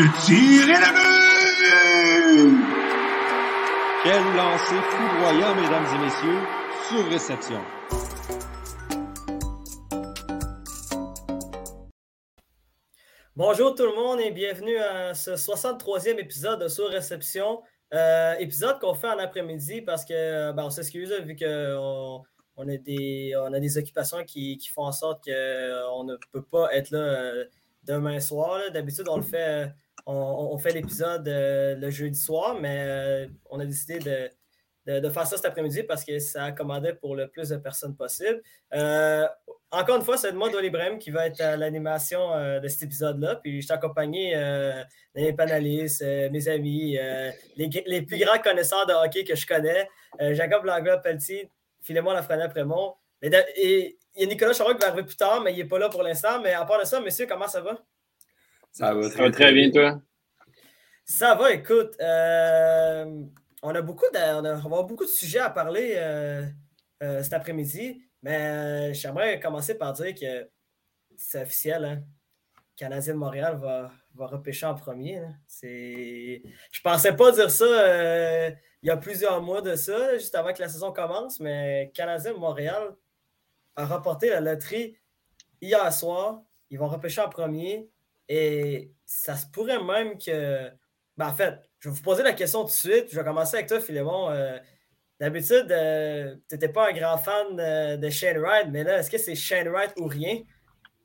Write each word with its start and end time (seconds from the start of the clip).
Le 0.00 0.06
tir 0.24 0.64
est 0.70 0.80
la 0.80 0.92
but! 0.92 2.56
Quel 4.02 4.22
lancer 4.34 4.80
foudroyant, 4.88 5.54
mesdames 5.54 5.88
et 5.94 5.98
messieurs, 6.06 6.40
sur 6.88 7.04
réception. 7.10 7.60
Bonjour 13.36 13.74
tout 13.74 13.84
le 13.84 13.94
monde 13.94 14.20
et 14.20 14.30
bienvenue 14.30 14.78
à 14.78 15.12
ce 15.12 15.32
63e 15.32 16.18
épisode 16.18 16.62
de 16.62 16.68
Sur 16.68 16.88
Réception. 16.88 17.60
Euh, 17.92 18.36
épisode 18.38 18.78
qu'on 18.80 18.94
fait 18.94 19.08
en 19.08 19.18
après-midi 19.18 19.82
parce 19.82 20.06
que, 20.06 20.52
ben, 20.52 20.64
on 20.64 20.70
s'excuse 20.70 21.12
vu 21.12 21.36
qu'on 21.36 22.22
on 22.56 22.68
a, 22.70 22.76
des, 22.78 23.34
on 23.36 23.52
a 23.52 23.60
des 23.60 23.76
occupations 23.76 24.24
qui, 24.24 24.56
qui 24.56 24.70
font 24.70 24.84
en 24.84 24.92
sorte 24.92 25.24
qu'on 25.24 26.04
ne 26.04 26.16
peut 26.32 26.44
pas 26.44 26.74
être 26.74 26.90
là 26.90 27.00
euh, 27.00 27.44
demain 27.82 28.20
soir. 28.20 28.60
D'habitude, 28.72 29.06
on 29.08 29.16
le 29.16 29.22
fait, 29.22 29.66
euh, 29.66 29.66
on, 30.06 30.58
fait 30.58 30.72
l'épisode 30.72 31.26
euh, 31.28 31.76
le 31.76 31.90
jeudi 31.90 32.18
soir, 32.18 32.58
mais 32.60 32.84
euh, 32.86 33.26
on 33.50 33.60
a 33.60 33.64
décidé 33.64 33.98
de, 33.98 34.30
faire 35.10 35.26
ça 35.26 35.36
cet 35.36 35.44
après-midi 35.44 35.84
parce 35.84 36.04
que 36.04 36.18
ça 36.18 36.44
accommodait 36.44 36.94
pour 36.94 37.14
le 37.14 37.28
plus 37.28 37.50
de 37.50 37.56
personnes 37.56 37.94
possible. 37.96 38.42
Euh, 38.74 39.26
encore 39.70 39.96
une 39.96 40.04
fois, 40.04 40.16
c'est 40.16 40.32
moi, 40.32 40.50
Dolly 40.50 40.66
Ibrahim, 40.66 40.98
qui 40.98 41.10
va 41.10 41.26
être 41.26 41.40
à 41.40 41.56
l'animation 41.56 42.30
de 42.60 42.66
cet 42.66 42.82
épisode-là. 42.82 43.36
Puis 43.36 43.60
je 43.60 43.66
suis 43.66 43.72
accompagné 43.72 44.34
des 45.14 45.32
panélistes, 45.32 46.02
mes 46.02 46.48
amis, 46.48 46.98
les, 47.56 48.02
plus 48.02 48.18
grands 48.18 48.40
connaisseurs 48.40 48.84
de 48.86 48.92
hockey 48.92 49.22
que 49.22 49.36
je 49.36 49.46
connais. 49.46 49.88
Jacob 50.32 50.64
Langlois-Pelletier, 50.64 51.52
Philémon 51.82 52.12
Lafrenière-Prémont. 52.12 52.94
Et, 53.22 53.96
il 54.16 54.22
y 54.22 54.24
a 54.24 54.26
Nicolas 54.26 54.52
Charon 54.52 54.74
qui 54.74 54.80
va 54.80 54.88
arriver 54.88 55.04
plus 55.04 55.16
tard, 55.16 55.40
mais 55.40 55.52
il 55.52 55.58
n'est 55.58 55.66
pas 55.66 55.78
là 55.78 55.88
pour 55.88 56.02
l'instant. 56.02 56.40
Mais 56.40 56.52
à 56.52 56.64
part 56.64 56.80
de 56.80 56.84
ça, 56.84 57.00
messieurs, 57.00 57.26
comment 57.28 57.46
ça 57.46 57.60
va? 57.60 57.78
Ça 58.72 58.94
va 58.94 59.10
Ça 59.10 59.22
va 59.22 59.30
très 59.30 59.52
bien, 59.52 59.70
toi? 59.70 60.00
Ça 61.04 61.34
va, 61.34 61.52
écoute. 61.52 61.96
euh, 62.00 63.24
on, 63.62 63.74
a 63.74 63.82
beaucoup 63.82 64.06
de, 64.12 64.18
on, 64.40 64.44
a- 64.44 64.52
on 64.54 64.58
va 64.58 64.64
avoir 64.64 64.84
beaucoup 64.84 65.04
de 65.04 65.10
sujets 65.10 65.40
à 65.40 65.50
parler 65.50 65.94
euh, 65.96 66.46
euh, 67.02 67.22
cet 67.22 67.32
après-midi, 67.32 68.02
mais 68.22 68.94
j'aimerais 68.94 69.40
commencer 69.40 69.76
par 69.76 69.92
dire 69.92 70.14
que 70.14 70.48
c'est 71.16 71.42
officiel. 71.42 71.84
Hein? 71.84 72.02
Canadien 72.76 73.14
de 73.14 73.18
Montréal 73.18 73.56
va, 73.56 73.90
va 74.14 74.26
repêcher 74.26 74.66
en 74.66 74.74
premier. 74.74 75.20
là. 75.20 75.28
C'est... 75.46 76.42
Je 76.72 76.80
pensais 76.80 77.14
pas 77.14 77.32
dire 77.32 77.50
ça 77.50 77.66
il 78.82 78.86
y 78.86 78.90
a 78.90 78.96
plusieurs 78.96 79.42
mois 79.42 79.60
de 79.60 79.74
ça, 79.76 80.16
juste 80.16 80.34
avant 80.34 80.54
que 80.54 80.60
la 80.62 80.68
saison 80.68 80.90
commence, 80.90 81.38
mais 81.38 81.90
Canadien 81.94 82.32
de 82.32 82.38
Montréal 82.38 82.94
a 83.76 83.84
remporté 83.84 84.30
la 84.30 84.40
loterie 84.40 84.96
hier 85.60 85.92
soir. 85.92 86.40
Ils 86.70 86.78
vont 86.78 86.88
repêcher 86.88 87.20
en 87.20 87.28
premier. 87.28 87.90
Et 88.30 88.92
ça 89.04 89.36
se 89.36 89.44
pourrait 89.52 89.82
même 89.82 90.16
que. 90.16 90.68
Ben, 91.18 91.28
en 91.28 91.34
fait, 91.34 91.54
je 91.80 91.90
vais 91.90 91.94
vous 91.94 92.02
poser 92.02 92.22
la 92.22 92.32
question 92.32 92.60
tout 92.62 92.68
de 92.68 92.72
suite. 92.72 93.08
Je 93.10 93.16
vais 93.16 93.24
commencer 93.24 93.56
avec 93.56 93.68
toi, 93.68 93.80
Philémon. 93.80 94.30
Euh, 94.30 94.56
D'habitude, 95.20 95.66
euh, 95.70 96.34
tu 96.48 96.54
n'étais 96.54 96.70
pas 96.70 96.88
un 96.88 96.92
grand 96.94 97.18
fan 97.18 97.54
de, 97.54 97.96
de 97.96 98.08
Shane 98.08 98.38
Wright, 98.38 98.68
mais 98.70 98.84
là, 98.84 99.00
est-ce 99.00 99.10
que 99.10 99.18
c'est 99.18 99.34
Shane 99.34 99.68
Wright 99.68 99.92
ou 99.98 100.06
rien? 100.06 100.38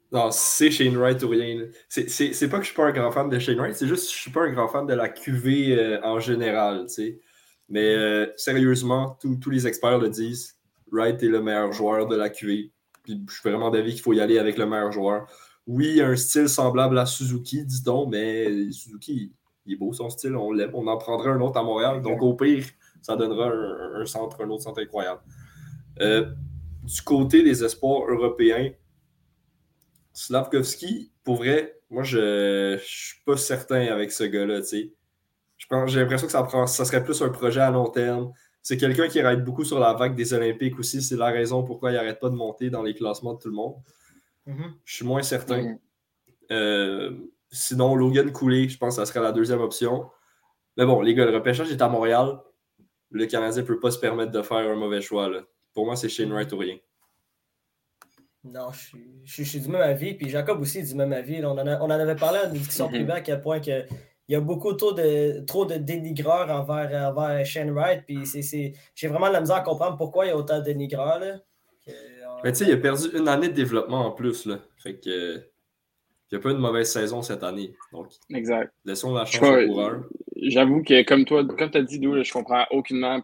Non, 0.10 0.32
c'est 0.32 0.72
Shane 0.72 0.96
Wright 0.96 1.22
ou 1.24 1.28
rien. 1.28 1.66
C'est- 1.90 2.48
pas 2.48 2.58
que 2.60 2.64
je 2.64 2.68
suis 2.70 2.76
pas 2.78 2.86
un 2.86 2.92
grand 2.94 3.12
fan 3.12 3.28
de 3.28 3.38
Shane 3.40 3.60
Wright, 3.60 3.76
c'est 3.76 3.88
juste 3.88 4.06
que 4.08 4.14
je 4.14 4.18
suis 4.22 4.32
pas 4.32 4.44
un 4.44 4.54
grand 4.54 4.70
fan 4.70 4.88
de 4.88 4.94
la 4.94 5.10
QV 5.10 5.78
euh, 5.78 6.00
en 6.02 6.22
général, 6.22 6.86
tu 6.88 6.94
sais. 6.94 7.20
Mais 7.68 7.94
euh, 7.94 8.28
sérieusement, 8.38 9.18
tous 9.20 9.36
tous 9.36 9.50
les 9.50 9.68
experts 9.68 9.98
le 9.98 10.08
disent, 10.08 10.56
Wright 10.94 11.22
est 11.22 11.28
le 11.28 11.42
meilleur 11.42 11.74
joueur 11.74 12.08
de 12.08 12.16
la 12.16 12.30
QV. 12.30 12.72
Puis 13.04 13.22
je 13.28 13.34
suis 13.34 13.50
vraiment 13.50 13.70
d'avis 13.70 13.92
qu'il 13.96 14.02
faut 14.02 14.14
y 14.14 14.22
aller 14.22 14.40
avec 14.40 14.58
le 14.58 14.66
meilleur 14.66 14.94
joueur. 14.94 15.28
Oui, 15.68 16.02
un 16.02 16.16
style 16.16 16.48
semblable 16.48 16.98
à 16.98 17.06
Suzuki, 17.06 17.66
dit-on, 17.66 18.08
mais 18.08 18.72
Suzuki, 18.72 19.34
il 19.66 19.74
est 19.74 19.78
beau 19.78 19.94
son 19.94 20.10
style, 20.10 20.36
on 20.36 20.52
l'aime. 20.52 20.72
On 20.74 20.86
en 20.88 20.98
prendra 20.98 21.32
un 21.32 21.42
autre 21.42 21.58
à 21.58 21.64
Montréal. 21.64 22.02
Donc 22.02 22.22
au 22.22 22.36
pire, 22.36 22.66
ça 23.02 23.16
donnera 23.16 23.52
un, 23.96 24.06
centre, 24.06 24.44
un 24.44 24.50
autre 24.50 24.64
centre 24.64 24.82
incroyable. 24.82 25.22
Euh, 26.02 26.32
du 26.84 27.02
côté 27.02 27.42
des 27.42 27.64
espoirs 27.64 28.08
européens, 28.10 28.72
Slavkovski, 30.14 31.12
pour 31.24 31.38
vrai, 31.38 31.80
moi, 31.90 32.04
je 32.04 32.74
ne 32.74 32.78
suis 32.78 33.20
pas 33.26 33.38
certain 33.38 33.88
avec 33.88 34.12
ce 34.12 34.24
gars-là, 34.24 34.62
J'ai 35.88 36.00
l'impression 36.00 36.28
que 36.28 36.68
ça, 36.68 36.86
serait 36.86 37.04
plus 37.04 37.22
un 37.22 37.30
projet 37.30 37.62
à 37.62 37.72
long 37.72 37.90
terme. 37.90 38.32
C'est 38.62 38.78
quelqu'un 38.78 39.08
qui 39.08 39.20
arrête 39.20 39.44
beaucoup 39.44 39.64
sur 39.64 39.80
la 39.80 39.94
vague 39.94 40.16
des 40.16 40.34
Olympiques 40.34 40.80
aussi. 40.80 41.02
C'est 41.02 41.18
la 41.18 41.28
raison 41.28 41.64
pourquoi 41.64 41.92
il 41.92 41.96
n'arrête 41.96 42.20
pas 42.20 42.30
de 42.30 42.36
monter 42.36 42.70
dans 42.70 42.82
les 42.82 42.96
classements 42.96 43.34
de 43.34 43.40
tout 43.40 43.50
le 43.50 43.56
monde. 43.56 43.76
Mhm. 44.46 44.74
Je 44.84 44.96
suis 44.96 45.06
moins 45.06 45.24
certain. 45.24 45.78
Euh, 46.52 47.18
sinon, 47.52 47.96
Logan 47.96 48.32
Cooley, 48.32 48.70
je 48.70 48.78
pense 48.78 48.96
que 48.96 49.02
ça 49.02 49.06
serait 49.12 49.24
la 49.24 49.32
deuxième 49.32 49.62
option. 49.62 50.10
Mais 50.78 50.86
bon, 50.86 51.02
les 51.02 51.14
gars, 51.16 51.26
le 51.26 51.34
repêchage 51.36 51.72
est 51.72 51.82
à 51.82 51.88
Montréal. 51.90 52.40
Le 53.12 53.26
Canadien 53.26 53.62
ne 53.62 53.68
peut 53.68 53.80
pas 53.80 53.92
se 53.92 54.00
permettre 54.00 54.32
de 54.32 54.42
faire 54.42 54.58
un 54.58 54.76
mauvais 54.76 55.02
choix. 55.02 55.30
là. 55.30 55.42
Pour 55.74 55.86
moi, 55.86 55.96
c'est 55.96 56.10
Shane 56.10 56.32
Wright 56.32 56.52
ou 56.54 56.58
rien. 56.58 56.78
Non, 58.44 58.72
je 58.72 58.80
suis, 58.80 59.22
je, 59.24 59.34
suis- 59.34 59.44
je 59.46 59.50
suis 59.50 59.60
du 59.62 59.70
même 59.70 59.82
avis. 59.82 60.14
Puis 60.14 60.30
Jacob 60.30 60.60
aussi 60.62 60.80
est 60.80 60.84
du 60.84 60.96
même 60.96 61.14
avis. 61.14 61.44
On, 61.44 61.52
en 61.52 61.66
a- 61.66 61.80
on 61.80 61.86
en 61.86 61.90
avait 61.90 62.16
parlé 62.16 62.40
en 62.46 62.50
discussion 62.52 62.86
Mhm. 62.88 62.92
privée 62.94 63.12
à 63.14 63.22
quel 63.22 63.42
point 63.42 63.60
que, 63.60 63.86
il 64.28 64.34
y 64.34 64.36
a 64.36 64.40
beaucoup 64.42 64.74
trop 64.74 64.92
de, 64.94 65.40
trop 65.46 65.66
de 65.66 65.76
dénigreurs 65.76 66.50
envers, 66.52 67.10
envers 67.10 67.46
Shane 67.46 67.72
Wright. 67.72 68.04
Puis 68.06 68.26
c'est, 68.28 68.44
c'est- 68.44 68.74
j'ai 68.94 69.08
vraiment 69.08 69.28
de 69.30 69.34
la 69.34 69.42
misère 69.42 69.56
à 69.58 69.62
comprendre 69.62 69.98
pourquoi 69.98 70.26
il 70.26 70.30
y 70.30 70.32
a 70.32 70.38
autant 70.38 70.60
de 70.60 70.64
dénigreurs. 70.66 71.20
Là. 71.20 71.40
Mais 72.46 72.52
tu 72.52 72.60
sais, 72.60 72.66
il 72.66 72.74
a 72.74 72.78
perdu 72.78 73.08
une 73.18 73.28
année 73.28 73.48
de 73.50 73.54
développement 73.54 74.06
en 74.06 74.12
plus. 74.12 74.46
Là. 74.46 74.60
Fait 74.78 75.00
que. 75.00 75.10
euh, 75.10 75.40
il 76.32 76.36
n'y 76.36 76.40
a 76.40 76.42
pas 76.44 76.52
une 76.52 76.60
mauvaise 76.60 76.92
saison 76.92 77.24
cette 77.24 77.44
année. 77.44 77.76
Donc, 77.92 78.08
Exact. 78.32 78.72
laissons 78.84 79.14
la 79.14 79.26
chance 79.26 79.42
au 79.44 79.68
coureur. 79.68 80.04
J'avoue 80.36 80.84
que, 80.84 81.04
comme 81.04 81.26
toi, 81.26 81.44
comme 81.44 81.72
tu 81.72 81.78
as 81.78 81.82
dit, 81.82 82.00
là, 82.00 82.22
je 82.24 82.32
comprends 82.32 82.66
aucunement 82.70 83.22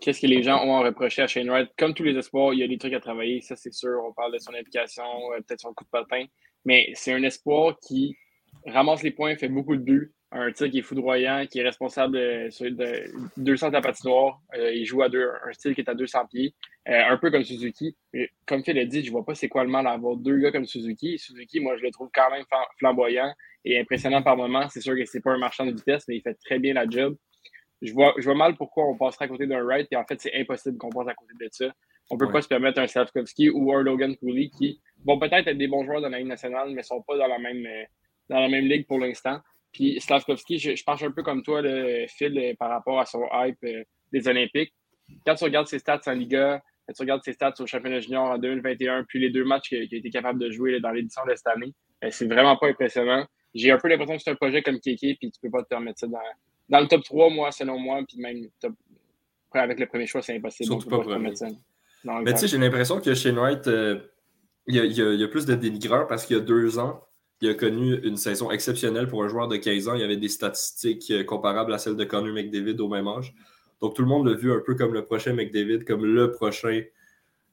qu'est-ce 0.00 0.20
que 0.20 0.26
les 0.26 0.42
gens 0.42 0.62
ont 0.62 0.76
à 0.76 0.84
reprocher 0.84 1.22
à 1.22 1.26
Shane 1.26 1.48
Wright. 1.48 1.70
Comme 1.78 1.94
tous 1.94 2.02
les 2.02 2.16
espoirs, 2.16 2.52
il 2.52 2.60
y 2.60 2.62
a 2.62 2.68
des 2.68 2.76
trucs 2.76 2.92
à 2.92 3.00
travailler, 3.00 3.40
ça 3.40 3.56
c'est 3.56 3.72
sûr. 3.72 4.02
On 4.06 4.12
parle 4.12 4.32
de 4.34 4.38
son 4.38 4.52
implication, 4.54 5.04
euh, 5.32 5.40
peut-être 5.46 5.60
son 5.60 5.72
coup 5.72 5.84
de 5.84 5.90
patin. 5.90 6.26
Mais 6.66 6.90
c'est 6.94 7.12
un 7.14 7.22
espoir 7.22 7.78
qui 7.80 8.14
ramasse 8.66 9.02
les 9.02 9.10
points, 9.10 9.36
fait 9.36 9.48
beaucoup 9.48 9.76
de 9.76 9.82
buts. 9.82 10.12
Un 10.36 10.50
tir 10.50 10.68
qui 10.68 10.78
est 10.80 10.82
foudroyant, 10.82 11.46
qui 11.48 11.60
est 11.60 11.62
responsable 11.62 12.16
de, 12.18 12.50
sur- 12.50 12.70
de 12.70 13.04
200 13.36 13.72
à 13.72 13.80
patinoire. 13.80 14.40
Euh, 14.56 14.72
il 14.74 14.84
joue 14.84 15.00
à 15.02 15.08
deux, 15.08 15.30
un 15.46 15.52
style 15.52 15.74
qui 15.76 15.80
est 15.80 15.88
à 15.88 15.94
200 15.94 16.26
pieds. 16.26 16.54
Euh, 16.88 17.02
un 17.08 17.16
peu 17.18 17.30
comme 17.30 17.44
Suzuki. 17.44 17.96
Comme 18.44 18.64
Phil 18.64 18.76
a 18.78 18.84
dit, 18.84 19.04
je 19.04 19.10
vois 19.12 19.24
pas 19.24 19.34
c'est 19.34 19.48
quoi 19.48 19.62
le 19.64 19.70
mal 19.70 19.84
d'avoir 19.84 20.16
deux 20.16 20.36
gars 20.38 20.50
comme 20.50 20.66
Suzuki. 20.66 21.18
Suzuki, 21.18 21.60
moi, 21.60 21.76
je 21.76 21.82
le 21.84 21.90
trouve 21.92 22.10
quand 22.12 22.30
même 22.30 22.42
flam- 22.50 22.66
flamboyant 22.78 23.32
et 23.64 23.78
impressionnant 23.78 24.22
par 24.22 24.36
moment. 24.36 24.68
C'est 24.68 24.80
sûr 24.80 24.94
que 24.96 25.04
c'est 25.06 25.20
pas 25.22 25.30
un 25.32 25.38
marchand 25.38 25.64
de 25.66 25.70
vitesse, 25.72 26.04
mais 26.08 26.16
il 26.16 26.20
fait 26.20 26.34
très 26.44 26.58
bien 26.58 26.74
la 26.74 26.86
job. 26.88 27.16
Je 27.80 27.92
vois, 27.92 28.12
je 28.18 28.24
vois 28.24 28.34
mal 28.34 28.56
pourquoi 28.56 28.86
on 28.88 28.96
passerait 28.96 29.26
à 29.26 29.28
côté 29.28 29.46
d'un 29.46 29.62
Wright, 29.62 29.86
et 29.92 29.96
en 29.96 30.04
fait, 30.04 30.20
c'est 30.20 30.34
impossible 30.34 30.78
qu'on 30.78 30.90
passe 30.90 31.08
à 31.08 31.14
côté 31.14 31.32
de 31.40 31.48
ça. 31.52 31.66
On 32.10 32.18
peut 32.18 32.26
Ouais. 32.26 32.32
pas 32.32 32.42
se 32.42 32.48
permettre 32.48 32.80
un 32.80 32.86
Slavkovski 32.86 33.50
ou 33.50 33.72
un 33.72 33.82
Logan 33.82 34.14
Cooley 34.16 34.50
qui 34.58 34.80
vont 35.06 35.18
peut-être 35.18 35.46
être 35.48 35.56
des 35.58 35.68
bons 35.68 35.84
joueurs 35.84 36.00
dans 36.02 36.08
la 36.08 36.18
Ligue 36.18 36.28
nationale, 36.28 36.70
mais 36.70 36.82
sont 36.82 37.02
pas 37.02 37.16
dans 37.16 37.26
la 37.28 37.38
même, 37.38 37.64
euh, 37.64 37.84
dans 38.28 38.40
la 38.40 38.48
même 38.48 38.64
ligue 38.66 38.86
pour 38.86 38.98
l'instant. 38.98 39.38
Puis 39.74 40.00
Slavkovski, 40.00 40.58
je, 40.58 40.76
je 40.76 40.84
pense 40.84 41.02
un 41.02 41.10
peu 41.10 41.22
comme 41.22 41.42
toi, 41.42 41.60
le 41.60 42.06
Phil, 42.08 42.38
euh, 42.38 42.54
par 42.58 42.70
rapport 42.70 43.00
à 43.00 43.04
son 43.04 43.24
hype 43.32 43.58
euh, 43.64 43.82
des 44.12 44.26
Olympiques. 44.28 44.72
Quand 45.26 45.34
tu 45.34 45.44
regardes 45.44 45.66
ses 45.66 45.80
stats 45.80 46.00
en 46.06 46.12
Liga, 46.12 46.62
quand 46.86 46.94
tu 46.94 47.02
regardes 47.02 47.22
ses 47.24 47.32
stats 47.32 47.54
au 47.58 47.66
championnat 47.66 48.00
junior 48.00 48.30
en 48.30 48.38
2021, 48.38 49.04
puis 49.04 49.18
les 49.18 49.30
deux 49.30 49.44
matchs 49.44 49.68
qu'il 49.68 49.78
a 49.80 49.82
été 49.82 50.10
capable 50.10 50.38
de 50.38 50.50
jouer 50.50 50.80
dans 50.80 50.92
l'édition 50.92 51.22
de 51.28 51.34
cette 51.34 51.48
année, 51.48 51.74
euh, 52.04 52.08
c'est 52.10 52.26
vraiment 52.26 52.56
pas 52.56 52.68
impressionnant. 52.68 53.26
J'ai 53.52 53.72
un 53.72 53.78
peu 53.78 53.88
l'impression 53.88 54.16
que 54.16 54.22
c'est 54.22 54.30
un 54.30 54.36
projet 54.36 54.62
comme 54.62 54.78
Kéké, 54.78 55.16
puis 55.20 55.30
tu 55.30 55.40
peux 55.42 55.50
pas 55.50 55.62
te 55.62 55.68
permettre 55.68 55.98
ça 55.98 56.06
dans, 56.06 56.18
dans 56.68 56.80
le 56.80 56.86
top 56.86 57.02
3, 57.02 57.30
moi, 57.30 57.50
selon 57.50 57.78
moi, 57.78 58.00
puis 58.08 58.18
même 58.18 58.48
top... 58.60 58.74
avec 59.52 59.80
le 59.80 59.86
premier 59.86 60.06
choix, 60.06 60.22
c'est 60.22 60.36
impossible. 60.36 60.68
Surtout 60.68 60.88
pas 60.88 61.00
te 61.00 61.08
permettre 61.08 61.38
ça. 61.38 61.48
Non, 62.04 62.20
Mais 62.20 62.32
tu 62.32 62.40
sais, 62.40 62.48
j'ai 62.48 62.58
l'impression 62.58 63.00
que 63.00 63.10
Wright, 63.30 63.66
euh, 63.66 64.00
il, 64.68 64.76
y 64.76 65.00
y 65.00 65.24
a 65.24 65.28
plus 65.28 65.46
de 65.46 65.54
dénigreurs 65.54 66.06
parce 66.06 66.26
qu'il 66.26 66.36
y 66.36 66.38
a 66.38 66.42
deux 66.42 66.78
ans, 66.78 67.02
il 67.40 67.50
a 67.50 67.54
connu 67.54 67.98
une 68.04 68.16
saison 68.16 68.50
exceptionnelle 68.50 69.08
pour 69.08 69.22
un 69.22 69.28
joueur 69.28 69.48
de 69.48 69.56
15 69.56 69.88
ans. 69.88 69.94
Il 69.94 70.00
y 70.00 70.04
avait 70.04 70.16
des 70.16 70.28
statistiques 70.28 71.10
euh, 71.10 71.24
comparables 71.24 71.72
à 71.72 71.78
celles 71.78 71.96
de 71.96 72.04
Connor 72.04 72.32
McDavid 72.32 72.80
au 72.80 72.88
même 72.88 73.08
âge. 73.08 73.34
Donc 73.80 73.94
tout 73.94 74.02
le 74.02 74.08
monde 74.08 74.26
l'a 74.26 74.34
vu 74.34 74.52
un 74.52 74.60
peu 74.64 74.74
comme 74.74 74.94
le 74.94 75.04
prochain 75.04 75.34
McDavid, 75.34 75.84
comme 75.84 76.04
le 76.04 76.30
prochain, 76.30 76.82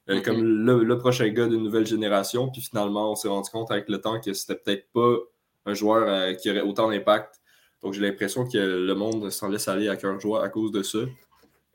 euh, 0.10 0.22
comme 0.22 0.44
le, 0.44 0.84
le 0.84 0.98
prochain 0.98 1.28
gars 1.30 1.48
d'une 1.48 1.64
nouvelle 1.64 1.86
génération. 1.86 2.50
Puis 2.50 2.62
finalement, 2.62 3.12
on 3.12 3.16
s'est 3.16 3.28
rendu 3.28 3.50
compte 3.50 3.72
avec 3.72 3.90
le 3.90 4.00
temps 4.00 4.20
que 4.22 4.34
c'était 4.34 4.56
peut-être 4.56 4.88
pas 4.94 5.18
un 5.66 5.74
joueur 5.74 6.08
euh, 6.08 6.34
qui 6.34 6.50
aurait 6.50 6.62
autant 6.62 6.90
d'impact. 6.90 7.42
Donc 7.82 7.94
j'ai 7.94 8.02
l'impression 8.02 8.48
que 8.48 8.58
le 8.58 8.94
monde 8.94 9.30
s'en 9.32 9.50
laisse 9.50 9.68
aller 9.68 9.90
à 9.90 9.96
cœur 9.96 10.20
joie 10.20 10.44
à 10.44 10.50
cause 10.50 10.72
de 10.72 10.84
ça. 10.84 11.00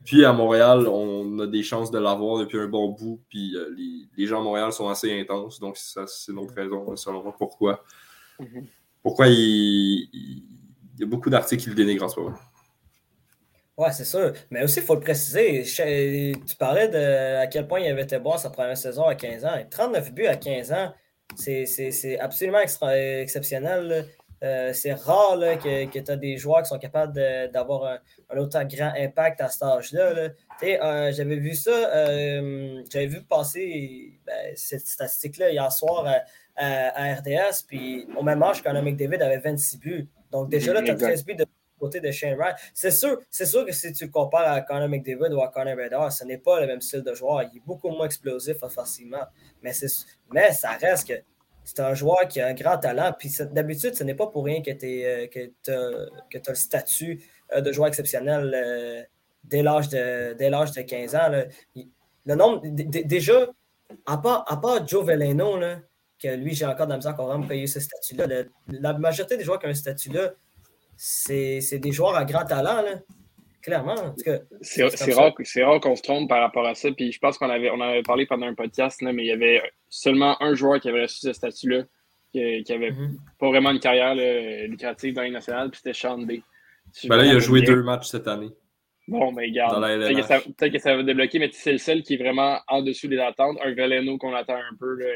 Puis 0.06 0.24
à 0.24 0.32
Montréal, 0.32 0.86
on 0.88 1.38
a 1.40 1.46
des 1.46 1.62
chances 1.62 1.90
de 1.90 1.98
l'avoir 1.98 2.38
depuis 2.38 2.58
un 2.58 2.68
bon 2.68 2.90
bout. 2.92 3.20
Puis 3.28 3.54
euh, 3.56 3.74
les, 3.76 4.06
les 4.16 4.26
gens 4.26 4.40
à 4.40 4.42
Montréal 4.44 4.72
sont 4.72 4.88
assez 4.88 5.20
intenses. 5.20 5.60
Donc 5.60 5.76
ça, 5.76 6.06
c'est 6.06 6.32
une 6.32 6.38
autre 6.38 6.54
raison, 6.54 6.96
selon 6.96 7.22
moi, 7.22 7.34
pourquoi. 7.36 7.84
Mhm. 8.40 8.66
Pourquoi 9.02 9.26
il, 9.26 9.34
il- 10.12 10.44
il 10.94 11.00
y 11.00 11.02
a 11.02 11.06
beaucoup 11.06 11.28
d'articles 11.28 11.62
qui 11.62 11.68
le 11.68 11.74
dénigrent 11.74 12.04
en 12.06 12.08
ce 12.08 12.18
moment. 12.20 12.36
Ouais, 13.76 13.92
c'est 13.92 14.06
sûr. 14.06 14.32
Mais 14.50 14.64
aussi, 14.64 14.78
il 14.80 14.86
faut 14.86 14.94
le 14.94 15.00
préciser. 15.00 15.62
Tu 16.46 16.56
parlais 16.56 16.88
de 16.88 17.36
à 17.42 17.46
quel 17.48 17.68
point 17.68 17.80
il 17.80 17.88
avait 17.90 18.04
été 18.04 18.18
bon 18.18 18.38
sa 18.38 18.48
première 18.48 18.78
saison 18.78 19.04
à 19.04 19.14
15 19.14 19.44
ans. 19.44 19.52
39 19.70 20.12
buts 20.14 20.24
à 20.26 20.36
15 20.36 20.72
ans, 20.72 20.94
c'est 21.34 22.18
absolument 22.18 22.60
extra- 22.60 22.96
exceptionnel. 23.20 24.06
Euh, 24.42 24.72
c'est 24.74 24.92
rare 24.92 25.36
là, 25.36 25.56
que, 25.56 25.86
que 25.90 25.98
tu 25.98 26.10
as 26.10 26.16
des 26.16 26.36
joueurs 26.36 26.62
qui 26.62 26.68
sont 26.68 26.78
capables 26.78 27.12
d'avoir 27.52 27.84
un, 27.84 27.98
un 28.30 28.36
autant 28.38 28.64
grand 28.64 28.92
impact 28.96 29.40
à 29.40 29.48
cet 29.48 29.62
âge-là. 29.62 30.12
là. 30.12 30.28
Euh, 30.62 31.12
J'avais 31.12 31.36
vu 31.36 31.54
ça, 31.54 31.70
euh, 31.70 32.82
j'avais 32.90 33.06
vu 33.06 33.22
passer 33.22 34.18
ben, 34.26 34.52
cette 34.54 34.86
statistique-là 34.86 35.50
hier 35.50 35.72
soir 35.72 36.06
à, 36.06 36.20
à- 36.56 37.10
à 37.12 37.14
RDS, 37.14 37.62
puis 37.66 38.06
au 38.16 38.22
même 38.22 38.42
âge, 38.42 38.62
Conor 38.62 38.82
McDavid 38.82 39.22
avait 39.22 39.38
26 39.38 39.78
buts. 39.78 40.08
Donc 40.30 40.50
déjà 40.50 40.72
là, 40.72 40.82
tu 40.82 40.90
as 40.90 40.94
Exact. 40.94 41.06
13 41.08 41.24
buts 41.24 41.34
de 41.34 41.46
côté 41.78 42.00
de 42.00 42.10
Shane 42.10 42.34
Wright. 42.36 42.56
C'est 42.74 42.90
sûr, 42.90 43.20
c'est 43.30 43.44
sûr 43.46 43.64
que 43.66 43.72
si 43.72 43.92
tu 43.92 44.06
le 44.06 44.10
compares 44.10 44.50
à 44.50 44.60
Conor 44.62 44.88
McDavid 44.88 45.32
ou 45.34 45.42
à 45.42 45.48
Conor 45.48 45.76
Bedard, 45.76 46.10
ce 46.12 46.24
n'est 46.24 46.38
pas 46.38 46.60
le 46.60 46.66
même 46.66 46.80
style 46.80 47.02
de 47.02 47.14
joueur. 47.14 47.42
Il 47.52 47.58
est 47.58 47.62
beaucoup 47.66 47.88
moins 47.90 48.06
explosif 48.06 48.62
offensivement. 48.62 49.24
Mais, 49.62 49.72
mais 50.32 50.52
ça 50.52 50.70
reste 50.72 51.08
que 51.08 51.14
c'est 51.66 51.80
un 51.80 51.94
joueur 51.94 52.28
qui 52.28 52.40
a 52.40 52.46
un 52.46 52.54
grand 52.54 52.78
talent. 52.78 53.12
Puis 53.18 53.32
d'habitude, 53.50 53.94
ce 53.96 54.04
n'est 54.04 54.14
pas 54.14 54.28
pour 54.28 54.44
rien 54.44 54.62
que 54.62 54.70
tu 54.70 55.04
as, 55.72 56.48
le 56.48 56.54
statut 56.54 57.28
euh, 57.52 57.60
de 57.60 57.72
joueur 57.72 57.88
exceptionnel 57.88 58.52
euh, 58.54 59.02
dès 59.42 59.64
l'âge 59.64 59.88
de, 59.88 60.34
dès 60.34 60.48
l'âge 60.48 60.70
de 60.70 60.82
15 60.82 61.16
ans. 61.16 61.28
Le 62.24 62.34
nombre, 62.36 62.62
déjà, 62.64 63.48
à 64.06 64.16
part, 64.16 64.44
à 64.46 64.60
part 64.60 64.86
Joe 64.86 65.04
Veleno, 65.04 65.58
que 66.22 66.28
lui, 66.36 66.54
j'ai 66.54 66.66
encore 66.66 66.86
de 66.86 66.92
la 66.92 66.98
misère 66.98 67.12
à 67.12 67.14
comprendre 67.16 67.40
pourquoi 67.40 67.56
il 67.56 67.60
a 67.60 67.64
eu 67.64 67.68
ce 67.68 67.80
statut-là. 67.80 68.44
La 68.68 68.94
majorité 68.94 69.36
des 69.36 69.42
joueurs 69.42 69.58
qui 69.58 69.66
ont 69.66 69.70
un 69.70 69.74
statut-là, 69.74 70.34
c'est 70.96 71.78
des 71.80 71.92
joueurs 71.92 72.14
à 72.14 72.24
grand 72.24 72.44
talent. 72.44 72.84
Clairement. 73.66 74.14
C'est 74.62 75.12
rare, 75.12 75.34
que- 75.34 75.42
c'est 75.44 75.64
rare 75.64 75.80
qu'on 75.80 75.96
se 75.96 76.02
trompe 76.02 76.28
par 76.28 76.40
rapport 76.40 76.64
à 76.66 76.74
ça. 76.74 76.88
Puis 76.92 77.10
je 77.12 77.18
pense 77.18 77.36
qu'on 77.36 77.50
avait, 77.50 77.68
on 77.70 77.74
en 77.74 77.80
avait 77.80 78.02
parlé 78.02 78.24
pendant 78.24 78.46
un 78.46 78.54
podcast, 78.54 79.02
là, 79.02 79.12
mais 79.12 79.24
il 79.24 79.26
y 79.26 79.32
avait 79.32 79.60
seulement 79.88 80.40
un 80.40 80.54
joueur 80.54 80.80
qui 80.80 80.88
avait 80.88 81.02
reçu 81.02 81.18
ce 81.18 81.32
statut-là, 81.32 81.82
qui, 82.32 82.62
qui 82.62 82.72
avait 82.72 82.92
Mhm. 82.92 83.16
pas 83.40 83.48
vraiment 83.48 83.72
une 83.72 83.80
carrière 83.80 84.14
là, 84.14 84.66
lucrative 84.68 85.14
dans 85.14 85.22
les 85.22 85.30
nationales, 85.30 85.70
puis 85.70 85.80
c'était 85.82 85.94
Sean 85.98 86.18
Day. 86.18 86.42
Si 86.92 87.08
Ben 87.08 87.16
là, 87.16 87.24
il 87.24 87.34
a 87.36 87.38
joué 87.40 87.60
bien. 87.62 87.74
deux 87.74 87.82
matchs 87.82 88.06
cette 88.06 88.28
année. 88.28 88.50
Bon, 89.08 89.32
mais 89.32 89.46
regarde, 89.46 89.82
peut-être 89.84 90.16
que, 90.16 90.22
ça, 90.22 90.40
peut-être 90.40 90.72
que 90.72 90.78
ça 90.78 90.96
va 90.96 91.02
débloquer, 91.02 91.38
mais 91.40 91.50
c'est 91.52 91.72
le 91.72 91.78
seul 91.78 92.02
qui 92.02 92.14
est 92.14 92.16
vraiment 92.16 92.58
en 92.68 92.82
dessous 92.82 93.08
des 93.08 93.18
attentes. 93.18 93.56
Un 93.64 93.72
Veleno 93.74 94.16
qu'on 94.18 94.34
attend 94.34 94.54
un 94.56 94.76
peu. 94.78 94.94
là. 94.96 95.06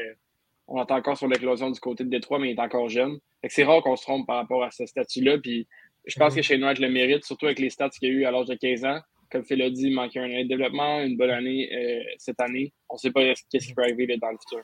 on 0.73 0.79
attend 0.79 0.95
encore 0.95 1.17
sur 1.17 1.27
l'éclosion 1.27 1.69
du 1.69 1.79
côté 1.81 2.05
de 2.05 2.09
Détroit, 2.09 2.39
mais 2.39 2.51
il 2.51 2.55
est 2.57 2.61
encore 2.61 2.87
jeune. 2.87 3.17
C'est 3.49 3.63
rare 3.65 3.81
qu'on 3.81 3.97
se 3.97 4.03
trompe 4.03 4.25
par 4.25 4.37
rapport 4.37 4.63
à 4.63 4.71
ce 4.71 4.85
statut-là. 4.85 5.37
Puis 5.39 5.67
je 6.05 6.15
pense 6.19 6.33
Mhm. 6.33 6.37
que 6.37 6.41
Shane 6.41 6.63
Wright 6.63 6.79
le 6.79 6.89
mérite, 6.89 7.25
surtout 7.25 7.45
avec 7.45 7.59
les 7.59 7.69
stats 7.69 7.89
qu'il 7.89 8.09
a 8.09 8.11
eu 8.11 8.25
à 8.25 8.31
l'âge 8.31 8.45
de 8.47 8.55
15 8.55 8.83
ans. 8.85 8.99
Comme 9.31 9.43
Phil 9.45 9.59
l'a 9.59 9.69
dit, 9.69 9.87
il 9.87 9.93
manquait 9.95 10.19
un 10.19 10.23
année 10.25 10.43
de 10.43 10.49
développement, 10.49 10.99
une 11.01 11.15
bonne 11.17 11.29
année 11.29 11.69
euh, 11.73 12.03
cette 12.17 12.39
année. 12.41 12.73
On 12.89 12.95
ne 12.95 12.99
sait 12.99 13.11
pas 13.11 13.21
qu'est-ce 13.49 13.67
qui 13.67 13.73
peut 13.73 13.83
arriver 13.83 14.17
dans 14.17 14.29
le 14.29 14.37
futur. 14.37 14.63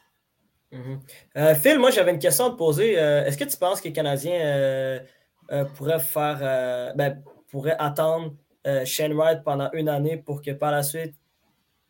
Mhm. 0.72 1.00
Euh, 1.38 1.56
Phil, 1.56 1.80
moi 1.80 1.90
j'avais 1.92 2.12
une 2.12 2.20
question 2.20 2.46
à 2.48 2.50
te 2.52 2.56
poser. 2.56 3.00
Euh, 3.00 3.24
Est-ce 3.26 3.38
que 3.38 3.46
tu 3.46 3.56
penses 3.58 3.80
que 3.80 3.88
les 3.88 3.94
Canadiens 3.94 4.34
euh, 4.34 5.00
euh, 5.52 5.64
pourraient 5.64 6.00
faire 6.00 6.40
euh, 6.42 6.92
ben, 6.96 7.24
pourraient 7.50 7.78
attendre 7.80 8.36
euh, 8.66 8.84
Shane 8.84 9.14
Wright 9.14 9.42
pendant 9.46 9.70
une 9.72 9.88
année 9.88 10.18
pour 10.18 10.42
que 10.42 10.52
par 10.52 10.72
la 10.72 10.84
suite 10.84 11.14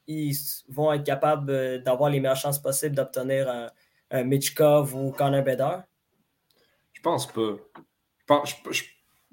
ils 0.06 0.36
vont 0.70 0.94
être 0.94 1.04
capables 1.04 1.50
euh, 1.52 1.78
d'avoir 1.80 2.10
les 2.12 2.20
meilleures 2.20 2.38
chances 2.38 2.62
possibles 2.62 2.96
d'obtenir 2.96 3.50
un, 3.50 3.72
un 4.12 4.24
Mitchkov 4.24 4.94
ou 4.96 5.12
Connor 5.12 5.42
Bedard? 5.44 5.84
Je 6.94 7.02
pense 7.02 7.26
pas. 7.26 7.56
Je 7.76 8.24
pense- 8.28 8.50
je- 8.66 8.72
je- 8.72 8.84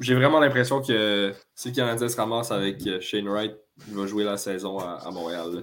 J'ai 0.00 0.14
vraiment 0.14 0.40
l'impression 0.40 0.82
que 0.82 1.32
si 1.54 1.68
le 1.70 1.74
Canadien 1.74 2.08
se 2.08 2.16
ramasse 2.16 2.50
avec 2.50 2.84
euh, 2.86 3.00
Shane 3.00 3.28
Wright, 3.28 3.54
il 3.88 3.94
va 3.94 4.06
jouer 4.06 4.24
la 4.24 4.36
saison 4.36 4.78
à, 4.78 4.98
à 5.04 5.10
Montréal. 5.10 5.54
là. 5.54 5.60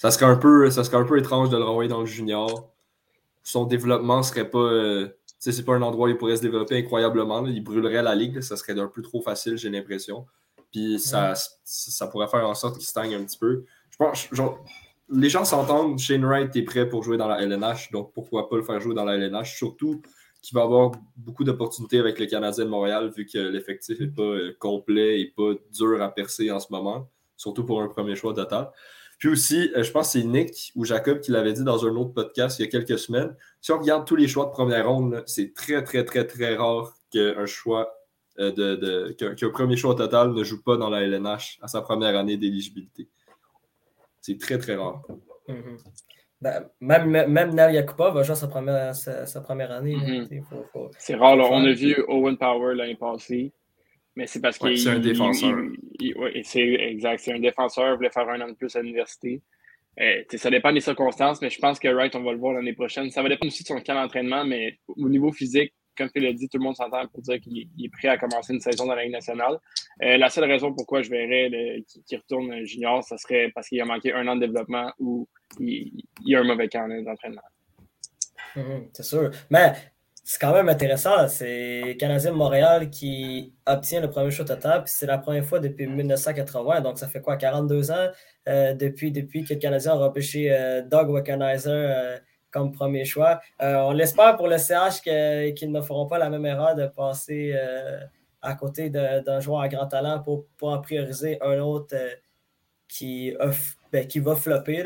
Ça 0.00 0.10
serait, 0.10 0.26
un 0.26 0.36
peu, 0.36 0.70
ça 0.70 0.84
serait 0.84 0.98
un 0.98 1.04
peu 1.04 1.18
étrange 1.18 1.48
de 1.50 1.56
le 1.56 1.64
renvoyer 1.64 1.88
dans 1.88 2.00
le 2.00 2.06
junior. 2.06 2.70
Son 3.42 3.64
développement 3.64 4.22
serait 4.22 4.48
pas. 4.50 4.58
euh, 4.58 5.08
c'est 5.38 5.64
pas 5.64 5.74
un 5.74 5.82
endroit 5.82 6.08
où 6.08 6.10
il 6.10 6.16
pourrait 6.16 6.36
se 6.36 6.42
développer 6.42 6.76
incroyablement. 6.76 7.40
là. 7.40 7.50
Il 7.50 7.62
brûlerait 7.62 8.02
la 8.02 8.14
ligue. 8.14 8.34
là. 8.36 8.42
Ça 8.42 8.56
serait 8.56 8.78
un 8.78 8.88
peu 8.88 9.00
trop 9.02 9.20
facile, 9.22 9.56
j'ai 9.56 9.70
l'impression. 9.70 10.26
Puis 10.72 10.98
ça, 10.98 11.34
ça 11.64 12.06
pourrait 12.08 12.28
faire 12.28 12.46
en 12.46 12.54
sorte 12.54 12.76
qu'il 12.78 12.86
stagne 12.86 13.14
un 13.14 13.24
petit 13.24 13.38
peu. 13.38 13.64
Je 13.90 13.96
pense, 13.96 14.28
genre, 14.32 14.62
les 15.08 15.28
gens 15.30 15.44
s'entendent, 15.44 15.98
Shane 15.98 16.24
Wright 16.24 16.54
est 16.56 16.62
prêt 16.62 16.88
pour 16.88 17.02
jouer 17.04 17.16
dans 17.16 17.28
la 17.28 17.40
LNH, 17.40 17.92
donc 17.92 18.12
pourquoi 18.12 18.48
pas 18.48 18.56
le 18.56 18.62
faire 18.62 18.80
jouer 18.80 18.94
dans 18.94 19.04
la 19.04 19.14
LNH, 19.14 19.56
surtout 19.56 20.02
qu'il 20.46 20.54
va 20.54 20.62
avoir 20.62 20.92
beaucoup 21.16 21.42
d'opportunités 21.42 21.98
avec 21.98 22.20
le 22.20 22.26
Canadien 22.26 22.64
de 22.64 22.70
Montréal, 22.70 23.10
vu 23.14 23.26
que 23.26 23.38
l'effectif 23.38 23.98
n'est 23.98 24.06
pas 24.06 24.22
euh, 24.22 24.56
complet 24.58 25.20
et 25.20 25.26
pas 25.36 25.54
dur 25.72 26.00
à 26.00 26.08
percer 26.08 26.50
en 26.52 26.60
ce 26.60 26.68
moment, 26.70 27.10
surtout 27.36 27.64
pour 27.64 27.82
un 27.82 27.88
premier 27.88 28.14
choix 28.14 28.32
total. 28.32 28.70
Puis 29.18 29.28
aussi, 29.28 29.70
euh, 29.76 29.82
je 29.82 29.90
pense 29.90 30.12
que 30.12 30.20
c'est 30.20 30.24
Nick 30.24 30.72
ou 30.76 30.84
Jacob 30.84 31.20
qui 31.20 31.32
l'avait 31.32 31.52
dit 31.52 31.64
dans 31.64 31.84
un 31.84 31.96
autre 31.96 32.12
podcast 32.12 32.58
il 32.58 32.62
y 32.62 32.64
a 32.66 32.68
quelques 32.68 32.98
semaines. 32.98 33.34
Si 33.60 33.72
on 33.72 33.78
regarde 33.78 34.06
tous 34.06 34.14
les 34.14 34.28
choix 34.28 34.46
de 34.46 34.50
première 34.50 34.88
ronde, 34.88 35.24
c'est 35.26 35.52
très, 35.52 35.82
très, 35.82 36.04
très, 36.04 36.26
très 36.26 36.54
rare 36.54 36.94
qu'un 37.10 37.46
choix 37.46 37.92
euh, 38.38 38.52
de, 38.52 39.12
qu'un 39.12 39.50
premier 39.50 39.76
choix 39.76 39.94
total 39.96 40.32
ne 40.32 40.44
joue 40.44 40.62
pas 40.62 40.76
dans 40.76 40.90
la 40.90 41.02
LNH 41.02 41.58
à 41.60 41.66
sa 41.66 41.80
première 41.80 42.16
année 42.16 42.36
d'éligibilité. 42.36 43.08
C'est 44.20 44.38
très, 44.38 44.58
très 44.58 44.76
rare. 44.76 45.02
Mhm. 45.48 45.78
Ben, 46.40 46.68
même, 46.80 47.10
même 47.10 47.56
va 47.56 48.22
jouer 48.22 48.34
sa 48.36 48.48
première, 48.48 48.94
sa, 48.94 49.24
sa 49.26 49.40
première 49.40 49.70
année. 49.72 49.96
Mhm. 49.96 50.28
C'est 50.98 51.14
rare, 51.14 51.36
là. 51.36 51.44
On 51.50 51.64
a 51.64 51.72
vu 51.72 51.96
Owen 52.08 52.36
Power 52.36 52.74
l'année 52.74 52.94
passée, 52.96 53.52
mais 54.14 54.26
c'est 54.26 54.40
parce 54.40 54.58
Ouais, 54.60 54.70
qu'il 54.72 54.80
c'est 54.80 54.90
un 54.90 54.98
défenseur. 54.98 55.50
il- 55.58 56.08
il- 56.08 56.16
ouais, 56.18 56.42
c'est 56.44 56.60
exact, 56.60 57.20
c'est 57.20 57.32
un 57.32 57.40
défenseur, 57.40 57.92
il 57.92 57.96
voulait 57.96 58.10
faire 58.10 58.28
un 58.28 58.40
an 58.42 58.48
de 58.48 58.52
plus 58.54 58.74
à 58.76 58.82
l'université. 58.82 59.40
Euh, 59.98 60.22
tu 60.28 60.36
ça 60.36 60.50
dépend 60.50 60.72
des 60.74 60.80
circonstances, 60.80 61.40
mais 61.40 61.48
je 61.48 61.58
pense 61.58 61.78
que 61.78 61.88
Wright, 61.88 62.14
on 62.14 62.22
va 62.22 62.32
le 62.32 62.38
voir 62.38 62.52
l'année 62.52 62.74
prochaine. 62.74 63.10
Ça 63.10 63.22
va 63.22 63.30
dépendre 63.30 63.50
aussi 63.50 63.62
de 63.62 63.68
son 63.68 63.80
camp 63.80 63.94
d'entraînement, 63.94 64.44
mais 64.44 64.78
au 64.88 65.08
niveau 65.08 65.32
physique, 65.32 65.72
comme 65.96 66.10
Phil 66.10 66.22
l'a 66.22 66.34
dit, 66.34 66.50
tout 66.50 66.58
le 66.58 66.64
monde 66.64 66.76
s'entend 66.76 67.06
pour 67.08 67.22
dire 67.22 67.40
qu'il 67.40 67.58
est- 67.60 67.68
il 67.78 67.86
est 67.86 67.88
prêt 67.88 68.08
à 68.08 68.18
commencer 68.18 68.52
une 68.52 68.60
saison 68.60 68.84
dans 68.84 68.94
la 68.94 69.04
Ligue 69.04 69.12
nationale. 69.12 69.56
Euh, 70.02 70.18
la 70.18 70.28
seule 70.28 70.44
raison 70.44 70.74
pourquoi 70.74 71.02
je 71.02 71.10
verrais 71.10 71.82
qu'il 72.06 72.18
retourne 72.18 72.64
junior, 72.64 73.02
ça 73.02 73.16
serait 73.16 73.50
parce 73.54 73.68
qu'il 73.68 73.80
a 73.80 73.84
manqué 73.84 74.12
un 74.12 74.28
an 74.28 74.36
de 74.36 74.40
développement 74.40 74.92
ou 74.98 75.26
il, 75.58 76.04
y 76.24 76.34
a 76.36 76.40
un 76.40 76.44
mauvais 76.44 76.68
là, 76.72 77.02
d'entraînement. 77.02 77.42
Mhm, 78.56 78.88
c'est 78.92 79.02
sûr. 79.02 79.30
Mais 79.50 79.72
c'est 80.28 80.40
quand 80.40 80.52
même 80.52 80.68
intéressant. 80.68 81.28
C'est 81.28 81.96
Canadien 82.00 82.32
de 82.32 82.36
Montréal 82.36 82.90
qui 82.90 83.54
obtient 83.64 84.00
le 84.00 84.10
premier 84.10 84.32
choix 84.32 84.44
total. 84.44 84.82
Puis 84.82 84.92
c'est 84.96 85.06
la 85.06 85.18
première 85.18 85.44
fois 85.44 85.60
depuis 85.60 85.86
1980. 85.86 86.80
Donc 86.80 86.98
ça 86.98 87.06
fait 87.06 87.20
quoi, 87.20 87.36
42 87.36 87.92
ans 87.92 88.08
euh, 88.48 88.74
depuis, 88.74 89.12
depuis 89.12 89.44
que 89.44 89.54
le 89.54 89.60
Canadien 89.60 89.92
a 89.92 89.94
repêché 89.94 90.50
euh, 90.50 90.82
Doug 90.82 91.10
euh, 91.28 92.18
comme 92.50 92.72
premier 92.72 93.04
choix. 93.04 93.40
On 93.60 93.92
l'espère 93.92 94.36
pour 94.36 94.48
le 94.48 94.58
CH 94.58 95.00
qu'ils 95.54 95.70
ne 95.70 95.80
feront 95.80 96.08
pas 96.08 96.18
la 96.18 96.28
même 96.28 96.44
erreur 96.44 96.74
de 96.74 96.88
passer 96.88 97.54
à 98.46 98.54
côté 98.54 98.90
d'un 98.90 99.40
joueur 99.40 99.60
à 99.60 99.68
grand 99.68 99.86
talent 99.86 100.22
pour, 100.22 100.46
en 100.62 100.80
prioriser 100.80 101.38
un 101.42 101.58
autre 101.60 101.94
euh, 101.94 102.10
qui, 102.88 103.34
ben, 103.92 104.06
qui 104.06 104.20
va 104.20 104.36
flopper. 104.36 104.84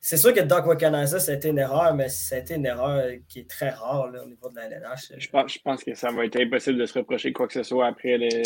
C'est 0.00 0.16
sûr 0.16 0.32
que 0.32 0.40
Doc 0.40 0.66
Wickenheiser, 0.66 1.20
ça 1.20 1.32
a 1.32 1.34
été 1.34 1.48
une 1.48 1.58
erreur, 1.58 1.94
mais 1.94 2.06
été 2.32 2.54
une 2.54 2.66
erreur 2.66 3.12
qui 3.28 3.40
est 3.40 3.50
très 3.50 3.70
rare 3.70 4.10
au 4.12 4.26
niveau 4.26 4.48
de 4.48 4.56
la 4.56 4.66
LNH. 4.66 5.12
Je 5.18 5.28
pense, 5.62 5.84
que 5.84 5.94
ça 5.94 6.10
va 6.10 6.24
être 6.24 6.40
impossible 6.40 6.78
de 6.78 6.86
se 6.86 6.98
reprocher 6.98 7.32
quoi 7.32 7.46
que 7.46 7.52
ce 7.52 7.62
soit 7.62 7.86
après 7.86 8.16
le, 8.16 8.42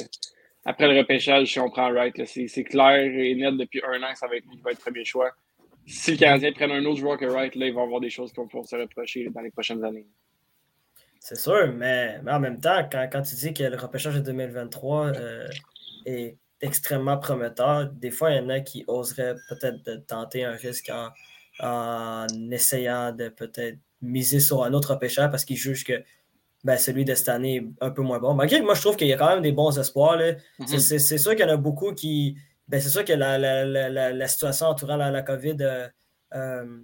après 0.64 0.88
le 0.92 0.98
repêchage 0.98 1.52
si 1.52 1.60
on 1.60 1.70
prend 1.70 1.90
Wright. 1.92 2.20
C'est 2.26 2.64
clair 2.64 2.96
et 2.96 3.34
net 3.34 3.56
depuis 3.56 3.80
un 3.86 4.02
an 4.02 4.12
que 4.12 4.18
ça 4.18 4.26
va 4.26 4.36
être 4.36 4.48
qui 4.50 4.60
va 4.60 4.72
être 4.72 4.80
premier 4.80 5.04
choix. 5.04 5.30
Si 5.86 6.12
le 6.12 6.16
Canadien 6.16 6.52
prenne 6.52 6.72
un 6.72 6.84
autre 6.84 6.98
joueur 6.98 7.16
que 7.16 7.26
Wright, 7.26 7.54
là, 7.54 7.66
il 7.66 7.74
va 7.74 7.82
avoir 7.82 8.00
des 8.00 8.10
choses 8.10 8.32
qu'on 8.32 8.46
va 8.46 8.62
se 8.64 8.74
reprocher 8.74 9.28
dans 9.32 9.40
les 9.40 9.52
prochaines 9.52 9.84
années. 9.84 10.06
C'est 11.28 11.36
sûr, 11.36 11.72
mais, 11.72 12.20
mais 12.22 12.30
en 12.30 12.38
même 12.38 12.60
temps, 12.60 12.88
quand, 12.90 13.08
quand 13.10 13.22
tu 13.22 13.34
dis 13.34 13.52
que 13.52 13.64
le 13.64 13.76
repêchage 13.76 14.14
de 14.14 14.20
2023 14.20 15.06
euh, 15.16 15.48
est 16.04 16.36
extrêmement 16.60 17.18
prometteur, 17.18 17.86
des 17.86 18.12
fois, 18.12 18.30
il 18.30 18.36
y 18.36 18.40
en 18.40 18.48
a 18.48 18.60
qui 18.60 18.84
oseraient 18.86 19.34
peut-être 19.48 20.06
tenter 20.06 20.44
un 20.44 20.52
risque 20.52 20.88
en, 20.92 21.08
en 21.66 22.26
essayant 22.52 23.12
de 23.12 23.28
peut-être 23.28 23.76
miser 24.00 24.38
sur 24.38 24.62
un 24.62 24.72
autre 24.72 24.92
repêchage 24.94 25.30
parce 25.30 25.44
qu'ils 25.44 25.56
jugent 25.56 25.84
que 25.84 26.00
ben, 26.62 26.76
celui 26.76 27.04
de 27.04 27.14
cette 27.14 27.28
année 27.28 27.56
est 27.56 27.66
un 27.84 27.90
peu 27.90 28.02
moins 28.02 28.20
bon. 28.20 28.32
Malgré 28.34 28.60
que 28.60 28.64
moi, 28.64 28.74
je 28.74 28.80
trouve 28.82 28.94
qu'il 28.96 29.08
y 29.08 29.12
a 29.12 29.16
quand 29.16 29.28
même 29.30 29.42
des 29.42 29.52
bons 29.52 29.76
espoirs. 29.78 30.16
là. 30.16 30.32
C'est- 30.66 30.78
sûr 31.18 31.32
qu'il 31.32 31.40
y 31.40 31.50
en 31.50 31.52
a 31.54 31.56
beaucoup 31.56 31.92
qui. 31.92 32.36
Ben, 32.68 32.80
c'est 32.80 32.88
sûr 32.88 33.04
que 33.04 33.12
la, 33.12 33.36
la- 33.36 33.64
la- 33.64 34.12
la- 34.12 34.28
situation 34.28 34.66
entourant 34.66 34.96
la, 34.96 35.10
la 35.10 35.22
COVID 35.22 35.56
a 35.64 35.90
euh, 36.36 36.78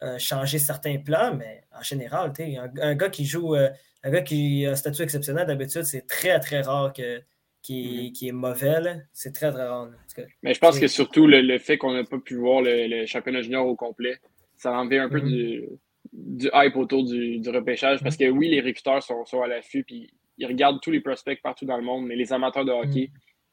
a 0.00 0.18
changé 0.18 0.58
certains 0.58 0.98
plans, 0.98 1.34
mais 1.34 1.62
en 1.80 1.82
général, 1.82 2.32
un, 2.38 2.70
un 2.82 2.94
gars 2.94 3.08
qui 3.10 3.24
joue, 3.24 3.54
euh, 3.56 3.68
un 4.04 4.10
gars 4.10 4.22
qui 4.22 4.66
a 4.66 4.72
un 4.72 4.74
statut 4.76 5.02
exceptionnel, 5.02 5.46
d'habitude, 5.46 5.82
c'est 5.84 6.06
très, 6.06 6.38
très 6.40 6.60
rare 6.60 6.92
que, 6.92 7.20
qui, 7.62 8.12
qui 8.12 8.28
est 8.28 8.32
mauvais. 8.32 8.78
C'est 9.12 9.32
très, 9.32 9.50
très 9.50 9.66
rare. 9.66 9.90
cas, 10.14 10.22
Mais 10.42 10.54
je 10.54 10.60
pense 10.60 10.78
que 10.78 10.86
surtout 10.88 11.26
le, 11.26 11.40
le 11.40 11.58
fait 11.58 11.78
qu'on 11.78 11.92
n'a 11.92 12.04
pas 12.04 12.18
pu 12.18 12.36
voir 12.36 12.62
le, 12.62 12.86
le 12.86 13.06
championnat 13.06 13.42
junior 13.42 13.66
au 13.66 13.76
complet, 13.76 14.18
ça 14.56 14.72
enlevé 14.72 14.98
un 14.98 15.08
peu 15.08 15.20
Mhm. 15.20 15.28
du, 15.28 15.64
du 16.12 16.50
hype 16.52 16.76
autour 16.76 17.04
du, 17.04 17.38
du 17.38 17.48
repêchage. 17.50 18.02
Parce 18.02 18.16
que 18.16 18.28
oui, 18.28 18.48
les 18.48 18.60
recruteurs 18.60 19.02
sont, 19.02 19.24
sont 19.24 19.42
à 19.42 19.46
l'affût, 19.48 19.84
puis 19.84 20.10
ils 20.38 20.46
regardent 20.46 20.80
tous 20.80 20.90
les 20.90 21.00
prospects 21.00 21.40
partout 21.42 21.64
dans 21.66 21.76
le 21.76 21.82
monde, 21.82 22.06
mais 22.06 22.16
les 22.16 22.32
amateurs 22.32 22.64
de 22.64 22.72
hockey, 22.72 23.10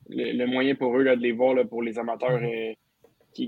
le, 0.09 0.31
le 0.31 0.45
moyen 0.47 0.75
pour 0.75 0.97
eux 0.97 1.03
là, 1.03 1.15
de 1.15 1.21
les 1.21 1.33
voir 1.33 1.53
là, 1.53 1.65
pour 1.65 1.81
les 1.81 1.97
amateurs 1.99 2.39
Mhm. 2.39 2.73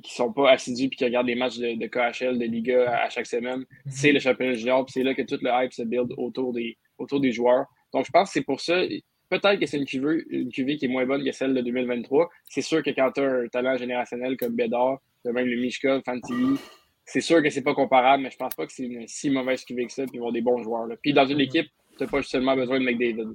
Qui 0.01 0.11
ne 0.11 0.15
sont 0.15 0.31
pas 0.31 0.51
assidus 0.51 0.89
puis 0.89 0.97
qui 0.97 1.05
regardent 1.05 1.27
les 1.27 1.35
matchs 1.35 1.57
de, 1.57 1.75
de 1.75 1.87
KHL, 1.87 2.37
de 2.37 2.45
Liga 2.45 2.91
à, 2.91 3.05
à 3.05 3.09
chaque 3.09 3.25
semaine, 3.25 3.65
c'est 3.87 4.11
le 4.11 4.19
championnat 4.19 4.53
junior, 4.53 4.85
puis 4.85 4.93
c'est 4.93 5.03
là 5.03 5.13
que 5.13 5.21
tout 5.23 5.39
le 5.41 5.49
hype 5.51 5.73
se 5.73 5.83
build 5.83 6.13
autour 6.17 6.53
des, 6.53 6.77
autour 6.97 7.19
des 7.19 7.31
joueurs. 7.31 7.65
Donc, 7.93 8.05
je 8.05 8.11
pense 8.11 8.29
que 8.29 8.33
c'est 8.33 8.45
pour 8.45 8.61
ça. 8.61 8.81
Peut-être 9.29 9.59
que 9.59 9.65
c'est 9.65 9.77
une 9.77 9.85
QV, 9.85 10.25
une 10.29 10.51
QV 10.51 10.77
qui 10.77 10.85
est 10.85 10.89
moins 10.89 11.05
bonne 11.05 11.23
que 11.23 11.31
celle 11.31 11.53
de 11.53 11.61
2023. 11.61 12.29
C'est 12.45 12.61
sûr 12.61 12.83
que 12.83 12.89
quand 12.91 13.11
tu 13.11 13.21
as 13.21 13.25
un 13.25 13.47
talent 13.47 13.77
générationnel 13.77 14.37
comme 14.37 14.55
Bédard, 14.55 14.99
même 15.25 15.45
le 15.45 15.57
Mishka, 15.57 16.01
Fantilli, 16.03 16.57
c'est 17.05 17.21
sûr 17.21 17.41
que 17.41 17.49
c'est 17.49 17.63
pas 17.63 17.73
comparable, 17.73 18.23
mais 18.23 18.31
je 18.31 18.37
pense 18.37 18.55
pas 18.55 18.65
que 18.65 18.71
c'est 18.71 18.83
une 18.83 19.07
si 19.07 19.29
mauvaise 19.29 19.63
QV 19.65 19.87
que 19.87 19.93
ça, 19.93 20.03
puis 20.03 20.13
ils 20.15 20.19
vont 20.19 20.31
des 20.31 20.41
bons 20.41 20.61
joueurs. 20.63 20.87
Là. 20.87 20.95
Puis 21.01 21.13
dans 21.13 21.25
une 21.25 21.41
équipe, 21.41 21.67
tu 21.97 22.03
n'as 22.03 22.09
pas 22.09 22.21
seulement 22.23 22.55
besoin 22.55 22.79
de 22.79 22.85
McDavid. 22.85 23.33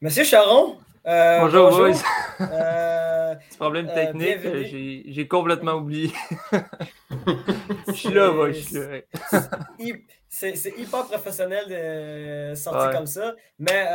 Monsieur 0.00 0.24
Charon? 0.24 0.76
Euh, 1.06 1.40
bonjour, 1.40 1.70
bonjour. 1.70 2.02
Euh, 2.40 3.34
Petit 3.48 3.58
problème 3.58 3.88
euh, 3.90 3.94
technique, 3.94 5.04
j'ai 5.06 5.28
complètement 5.28 5.74
oublié. 5.74 6.10
je 7.88 7.92
suis 7.92 8.08
là, 8.08 8.30
moi, 8.30 8.52
je 8.52 8.60
suis 8.60 8.74
là. 8.76 9.00
C'est 10.30 10.78
hyper 10.78 11.04
professionnel 11.04 11.68
de 11.68 12.54
sortir 12.54 12.90
comme 12.90 13.06
ça. 13.06 13.34
Mais 13.58 13.86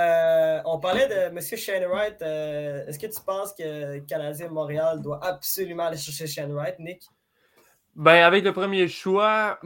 on 0.66 0.80
parlait 0.80 1.08
de 1.08 1.36
M. 1.36 1.40
Shane 1.42 1.86
Wright. 1.86 2.22
Est-ce 2.22 3.00
que 3.00 3.08
tu 3.08 3.22
penses 3.26 3.54
que 3.54 3.96
le 3.96 4.00
Canadien 4.02 4.50
Montréal 4.50 5.02
doit 5.02 5.20
absolument 5.26 5.88
aller 5.88 5.98
chercher 5.98 6.28
Shane 6.28 6.54
Wright, 6.54 6.78
Nick? 6.78 7.02
Ben, 7.96 8.24
avec 8.24 8.44
le 8.44 8.54
premier 8.54 8.88
choix, 8.88 9.60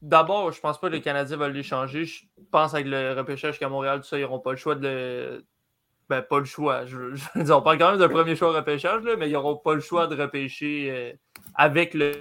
d'abord, 0.00 0.52
je 0.52 0.60
pense 0.60 0.80
pas 0.80 0.88
que 0.88 0.94
le 0.94 1.00
Canadien 1.00 1.36
va 1.36 1.48
l'échanger. 1.48 2.04
Je 2.04 2.22
pense 2.52 2.74
avec 2.74 2.86
le 2.86 3.12
repêchage 3.12 3.58
qu'à 3.58 3.68
Montréal, 3.68 4.00
tout 4.00 4.06
ça, 4.06 4.18
ils 4.18 4.22
n'auront 4.22 4.38
pas 4.38 4.52
le 4.52 4.56
choix 4.56 4.76
de. 4.76 5.44
Ben, 6.08 6.22
pas 6.22 6.38
le 6.38 6.44
choix. 6.44 6.86
Je, 6.86 6.98
on 7.52 7.62
parle 7.62 7.78
quand 7.78 7.90
même 7.90 7.98
d'un 7.98 8.08
premier 8.08 8.36
choix 8.36 8.52
repêchage, 8.52 9.02
là, 9.02 9.16
mais 9.16 9.28
ils 9.28 9.32
n'auront 9.32 9.56
pas 9.56 9.74
le 9.74 9.80
choix 9.80 10.06
de 10.06 10.20
repêcher 10.20 10.90
euh, 10.90 11.12
avec 11.54 11.94
le. 11.94 12.12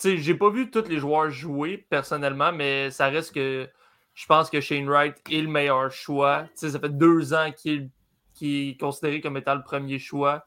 J'ai 0.00 0.34
pas 0.34 0.50
vu 0.50 0.70
tous 0.70 0.86
les 0.88 0.98
joueurs 0.98 1.28
jouer 1.30 1.84
personnellement, 1.90 2.52
mais 2.52 2.90
ça 2.92 3.08
reste 3.08 3.34
que 3.34 3.68
je 4.14 4.26
pense 4.26 4.48
que 4.48 4.60
Shane 4.60 4.88
Wright 4.88 5.16
est 5.30 5.40
le 5.40 5.48
meilleur 5.48 5.90
choix. 5.90 6.42
Tu 6.50 6.50
sais, 6.54 6.70
ça 6.70 6.78
fait 6.78 6.96
deux 6.96 7.34
ans 7.34 7.50
qu'il 7.52 7.90
est 8.40 8.80
considéré 8.80 9.20
comme 9.20 9.36
étant 9.36 9.56
le 9.56 9.62
premier 9.62 9.98
choix. 9.98 10.46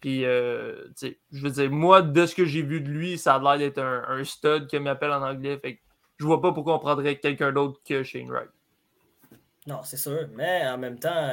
Puis, 0.00 0.24
euh, 0.24 0.88
je 1.30 1.42
veux 1.42 1.50
dire, 1.50 1.70
moi, 1.70 2.02
de 2.02 2.26
ce 2.26 2.34
que 2.34 2.44
j'ai 2.44 2.62
vu 2.62 2.80
de 2.80 2.88
lui, 2.88 3.18
ça 3.18 3.34
a 3.34 3.38
l'air 3.38 3.58
d'être 3.58 3.78
un, 3.80 4.24
stud, 4.24 4.68
comme 4.70 4.82
il 4.82 4.84
m'appelle 4.84 5.12
en 5.12 5.22
anglais. 5.22 5.58
Fait 5.58 5.76
que 5.76 5.80
je 6.18 6.24
vois 6.24 6.40
pas 6.40 6.52
pourquoi 6.52 6.74
on 6.74 6.78
prendrait 6.78 7.18
quelqu'un 7.18 7.52
d'autre 7.52 7.80
que 7.84 8.02
Shane 8.02 8.30
Wright. 8.30 8.50
Non, 9.70 9.82
c'est 9.84 9.96
sûr. 9.96 10.28
Mais 10.34 10.66
en 10.66 10.78
même 10.78 10.98
temps, 10.98 11.30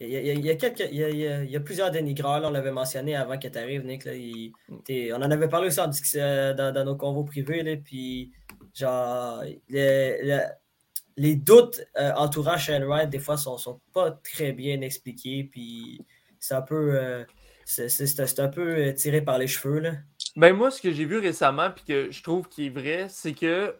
il 0.00 0.08
y, 0.08 1.56
a, 1.56 1.60
plusieurs 1.60 1.90
dénigreurs. 1.90 2.42
on 2.42 2.50
l'avait 2.50 2.72
mentionné 2.72 3.14
avant 3.14 3.38
que 3.38 3.48
tu 3.48 3.58
arrives, 3.58 3.84
Nick. 3.84 4.08
on 4.08 5.16
en 5.16 5.30
avait 5.30 5.48
parlé 5.48 5.68
aussi 5.68 5.80
euh, 6.16 6.54
dans, 6.54 6.84
nos 6.84 6.96
convos 6.96 7.24
privés. 7.24 7.62
Là, 7.62 7.76
puis, 7.76 8.32
genre, 8.72 9.42
les, 9.68 11.36
doutes 11.36 11.82
euh, 11.98 12.12
entourant 12.16 12.56
Shane 12.56 12.84
Wright, 12.84 13.10
des 13.10 13.18
fois, 13.18 13.36
sont, 13.36 13.58
sont 13.58 13.80
pas 13.92 14.10
très 14.10 14.52
bien 14.52 14.80
expliqués. 14.80 15.44
Puis, 15.44 16.00
c'est 16.40 16.54
un 16.54 16.62
peu 16.62 17.26
c'est 17.66 18.40
un 18.40 18.48
peu 18.48 18.76
euh, 18.76 18.92
tiré 18.92 19.20
par 19.20 19.38
les 19.38 19.48
cheveux. 19.48 19.80
Là. 19.80 19.92
Ben 20.36 20.54
moi, 20.54 20.70
ce 20.70 20.80
que 20.80 20.92
j'ai 20.92 21.04
vu 21.04 21.18
récemment, 21.18 21.70
puis 21.70 21.84
que 21.84 22.10
je 22.10 22.22
trouve 22.22 22.48
qui 22.48 22.66
est 22.66 22.70
vrai, 22.70 23.06
c'est 23.08 23.34
que, 23.34 23.74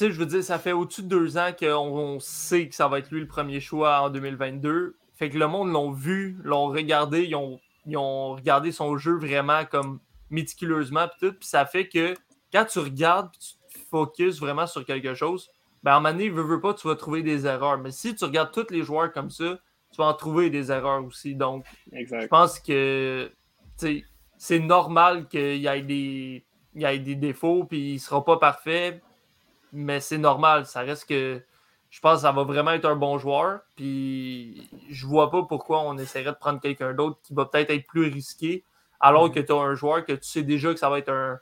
tu 0.00 0.06
sais, 0.06 0.12
je 0.12 0.18
veux 0.18 0.24
dire, 0.24 0.42
ça 0.42 0.58
fait 0.58 0.72
au-dessus 0.72 1.02
de 1.02 1.08
deux 1.08 1.36
ans 1.36 1.50
qu'on 1.58 2.18
sait 2.20 2.70
que 2.70 2.74
ça 2.74 2.88
va 2.88 3.00
être 3.00 3.10
lui 3.10 3.20
le 3.20 3.26
premier 3.26 3.60
choix 3.60 4.00
en 4.00 4.08
2022. 4.08 4.96
Fait 5.12 5.28
que 5.28 5.36
le 5.36 5.46
monde 5.46 5.70
l'ont 5.72 5.90
vu, 5.90 6.38
l'ont 6.42 6.68
regardé, 6.68 7.24
ils 7.24 7.36
ont, 7.36 7.60
ont, 7.94 8.34
regardé 8.34 8.72
son 8.72 8.96
jeu 8.96 9.18
vraiment 9.18 9.66
comme 9.66 10.00
méticuleusement, 10.30 11.06
puis 11.06 11.28
tout. 11.28 11.36
Puis 11.38 11.46
ça 11.46 11.66
fait 11.66 11.86
que 11.86 12.14
quand 12.50 12.64
tu 12.64 12.78
regardes, 12.78 13.30
puis 13.30 13.58
tu 13.68 13.78
te 13.78 13.88
focuses 13.90 14.40
vraiment 14.40 14.66
sur 14.66 14.86
quelque 14.86 15.12
chose, 15.12 15.50
ben 15.82 15.92
à 15.92 15.96
un 15.96 16.00
moment 16.00 16.14
donné, 16.14 16.30
veux, 16.30 16.44
veux 16.44 16.62
pas, 16.62 16.72
tu 16.72 16.88
vas 16.88 16.96
trouver 16.96 17.22
des 17.22 17.44
erreurs. 17.44 17.76
Mais 17.76 17.90
si 17.90 18.14
tu 18.14 18.24
regardes 18.24 18.52
tous 18.52 18.70
les 18.70 18.82
joueurs 18.82 19.12
comme 19.12 19.28
ça, 19.28 19.58
tu 19.90 19.96
vas 19.98 20.06
en 20.06 20.14
trouver 20.14 20.48
des 20.48 20.72
erreurs 20.72 21.04
aussi. 21.04 21.34
Donc, 21.34 21.66
je 21.92 22.26
pense 22.26 22.58
que 22.58 23.30
c'est 23.76 24.60
normal 24.60 25.28
qu'il 25.28 25.58
y 25.58 25.66
ait 25.66 25.82
des, 25.82 26.42
il 26.74 26.80
y 26.80 26.86
ait 26.86 26.98
des 26.98 27.16
défauts, 27.16 27.64
puis 27.64 27.90
il 27.90 27.94
ne 27.96 27.98
sera 27.98 28.24
pas 28.24 28.38
parfait, 28.38 29.02
mais 29.72 30.00
c'est 30.00 30.18
normal. 30.18 30.66
Ça 30.66 30.80
reste 30.80 31.08
que 31.08 31.42
je 31.90 32.00
pense 32.00 32.16
que 32.16 32.22
ça 32.22 32.32
va 32.32 32.44
vraiment 32.44 32.70
être 32.70 32.86
un 32.86 32.96
bon 32.96 33.18
joueur. 33.18 33.60
Puis 33.76 34.68
je 34.88 35.06
vois 35.06 35.30
pas 35.30 35.42
pourquoi 35.42 35.82
on 35.82 35.98
essaierait 35.98 36.32
de 36.32 36.36
prendre 36.36 36.60
quelqu'un 36.60 36.94
d'autre 36.94 37.18
qui 37.22 37.34
va 37.34 37.46
peut-être 37.46 37.70
être 37.70 37.86
plus 37.86 38.08
risqué, 38.08 38.64
alors 39.00 39.28
mm-hmm. 39.28 39.34
que 39.34 39.40
tu 39.40 39.52
as 39.52 39.56
un 39.56 39.74
joueur 39.74 40.04
que 40.04 40.12
tu 40.12 40.24
sais 40.24 40.42
déjà 40.42 40.72
que 40.72 40.78
ça 40.78 40.88
va 40.88 40.98
être 40.98 41.10
un, 41.10 41.40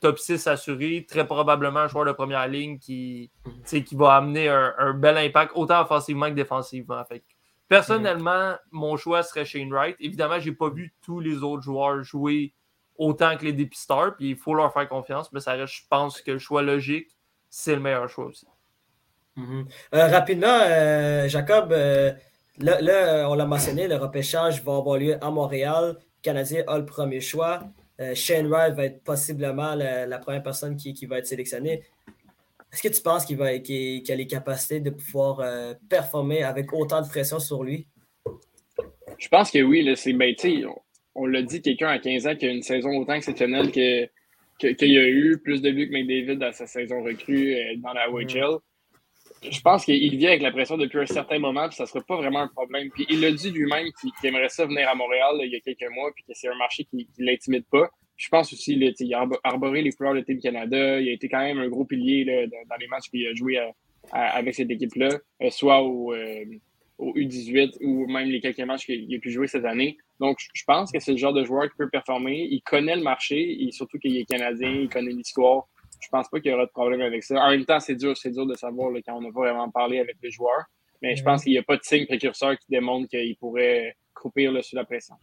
top 0.00 0.18
6 0.18 0.46
assuré, 0.46 1.06
très 1.06 1.26
probablement 1.26 1.80
un 1.80 1.88
joueur 1.88 2.06
de 2.06 2.12
première 2.12 2.48
ligne 2.48 2.78
qui, 2.78 3.30
mm-hmm. 3.46 3.84
qui 3.84 3.94
va 3.94 4.16
amener 4.16 4.48
un, 4.48 4.94
bel 4.94 5.16
impact, 5.18 5.52
autant 5.54 5.82
offensivement 5.82 6.28
que 6.28 6.34
défensivement. 6.34 7.04
Fait 7.04 7.22
Personnellement, 7.68 8.54
mon 8.70 8.96
choix 8.96 9.22
serait 9.22 9.44
Shane 9.44 9.72
Wright. 9.72 9.96
Évidemment, 9.98 10.38
je 10.38 10.50
n'ai 10.50 10.56
pas 10.56 10.68
vu 10.68 10.94
tous 11.02 11.20
les 11.20 11.42
autres 11.42 11.62
joueurs 11.62 12.02
jouer 12.02 12.54
autant 12.96 13.36
que 13.36 13.44
les 13.44 13.52
dépisteurs, 13.52 14.14
puis 14.16 14.30
il 14.30 14.36
faut 14.36 14.54
leur 14.54 14.72
faire 14.72 14.88
confiance, 14.88 15.32
mais 15.32 15.40
ça 15.40 15.52
reste, 15.52 15.74
je 15.74 15.82
pense 15.88 16.20
que 16.20 16.32
le 16.32 16.38
choix 16.38 16.62
logique, 16.62 17.13
c'est 17.56 17.76
le 17.76 17.80
meilleur 17.80 18.08
choix 18.08 18.26
aussi. 18.26 18.46
Mhm. 19.36 19.66
Euh, 19.94 20.06
rapidement, 20.08 20.58
euh, 20.62 21.28
Jacob, 21.28 21.72
euh, 21.72 22.12
là, 22.58 23.28
on 23.30 23.34
l'a 23.34 23.46
mentionné, 23.46 23.86
le 23.86 23.94
repêchage 23.94 24.62
va 24.64 24.76
avoir 24.76 24.98
lieu 24.98 25.16
à 25.24 25.30
Montréal. 25.30 25.96
Le 25.98 26.22
Canadien 26.22 26.64
a 26.66 26.78
le 26.78 26.84
premier 26.84 27.20
choix. 27.20 27.60
Shane 28.14 28.48
Wright 28.48 28.74
va 28.74 28.86
être 28.86 29.04
possiblement 29.04 29.76
la, 29.76 30.18
première 30.18 30.42
personne 30.42 30.76
qui, 30.76 30.94
qui, 30.94 31.06
va 31.06 31.18
être 31.18 31.28
sélectionnée. 31.28 31.84
Est-ce 32.72 32.82
que 32.82 32.88
tu 32.88 33.00
penses 33.00 33.24
qu'il 33.24 33.36
va 33.36 33.46
a 33.46 33.52
les 33.52 34.26
capacités 34.28 34.80
de 34.80 34.90
pouvoir 34.90 35.38
euh, 35.38 35.74
performer 35.88 36.42
avec 36.42 36.72
autant 36.72 37.02
de 37.02 37.08
pression 37.08 37.38
sur 37.38 37.62
lui? 37.62 37.86
Je 39.16 39.28
pense 39.28 39.52
que 39.52 39.62
oui. 39.62 39.88
c'est, 39.94 40.12
ben, 40.12 40.34
on, 41.14 41.26
l'a 41.26 41.42
dit, 41.42 41.62
quelqu'un 41.62 41.90
à 41.90 42.00
15 42.00 42.26
ans 42.26 42.34
qui 42.34 42.46
a 42.46 42.50
une 42.50 42.62
saison 42.62 42.90
autant 42.96 43.12
exceptionnelle 43.12 43.70
que, 43.70 44.08
qu'il 44.58 44.98
a 44.98 45.08
eu, 45.08 45.38
plus 45.42 45.62
de 45.62 45.70
buts 45.70 45.88
que 45.88 45.92
McDavid 45.92 46.38
dans 46.38 46.52
sa 46.52 46.66
saison 46.66 47.02
recrue 47.02 47.54
euh, 47.54 47.74
dans 47.78 47.92
la 47.92 48.10
OHL. 48.10 48.58
Je 49.50 49.60
pense 49.60 49.84
qu'il 49.84 50.16
vient 50.16 50.30
avec 50.30 50.42
la 50.42 50.52
pression 50.52 50.78
depuis 50.78 50.98
un 50.98 51.06
certain 51.06 51.38
moment, 51.38 51.68
puis 51.68 51.76
ça 51.76 51.84
ne 51.84 51.88
sera 51.88 52.00
pas 52.02 52.16
vraiment 52.16 52.40
un 52.40 52.48
problème. 52.48 52.90
Puis 52.90 53.06
il 53.10 53.20
l'a 53.20 53.30
dit 53.30 53.50
lui-même 53.50 53.88
qu'il, 54.00 54.10
aimerait 54.28 54.48
ça 54.48 54.64
venir 54.64 54.88
à 54.88 54.94
Montréal 54.94 55.36
il 55.40 55.52
y 55.52 55.56
a 55.56 55.60
quelques 55.60 55.92
mois, 55.92 56.10
puis 56.14 56.24
que 56.26 56.32
c'est 56.34 56.48
un 56.48 56.56
marché 56.56 56.84
qui 56.84 56.96
ne 57.18 57.26
l'intimide 57.26 57.64
pas 57.70 57.90
je 58.16 58.28
pense 58.28 58.52
aussi 58.52 58.78
qu'il 58.94 59.14
a 59.14 59.26
arboré 59.42 59.82
les 59.82 59.90
couleurs 59.92 60.14
de 60.14 60.20
Team 60.20 60.38
Canada. 60.38 61.00
Il 61.00 61.08
a 61.08 61.12
été 61.12 61.28
quand 61.28 61.40
même 61.40 61.58
un 61.58 61.68
gros 61.68 61.84
pilier 61.84 62.24
dans 62.24 62.76
les 62.78 62.86
matchs 62.86 63.10
qu'il 63.10 63.26
a 63.26 63.34
joué 63.34 63.58
euh, 63.58 63.70
avec 64.12 64.54
cette 64.54 64.70
équipe-là, 64.70 65.18
euh, 65.42 65.50
soit 65.50 65.82
au, 65.82 66.12
euh, 66.12 66.44
au, 66.98 67.12
U18 67.14 67.78
ou 67.82 68.06
même 68.06 68.28
les 68.28 68.40
quelques 68.40 68.60
matchs 68.60 68.86
qu'il 68.86 69.12
a 69.14 69.18
pu 69.18 69.30
jouer 69.30 69.46
cette 69.46 69.64
année. 69.64 69.96
Donc, 70.20 70.38
je 70.52 70.64
pense 70.64 70.92
que 70.92 71.00
c'est 71.00 71.12
le 71.12 71.18
genre 71.18 71.32
de 71.32 71.44
joueur 71.44 71.64
qui 71.64 71.76
peut 71.76 71.88
performer. 71.88 72.46
Il 72.50 72.62
connaît 72.62 72.96
le 72.96 73.02
marché 73.02 73.64
et 73.64 73.72
surtout 73.72 73.98
qu'il 73.98 74.16
est 74.16 74.24
Canadien, 74.24 74.70
il 74.70 74.88
connaît 74.88 75.12
l'histoire. 75.12 75.64
Je 76.00 76.08
pense 76.08 76.28
pas 76.28 76.40
qu'il 76.40 76.50
y 76.50 76.54
aura 76.54 76.66
de 76.66 76.70
problème 76.70 77.00
avec 77.00 77.22
ça. 77.22 77.40
En 77.40 77.50
même 77.50 77.64
temps, 77.64 77.80
c'est 77.80 77.94
dur, 77.94 78.16
c'est 78.16 78.30
dur 78.30 78.46
de 78.46 78.54
savoir 78.54 78.92
quand 79.06 79.16
on 79.16 79.22
n'a 79.22 79.32
pas 79.32 79.40
vraiment 79.40 79.70
parlé 79.70 79.98
avec 79.98 80.16
les 80.22 80.30
joueurs. 80.30 80.64
Mais 81.02 81.16
je 81.16 81.24
pense 81.24 81.42
qu'il 81.42 81.52
n'y 81.52 81.58
a 81.58 81.62
pas 81.62 81.76
de 81.76 81.82
signe 81.82 82.06
précurseur 82.06 82.56
qui 82.58 82.66
démontre 82.68 83.08
qu'il 83.08 83.36
pourrait 83.36 83.96
croupir 84.14 84.52
sous 84.64 84.76
la 84.76 84.84
pression. 84.84 85.16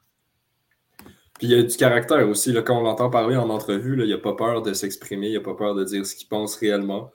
Puis 1.37 1.47
il 1.47 1.51
y 1.51 1.55
a 1.55 1.63
du 1.63 1.75
caractère 1.75 2.27
aussi. 2.27 2.51
Là, 2.51 2.61
quand 2.61 2.77
on 2.77 2.83
l'entend 2.83 3.09
parler 3.09 3.35
en 3.35 3.49
entrevue, 3.49 3.95
là, 3.95 4.05
il 4.05 4.11
n'a 4.11 4.17
pas 4.17 4.35
peur 4.35 4.61
de 4.61 4.73
s'exprimer, 4.73 5.29
il 5.29 5.33
n'a 5.33 5.39
pas 5.39 5.55
peur 5.55 5.73
de 5.73 5.83
dire 5.83 6.05
ce 6.05 6.15
qu'il 6.15 6.27
pense 6.27 6.55
réellement. 6.55 7.11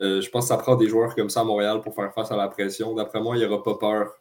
Euh, 0.00 0.20
je 0.20 0.30
pense 0.30 0.44
que 0.44 0.48
ça 0.48 0.56
prend 0.56 0.76
des 0.76 0.88
joueurs 0.88 1.14
comme 1.14 1.30
ça 1.30 1.40
à 1.40 1.44
Montréal 1.44 1.80
pour 1.82 1.94
faire 1.94 2.12
face 2.14 2.30
à 2.30 2.36
la 2.36 2.48
pression. 2.48 2.94
D'après 2.94 3.20
moi, 3.20 3.36
il 3.36 3.42
n'aura 3.46 3.62
pas 3.62 3.76
peur. 3.76 4.14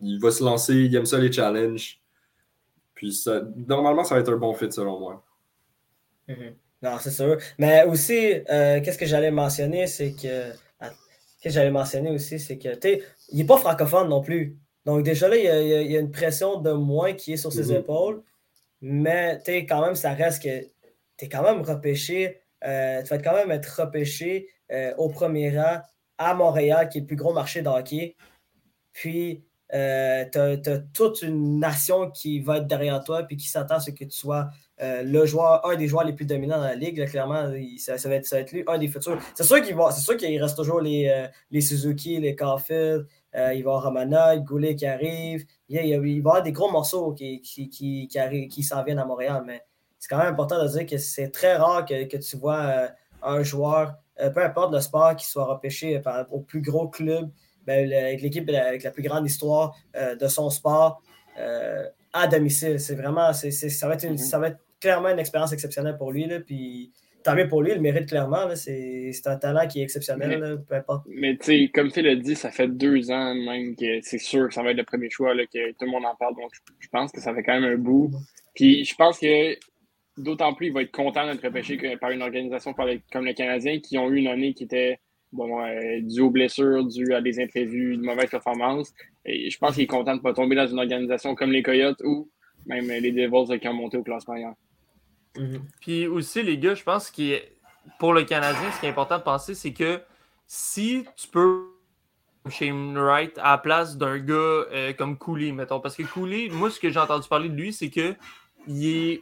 Il 0.00 0.20
va 0.20 0.30
se 0.30 0.44
lancer, 0.44 0.74
il 0.74 0.94
aime 0.94 1.06
ça 1.06 1.18
les 1.18 1.32
challenges. 1.32 2.00
Puis 2.98 3.12
ça, 3.12 3.42
normalement, 3.54 4.02
ça 4.02 4.16
va 4.16 4.20
être 4.22 4.32
un 4.32 4.38
bon 4.38 4.52
fit 4.54 4.72
selon 4.72 4.98
moi. 4.98 5.24
Mhm. 6.26 6.56
Non, 6.82 6.98
c'est 7.00 7.12
sûr. 7.12 7.38
Mais 7.56 7.84
aussi, 7.84 8.42
euh, 8.50 8.80
qu'est-ce 8.80 8.98
que 8.98 9.06
j'allais 9.06 9.30
mentionner, 9.30 9.86
c'est 9.86 10.14
que. 10.14 10.50
Ah, 10.80 10.90
qu'est-ce 11.40 11.44
que 11.44 11.50
j'allais 11.50 11.70
mentionner 11.70 12.10
aussi, 12.10 12.40
c'est 12.40 12.58
que, 12.58 12.74
tu 12.74 13.00
il 13.28 13.38
n'est 13.38 13.46
pas 13.46 13.56
francophone 13.56 14.08
non 14.08 14.20
plus. 14.20 14.58
Donc, 14.84 15.04
déjà 15.04 15.28
là, 15.28 15.36
il 15.36 15.44
y, 15.44 15.96
a, 15.96 16.00
une 16.00 16.10
pression 16.10 16.60
de 16.60 16.72
moins 16.72 17.12
qui 17.12 17.34
est 17.34 17.36
sur 17.36 17.52
ses 17.52 17.66
mhm. 17.66 17.76
épaules. 17.76 18.22
Mais 18.80 19.40
tu 19.44 19.52
quand 19.58 19.84
même, 19.86 19.94
ça 19.94 20.12
reste 20.12 20.42
que 20.42 20.60
tu 21.16 21.26
es 21.26 21.28
quand 21.28 21.44
même 21.44 21.62
repêché. 21.62 22.40
Euh, 22.64 23.00
tu 23.02 23.08
vas 23.10 23.18
quand 23.18 23.34
même 23.34 23.52
être 23.52 23.80
repêché 23.80 24.48
euh, 24.72 24.92
au 24.96 25.08
premier 25.08 25.56
rang 25.56 25.82
à 26.18 26.34
Montréal, 26.34 26.88
qui 26.88 26.98
est 26.98 27.02
le 27.02 27.06
plus 27.06 27.14
gros 27.14 27.32
marché 27.32 27.62
de 27.62 27.68
hockey. 27.68 28.16
Puis, 28.92 29.44
euh, 29.74 30.24
tu 30.30 30.38
as, 30.38 30.78
toute 30.92 31.22
une 31.22 31.58
nation 31.58 32.10
qui 32.10 32.40
va 32.40 32.58
être 32.58 32.66
derrière 32.66 33.02
toi 33.04 33.22
puis 33.22 33.36
qui 33.36 33.48
s'attend 33.48 33.76
à 33.76 33.80
ce 33.80 33.90
que 33.90 34.04
tu 34.04 34.16
sois 34.16 34.50
le 34.80 35.26
joueur, 35.26 35.66
un 35.66 35.74
des 35.74 35.88
joueurs 35.88 36.04
les 36.04 36.12
plus 36.12 36.24
dominants 36.24 36.58
dans 36.58 36.64
la 36.64 36.76
ligue. 36.76 37.04
clairement, 37.08 37.50
ça, 37.78 37.96
va 38.08 38.14
être, 38.14 38.52
lui, 38.52 38.62
un 38.68 38.78
des 38.78 38.86
futurs. 38.86 39.18
C'est 39.34 39.42
sûr 39.42 40.16
qu'il 40.16 40.40
reste 40.40 40.56
toujours 40.56 40.80
les, 40.80 41.26
les 41.50 41.60
Suzuki, 41.60 42.20
les 42.20 42.36
Caulfield, 42.36 43.04
il 43.34 43.40
va 43.40 43.52
y 43.52 43.62
Romana, 43.64 44.36
Goulet 44.38 44.76
qui 44.76 44.86
arrive. 44.86 45.44
Il, 45.68 45.76
va 45.78 45.82
y 45.82 46.18
avoir 46.18 46.42
des 46.44 46.52
gros 46.52 46.70
morceaux 46.70 47.12
qui, 47.12 47.40
qui, 47.40 47.68
qui, 47.68 48.08
qui 48.48 48.62
s'en 48.62 48.84
viennent 48.84 49.00
à 49.00 49.04
Montréal, 49.04 49.42
mais 49.44 49.64
c'est 49.98 50.08
quand 50.08 50.18
même 50.18 50.32
important 50.32 50.62
de 50.62 50.68
dire 50.68 50.86
que 50.86 50.98
c'est 50.98 51.30
très 51.30 51.56
rare 51.56 51.84
que, 51.84 52.04
que 52.04 52.16
tu 52.16 52.36
vois 52.36 52.60
euh, 52.60 52.88
un 53.22 53.42
joueur, 53.42 53.94
euh, 54.20 54.30
peu 54.30 54.42
importe 54.42 54.72
le 54.72 54.80
sport, 54.80 55.16
qui 55.16 55.26
soit 55.26 55.44
repêché 55.44 55.98
par, 56.00 56.32
au 56.32 56.40
plus 56.40 56.62
gros 56.62 56.88
club 56.88 57.30
ben, 57.68 57.92
avec 57.92 58.20
l'équipe 58.22 58.48
avec 58.50 58.82
la 58.82 58.90
plus 58.90 59.02
grande 59.04 59.24
histoire 59.26 59.76
de 59.94 60.26
son 60.28 60.50
sport 60.50 61.02
à 62.12 62.26
domicile. 62.26 62.80
C'est 62.80 62.94
vraiment, 62.94 63.32
c'est, 63.32 63.50
ça, 63.50 63.86
va 63.88 63.94
être 63.94 64.04
Mm-hmm. 64.04 64.16
ça 64.18 64.38
va 64.38 64.48
être 64.48 64.58
clairement 64.80 65.10
une 65.10 65.18
expérience 65.18 65.52
exceptionnelle 65.52 65.96
pour 65.96 66.10
lui. 66.12 66.26
Là, 66.26 66.40
puis 66.40 66.90
tant 67.22 67.34
mieux 67.34 67.48
pour 67.48 67.62
lui, 67.62 67.70
il 67.72 67.76
le 67.76 67.80
mérite 67.80 68.08
clairement. 68.08 68.44
là. 68.46 68.56
C'est, 68.56 69.10
c'est 69.12 69.28
un 69.28 69.36
talent 69.36 69.66
qui 69.68 69.80
est 69.80 69.82
exceptionnel, 69.82 70.28
Mais- 70.30 70.38
là, 70.38 70.56
peu 70.56 70.74
importe. 70.74 71.04
Mais 71.08 71.36
tu 71.36 71.44
sais, 71.66 71.70
comme 71.72 71.90
Phil 71.90 72.04
l'a 72.06 72.14
dit, 72.14 72.34
ça 72.34 72.50
fait 72.50 72.68
deux 72.68 73.10
ans 73.10 73.34
même 73.34 73.76
que 73.76 74.00
c'est 74.02 74.18
sûr 74.18 74.48
que 74.48 74.54
ça 74.54 74.62
va 74.62 74.70
être 74.70 74.76
le 74.78 74.84
premier 74.84 75.10
choix, 75.10 75.34
là, 75.34 75.44
que 75.46 75.70
tout 75.72 75.84
le 75.84 75.90
monde 75.90 76.06
en 76.06 76.14
parle. 76.16 76.34
Donc, 76.36 76.50
je- 76.78 76.88
pense 76.88 77.12
que 77.12 77.20
ça 77.20 77.34
fait 77.34 77.42
quand 77.42 77.60
même 77.60 77.70
un 77.72 77.76
bout. 77.76 78.10
Puis, 78.54 78.84
je 78.84 78.94
pense 78.94 79.18
que 79.20 79.56
d'autant 80.16 80.54
plus, 80.54 80.68
il 80.68 80.72
va 80.72 80.82
être 80.82 80.90
content 80.92 81.26
d'être 81.26 81.44
repêché 81.44 81.76
par 82.00 82.10
une 82.10 82.22
organisation 82.22 82.72
comme 82.72 83.24
le 83.26 83.32
Canadien 83.34 83.78
qui 83.80 83.98
ont 83.98 84.08
eu 84.10 84.16
une 84.16 84.26
année 84.28 84.54
qui 84.54 84.64
était 84.64 84.98
bon, 85.32 85.60
euh, 85.62 86.00
due 86.02 86.20
aux 86.22 86.30
blessures, 86.30 86.84
due 86.84 87.14
à 87.14 87.20
des 87.20 87.40
imprévus, 87.40 87.96
de 87.96 88.02
mauvaises 88.02 88.30
performances. 88.30 88.92
Et 89.24 89.50
je 89.50 89.58
pense 89.58 89.74
qu'il 89.74 89.84
est 89.84 89.88
content 89.88 90.12
de 90.12 90.18
ne 90.18 90.22
pas 90.22 90.32
tomber 90.32 90.56
dans 90.56 90.66
une 90.66 90.78
organisation 90.78 91.34
comme 91.34 91.52
les 91.52 91.62
Coyotes 91.62 92.00
ou 92.04 92.28
même 92.66 92.88
les 92.88 93.12
Devils 93.12 93.58
qui 93.58 93.68
ont 93.68 93.74
monté 93.74 93.96
au 93.96 94.02
classement 94.02 94.36
hier. 94.36 94.54
Mhm. 95.36 95.62
Puis 95.80 96.06
aussi, 96.06 96.42
les 96.42 96.58
gars, 96.58 96.74
je 96.74 96.82
pense 96.82 97.10
que 97.10 97.40
pour 97.98 98.12
le 98.12 98.24
Canadien, 98.24 98.70
ce 98.72 98.80
qui 98.80 98.86
est 98.86 98.90
important 98.90 99.18
de 99.18 99.22
penser, 99.22 99.54
c'est 99.54 99.72
que 99.72 100.00
si 100.46 101.04
tu 101.16 101.28
peux 101.28 101.64
Shane 102.50 102.96
Wright 102.96 103.36
à 103.38 103.52
la 103.52 103.58
place 103.58 103.96
d'un 103.96 104.18
gars 104.18 104.34
euh, 104.34 104.92
comme 104.92 105.18
Cooley, 105.18 105.52
mettons. 105.52 105.80
Parce 105.80 105.96
que 105.96 106.02
Cooley, 106.02 106.48
moi, 106.50 106.70
ce 106.70 106.80
que 106.80 106.90
j'ai 106.90 106.98
entendu 106.98 107.28
parler 107.28 107.48
de 107.48 107.54
lui, 107.54 107.72
c'est 107.72 107.90
que 107.90 108.14
il, 108.66 109.20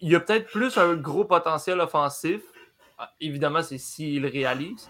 il 0.00 0.14
a 0.14 0.20
peut-être 0.20 0.50
plus 0.50 0.76
un 0.76 0.94
gros 0.94 1.24
potentiel 1.24 1.80
offensif. 1.80 2.40
Ah, 2.98 3.12
Évidemment, 3.20 3.62
c'est 3.62 3.78
s'il 3.78 4.26
réalise. 4.26 4.88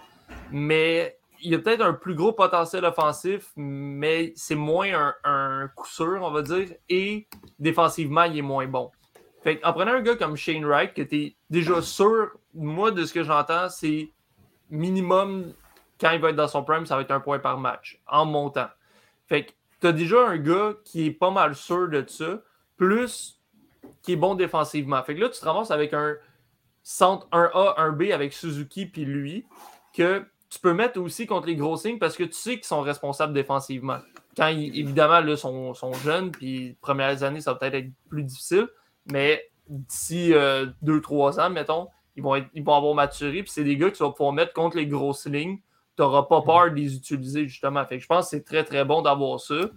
Mais 0.51 1.19
il 1.43 1.55
a 1.55 1.59
peut-être 1.59 1.83
un 1.83 1.93
plus 1.93 2.15
gros 2.15 2.33
potentiel 2.33 2.85
offensif, 2.85 3.53
mais 3.57 4.33
c'est 4.37 4.55
moins 4.55 4.89
un, 4.95 5.15
un 5.25 5.69
coup 5.69 5.89
sûr, 5.89 6.21
on 6.23 6.31
va 6.31 6.43
dire. 6.43 6.69
Et 6.89 7.29
défensivement, 7.59 8.25
il 8.25 8.39
est 8.39 8.43
moins 8.43 8.67
bon. 8.67 8.91
Fait 9.43 9.61
en 9.63 9.75
prenant 9.75 9.93
un 9.93 10.01
gars 10.01 10.17
comme 10.17 10.37
Shane 10.37 10.65
Wright, 10.65 10.95
que 10.95 11.03
tu 11.03 11.17
es 11.17 11.37
déjà 11.51 11.83
sûr, 11.83 12.31
moi, 12.55 12.91
de 12.91 13.05
ce 13.05 13.13
que 13.13 13.23
j'entends, 13.23 13.69
c'est 13.69 14.11
minimum, 14.71 15.53
quand 16.01 16.13
il 16.13 16.21
va 16.21 16.31
être 16.31 16.37
dans 16.37 16.49
son 16.49 16.65
prime, 16.65 16.87
ça 16.87 16.97
va 16.97 17.03
être 17.03 17.11
un 17.11 17.21
point 17.21 17.39
par 17.39 17.59
match, 17.59 18.01
en 18.07 18.25
montant. 18.25 18.69
Fait 19.27 19.45
que 19.45 19.53
tu 19.83 19.87
as 19.87 19.93
déjà 19.93 20.27
un 20.27 20.39
gars 20.39 20.73
qui 20.85 21.07
est 21.07 21.13
pas 21.13 21.31
mal 21.31 21.55
sûr 21.55 21.89
de 21.89 22.03
ça, 22.07 22.41
plus 22.79 23.39
qui 24.03 24.13
est 24.13 24.17
bon 24.17 24.35
défensivement. 24.35 25.03
Fait 25.03 25.15
que 25.15 25.21
là, 25.21 25.29
tu 25.29 25.39
te 25.39 25.45
ramasses 25.45 25.71
avec 25.71 25.93
un 25.93 26.17
centre 26.83 27.29
1A, 27.31 27.77
1B 27.77 28.15
avec 28.15 28.33
Suzuki 28.33 28.87
puis 28.87 29.05
lui, 29.05 29.47
que 29.95 30.25
tu 30.51 30.59
peux 30.61 30.75
mettre 30.75 31.01
aussi 31.01 31.27
contre 31.27 31.47
les 31.47 31.57
gros 31.57 31.77
signes 31.77 31.99
parce 31.99 32.17
que 32.17 32.25
tu 32.25 32.35
sais 32.35 32.57
qu'ils 32.57 32.65
sont 32.65 32.83
responsables 32.83 33.33
défensivement. 33.33 33.99
Quand 34.37 34.49
ils, 34.49 34.79
évidemment, 34.79 35.21
là, 35.21 35.37
sont, 35.37 35.75
sont 35.75 35.93
jeunes, 35.95 36.31
puis 36.31 36.59
les 36.69 36.77
premières 36.81 37.23
années, 37.23 37.41
ça 37.41 37.53
va 37.53 37.59
peut-être 37.59 37.75
être 37.75 37.91
plus 38.09 38.23
difficile, 38.25 38.69
mais 39.11 39.49
d'ici 39.69 40.33
2-3 40.83 41.41
ans, 41.41 41.51
mettons, 41.51 41.89
ils 42.17 42.23
vont, 42.23 42.37
être- 42.37 42.49
ils 42.55 42.63
vont 42.63 42.75
avoir 42.75 42.95
maturé, 42.95 43.43
puis 43.43 43.51
c'est 43.51 43.65
des 43.65 43.77
gars 43.77 43.91
que 43.91 43.97
tu 43.97 44.03
vas 44.03 44.11
pouvoir 44.11 44.33
mettre 44.33 44.53
contre 44.53 44.77
les 44.77 44.87
grosses 44.87 45.27
lignes. 45.27 45.59
Tu 45.97 46.03
n'auras 46.03 46.25
pas 46.25 46.43
peur 46.43 46.71
de 46.71 46.77
les 46.77 46.95
utiliser, 46.97 47.47
justement. 47.49 47.85
Fait 47.87 47.97
que 47.97 48.03
je 48.03 48.07
pense 48.09 48.27
que 48.27 48.31
c'est 48.31 48.45
très, 48.45 48.65
très 48.65 48.85
bon 48.85 49.03
d'avoir 49.03 49.41
ça. 49.41 49.71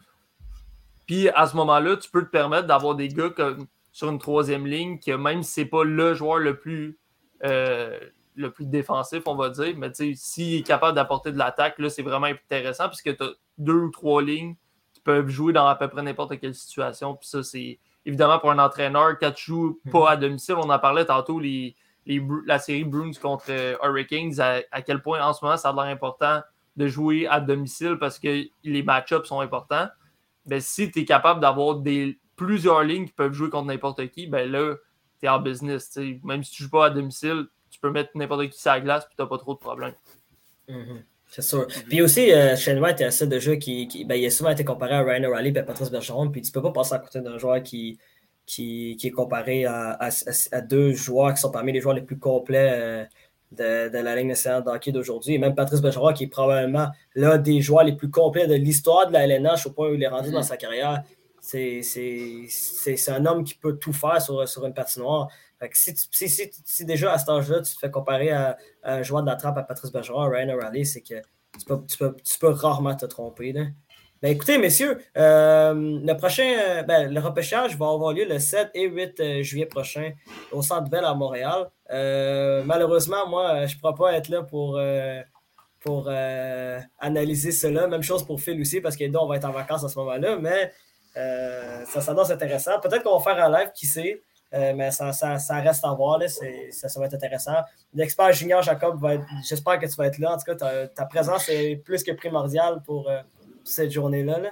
Puis 1.05 1.29
à 1.29 1.47
ce 1.47 1.55
moment-là, 1.55 1.97
tu 1.97 2.09
peux 2.09 2.23
te 2.23 2.29
permettre 2.29 2.67
d'avoir 2.67 2.95
des 2.95 3.07
gars 3.07 3.29
comme 3.29 3.67
sur 3.91 4.09
une 4.09 4.19
troisième 4.19 4.67
ligne, 4.67 4.99
que 4.99 5.11
même 5.11 5.41
si 5.43 5.51
c'est 5.53 5.65
pas 5.65 5.83
le 5.83 6.13
joueur 6.13 6.37
le 6.37 6.57
plus, 6.59 6.97
euh, 7.45 7.99
le 8.37 8.51
plus 8.51 8.65
défensif, 8.65 9.23
on 9.25 9.35
va 9.35 9.49
dire, 9.49 9.73
mais 9.77 9.91
s'il 9.93 10.55
est 10.55 10.63
capable 10.63 10.95
d'apporter 10.95 11.31
de 11.31 11.37
l'attaque, 11.37 11.79
là, 11.79 11.89
c'est 11.89 12.03
vraiment 12.03 12.27
intéressant 12.27 12.87
puisque 12.87 13.17
tu 13.17 13.23
as 13.23 13.31
deux 13.57 13.81
ou 13.81 13.89
trois 13.89 14.21
lignes 14.21 14.55
qui 14.93 15.01
peuvent 15.01 15.27
jouer 15.27 15.53
dans 15.53 15.67
à 15.67 15.75
peu 15.75 15.87
près 15.87 16.03
n'importe 16.03 16.39
quelle 16.39 16.55
situation. 16.55 17.15
Puis 17.15 17.27
ça, 17.27 17.43
c'est 17.43 17.79
évidemment 18.05 18.39
pour 18.39 18.51
un 18.51 18.59
entraîneur, 18.59 19.17
quand 19.19 19.31
tu 19.31 19.45
joues 19.51 19.81
pas 19.91 20.11
à 20.11 20.17
domicile, 20.17 20.55
on 20.57 20.69
en 20.69 20.79
parlait 20.79 21.05
tantôt, 21.05 21.39
les, 21.39 21.75
la 22.45 22.59
série 22.59 22.85
Bruins 22.85 23.11
contre 23.21 23.45
euh, 23.49 23.75
Hurricanes, 23.83 24.39
à, 24.39 24.61
à 24.71 24.81
quel 24.81 25.01
point 25.01 25.21
en 25.21 25.33
ce 25.33 25.43
moment 25.43 25.57
ça 25.57 25.69
a 25.69 25.73
l'air 25.73 25.93
important 25.93 26.41
de 26.77 26.87
jouer 26.87 27.27
à 27.27 27.41
domicile 27.41 27.97
parce 27.99 28.19
que 28.19 28.45
les 28.63 28.83
match-ups 28.83 29.27
sont 29.27 29.41
importants. 29.41 29.87
Ben, 30.45 30.61
si 30.61 30.91
tu 30.91 30.99
es 30.99 31.05
capable 31.05 31.41
d'avoir 31.41 31.75
des 31.75 32.19
plusieurs 32.35 32.83
lignes 32.83 33.07
qui 33.07 33.13
peuvent 33.13 33.33
jouer 33.33 33.49
contre 33.49 33.67
n'importe 33.67 34.07
qui, 34.11 34.27
ben 34.27 34.49
là, 34.49 34.75
tu 35.19 35.25
es 35.25 35.29
en 35.29 35.39
business. 35.39 35.97
Même 36.23 36.43
si 36.43 36.51
tu 36.51 36.63
joues 36.63 36.69
pas 36.69 36.85
à 36.85 36.89
domicile, 36.91 37.47
tu 37.69 37.79
peux 37.79 37.91
mettre 37.91 38.11
n'importe 38.15 38.49
qui 38.49 38.59
sur 38.59 38.71
la 38.71 38.79
glace 38.81 39.07
tu 39.09 39.15
n'as 39.21 39.27
pas 39.27 39.37
trop 39.37 39.53
de 39.53 39.59
problèmes. 39.59 39.93
Mhm. 40.67 41.03
C'est 41.29 41.41
sûr. 41.41 41.67
Puis 41.89 42.01
aussi, 42.01 42.31
euh, 42.31 42.55
Shane 42.55 42.79
Wright 42.79 43.01
est 43.01 43.05
un 43.05 43.11
set 43.11 43.27
de 43.27 43.37
jeu 43.39 43.55
qui, 43.55 43.87
qui- 43.89 44.05
ben, 44.05 44.15
il 44.15 44.25
a 44.25 44.29
souvent 44.29 44.49
été 44.49 44.63
comparé 44.63 44.93
à 44.93 45.01
Ryan 45.03 45.25
O'Reilly 45.25 45.51
et 45.53 45.59
à 45.59 45.63
Patrice 45.63 45.91
Bergeron. 45.91 46.29
Puis 46.29 46.41
tu 46.41 46.51
peux 46.53 46.61
pas 46.61 46.71
passer 46.71 46.93
à 46.93 46.99
côté 46.99 47.19
d'un 47.19 47.37
joueur 47.37 47.61
qui, 47.61 47.99
qui, 48.45 48.95
qui 48.97 49.07
est 49.07 49.11
comparé 49.11 49.65
à, 49.65 49.99
à- 49.99 50.61
deux 50.61 50.93
joueurs 50.93 51.33
qui 51.33 51.41
sont 51.41 51.51
parmi 51.51 51.73
les 51.73 51.81
joueurs 51.81 51.95
les 51.95 52.01
plus 52.01 52.17
complets 52.17 52.69
euh, 52.71 53.03
de, 53.51 53.89
de 53.89 53.97
la 53.97 54.15
Ligue 54.15 54.27
nationale 54.27 54.63
de 54.63 54.69
hockey 54.69 54.93
d'aujourd'hui. 54.93 55.33
Et 55.33 55.37
même 55.37 55.53
Patrice 55.53 55.81
Bergeron, 55.81 56.13
qui 56.13 56.23
est 56.25 56.27
probablement 56.27 56.87
l'un 57.13 57.37
des 57.37 57.59
joueurs 57.59 57.83
les 57.83 57.95
plus 57.97 58.09
complets 58.09 58.47
de 58.47 58.55
l'histoire 58.55 59.07
de 59.07 59.13
la 59.13 59.25
LNH 59.27 59.65
au 59.67 59.71
point 59.71 59.89
où 59.89 59.95
il 59.95 60.03
est 60.03 60.07
rendu 60.07 60.31
dans 60.31 60.43
sa 60.43 60.55
carrière. 60.55 61.03
C'est 61.41 61.81
un 63.09 63.25
homme 63.25 63.43
qui 63.43 63.55
peut 63.55 63.77
tout 63.77 63.93
faire 63.93 64.21
sur, 64.21 64.47
sur 64.47 64.65
une 64.65 64.73
patinoire. 64.73 65.27
Fait 65.59 65.69
que 65.69 65.77
si, 65.77 65.93
tu- 65.93 66.49
si, 66.65 66.85
déjà 66.85 67.13
à 67.13 67.17
cet 67.17 67.29
âge-là, 67.29 67.61
tu 67.61 67.73
te 67.73 67.79
fais 67.79 67.89
comparer 67.89 68.31
à, 68.31 68.57
à 68.83 68.95
un 68.95 69.03
joueur 69.03 69.23
de 69.23 69.29
la 69.29 69.35
trappe 69.35 69.57
à 69.57 69.63
Patrice 69.63 69.91
Bergeron, 69.91 70.21
à 70.21 70.29
Ryan 70.29 70.55
O'Reilly, 70.55 70.85
c'est 70.85 71.01
que 71.01 71.15
tu 71.57 72.37
peux, 72.39 72.49
rarement 72.49 72.95
te 72.95 73.05
tromper. 73.05 73.53
Ben, 74.21 74.31
écoutez, 74.31 74.57
messieurs, 74.57 74.99
euh, 75.17 75.73
le 75.75 76.13
prochain, 76.13 76.51
euh, 76.59 76.83
ben, 76.83 77.11
le 77.13 77.19
repêchage 77.19 77.77
va 77.77 77.87
avoir 77.89 78.13
lieu 78.13 78.25
le 78.25 78.39
7 78.39 78.69
et 78.73 78.87
8 78.87 79.19
euh, 79.19 79.43
juillet 79.43 79.65
prochain 79.67 80.11
au 80.51 80.61
Centre 80.63 80.89
Bell 80.89 81.05
à 81.05 81.13
Montréal. 81.13 81.69
Malheureusement, 82.65 83.27
moi, 83.27 83.65
je 83.65 83.75
ne 83.75 83.79
pourrai 83.79 83.93
pas 83.95 84.13
être 84.17 84.29
là 84.29 84.43
pour, 84.43 84.79
pour 85.79 86.09
analyser 86.99 87.51
cela. 87.51 87.87
Même 87.87 88.03
chose 88.03 88.25
pour 88.25 88.41
Phil 88.41 88.59
aussi, 88.59 88.81
parce 88.81 88.95
que 88.95 89.05
nous, 89.05 89.19
on 89.19 89.27
va 89.27 89.37
être 89.37 89.45
en 89.45 89.51
vacances 89.51 89.83
à 89.83 89.89
ce 89.89 89.97
moment-là, 89.99 90.37
mais 90.37 90.71
ça 91.85 92.01
s'annonce 92.01 92.29
intéressant. 92.31 92.79
Peut-être 92.79 93.03
qu'on 93.03 93.17
va 93.17 93.23
faire 93.23 93.43
un 93.45 93.51
live, 93.59 93.71
qui 93.73 93.85
sait, 93.87 94.21
euh, 94.53 94.73
mais 94.75 94.91
ça, 94.91 95.11
ça- 95.13 95.37
ça 95.39 95.55
reste 95.59 95.83
à 95.85 95.93
voir. 95.93 96.17
là. 96.19 96.27
C'est- 96.27 96.71
Ça, 96.71 96.87
ça 96.89 96.99
va 96.99 97.05
être 97.07 97.13
intéressant. 97.15 97.55
L'expert 97.93 98.31
junior 98.33 98.61
Jacob, 98.61 98.99
va 99.01 99.15
être- 99.15 99.25
j'espère 99.47 99.79
que 99.79 99.85
tu 99.85 99.95
vas 99.95 100.07
être 100.07 100.17
là. 100.19 100.33
En 100.33 100.37
tout 100.37 100.45
cas, 100.45 100.55
ta, 100.55 100.87
ta 100.87 101.05
présence 101.05 101.49
est 101.49 101.75
plus 101.77 102.03
que 102.03 102.11
primordiale 102.11 102.81
pour 102.85 103.09
euh, 103.09 103.19
cette 103.63 103.91
journée-là. 103.91 104.39
là. 104.39 104.51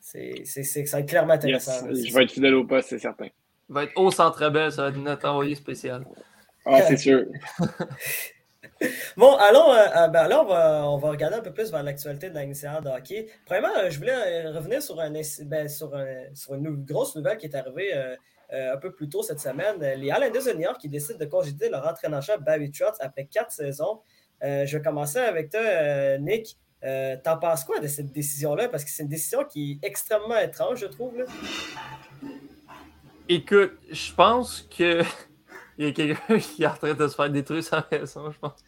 C'est, 0.00 0.42
c'est, 0.44 0.62
c'est- 0.62 0.86
ça 0.86 0.96
va 0.98 1.00
être 1.02 1.08
clairement 1.08 1.34
Yes, 1.34 1.44
intéressant. 1.68 1.86
là. 1.86 1.92
je 1.94 2.14
vais 2.14 2.22
être 2.24 2.30
fidèle 2.32 2.54
au 2.54 2.64
poste, 2.64 2.88
c'est 2.90 2.98
certain. 2.98 3.26
Il 3.26 3.74
va 3.74 3.84
être 3.84 3.92
au 3.96 4.10
centre 4.10 4.48
belle, 4.50 4.72
ça 4.72 4.82
va 4.84 4.88
être 4.88 4.96
notre 4.96 5.28
envoyé 5.28 5.54
spécial. 5.54 6.06
Ah, 6.64 6.80
c'est 6.82 6.96
sûr. 7.06 7.24
Bon, 9.16 9.34
allons, 9.36 9.72
euh, 9.72 10.06
ben 10.08 10.28
là, 10.28 10.40
on 10.42 10.46
va, 10.46 10.88
on 10.88 10.98
va 10.98 11.10
regarder 11.10 11.36
un 11.36 11.40
peu 11.40 11.52
plus 11.52 11.70
vers 11.72 11.82
l'actualité 11.82 12.30
de 12.30 12.34
la 12.34 12.44
de 12.44 12.88
hockey. 12.88 13.26
Premièrement, 13.44 13.90
je 13.90 13.98
voulais 13.98 14.46
revenir 14.50 14.80
sur, 14.80 15.00
un, 15.00 15.10
ben, 15.10 15.68
sur, 15.68 15.94
un- 15.96 16.32
sur 16.34 16.54
une 16.54 16.84
grosse 16.84 17.16
nouvelle 17.16 17.38
qui 17.38 17.46
est 17.46 17.56
arrivée 17.56 17.90
euh, 17.94 18.14
euh, 18.52 18.74
un 18.74 18.76
peu 18.78 18.92
plus 18.92 19.10
tôt 19.10 19.22
cette 19.22 19.40
semaine. 19.40 19.76
Euh, 19.82 19.94
Les 19.94 20.06
Islanders 20.06 20.72
de 20.74 20.78
qui 20.78 20.88
décident 20.88 21.18
de 21.18 21.24
congédier 21.26 21.68
leur 21.68 21.86
entraîneur-chef 21.86 22.40
Barry 22.40 22.70
Trotz 22.70 22.96
après 23.00 23.26
quatre 23.26 23.52
saisons. 23.52 24.00
Euh, 24.42 24.64
je 24.64 24.78
vais 24.78 24.82
commencer 24.82 25.18
avec 25.18 25.50
toi, 25.50 26.18
Nick. 26.18 26.56
T'en 27.24 27.38
penses 27.38 27.64
quoi 27.64 27.78
de 27.80 27.86
cette 27.88 28.10
décision-là? 28.10 28.68
Parce 28.68 28.84
que 28.84 28.90
c'est 28.90 29.02
une 29.02 29.08
décision 29.10 29.44
qui 29.44 29.72
est 29.82 29.86
extrêmement 29.86 30.38
étrange, 30.38 30.80
je 30.80 30.86
trouve. 30.86 31.24
Écoute, 33.28 33.72
je 33.90 34.14
pense 34.14 34.62
que 34.62 35.02
il 35.78 35.86
y 35.86 35.88
a 35.88 35.92
quelqu'un 35.92 36.38
qui 36.38 36.62
est 36.62 36.66
en 36.66 36.74
train 36.74 36.94
de 36.94 37.06
se 37.06 37.14
faire 37.14 37.28
détruire 37.28 37.62
sa 37.62 37.86
maison, 37.92 38.30
je 38.30 38.38
pense. 38.38 38.64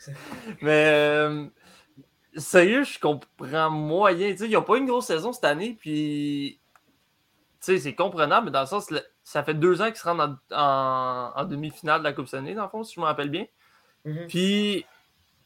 Mais 0.60 1.24
sérieux, 2.36 2.84
je 2.84 2.98
comprends 2.98 3.70
moyen. 3.70 4.32
Tu 4.32 4.38
sais, 4.38 4.46
ils 4.46 4.52
n'ont 4.52 4.62
pas 4.62 4.76
une 4.76 4.86
grosse 4.86 5.06
saison 5.06 5.32
cette 5.32 5.44
année, 5.44 5.74
puis 5.80 6.60
c'est 7.60 7.94
comprenable, 7.94 8.46
mais 8.46 8.52
dans 8.52 8.60
le 8.60 8.66
sens, 8.66 8.92
ça 9.30 9.44
fait 9.44 9.54
deux 9.54 9.80
ans 9.80 9.86
qu'ils 9.86 9.96
se 9.96 10.02
rendent 10.08 10.36
en, 10.50 10.56
en- 10.56 11.32
en 11.36 11.44
demi-finale 11.44 12.00
de 12.00 12.04
la 12.04 12.12
Coupe 12.12 12.26
Stanley, 12.26 12.54
dans 12.54 12.64
le 12.64 12.68
fond, 12.68 12.82
si 12.82 12.94
je 12.96 13.00
me 13.00 13.04
rappelle 13.04 13.30
bien. 13.30 13.46
Mhm. 14.04 14.26
Puis, 14.26 14.84
tu 14.84 14.86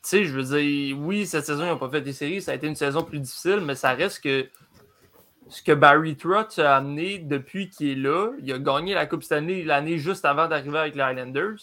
sais, 0.02 0.24
je 0.24 0.32
veux 0.32 0.58
dire, 0.58 0.98
oui, 0.98 1.26
cette 1.26 1.44
saison, 1.44 1.64
ils 1.64 1.68
n'ont 1.68 1.78
pas 1.78 1.90
fait 1.90 2.00
des 2.00 2.14
séries, 2.14 2.40
ça 2.40 2.52
a 2.52 2.54
été 2.54 2.66
une 2.66 2.76
saison 2.76 3.02
plus 3.02 3.18
difficile, 3.20 3.60
mais 3.60 3.74
ça 3.74 3.90
reste 3.92 4.22
que 4.22 4.48
ce 5.50 5.62
que 5.62 5.72
Barry 5.72 6.16
Trotz 6.16 6.58
a 6.58 6.76
amené 6.76 7.18
depuis 7.18 7.68
qu'il 7.68 7.90
est 7.90 7.94
là, 7.94 8.30
il 8.42 8.50
a 8.52 8.58
gagné 8.58 8.94
la 8.94 9.04
Coupe 9.04 9.22
Stanley 9.22 9.62
l'année 9.64 9.98
juste 9.98 10.24
avant 10.24 10.48
d'arriver 10.48 10.78
avec 10.78 10.94
les 10.94 11.02
Highlanders. 11.02 11.58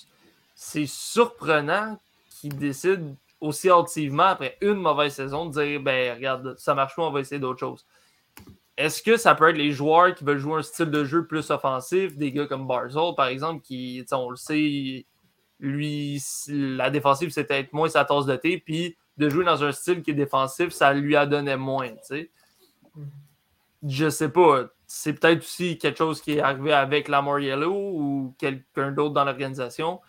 C'est 0.53 0.85
surprenant 0.85 1.99
qu'il 2.29 2.55
décide 2.55 3.15
aussi 3.39 3.71
hâtivement, 3.71 4.25
après 4.25 4.57
une 4.61 4.75
mauvaise 4.75 5.15
saison, 5.15 5.47
de 5.47 5.53
dire 5.53 5.81
ben 5.81 6.15
regarde, 6.15 6.55
ça 6.59 6.75
marche 6.75 6.95
pas, 6.95 7.01
on 7.01 7.11
va 7.11 7.21
essayer 7.21 7.39
d'autres 7.39 7.59
choses. 7.59 7.83
Est-ce 8.77 9.03
que 9.03 9.17
ça 9.17 9.35
peut 9.35 9.49
être 9.49 9.57
les 9.57 9.71
joueurs 9.71 10.15
qui 10.15 10.23
veulent 10.23 10.37
jouer 10.37 10.59
un 10.59 10.61
style 10.61 10.89
de 10.89 11.03
jeu 11.03 11.25
plus 11.25 11.49
offensif, 11.51 12.17
des 12.17 12.31
gars 12.31 12.47
comme 12.47 12.67
Barzell, 12.67 13.13
par 13.15 13.27
exemple, 13.27 13.61
qui, 13.61 14.03
on 14.11 14.29
le 14.29 14.37
sait, 14.37 15.05
lui, 15.59 16.23
la 16.47 16.89
défensive, 16.89 17.29
c'est 17.29 17.43
peut-être 17.43 17.73
moins 17.73 17.89
sa 17.89 18.05
tasse 18.05 18.25
de 18.25 18.35
thé, 18.35 18.57
puis 18.57 18.97
de 19.17 19.29
jouer 19.29 19.45
dans 19.45 19.63
un 19.63 19.71
style 19.71 20.01
qui 20.01 20.11
est 20.11 20.15
défensif, 20.15 20.69
ça 20.69 20.93
lui 20.93 21.15
a 21.15 21.25
donné 21.25 21.55
moins, 21.55 21.89
tu 21.89 21.97
sais. 22.03 22.31
Je 23.83 24.09
sais 24.09 24.29
pas. 24.29 24.67
C'est 24.87 25.13
peut-être 25.13 25.39
aussi 25.39 25.77
quelque 25.77 25.97
chose 25.97 26.21
qui 26.21 26.33
est 26.33 26.39
arrivé 26.39 26.73
avec 26.73 27.07
Lamar 27.07 27.39
Yellow 27.39 27.73
ou 27.73 28.35
quelqu'un 28.37 28.91
d'autre 28.91 29.13
dans 29.13 29.23
l'organisation. 29.23 30.01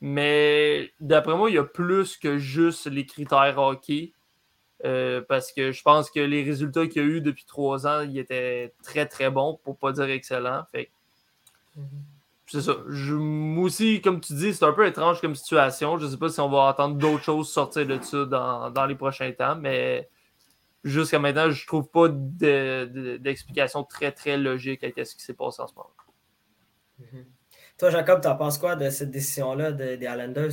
Mais 0.00 0.92
d'après 1.00 1.36
moi, 1.36 1.50
il 1.50 1.54
y 1.54 1.58
a 1.58 1.64
plus 1.64 2.16
que 2.16 2.38
juste 2.38 2.86
les 2.86 3.06
critères 3.06 3.58
hockey. 3.58 4.12
Euh, 4.84 5.22
parce 5.26 5.52
que 5.52 5.72
je 5.72 5.82
pense 5.82 6.10
que 6.10 6.20
les 6.20 6.42
résultats 6.42 6.86
qu'il 6.86 7.02
y 7.02 7.04
a 7.04 7.08
eu 7.08 7.20
depuis 7.20 7.44
trois 7.44 7.86
ans, 7.86 8.02
ils 8.02 8.18
étaient 8.18 8.74
très 8.82 9.06
très 9.06 9.30
bons, 9.30 9.58
pour 9.64 9.78
pas 9.78 9.92
dire 9.92 10.04
excellents. 10.04 10.64
Fait 10.70 10.90
mm-hmm. 11.78 11.82
c'est 12.46 12.60
ça. 12.60 12.76
moi 13.18 13.64
aussi, 13.64 14.02
comme 14.02 14.20
tu 14.20 14.34
dis, 14.34 14.52
c'est 14.52 14.64
un 14.64 14.72
peu 14.72 14.86
étrange 14.86 15.20
comme 15.20 15.34
situation. 15.34 15.98
Je 15.98 16.06
sais 16.06 16.18
pas 16.18 16.28
si 16.28 16.40
on 16.40 16.50
va 16.50 16.58
entendre 16.58 16.96
d'autres 16.96 17.24
choses 17.24 17.50
sortir 17.50 17.86
de 17.86 17.98
ça 18.02 18.26
dans, 18.26 18.86
les 18.86 18.94
prochains 18.94 19.32
temps, 19.32 19.56
mais 19.56 20.10
jusqu'à 20.84 21.18
maintenant, 21.18 21.50
je 21.50 21.66
trouve 21.66 21.88
pas 21.88 22.08
d'explication 22.10 23.82
très 23.82 24.12
très 24.12 24.36
logique 24.36 24.84
à 24.84 25.04
ce 25.04 25.16
qui 25.16 25.22
s'est 25.22 25.34
passé 25.34 25.62
en 25.62 25.66
ce 25.68 25.74
moment. 25.74 25.90
Mm-hmm. 27.00 27.24
Toi, 27.78 27.90
Jacob, 27.90 28.20
t'en 28.20 28.36
penses 28.36 28.58
quoi 28.58 28.76
de 28.76 28.90
cette 28.90 29.10
décision-là 29.10 29.72
des 29.72 29.96
Islanders? 29.96 30.52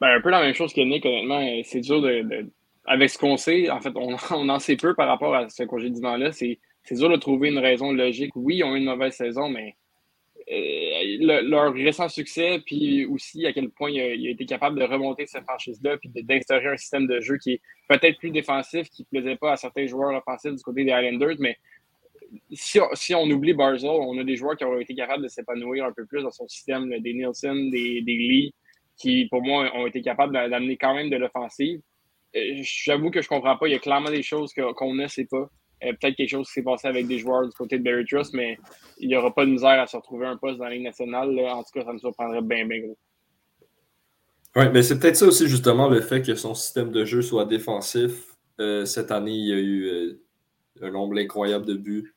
Ben, 0.00 0.16
un 0.16 0.20
peu 0.20 0.30
la 0.30 0.40
même 0.40 0.54
chose 0.54 0.72
que 0.72 0.80
Nick, 0.80 1.06
honnêtement. 1.06 1.40
C'est 1.64 1.80
dur 1.80 2.02
de 2.02 2.50
avec 2.86 3.10
ce 3.10 3.18
qu'on 3.18 3.36
sait, 3.36 3.70
en 3.70 3.80
fait, 3.80 3.92
on, 3.96 4.48
en 4.48 4.58
sait 4.58 4.76
peu 4.76 4.94
par 4.94 5.08
rapport 5.08 5.34
à 5.34 5.48
ce 5.48 5.62
congédiement-là. 5.62 6.32
C'est 6.32 6.58
dur 6.90 7.08
de 7.08 7.16
trouver 7.16 7.48
une 7.48 7.58
raison 7.58 7.92
logique. 7.92 8.32
Oui, 8.34 8.56
ils 8.56 8.64
ont 8.64 8.74
eu 8.74 8.78
une 8.78 8.84
mauvaise 8.84 9.14
saison, 9.14 9.48
mais 9.48 9.76
euh, 10.52 11.42
leur 11.42 11.72
récent 11.72 12.08
succès, 12.08 12.60
puis 12.64 13.06
aussi 13.06 13.46
à 13.46 13.52
quel 13.52 13.70
point 13.70 13.90
il 13.90 14.00
a, 14.00 14.30
été 14.30 14.44
capable 14.44 14.78
de 14.78 14.84
remonter 14.84 15.26
cette 15.26 15.44
franchise-là, 15.44 15.96
puis 15.96 16.10
d'instaurer 16.14 16.68
un 16.68 16.76
système 16.76 17.06
de 17.06 17.20
jeu 17.20 17.38
qui 17.38 17.52
est 17.52 17.60
peut-être 17.88 18.18
plus 18.18 18.30
défensif, 18.30 18.88
qui 18.90 19.02
ne 19.02 19.20
plaisait 19.20 19.36
pas 19.36 19.52
à 19.52 19.56
certains 19.56 19.86
joueurs 19.86 20.14
offensifs 20.14 20.54
du 20.54 20.62
côté 20.62 20.84
des 20.84 20.90
Islanders, 20.90 21.36
mais 21.38 21.56
si, 22.52 23.14
on 23.14 23.30
oublie 23.30 23.54
Barzell, 23.54 23.90
on 23.90 24.18
a 24.18 24.24
des 24.24 24.36
joueurs 24.36 24.56
qui 24.56 24.64
ont 24.64 24.78
été 24.78 24.94
capables 24.94 25.22
de 25.22 25.28
s'épanouir 25.28 25.86
un 25.86 25.92
peu 25.92 26.04
plus 26.04 26.22
dans 26.22 26.30
son 26.30 26.48
système, 26.48 26.90
des 26.98 27.14
Nielsen, 27.14 27.70
des 27.70 28.00
Lee, 28.00 28.54
qui 28.96 29.26
pour 29.26 29.42
moi 29.42 29.70
ont 29.74 29.86
été 29.86 30.02
capables 30.02 30.32
d'amener 30.32 30.76
quand 30.76 30.94
même 30.94 31.10
de 31.10 31.16
l'offensive. 31.16 31.80
Euh, 32.36 32.40
j'avoue 32.62 33.10
que 33.10 33.22
je 33.22 33.28
comprends 33.28 33.56
pas. 33.56 33.68
Il 33.68 33.72
y 33.72 33.76
a 33.76 33.78
clairement 33.78 34.10
des 34.10 34.22
choses 34.22 34.52
qu'on 34.54 34.94
ne 34.94 35.06
sait 35.06 35.26
pas. 35.30 35.48
Euh, 35.84 35.92
peut-être 36.00 36.16
quelque 36.16 36.30
chose 36.30 36.46
qui 36.46 36.54
s'est 36.54 36.62
passé 36.62 36.88
avec 36.88 37.06
des 37.06 37.18
joueurs 37.18 37.46
du 37.46 37.54
côté 37.54 37.78
de 37.78 37.84
Barry 37.84 38.04
Trust, 38.04 38.32
mais 38.34 38.58
il 38.98 39.08
n'y 39.08 39.16
aura 39.16 39.34
pas 39.34 39.44
de 39.44 39.50
misère 39.50 39.80
à 39.80 39.86
se 39.86 39.96
retrouver 39.96 40.26
un 40.26 40.36
poste 40.36 40.58
dans 40.58 40.64
la 40.64 40.70
Ligue 40.70 40.84
nationale. 40.84 41.38
En 41.38 41.62
tout 41.62 41.70
cas, 41.74 41.84
ça 41.84 41.92
me 41.92 41.98
surprendrait 41.98 42.42
bien, 42.42 42.66
bien 42.66 42.80
gros. 42.80 42.98
Oui, 44.56 44.64
mais 44.72 44.82
c'est 44.82 44.98
peut-être 44.98 45.16
ça 45.16 45.26
aussi, 45.26 45.48
justement, 45.48 45.88
le 45.88 46.00
fait 46.00 46.22
que 46.22 46.34
son 46.34 46.54
système 46.54 46.90
de 46.92 47.04
jeu 47.04 47.22
soit 47.22 47.44
défensif. 47.44 48.36
Euh, 48.60 48.84
cette 48.84 49.10
année, 49.10 49.34
il 49.34 49.46
y 49.48 49.52
a 49.52 49.58
eu 49.58 50.18
un 50.80 50.90
nombre 50.90 51.18
incroyable 51.18 51.66
de 51.66 51.74
buts 51.74 52.14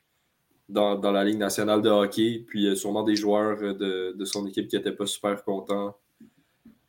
dans, 0.70 1.00
la 1.00 1.24
Ligue 1.24 1.40
nationale 1.40 1.82
de 1.82 1.90
hockey. 1.90 2.46
Puis 2.48 2.62
il 2.62 2.70
y 2.70 2.72
a 2.72 2.76
sûrement 2.76 3.04
des 3.04 3.16
joueurs 3.16 3.60
de, 3.60 4.16
de 4.16 4.26
son 4.26 4.46
équipe 4.46 4.68
qui 4.68 4.76
n'étaient 4.76 4.92
pas 4.92 5.08
super 5.08 5.44
contents. 5.44 5.98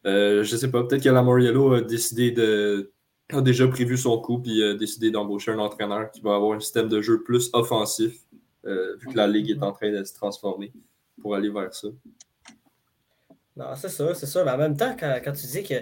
je 0.04 0.40
ne 0.40 0.44
sais 0.44 0.70
pas, 0.70 0.84
peut-être 0.84 1.02
que 1.02 1.08
la 1.08 1.22
Moriello 1.22 1.72
a 1.72 1.80
décidé 1.80 2.30
de, 2.30 2.92
a 3.32 3.40
déjà 3.42 3.68
prévu 3.68 3.96
son 3.96 4.20
coup 4.20 4.42
et 4.46 4.62
a 4.62 4.74
décidé 4.74 5.10
d'embaucher 5.10 5.52
un 5.52 5.58
entraîneur 5.58 6.10
qui 6.10 6.20
va 6.20 6.34
avoir 6.34 6.56
un 6.56 6.60
système 6.60 6.88
de 6.88 7.00
jeu 7.00 7.22
plus 7.22 7.50
offensif, 7.52 8.22
euh, 8.64 8.96
vu 8.96 9.08
que 9.08 9.16
la 9.16 9.26
Ligue 9.26 9.50
est 9.50 9.62
en 9.62 9.72
train 9.72 9.90
de 9.90 10.02
se 10.02 10.14
transformer 10.14 10.72
pour 11.20 11.34
aller 11.34 11.50
vers 11.50 11.74
ça. 11.74 11.88
Non, 13.56 13.74
c'est 13.74 13.88
ça, 13.88 14.14
c'est 14.14 14.26
ça. 14.26 14.44
Mais 14.44 14.50
en 14.52 14.56
même 14.56 14.76
temps, 14.76 14.96
quand, 14.98 15.32
tu 15.32 15.46
dis 15.46 15.62
que 15.62 15.74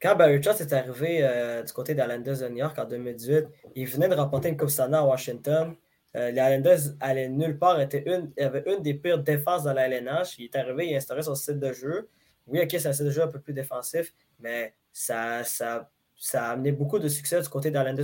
quand 0.00 0.16
Barry 0.16 0.40
Trotz 0.40 0.60
est 0.60 0.72
arrivé 0.72 1.18
euh, 1.20 1.62
du 1.62 1.72
côté 1.72 1.94
des 1.94 2.02
Islanders 2.02 2.38
de 2.38 2.48
New 2.48 2.56
York 2.56 2.78
en 2.78 2.84
2018, 2.86 3.44
il 3.76 3.86
venait 3.86 4.08
de 4.08 4.14
remporter 4.14 4.48
une 4.48 4.56
Coupe 4.56 4.70
Stanley 4.70 4.96
à 4.96 5.04
Washington. 5.04 5.76
Euh, 6.16 6.30
les 6.30 6.40
Islanders 6.40 6.94
allaient 7.00 7.28
nulle 7.28 7.58
part, 7.58 7.80
étaient 7.80 8.04
une, 8.06 8.32
avait 8.42 8.64
une 8.66 8.82
des 8.82 8.94
pires 8.94 9.22
défenses 9.22 9.64
dans 9.64 9.74
la 9.74 9.86
LNH. 9.86 10.38
Il 10.38 10.46
est 10.46 10.56
arrivé, 10.56 10.88
il 10.88 10.94
a 10.94 10.96
instauré 10.96 11.22
son 11.22 11.34
style 11.34 11.60
de 11.60 11.72
jeu. 11.72 12.08
Oui, 12.46 12.60
ok, 12.62 12.70
c'est 12.70 12.86
un 12.86 12.92
style 12.92 13.06
de 13.06 13.10
jeu 13.10 13.22
un 13.22 13.28
peu 13.28 13.40
plus 13.40 13.52
défensif, 13.52 14.14
mais 14.40 14.72
ça, 14.90 15.44
ça 15.44 15.90
ça 16.18 16.44
a 16.44 16.50
amené 16.52 16.72
beaucoup 16.72 16.98
de 16.98 17.08
succès 17.08 17.40
du 17.40 17.48
côté 17.48 17.70
d'Alain 17.70 17.94
de 17.94 18.02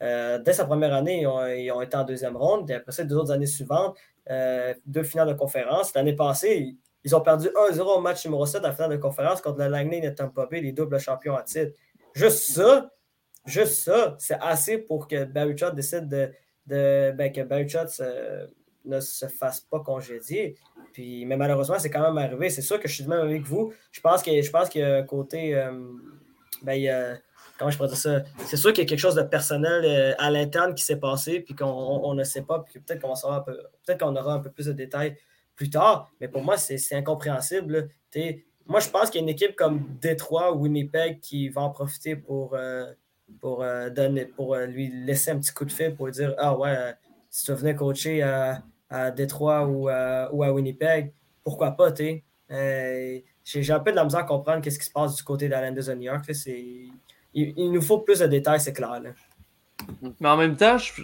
euh, 0.00 0.38
dès 0.38 0.52
sa 0.52 0.64
première 0.64 0.94
année, 0.94 1.22
ils 1.22 1.72
ont, 1.72 1.82
été 1.82 1.96
en 1.96 2.04
deuxième 2.04 2.36
ronde. 2.36 2.70
Et 2.70 2.74
après 2.74 2.92
ça, 2.92 3.04
deux 3.04 3.16
autres 3.16 3.32
années 3.32 3.46
suivantes, 3.46 3.96
euh, 4.30 4.74
deux 4.86 5.02
finales 5.02 5.28
de 5.28 5.34
conférence. 5.34 5.92
L'année 5.94 6.14
passée, 6.14 6.76
ils 7.04 7.16
ont 7.16 7.20
perdu 7.20 7.48
1-0 7.48 7.80
au 7.80 8.00
match 8.00 8.24
numéro 8.24 8.46
7 8.46 8.62
la 8.62 8.72
finale 8.72 8.90
de 8.92 8.96
conférence 8.96 9.40
contre 9.40 9.58
le 9.58 9.68
Langley 9.68 10.00
et 10.04 10.14
Tampa 10.14 10.46
Bay, 10.46 10.60
les 10.60 10.72
doubles 10.72 10.98
champions 11.00 11.34
à 11.34 11.42
titre. 11.42 11.72
Juste 12.14 12.52
ça, 12.52 12.90
juste 13.44 13.74
ça, 13.74 14.14
c'est 14.18 14.38
assez 14.40 14.78
pour 14.78 15.08
que 15.08 15.24
Barry 15.24 15.54
Trotz 15.54 15.74
décide 15.74 16.08
de, 16.08 17.12
ben, 17.12 17.32
que 17.32 17.42
Barry 17.42 17.66
Trotz 17.66 18.00
euh, 18.00 18.46
ne 18.84 19.00
se 19.00 19.26
fasse 19.26 19.60
pas 19.60 19.80
congédier. 19.80 20.56
Puis, 20.92 21.24
mais 21.24 21.36
malheureusement, 21.36 21.78
c'est 21.78 21.90
quand 21.90 22.02
même 22.02 22.18
arrivé. 22.18 22.50
C'est 22.50 22.62
sûr 22.62 22.80
que 22.80 22.88
je 22.88 22.94
suis 22.94 23.04
de 23.04 23.08
même 23.08 23.20
avec 23.20 23.42
vous. 23.42 23.72
Je 23.90 24.00
pense 24.00 24.22
que 24.22 24.40
je 24.40 24.50
pense 24.50 24.68
que 24.68 25.02
côté 25.02 25.54
ben, 26.62 27.18
comment 27.58 27.70
je 27.70 27.76
pourrais 27.76 27.88
dire 27.88 27.98
ça? 27.98 28.22
C'est 28.46 28.56
sûr 28.56 28.72
qu'il 28.72 28.84
y 28.84 28.86
a 28.86 28.88
quelque 28.88 29.00
chose 29.00 29.16
de 29.16 29.22
personnel 29.22 29.84
euh, 29.84 30.14
à 30.18 30.30
l'interne 30.30 30.74
qui 30.74 30.84
s'est 30.84 30.98
passé, 30.98 31.40
puis 31.40 31.54
qu'on 31.54 32.14
ne 32.14 32.24
sait 32.24 32.42
pas, 32.42 32.60
puis 32.60 32.80
peut-être 32.80 33.02
qu'on 33.02 33.14
peut-être 33.84 34.02
aura 34.02 34.34
un 34.34 34.38
peu 34.38 34.50
plus 34.50 34.66
de 34.66 34.72
détails 34.72 35.16
plus 35.56 35.68
tard, 35.68 36.10
mais 36.20 36.28
pour 36.28 36.42
moi, 36.42 36.56
c'est 36.56 36.94
incompréhensible. 36.94 37.88
Moi, 38.66 38.80
je 38.80 38.88
pense 38.88 39.10
qu'il 39.10 39.20
y 39.20 39.22
a 39.22 39.24
une 39.24 39.28
équipe 39.28 39.56
comme 39.56 39.84
Détroit 40.00 40.54
ou 40.54 40.60
Winnipeg 40.62 41.20
qui 41.20 41.48
va 41.48 41.62
en 41.62 41.70
profiter 41.70 42.14
pour, 42.14 42.54
euh, 42.54 42.92
pour, 43.40 43.62
euh, 43.62 43.90
donner, 43.90 44.26
pour 44.26 44.54
lui 44.54 44.88
laisser 45.04 45.32
un 45.32 45.38
petit 45.38 45.52
coup 45.52 45.64
de 45.64 45.72
fil 45.72 45.96
pour 45.96 46.06
lui 46.06 46.12
dire 46.12 46.34
Ah 46.38 46.56
ouais, 46.56 46.94
si 47.28 47.44
tu 47.44 47.52
venais 47.54 47.74
coacher 47.74 48.22
à, 48.22 48.62
à 48.88 49.10
Détroit 49.10 49.66
ou, 49.66 49.86
ou 49.86 50.42
à 50.42 50.52
Winnipeg, 50.52 51.12
pourquoi 51.42 51.72
pas, 51.72 51.90
tu 51.90 52.22
j'ai 53.48 53.72
un 53.72 53.80
peu 53.80 53.90
de 53.90 53.96
la 53.96 54.04
misère 54.04 54.20
à 54.20 54.24
comprendre 54.24 54.62
ce 54.64 54.78
qui 54.78 54.84
se 54.84 54.90
passe 54.90 55.16
du 55.16 55.22
côté 55.22 55.48
d'Islanders 55.48 55.84
de 55.86 55.94
New 55.94 56.02
York. 56.02 56.30
Il, 57.34 57.72
nous 57.72 57.80
faut 57.80 57.98
plus 57.98 58.18
de 58.18 58.26
détails, 58.26 58.60
c'est 58.60 58.72
clair. 58.72 59.00
Mais 60.20 60.28
en 60.28 60.36
même 60.36 60.56
temps, 60.56 60.76
je, 60.76 61.02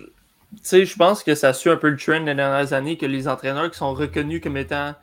je 0.62 0.96
pense 0.96 1.22
que 1.22 1.34
ça 1.34 1.52
suit 1.52 1.70
un 1.70 1.76
peu 1.76 1.88
le 1.88 1.96
trend 1.96 2.20
des 2.20 2.34
dernières 2.34 2.72
années 2.72 2.98
que 2.98 3.06
les 3.06 3.28
entraîneurs 3.28 3.70
qui 3.70 3.78
sont 3.78 3.94
reconnus 3.94 4.42
comme 4.42 4.56
étant 4.56 4.94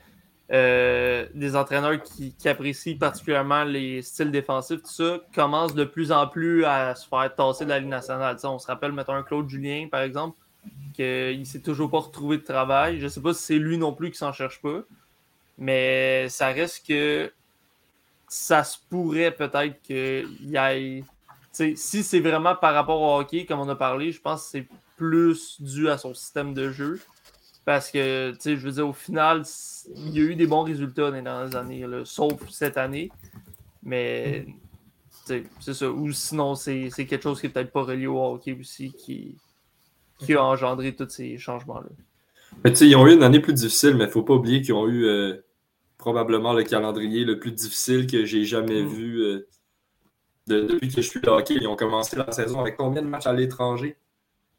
euh, 0.52 1.26
des 1.34 1.56
entraîneurs 1.56 2.04
qui, 2.04 2.36
apprécient 2.46 2.98
particulièrement 2.98 3.64
les 3.64 4.02
styles 4.02 4.32
défensifs, 4.32 4.82
tout 4.84 5.22
commencent 5.34 5.76
de 5.76 5.86
plus 5.86 6.12
en 6.12 6.28
plus 6.28 6.66
à 6.66 6.94
se 6.94 7.08
faire 7.08 7.34
tasser 7.34 7.64
de 7.64 7.70
la 7.70 7.80
Ligue 7.80 7.90
nationale. 7.90 8.38
on 8.44 8.60
se 8.60 8.68
rappelle, 8.68 8.94
un 9.08 9.24
Claude 9.24 9.50
Julien, 9.50 9.88
par 9.90 10.02
exemple, 10.02 10.38
qu'il 10.94 11.40
ne 11.40 11.46
s'est 11.46 11.62
toujours 11.62 11.90
pas 11.90 12.00
retrouvé 12.00 12.38
de 12.38 12.44
travail. 12.44 13.00
Je 13.00 13.06
ne 13.06 13.10
sais 13.10 13.22
pas 13.22 13.34
si 13.34 13.42
c'est 13.42 13.58
lui 13.58 13.78
non 13.78 13.94
plus 13.94 14.12
qui 14.12 14.18
s'en 14.18 14.34
cherche 14.34 14.62
pas. 14.62 14.82
Mais 15.62 16.28
ça 16.30 16.48
reste 16.48 16.88
que 16.88 17.32
ça 18.28 18.64
se 18.64 18.80
pourrait 18.90 19.30
peut-être 19.30 19.80
qu'il 19.84 20.50
y 20.50 20.58
ait. 20.58 21.04
si 21.52 22.04
c'est 22.04 22.20
vraiment 22.20 22.56
par 22.56 22.74
rapport 22.74 23.00
au 23.00 23.20
hockey, 23.20 23.46
comme 23.46 23.60
on 23.60 23.70
a 23.70 23.76
parlé, 23.76 24.12
je 24.12 24.20
pense 24.20 24.46
que 24.46 24.50
c'est 24.50 24.68
plus 24.98 25.62
dû 25.62 25.88
à 25.88 26.00
son 26.00 26.16
système 26.16 26.56
de 26.56 26.72
jeu. 26.72 27.00
Parce 27.64 27.92
que, 27.92 28.34
je 28.44 28.56
veux 28.56 28.72
dire, 28.72 28.88
au 28.88 28.94
final, 28.94 29.44
il 29.96 30.10
y 30.10 30.20
a 30.20 30.24
eu 30.24 30.36
des 30.36 30.48
bons 30.48 30.64
résultats 30.64 31.12
dans 31.12 31.46
les 31.46 31.56
années, 31.56 31.86
sauf 32.06 32.50
cette 32.50 32.78
année. 32.78 33.12
Mais, 33.84 34.48
c'est 35.26 35.74
ça. 35.76 35.92
Ou 35.92 36.12
sinon, 36.12 36.56
c'est 36.56 36.90
quelque 36.90 37.22
chose 37.22 37.40
qui 37.40 37.46
n'est 37.46 37.54
peut-être 37.54 37.72
pas 37.72 37.84
relié 37.84 38.08
au 38.08 38.20
hockey 38.20 38.58
aussi 38.60 38.94
qui, 38.94 39.36
qui 40.18 40.34
a 40.34 40.44
engendré 40.44 40.96
tous 40.96 41.10
ces 41.10 41.38
changements-là. 41.38 41.90
Mais 42.64 42.72
tu 42.72 42.78
sais, 42.78 42.88
ils 42.88 42.96
ont 42.96 43.06
eu 43.06 43.14
une 43.14 43.22
année 43.22 43.40
plus 43.40 43.54
difficile, 43.54 43.92
mais 43.92 44.06
il 44.06 44.08
ne 44.08 44.12
faut 44.12 44.24
pas 44.24 44.34
oublier 44.34 44.64
qu'ils 44.64 44.74
ont 44.74 44.88
eu 44.88 45.06
euh, 45.06 45.44
probablement 46.02 46.54
le 46.54 46.64
calendrier 46.64 47.24
le 47.24 47.40
plus 47.40 47.52
difficile 47.52 48.08
que 48.08 48.26
j'ai 48.26 48.44
jamais 48.44 48.82
mm. 48.82 48.88
vu 48.88 49.22
euh, 49.22 49.48
depuis 50.48 50.90
que 50.90 51.02
je 51.02 51.08
suis 51.08 51.22
là 51.22 51.34
hockey. 51.34 51.54
Ils 51.62 51.68
ont 51.68 51.76
commencé 51.76 52.18
la 52.18 52.32
saison 52.32 52.60
avec 52.60 52.76
combien 52.76 53.04
de 53.04 53.08
matchs 53.08 53.28
à 53.28 53.34
l'étranger? 53.34 53.96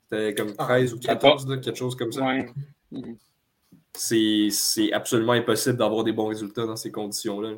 C'était 0.04 0.34
comme 0.34 0.54
13 0.54 0.90
ah. 0.92 0.96
ou 0.96 1.00
14, 1.00 1.60
quelque 1.60 1.74
chose 1.74 1.96
comme 1.96 2.12
ça. 2.12 2.24
C'est 3.92 4.92
absolument 4.92 5.32
impossible 5.32 5.76
d'avoir 5.76 6.04
des 6.04 6.12
bons 6.12 6.28
résultats 6.28 6.64
dans 6.64 6.76
ces 6.76 6.92
conditions-là. 6.92 7.50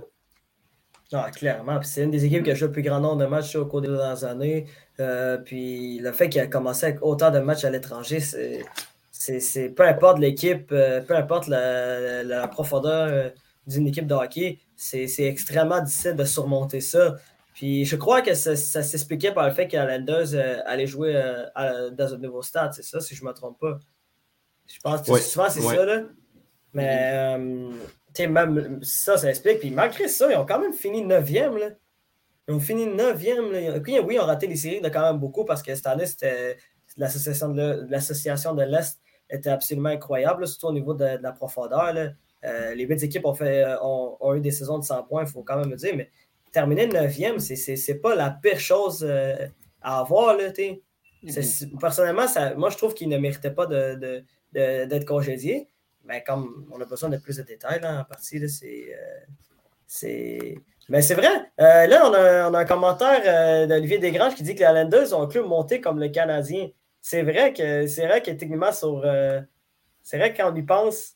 Ah, 1.13 1.31
clairement. 1.31 1.79
C'est 1.83 2.03
une 2.03 2.11
des 2.11 2.25
équipes 2.25 2.43
qui 2.43 2.51
a 2.51 2.55
joué 2.55 2.69
le 2.69 2.73
plus 2.73 2.83
grand 2.83 3.01
nombre 3.01 3.19
de 3.19 3.27
matchs 3.27 3.55
au 3.55 3.67
cours 3.67 3.83
des 3.83 3.89
dernières 3.89 4.25
années. 4.25 4.67
Euh, 4.99 5.37
puis 5.37 5.99
le 5.99 6.11
fait 6.13 6.31
qu'il 6.31 6.41
a 6.41 6.47
commencé 6.47 6.87
avec 6.87 7.03
autant 7.03 7.31
de 7.31 7.39
matchs 7.39 7.65
à 7.65 7.71
l'étranger, 7.71 8.21
c'est 9.11 9.69
peu 9.69 9.87
importe 9.87 10.19
l'équipe, 10.19 10.73
euh, 10.73 11.03
peu 11.03 11.15
importe 11.15 11.49
la 11.49 12.49
profondeur 12.49 13.33
d'une 13.67 13.87
équipe 13.87 14.07
de 14.07 14.15
hockey, 14.15 14.59
c'est 14.77 15.07
extrêmement 15.21 15.81
difficile 15.81 16.15
de 16.15 16.25
surmonter 16.25 16.81
ça. 16.81 17.17
Puis 17.55 17.85
je 17.85 17.97
crois 17.97 18.21
que 18.21 18.35
ça, 18.35 18.57
s'expliquait 18.57 19.33
par 19.33 19.47
le 19.47 19.55
fait 19.55 19.69
que 19.69 19.77
Landers 19.77 20.35
euh, 20.35 20.61
allait 20.67 20.89
jouer 20.89 21.15
euh, 21.15 21.91
dans 21.91 22.13
un 22.13 22.19
nouveau 22.19 22.43
stade, 22.43 22.73
c'est 22.75 22.83
ça, 22.83 23.01
si 23.01 23.15
je 23.15 23.23
ne 23.23 23.29
me 23.29 23.33
trompe 23.33 23.59
pas. 23.61 23.79
Je 24.67 24.79
pense 24.81 25.03
que 25.03 25.17
souvent 25.19 25.49
c'est 25.49 25.61
ça, 25.61 25.85
là. 25.85 26.03
Mais 26.73 27.37
euh, 27.39 28.29
même 28.29 28.81
ça, 28.83 29.17
ça 29.17 29.31
explique. 29.31 29.61
Puis 29.61 29.71
malgré 29.71 30.09
ça, 30.09 30.31
ils 30.31 30.37
ont 30.37 30.45
quand 30.45 30.59
même 30.59 30.73
fini 30.73 31.05
9e. 31.05 31.57
Là. 31.57 31.71
ils 32.49 32.55
ont 32.55 32.61
fini 32.61 32.87
9e. 32.87 33.53
là. 33.53 33.79
Oui, 33.87 34.01
oui, 34.05 34.15
ils 34.17 34.21
ont 34.21 34.27
raté 34.27 34.49
les 34.49 34.57
séries 34.57 34.81
de 34.81 34.89
quand 34.89 35.03
même 35.03 35.21
beaucoup 35.21 35.45
parce 35.45 35.63
que 35.63 35.73
cette 35.73 35.87
année, 35.87 36.07
c'était 36.07 36.57
l'association 36.97 37.51
de 37.51 37.87
l'association 37.89 38.55
de 38.55 38.65
l'Est 38.65 39.01
était 39.31 39.51
absolument 39.51 39.91
incroyable, 39.91 40.41
là, 40.41 40.47
surtout 40.49 40.67
au 40.67 40.73
niveau 40.73 40.95
de, 40.95 41.17
de 41.17 41.23
la 41.23 41.33
profondeur. 41.33 41.93
là. 41.93 42.11
Euh, 42.45 42.75
les 42.75 42.85
huit 42.85 43.03
équipes 43.03 43.25
ont, 43.27 43.35
fait, 43.35 43.65
euh, 43.65 43.77
ont, 43.83 44.17
ont 44.21 44.35
eu 44.35 44.41
des 44.41 44.51
saisons 44.51 44.79
de 44.79 44.85
100 44.85 45.05
points, 45.05 45.25
il 45.25 45.31
faut 45.31 45.43
quand 45.43 45.57
même 45.57 45.71
le 45.71 45.77
dire, 45.77 45.95
mais 45.97 46.11
terminer 46.53 46.87
9e, 46.87 47.39
c'est- 47.39 47.95
pas 48.01 48.15
la 48.15 48.31
pire 48.31 48.61
chose 48.61 49.05
euh, 49.09 49.35
à 49.81 50.01
avoir. 50.01 50.37
Là, 50.37 50.53
c'est- 50.55 51.71
Personnellement, 51.81 52.29
ça, 52.29 52.55
moi, 52.55 52.71
je 52.71 52.77
trouve 52.77 52.93
qu'ils 52.95 53.09
ne 53.09 53.17
méritaient 53.19 53.51
pas 53.51 53.67
de- 53.67 53.95
de- 53.95 54.25
de- 54.53 54.85
d'être 54.85 55.07
congédiés. 55.07 55.69
Mais 56.05 56.23
comme 56.23 56.67
on 56.71 56.79
a 56.81 56.85
besoin 56.85 57.09
de 57.09 57.17
plus 57.17 57.39
de 57.39 57.43
détails 57.43 57.81
là, 57.81 58.01
en 58.01 58.05
partie, 58.05 58.47
c'est. 58.49 58.95
euh, 58.95 59.25
c'est- 59.87 60.57
Mais 60.91 61.01
c'est 61.01 61.15
vrai. 61.15 61.31
Là, 61.57 62.03
on 62.09 62.13
a, 62.13 62.51
on 62.51 62.55
a 62.55 62.59
un 62.59 62.65
commentaire 62.67 63.67
d'Olivier 63.67 63.97
Desgranges 63.99 64.35
qui 64.35 64.43
dit 64.43 64.55
que 64.55 64.61
les 64.61 64.67
Islanders 64.67 65.15
ont 65.19 65.23
un 65.23 65.27
club 65.29 65.47
monté 65.47 65.81
comme 65.81 65.99
le 65.99 66.09
Canadien. 66.11 66.69
C'est 67.01 67.23
vrai 67.23 67.55
que 67.55 67.87
c'est 67.87 68.07
vrai 68.07 68.21
que 68.23 68.31
techniquement 68.33 68.71
sur. 68.73 69.03
c'est 70.03 70.19
vrai 70.19 70.33
que 70.33 70.37
quand 70.39 70.53
on 70.53 70.57
y 70.57 70.63
pense, 70.63 71.15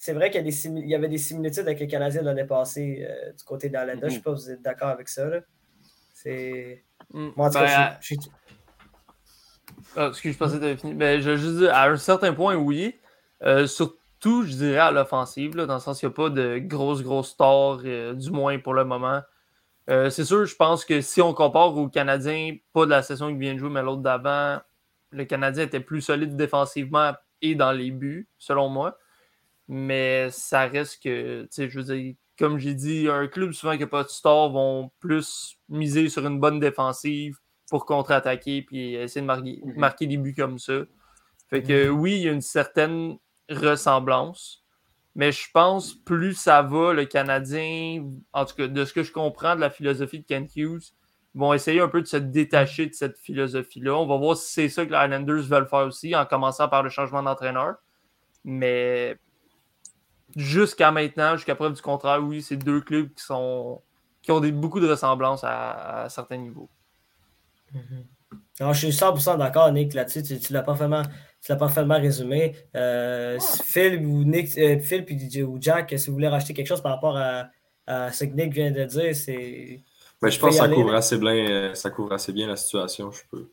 c'est 0.00 0.12
vrai 0.12 0.30
qu'il 0.30 0.46
y, 0.88 0.94
avait 0.94 1.08
des 1.08 1.18
similitudes 1.18 1.64
avec 1.66 1.80
les 1.80 1.88
Canadiens 1.88 2.20
de 2.20 2.26
l'année 2.26 2.44
passée 2.44 3.04
euh, 3.08 3.32
du 3.32 3.42
côté 3.44 3.66
Islanders. 3.66 3.98
Je 4.00 4.04
ne 4.06 4.10
sais 4.10 4.20
pas 4.20 4.36
si 4.36 4.44
vous 4.44 4.50
êtes 4.52 4.62
d'accord 4.62 4.88
avec 4.88 5.08
ça. 5.08 5.26
là. 5.28 5.40
C'est. 6.14 6.84
Mm. 7.12 7.28
Moi, 7.36 7.46
en 7.48 7.50
tout 7.50 7.58
Ben, 7.58 7.66
cas, 7.66 7.98
je- 8.00 8.14
je- 8.14 8.20
Ah, 9.96 10.08
excuse, 10.08 10.34
je 10.34 10.38
pensais 10.38 10.54
que 10.54 10.60
tu 10.60 10.64
avais 10.66 10.76
fini. 10.76 10.94
Mais 10.94 11.20
je 11.20 11.30
veux 11.30 11.36
juste 11.36 11.56
dire, 11.56 11.74
à 11.74 11.88
un 11.88 11.96
certain 11.96 12.32
point, 12.32 12.54
oui. 12.54 12.94
Euh, 13.42 13.66
surtout, 13.66 14.44
je 14.44 14.52
dirais 14.52 14.78
à 14.78 14.90
l'offensive, 14.92 15.56
là, 15.56 15.66
dans 15.66 15.74
le 15.74 15.80
sens 15.80 15.98
qu'il 15.98 16.08
n'y 16.08 16.14
a 16.14 16.16
pas 16.16 16.30
de 16.30 16.58
grosses, 16.58 17.02
grosses 17.02 17.30
stars, 17.30 17.80
euh, 17.84 18.14
du 18.14 18.30
moins 18.30 18.58
pour 18.58 18.74
le 18.74 18.84
moment. 18.84 19.20
C'est 19.88 20.24
sûr, 20.26 20.44
je 20.44 20.54
pense 20.54 20.84
que 20.84 21.00
si 21.00 21.22
on 21.22 21.32
compare 21.32 21.74
aux 21.74 21.88
Canadiens, 21.88 22.54
pas 22.74 22.84
de 22.84 22.90
la 22.90 23.02
session 23.02 23.32
qui 23.32 23.38
vient 23.38 23.54
de 23.54 23.58
jouer, 23.58 23.70
mais 23.70 23.80
l'autre 23.82 24.02
d'avant, 24.02 24.60
le 25.12 25.24
Canadien 25.24 25.64
était 25.64 25.80
plus 25.80 26.02
solide 26.02 26.36
défensivement 26.36 27.12
et 27.40 27.54
dans 27.54 27.72
les 27.72 27.90
buts, 27.90 28.28
selon 28.36 28.68
moi. 28.68 28.98
Mais 29.68 30.30
ça 30.30 30.66
reste 30.66 31.02
que, 31.02 31.42
tu 31.42 31.48
sais, 31.50 31.68
je 31.68 31.80
veux 31.80 31.94
dire, 31.94 32.14
comme 32.38 32.58
j'ai 32.58 32.74
dit, 32.74 33.08
un 33.08 33.26
club 33.26 33.52
souvent 33.52 33.74
qui 33.74 33.80
n'a 33.80 33.86
pas 33.86 34.04
de 34.04 34.08
star 34.08 34.48
vont 34.50 34.90
plus 35.00 35.58
miser 35.68 36.08
sur 36.08 36.26
une 36.26 36.40
bonne 36.40 36.60
défensive 36.60 37.36
pour 37.68 37.84
contre-attaquer 37.84 38.62
puis 38.62 38.94
essayer 38.94 39.20
de 39.20 39.26
marquer, 39.26 39.60
Mhm. 39.62 39.74
marquer 39.76 40.06
des 40.06 40.16
buts 40.16 40.34
comme 40.34 40.58
ça. 40.58 40.84
Fait 41.50 41.62
que 41.62 41.88
oui, 41.88 42.16
il 42.16 42.22
y 42.22 42.28
a 42.28 42.32
une 42.32 42.40
certaine 42.40 43.18
ressemblance. 43.50 44.64
Mais 45.14 45.32
je 45.32 45.48
pense 45.52 45.94
plus 45.94 46.34
ça 46.34 46.62
va, 46.62 46.92
le 46.92 47.04
Canadien, 47.04 48.04
en 48.32 48.44
tout 48.44 48.54
cas 48.54 48.68
de 48.68 48.84
ce 48.84 48.92
que 48.92 49.02
je 49.02 49.12
comprends 49.12 49.56
de 49.56 49.60
la 49.60 49.70
philosophie 49.70 50.20
de 50.20 50.24
Kent 50.24 50.54
Hughes, 50.56 50.92
vont 51.34 51.52
essayer 51.52 51.80
un 51.80 51.88
peu 51.88 52.00
de 52.00 52.06
se 52.06 52.16
détacher 52.16 52.86
de 52.86 52.94
cette 52.94 53.18
philosophie-là. 53.18 53.94
On 53.96 54.06
va 54.06 54.16
voir 54.16 54.36
si 54.36 54.52
c'est 54.52 54.68
ça 54.68 54.86
que 54.86 54.92
les 54.92 55.04
Islanders 55.04 55.42
veulent 55.42 55.68
faire 55.68 55.86
aussi, 55.86 56.14
en 56.14 56.24
commençant 56.24 56.68
par 56.68 56.82
le 56.82 56.90
changement 56.90 57.22
d'entraîneur. 57.22 57.76
Mais 58.44 59.18
jusqu'à 60.36 60.90
maintenant, 60.90 61.36
jusqu'à 61.36 61.54
preuve 61.54 61.74
du 61.74 61.82
contraire, 61.82 62.22
oui, 62.22 62.42
c'est 62.42 62.56
deux 62.56 62.80
clubs 62.80 63.12
qui 63.14 63.24
sont 63.24 63.80
qui 64.22 64.32
ont 64.32 64.40
des, 64.40 64.52
beaucoup 64.52 64.80
de 64.80 64.88
ressemblances 64.88 65.42
à, 65.44 66.02
à 66.04 66.08
certains 66.08 66.36
niveaux. 66.36 66.68
Non, 68.60 68.72
je 68.72 68.86
suis 68.86 68.88
100% 68.96 69.38
d'accord, 69.38 69.70
Nick, 69.72 69.94
là-dessus. 69.94 70.22
Tu, 70.22 70.38
tu 70.38 70.52
l'as 70.52 70.62
parfaitement, 70.62 71.02
tu 71.02 71.50
l'as 71.52 71.56
parfaitement 71.56 71.98
résumé. 71.98 72.56
Euh, 72.74 73.38
Phil 73.64 74.04
ou 74.04 74.24
Nick, 74.24 74.56
euh, 74.58 74.80
Phil 74.80 75.04
puis 75.04 75.18
DJ 75.18 75.38
ou 75.42 75.58
Jack, 75.60 75.94
si 75.96 76.08
vous 76.08 76.14
voulez 76.14 76.28
racheter 76.28 76.52
quelque 76.54 76.66
chose 76.66 76.82
par 76.82 76.92
rapport 76.92 77.16
à, 77.16 77.48
à 77.86 78.10
ce 78.12 78.24
que 78.24 78.34
Nick 78.34 78.52
vient 78.52 78.70
de 78.70 78.84
dire, 78.84 79.14
c'est. 79.14 79.82
Mais 80.20 80.30
je 80.30 80.34
Tu 80.36 80.40
pense 80.40 80.50
que 80.50 80.56
ça 80.56 80.64
aller, 80.64 80.74
couvre, 80.74 80.90
là. 80.90 80.98
assez 80.98 81.16
bien, 81.16 81.32
euh, 81.32 81.74
ça 81.74 81.90
couvre 81.90 82.12
assez 82.12 82.32
bien 82.32 82.48
la 82.48 82.56
situation. 82.56 83.12
Je, 83.12 83.22
peux... 83.30 83.48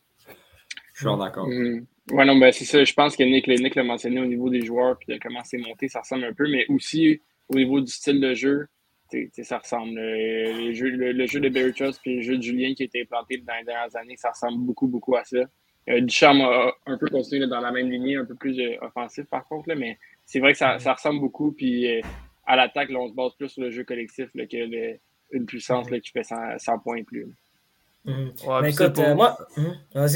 je 0.94 0.98
suis 0.98 1.06
en 1.08 1.20
accord. 1.20 1.46
Mhm. 1.46 1.86
Ouais, 2.10 2.24
non, 2.24 2.36
ben 2.36 2.52
c'est 2.52 2.64
ça. 2.64 2.84
Je 2.84 2.92
pense 2.94 3.16
que 3.16 3.24
Nick, 3.24 3.48
Nick 3.48 3.74
l'a 3.74 3.82
mentionné 3.82 4.20
au 4.20 4.26
niveau 4.26 4.48
des 4.48 4.64
joueurs 4.64 4.96
puis 4.98 5.12
de 5.12 5.18
comment 5.20 5.42
c'est 5.44 5.58
monté, 5.58 5.88
ça 5.88 6.00
ressemble 6.00 6.24
un 6.24 6.32
peu, 6.32 6.48
mais 6.48 6.64
aussi 6.68 7.20
au 7.48 7.56
niveau 7.56 7.80
du 7.80 7.90
style 7.90 8.20
de 8.20 8.32
jeu, 8.34 8.66
tu 9.10 9.28
sais, 9.32 9.42
ça 9.42 9.58
ressemble. 9.58 9.94
Le, 9.98 10.58
les 10.68 10.74
jeux- 10.74 10.90
le, 10.90 11.12
le 11.12 11.26
jeu 11.26 11.40
de 11.40 11.48
Barry 11.48 11.72
Trust 11.72 12.00
puis 12.02 12.16
le 12.16 12.22
jeu 12.22 12.36
de 12.36 12.42
Julien 12.42 12.74
qui 12.74 12.82
a 12.84 12.86
été 12.86 13.02
implanté 13.02 13.38
dans 13.38 13.54
les 13.58 13.64
dernières 13.64 13.94
années, 13.96 14.16
ça 14.16 14.30
ressemble 14.30 14.64
beaucoup, 14.64 14.86
beaucoup 14.86 15.16
à 15.16 15.24
ça. 15.24 15.38
Euh, 15.88 16.00
Ducharme 16.00 16.40
a 16.42 16.72
un 16.86 16.98
peu 16.98 17.08
continué 17.08 17.40
là, 17.40 17.46
dans 17.48 17.60
la 17.60 17.70
même 17.72 17.90
lignée, 17.90 18.16
un 18.16 18.24
peu 18.24 18.34
plus 18.36 18.58
euh, 18.60 18.76
offensif 18.82 19.24
par 19.26 19.44
contre, 19.46 19.68
là, 19.68 19.74
mais 19.76 19.98
c'est 20.24 20.38
vrai 20.40 20.52
que 20.52 20.58
ça, 20.58 20.78
ça 20.78 20.92
ressemble 20.94 21.20
beaucoup. 21.20 21.52
Puis 21.52 21.88
euh, 21.90 22.00
à 22.46 22.54
l'attaque, 22.56 22.90
on 22.94 23.08
se 23.08 23.14
base 23.14 23.34
plus 23.36 23.48
sur 23.48 23.62
le 23.62 23.70
jeu 23.70 23.82
collectif 23.84 24.28
là, 24.34 24.46
que 24.46 24.56
le- 24.56 24.98
une 25.32 25.46
puissance 25.46 25.88
qui 25.88 26.10
fait 26.12 26.22
100, 26.22 26.58
100 26.58 26.78
points 26.78 26.98
et 26.98 27.04
plus. 27.04 27.26
Ouais, 28.46 28.70
c'est 28.72 28.84
écoute, 28.84 28.94
pour- 28.96 29.04
euh, 29.04 29.14
moi. 29.14 29.36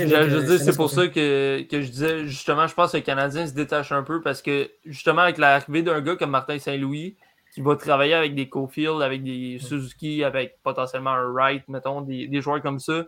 Nick, 0.04 0.08
Je, 0.08 0.28
je 0.28 0.56
c'est 0.58 0.76
pour 0.76 0.90
ça 0.90 1.08
que, 1.08 1.62
que 1.62 1.82
je 1.82 1.90
disais, 1.90 2.26
justement, 2.26 2.66
je 2.66 2.74
pense 2.74 2.92
que 2.92 2.98
le 2.98 3.02
Canadien 3.02 3.46
se 3.46 3.52
détache 3.54 3.90
un 3.92 4.02
peu 4.02 4.20
parce 4.22 4.42
que, 4.42 4.70
justement, 4.84 5.22
avec 5.22 5.38
l'arrivée 5.38 5.82
d'un 5.82 6.00
gars 6.00 6.16
comme 6.16 6.30
Martin 6.30 6.58
Saint-Louis, 6.58 7.16
qui 7.54 7.60
va 7.62 7.74
travailler 7.74 8.14
avec 8.14 8.34
des 8.36 8.48
Cofield, 8.48 9.02
avec 9.02 9.24
des 9.24 9.58
Suzuki, 9.58 10.22
avec 10.22 10.58
potentiellement 10.62 11.10
un 11.10 11.24
Wright, 11.32 11.64
mettons, 11.68 12.00
des, 12.00 12.28
des 12.28 12.40
joueurs 12.40 12.62
comme 12.62 12.78
ça, 12.78 13.04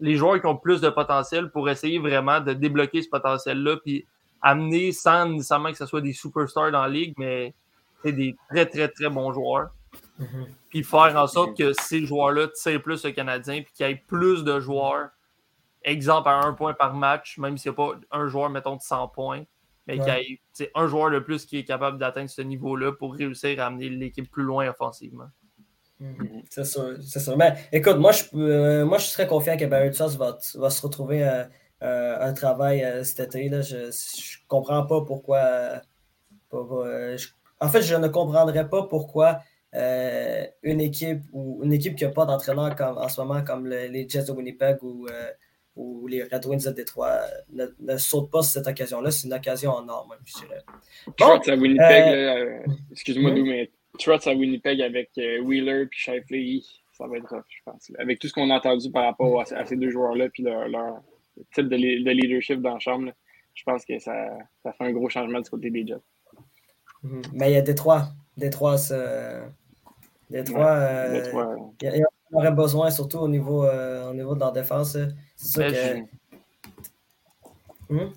les 0.00 0.16
joueurs 0.16 0.40
qui 0.40 0.46
ont 0.46 0.56
plus 0.56 0.80
de 0.80 0.88
potentiel 0.90 1.50
pour 1.50 1.70
essayer 1.70 1.98
vraiment 1.98 2.40
de 2.40 2.52
débloquer 2.52 3.02
ce 3.02 3.08
potentiel-là, 3.08 3.76
puis 3.84 4.04
amener 4.42 4.90
sans 4.92 5.28
nécessairement 5.28 5.70
que 5.70 5.78
ce 5.78 5.86
soit 5.86 6.00
des 6.00 6.12
superstars 6.12 6.72
dans 6.72 6.82
la 6.82 6.88
ligue, 6.88 7.14
mais 7.16 7.54
c'est 8.02 8.12
des 8.12 8.34
très, 8.50 8.66
très, 8.66 8.88
très 8.88 9.08
bons 9.08 9.32
joueurs 9.32 9.70
Mhm. 10.18 10.46
puis 10.68 10.82
faire 10.82 11.14
en 11.16 11.26
sorte 11.26 11.56
que 11.56 11.72
ces 11.80 12.06
joueurs-là 12.06 12.48
tirent 12.48 12.82
plus 12.82 13.04
le 13.04 13.10
Canadien, 13.12 13.62
puis 13.62 13.72
qu'il 13.74 13.86
y 13.86 13.90
ait 13.90 14.02
plus 14.06 14.44
de 14.44 14.60
joueurs, 14.60 15.10
exemple 15.82 16.28
à 16.28 16.40
un 16.44 16.52
point 16.52 16.74
par 16.74 16.94
match, 16.94 17.38
même 17.38 17.58
s'il 17.58 17.70
n'y 17.70 17.74
a 17.74 17.76
pas 17.76 17.98
un 18.10 18.28
joueur, 18.28 18.50
mettons, 18.50 18.76
de 18.76 18.82
100 18.82 19.08
points, 19.08 19.44
mais 19.86 19.98
qu'il 19.98 20.08
y 20.08 20.62
ait 20.62 20.70
un 20.74 20.88
joueur 20.88 21.10
de 21.10 21.18
plus 21.18 21.44
qui 21.44 21.58
est 21.58 21.64
capable 21.64 21.98
d'atteindre 21.98 22.30
ce 22.30 22.42
niveau-là 22.42 22.92
pour 22.92 23.14
réussir 23.14 23.60
à 23.60 23.66
amener 23.66 23.88
l'équipe 23.88 24.30
plus 24.30 24.42
loin 24.42 24.68
offensivement. 24.68 25.28
Mhm. 26.00 26.42
C'est 26.50 26.64
sûr, 26.64 26.96
c'est 27.02 27.20
sûr. 27.20 27.36
Mais 27.36 27.54
écoute, 27.72 27.96
moi 27.96 28.12
je, 28.12 28.24
euh, 28.34 28.84
moi, 28.84 28.98
je 28.98 29.06
serais 29.06 29.26
confiant 29.26 29.56
que 29.56 29.64
Barry 29.64 29.90
Trotz 29.90 30.16
va, 30.16 30.36
va 30.56 30.70
se 30.70 30.82
retrouver 30.82 31.26
euh, 31.26 31.44
euh, 31.82 32.16
un 32.20 32.32
travail 32.32 32.82
euh, 32.84 33.04
cet 33.04 33.20
été. 33.20 33.48
Là. 33.48 33.60
Je 33.62 33.76
ne 33.76 33.90
comprends 34.48 34.84
pas 34.86 35.02
pourquoi. 35.02 35.80
en 36.52 37.68
fait, 37.68 37.82
je 37.82 37.94
ne 37.94 38.08
comprendrais 38.08 38.68
pas 38.68 38.84
pourquoi 38.84 39.40
euh, 39.76 40.44
une 40.62 40.80
équipe 40.80 41.20
ou 41.32 41.60
une 41.62 41.72
équipe 41.72 41.94
qui 41.96 42.04
n'a 42.04 42.10
pas 42.10 42.24
d'entraîneur 42.24 42.74
comme, 42.76 42.96
en 42.98 43.08
ce 43.08 43.20
moment, 43.20 43.42
comme 43.44 43.66
le- 43.66 43.86
les 43.88 44.08
Jets 44.08 44.24
de 44.24 44.32
Winnipeg 44.32 44.82
ou, 44.82 45.06
euh, 45.08 45.30
ou 45.76 46.06
les 46.06 46.22
Red 46.22 46.46
Wings 46.46 46.64
de 46.64 46.70
Détroit, 46.70 47.20
ne, 47.52 47.66
ne 47.80 47.96
saute 47.98 48.30
pas 48.30 48.42
sur 48.42 48.52
cette 48.52 48.66
occasion-là. 48.66 49.10
C'est 49.10 49.26
une 49.26 49.34
occasion 49.34 49.72
en 49.72 49.86
or, 49.88 50.08
même, 50.08 50.18
je 50.24 50.32
dirais. 50.40 50.62
Bon, 51.06 51.12
Trotz 51.18 51.48
à 51.48 51.54
Winnipeg, 51.56 52.04
euh, 52.08 52.58
excuse-moi. 52.90 53.30
Lou, 53.32 53.44
mais 53.44 53.70
Trotz 53.98 54.26
à 54.26 54.32
Winnipeg 54.34 54.80
avec 54.80 55.10
Wheeler 55.16 55.86
puis 55.90 56.00
Shifley, 56.00 56.60
ça 56.96 57.06
va 57.06 57.18
être 57.18 57.28
rough, 57.28 57.44
je 57.48 57.60
pense. 57.64 57.92
Avec 57.98 58.18
tout 58.18 58.28
ce 58.28 58.32
qu'on 58.32 58.48
a 58.50 58.54
entendu 58.56 58.90
par 58.90 59.04
rapport 59.04 59.40
à, 59.40 59.44
à 59.54 59.66
ces 59.66 59.76
deux 59.76 59.90
joueurs-là 59.90 60.28
puis 60.30 60.42
leur, 60.42 60.66
leur 60.68 61.02
type 61.54 61.68
de, 61.68 61.76
le- 61.76 62.02
de 62.02 62.10
leadership 62.10 62.62
dans 62.62 62.74
la 62.74 62.78
chambre, 62.78 63.06
là, 63.06 63.12
je 63.52 63.62
pense 63.64 63.84
que 63.84 63.98
ça, 63.98 64.30
ça 64.62 64.72
fait 64.72 64.84
un 64.84 64.92
gros 64.92 65.08
changement 65.10 65.40
du 65.40 65.50
côté 65.50 65.68
des 65.70 65.86
Jets. 65.86 65.96
Mhm. 67.02 67.20
Mais 67.34 67.50
il 67.50 67.54
y 67.54 67.56
a 67.56 67.62
Détroit. 67.62 68.08
Détroit, 68.38 68.78
ça- 68.78 69.46
Détroit, 70.30 70.66
euh, 70.66 71.12
Détroit, 71.12 71.46
euh, 71.52 71.56
il 71.82 71.96
il 71.96 72.04
en 72.34 72.38
aurait 72.38 72.52
besoin, 72.52 72.90
surtout 72.90 73.18
au 73.18 73.28
niveau, 73.28 73.64
euh, 73.64 74.10
au 74.10 74.14
niveau 74.14 74.34
de 74.34 74.40
leur 74.40 74.52
défense. 74.52 74.96
là. 74.96 75.06
C'est 75.36 75.70
sûr 75.70 75.70
Mais. 75.70 76.08
Hmm? 77.88 78.10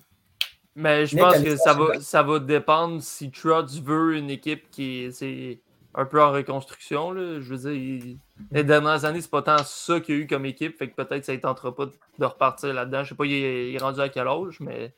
Mais 0.74 1.06
je 1.06 1.14
Nick, 1.14 1.24
pense 1.24 1.34
t'as 1.34 1.42
que 1.42 1.56
ça 1.56 1.74
va, 1.74 2.00
ça 2.00 2.22
va 2.22 2.38
dépendre 2.38 3.02
si 3.02 3.30
Trotz 3.30 3.80
veut 3.82 4.16
une 4.16 4.30
équipe 4.30 4.70
qui 4.70 5.04
est 5.04 5.60
un 5.94 6.04
peu 6.04 6.22
en 6.22 6.32
reconstruction. 6.32 7.12
Là. 7.12 7.40
Je 7.40 7.54
veux 7.54 7.56
dire, 7.56 7.72
il- 7.72 8.18
les 8.50 8.64
dernières 8.64 9.04
années, 9.04 9.20
c'est 9.20 9.30
pas 9.30 9.42
tant 9.42 9.58
ça 9.58 10.00
qu'il 10.00 10.14
y 10.14 10.18
a 10.18 10.20
eu 10.22 10.26
comme 10.26 10.46
équipe. 10.46 10.76
Fait 10.78 10.88
que 10.88 10.94
peut-être 10.94 11.24
ça 11.24 11.32
ne 11.32 11.38
tentera 11.38 11.74
pas 11.74 11.86
de, 11.86 12.24
repartir 12.24 12.72
là-dedans. 12.72 13.04
Je 13.04 13.10
sais 13.10 13.14
pas, 13.14 13.26
il 13.26 13.74
est, 13.74 13.78
rendu 13.78 14.00
à 14.00 14.08
quel 14.08 14.26
âge, 14.26 14.58
mais 14.60 14.94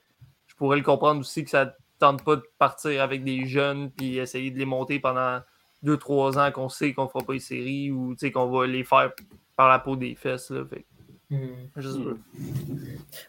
je 0.47 0.55
pourrais 0.55 0.77
le 0.77 0.83
comprendre 0.83 1.21
aussi 1.21 1.45
que 1.45 1.51
ça 1.51 1.65
ne 1.65 1.71
tente 1.99 2.23
pas 2.23 2.37
de 2.37 2.45
partir 2.59 3.03
avec 3.03 3.25
des 3.25 3.47
jeunes 3.47 3.91
puis 3.91 4.19
essayer 4.19 4.51
de 4.51 4.59
les 4.59 4.67
monter 4.67 5.01
pendant 5.01 5.41
2-3 5.85 6.39
ans 6.39 6.53
qu'on 6.53 6.69
sait 6.69 6.93
qu'on 6.93 7.09
fera 7.09 7.25
pas 7.25 7.33
les 7.33 7.41
séries 7.41 7.91
ou 7.91 8.15
tu 8.15 8.27
sais, 8.27 8.33
qu'on 8.33 8.47
va 8.47 8.67
les 8.67 8.85
faire 8.85 9.13
par 9.57 9.69
la 9.69 9.79
peau 9.79 9.97
des 9.97 10.15
fesses. 10.15 10.51
Là. 10.51 10.65
Fait 10.69 10.85
Hmm. 11.33 11.47
je 11.79 11.89
sais 11.89 11.99
pas. 11.99 12.11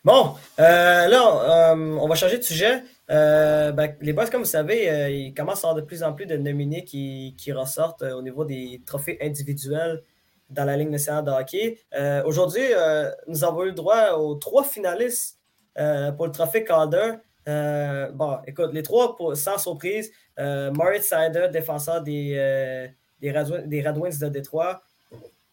Bon, 0.04 0.36
euh, 0.60 1.08
là, 1.08 1.72
euh, 1.72 1.98
on 2.02 2.08
va 2.10 2.16
changer 2.16 2.38
de 2.38 2.44
sujet. 2.44 2.84
Euh, 3.10 3.72
ben, 3.72 3.96
les 4.02 4.12
boys, 4.12 4.30
comme 4.30 4.42
vous 4.42 4.48
savez, 4.48 4.90
euh, 4.90 5.10
il 5.10 5.34
commence 5.34 5.64
à 5.64 5.70
avoir 5.70 5.82
de 5.82 5.88
plus 5.88 6.04
en 6.04 6.12
plus 6.12 6.26
de 6.26 6.36
nominés 6.36 6.84
qui, 6.84 7.34
qui 7.38 7.54
ressortent 7.54 8.02
euh, 8.02 8.12
au 8.14 8.22
niveau 8.22 8.44
des 8.44 8.82
trophées 8.86 9.18
individuels 9.22 10.02
dans 10.50 10.66
la 10.66 10.76
Ligue 10.76 10.90
nationale 10.90 11.24
de 11.24 11.32
hockey. 11.32 11.80
Euh, 11.98 12.24
Aujourd'hui, 12.26 12.62
euh, 12.76 13.10
nous 13.28 13.46
avons 13.46 13.64
eu 13.64 13.68
le 13.68 13.72
droit 13.72 14.12
aux 14.18 14.36
trois 14.36 14.66
finalistes 14.66 15.40
euh, 15.78 16.12
pour 16.12 16.26
le 16.26 16.34
trophée 16.34 16.66
Calder. 16.66 17.14
Euh, 17.48 18.12
bon, 18.12 18.38
écoute, 18.48 18.72
les 18.74 18.84
trois, 18.84 19.16
sans 19.36 19.58
surprise, 19.58 20.12
euh, 20.40 20.72
Moritz 20.72 21.08
Seider, 21.08 21.48
défenseur 21.52 22.02
des, 22.02 22.36
euh, 22.38 22.88
des, 23.20 23.32
Red, 23.32 23.98
Wings- 23.98 24.20
de 24.20 24.30
Détroit. 24.30 24.82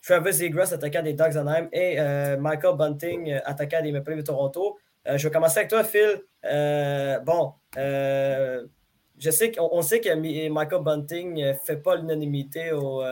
Travis 0.03 0.33
Zegras, 0.33 0.73
attaquant 0.73 1.03
des 1.03 1.13
Dogs 1.13 1.37
Anaheim, 1.37 1.69
et 1.73 1.99
Michael 2.39 2.75
Bunting, 2.77 3.39
attaquant 3.45 3.83
des 3.83 3.93
Maple 3.93 4.13
Leafs 4.13 4.21
de 4.21 4.27
Toronto. 4.27 4.79
je 5.05 5.29
vais 5.29 5.31
commencer 5.31 5.59
avec 5.59 5.69
toi, 5.71 5.85
Phil. 5.85 6.23
bon, 7.23 7.53
je 7.77 9.31
sais 9.31 9.53
qu'on 9.53 9.83
sait 9.83 10.01
que 10.01 10.49
Michael 10.49 10.83
Bunting 10.83 11.35
ne 11.35 11.53
fait 11.53 11.77
pas 11.77 11.97
l'unanimité 11.97 12.73
au, 12.73 13.03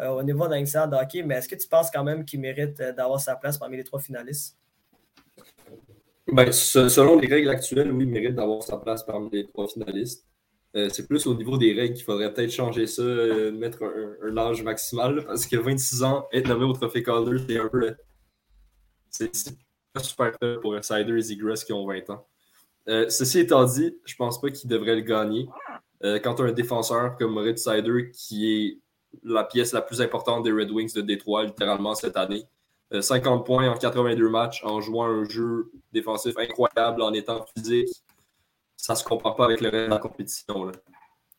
au 0.00 0.22
niveau 0.24 0.48
d'un 0.48 0.62
de 0.62 0.96
hockey, 0.96 1.22
mais 1.22 1.36
est-ce 1.36 1.48
que 1.48 1.54
tu 1.54 1.68
penses 1.68 1.92
quand 1.92 2.02
même 2.02 2.24
qu'il 2.24 2.40
mérite 2.40 2.76
d'avoir 2.82 3.20
sa 3.20 3.36
place 3.36 3.56
parmi 3.56 3.76
les 3.76 3.84
trois 3.84 4.00
finalistes? 4.00 4.56
Ben, 6.28 6.50
selon 6.50 7.18
les 7.18 7.28
règles 7.28 7.50
actuelles, 7.50 7.92
oui, 7.92 8.04
il 8.04 8.10
mérite 8.10 8.34
d'avoir 8.34 8.62
sa 8.62 8.76
place 8.78 9.04
parmi 9.04 9.30
les 9.30 9.46
trois 9.46 9.68
finalistes. 9.68 10.26
Euh, 10.74 10.88
c'est 10.90 11.06
plus 11.06 11.26
au 11.26 11.34
niveau 11.34 11.56
des 11.56 11.72
règles 11.72 11.94
qu'il 11.94 12.04
faudrait 12.04 12.32
peut-être 12.34 12.50
changer 12.50 12.86
ça, 12.86 13.02
euh, 13.02 13.52
mettre 13.52 13.82
un, 14.22 14.36
âge 14.36 14.62
maximal, 14.62 15.24
parce 15.24 15.46
que 15.46 15.56
26 15.56 16.02
ans, 16.02 16.26
être 16.32 16.48
nommé 16.48 16.64
au 16.64 16.72
trophée 16.72 17.02
Calder, 17.02 17.38
c'est 17.48 17.58
un 17.58 17.68
peu. 17.68 17.94
C'est 19.10 19.56
pas 19.92 20.02
super 20.02 20.32
pour 20.60 20.76
Cider 20.84 21.16
et 21.16 21.20
Zigras 21.20 21.62
qui 21.64 21.72
ont 21.72 21.86
20 21.86 22.10
ans. 22.10 22.26
Euh, 22.88 23.08
ceci 23.08 23.40
étant 23.40 23.64
dit, 23.64 23.96
je 24.04 24.14
pense 24.16 24.40
pas 24.40 24.50
qu'il 24.50 24.68
devrait 24.68 24.96
le 24.96 25.02
gagner. 25.02 25.48
quand 26.02 26.34
tu 26.34 26.42
as 26.42 26.46
un 26.46 26.52
défenseur 26.52 27.16
comme 27.16 27.32
Moritz 27.32 27.62
Sider, 27.62 28.10
qui 28.12 28.52
est 28.52 28.78
la 29.24 29.44
pièce 29.44 29.72
la 29.72 29.80
plus 29.80 30.02
importante 30.02 30.44
des 30.44 30.52
Red 30.52 30.70
Wings 30.70 30.92
de 30.94 31.00
Détroit, 31.00 31.44
littéralement 31.44 31.94
cette 31.94 32.16
année, 32.18 32.44
50 32.92 33.44
points 33.44 33.68
en 33.68 33.76
82 33.76 34.28
matchs 34.28 34.62
en 34.64 34.80
jouant 34.80 35.06
un 35.06 35.24
jeu 35.28 35.70
défensif 35.92 36.36
incroyable, 36.38 37.02
en 37.02 37.12
étant 37.12 37.44
physique, 37.56 37.88
ça 38.76 38.92
ne 38.92 38.98
se 38.98 39.04
compare 39.04 39.34
pas 39.34 39.46
avec 39.46 39.60
le 39.60 39.70
reste 39.70 39.86
de 39.86 39.90
la 39.90 39.98
compétition. 39.98 40.70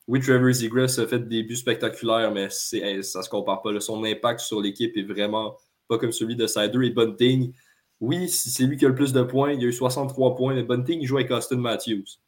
Oui, 0.08 0.20
Trevor 0.22 0.52
Zegras 0.52 1.00
a 1.00 1.08
fait 1.08 1.28
des 1.28 1.44
buts 1.44 1.56
spectaculaires, 1.56 2.32
mais 2.32 2.50
ça 2.50 2.78
ne 2.78 3.02
se 3.02 3.30
compare 3.30 3.62
pas. 3.62 3.78
Son 3.80 4.04
impact 4.04 4.40
sur 4.42 4.62
l'équipe 4.62 4.96
est 4.98 5.04
vraiment 5.04 5.58
pas 5.88 5.98
comme 5.98 6.12
celui 6.12 6.36
de 6.36 6.48
Sider 6.48 6.86
et 6.86 6.90
Bunting. 6.90 7.54
Oui, 8.00 8.30
c'est 8.30 8.64
lui 8.64 8.78
qui 8.78 8.86
a 8.86 8.90
le 8.90 8.96
plus 8.96 9.14
de 9.14 9.24
points. 9.24 9.54
Il 9.54 9.64
a 9.64 9.68
eu 9.68 9.74
63 9.74 10.36
points, 10.36 10.54
mais 10.54 10.64
Bunting 10.64 11.06
joue 11.06 11.18
avec 11.18 11.32
Austin 11.32 11.58
Matthews. 11.58 12.20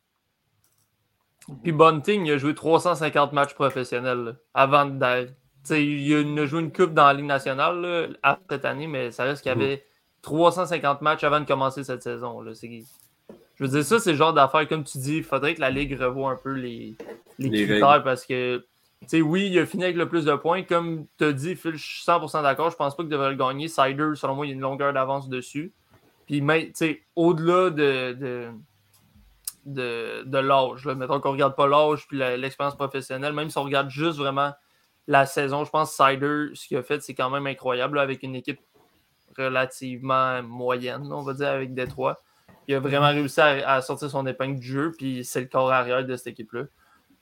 Puis 1.64 1.72
Bunting, 1.72 2.30
a 2.32 2.38
joué 2.38 2.54
350 2.54 3.34
matchs 3.34 3.54
professionnels 3.54 4.40
avant 4.54 4.86
d'être. 4.86 5.34
Il 5.70 6.40
a 6.40 6.46
joué 6.46 6.62
une 6.62 6.72
coupe 6.72 6.94
dans 6.94 7.06
la 7.06 7.14
Ligue 7.14 7.26
nationale 7.26 8.18
cette 8.50 8.66
année, 8.66 8.88
mais 8.88 9.12
ça 9.12 9.24
reste 9.24 9.44
qu'il 9.44 9.52
y 9.52 9.56
mhm. 9.56 9.62
avait 9.62 9.86
350 10.22 11.02
matchs 11.02 11.24
avant 11.24 11.40
de 11.40 11.46
commencer 11.46 11.84
cette 11.84 12.04
saison. 12.04 12.42
Là. 12.42 12.52
Je 12.54 13.64
veux 13.64 13.68
dire, 13.70 13.84
ça, 13.84 14.00
c'est 14.00 14.12
le 14.12 14.18
genre 14.18 14.34
d'affaires, 14.34 14.68
comme 14.68 14.84
tu 14.84 14.98
dis, 14.98 15.18
il 15.18 15.24
faudrait 15.24 15.56
que 15.56 15.62
la 15.62 15.70
Ligue 15.70 15.98
revoie 16.00 16.32
un 16.32 16.36
peu 16.36 16.54
les, 16.54 16.96
les, 17.38 17.66
critères 17.66 18.04
parce 18.04 18.26
que, 18.26 18.66
tu 19.02 19.08
sais, 19.08 19.22
oui, 19.22 19.50
il 19.52 19.60
a 19.60 19.66
fini 19.66 19.84
avec 19.84 19.98
le 19.98 20.08
plus 20.08 20.26
de 20.26 20.36
points. 20.36 20.64
Comme 20.64 21.06
tu 21.18 21.26
as 21.26 21.34
dit, 21.34 21.56
Phil, 21.56 21.76
je 21.76 21.86
suis 21.86 22.06
100% 22.06 22.42
d'accord. 22.44 22.70
Je 22.70 22.76
pense 22.76 22.96
pas 22.96 23.04
qu'il 23.04 23.12
devrait 23.12 23.32
le 23.32 23.36
gagner. 23.36 23.68
Sider, 23.68 24.12
selon 24.16 24.36
moi, 24.36 24.46
il 24.46 24.50
y 24.50 24.52
a 24.52 24.56
une 24.56 24.62
longueur 24.62 24.94
d'avance 24.94 25.30
dessus. 25.30 25.74
Puis, 26.26 26.42
tu 26.42 26.72
sais, 26.74 27.02
au-delà 27.16 27.70
de, 27.70 28.14
de, 28.14 28.50
de, 29.66 30.24
de 30.26 30.38
l'âge, 30.38 30.86
mettons 30.86 31.20
qu'on 31.20 31.32
regarde 31.32 31.56
pas 31.56 31.68
l'âge 31.68 32.08
puis 32.08 32.18
l'expérience 32.18 32.76
professionnelle, 32.76 33.34
même 33.34 33.50
si 33.50 33.58
on 33.58 33.64
regarde 33.64 33.90
juste 33.90 34.20
vraiment 34.20 34.52
la 35.10 35.26
saison, 35.26 35.66
je 35.66 35.70
pense 35.70 35.92
Sider, 35.92 36.52
ce 36.54 36.70
qu'il 36.70 36.78
a 36.78 36.84
fait, 36.84 37.02
c'est 37.02 37.14
quand 37.14 37.30
même 37.30 37.48
incroyable 37.48 38.00
avec 38.00 38.24
une 38.24 38.36
équipe 38.36 38.62
relativement 39.38 40.42
moyenne, 40.42 41.12
on 41.12 41.24
va 41.24 41.34
dire, 41.34 41.50
avec 41.50 41.74
Détroit 41.74 42.22
il 42.70 42.76
a 42.76 42.80
vraiment 42.80 43.10
réussi 43.10 43.42
à, 43.42 43.82
sortir 43.82 44.12
son 44.12 44.28
épingle 44.28 44.60
du 44.60 44.68
jeu, 44.68 44.92
puis 44.96 45.26
c'est 45.26 45.42
le 45.42 45.48
corps 45.48 45.72
arrière 45.72 46.06
de 46.06 46.16
cette 46.16 46.28
équipe-là. 46.28 46.66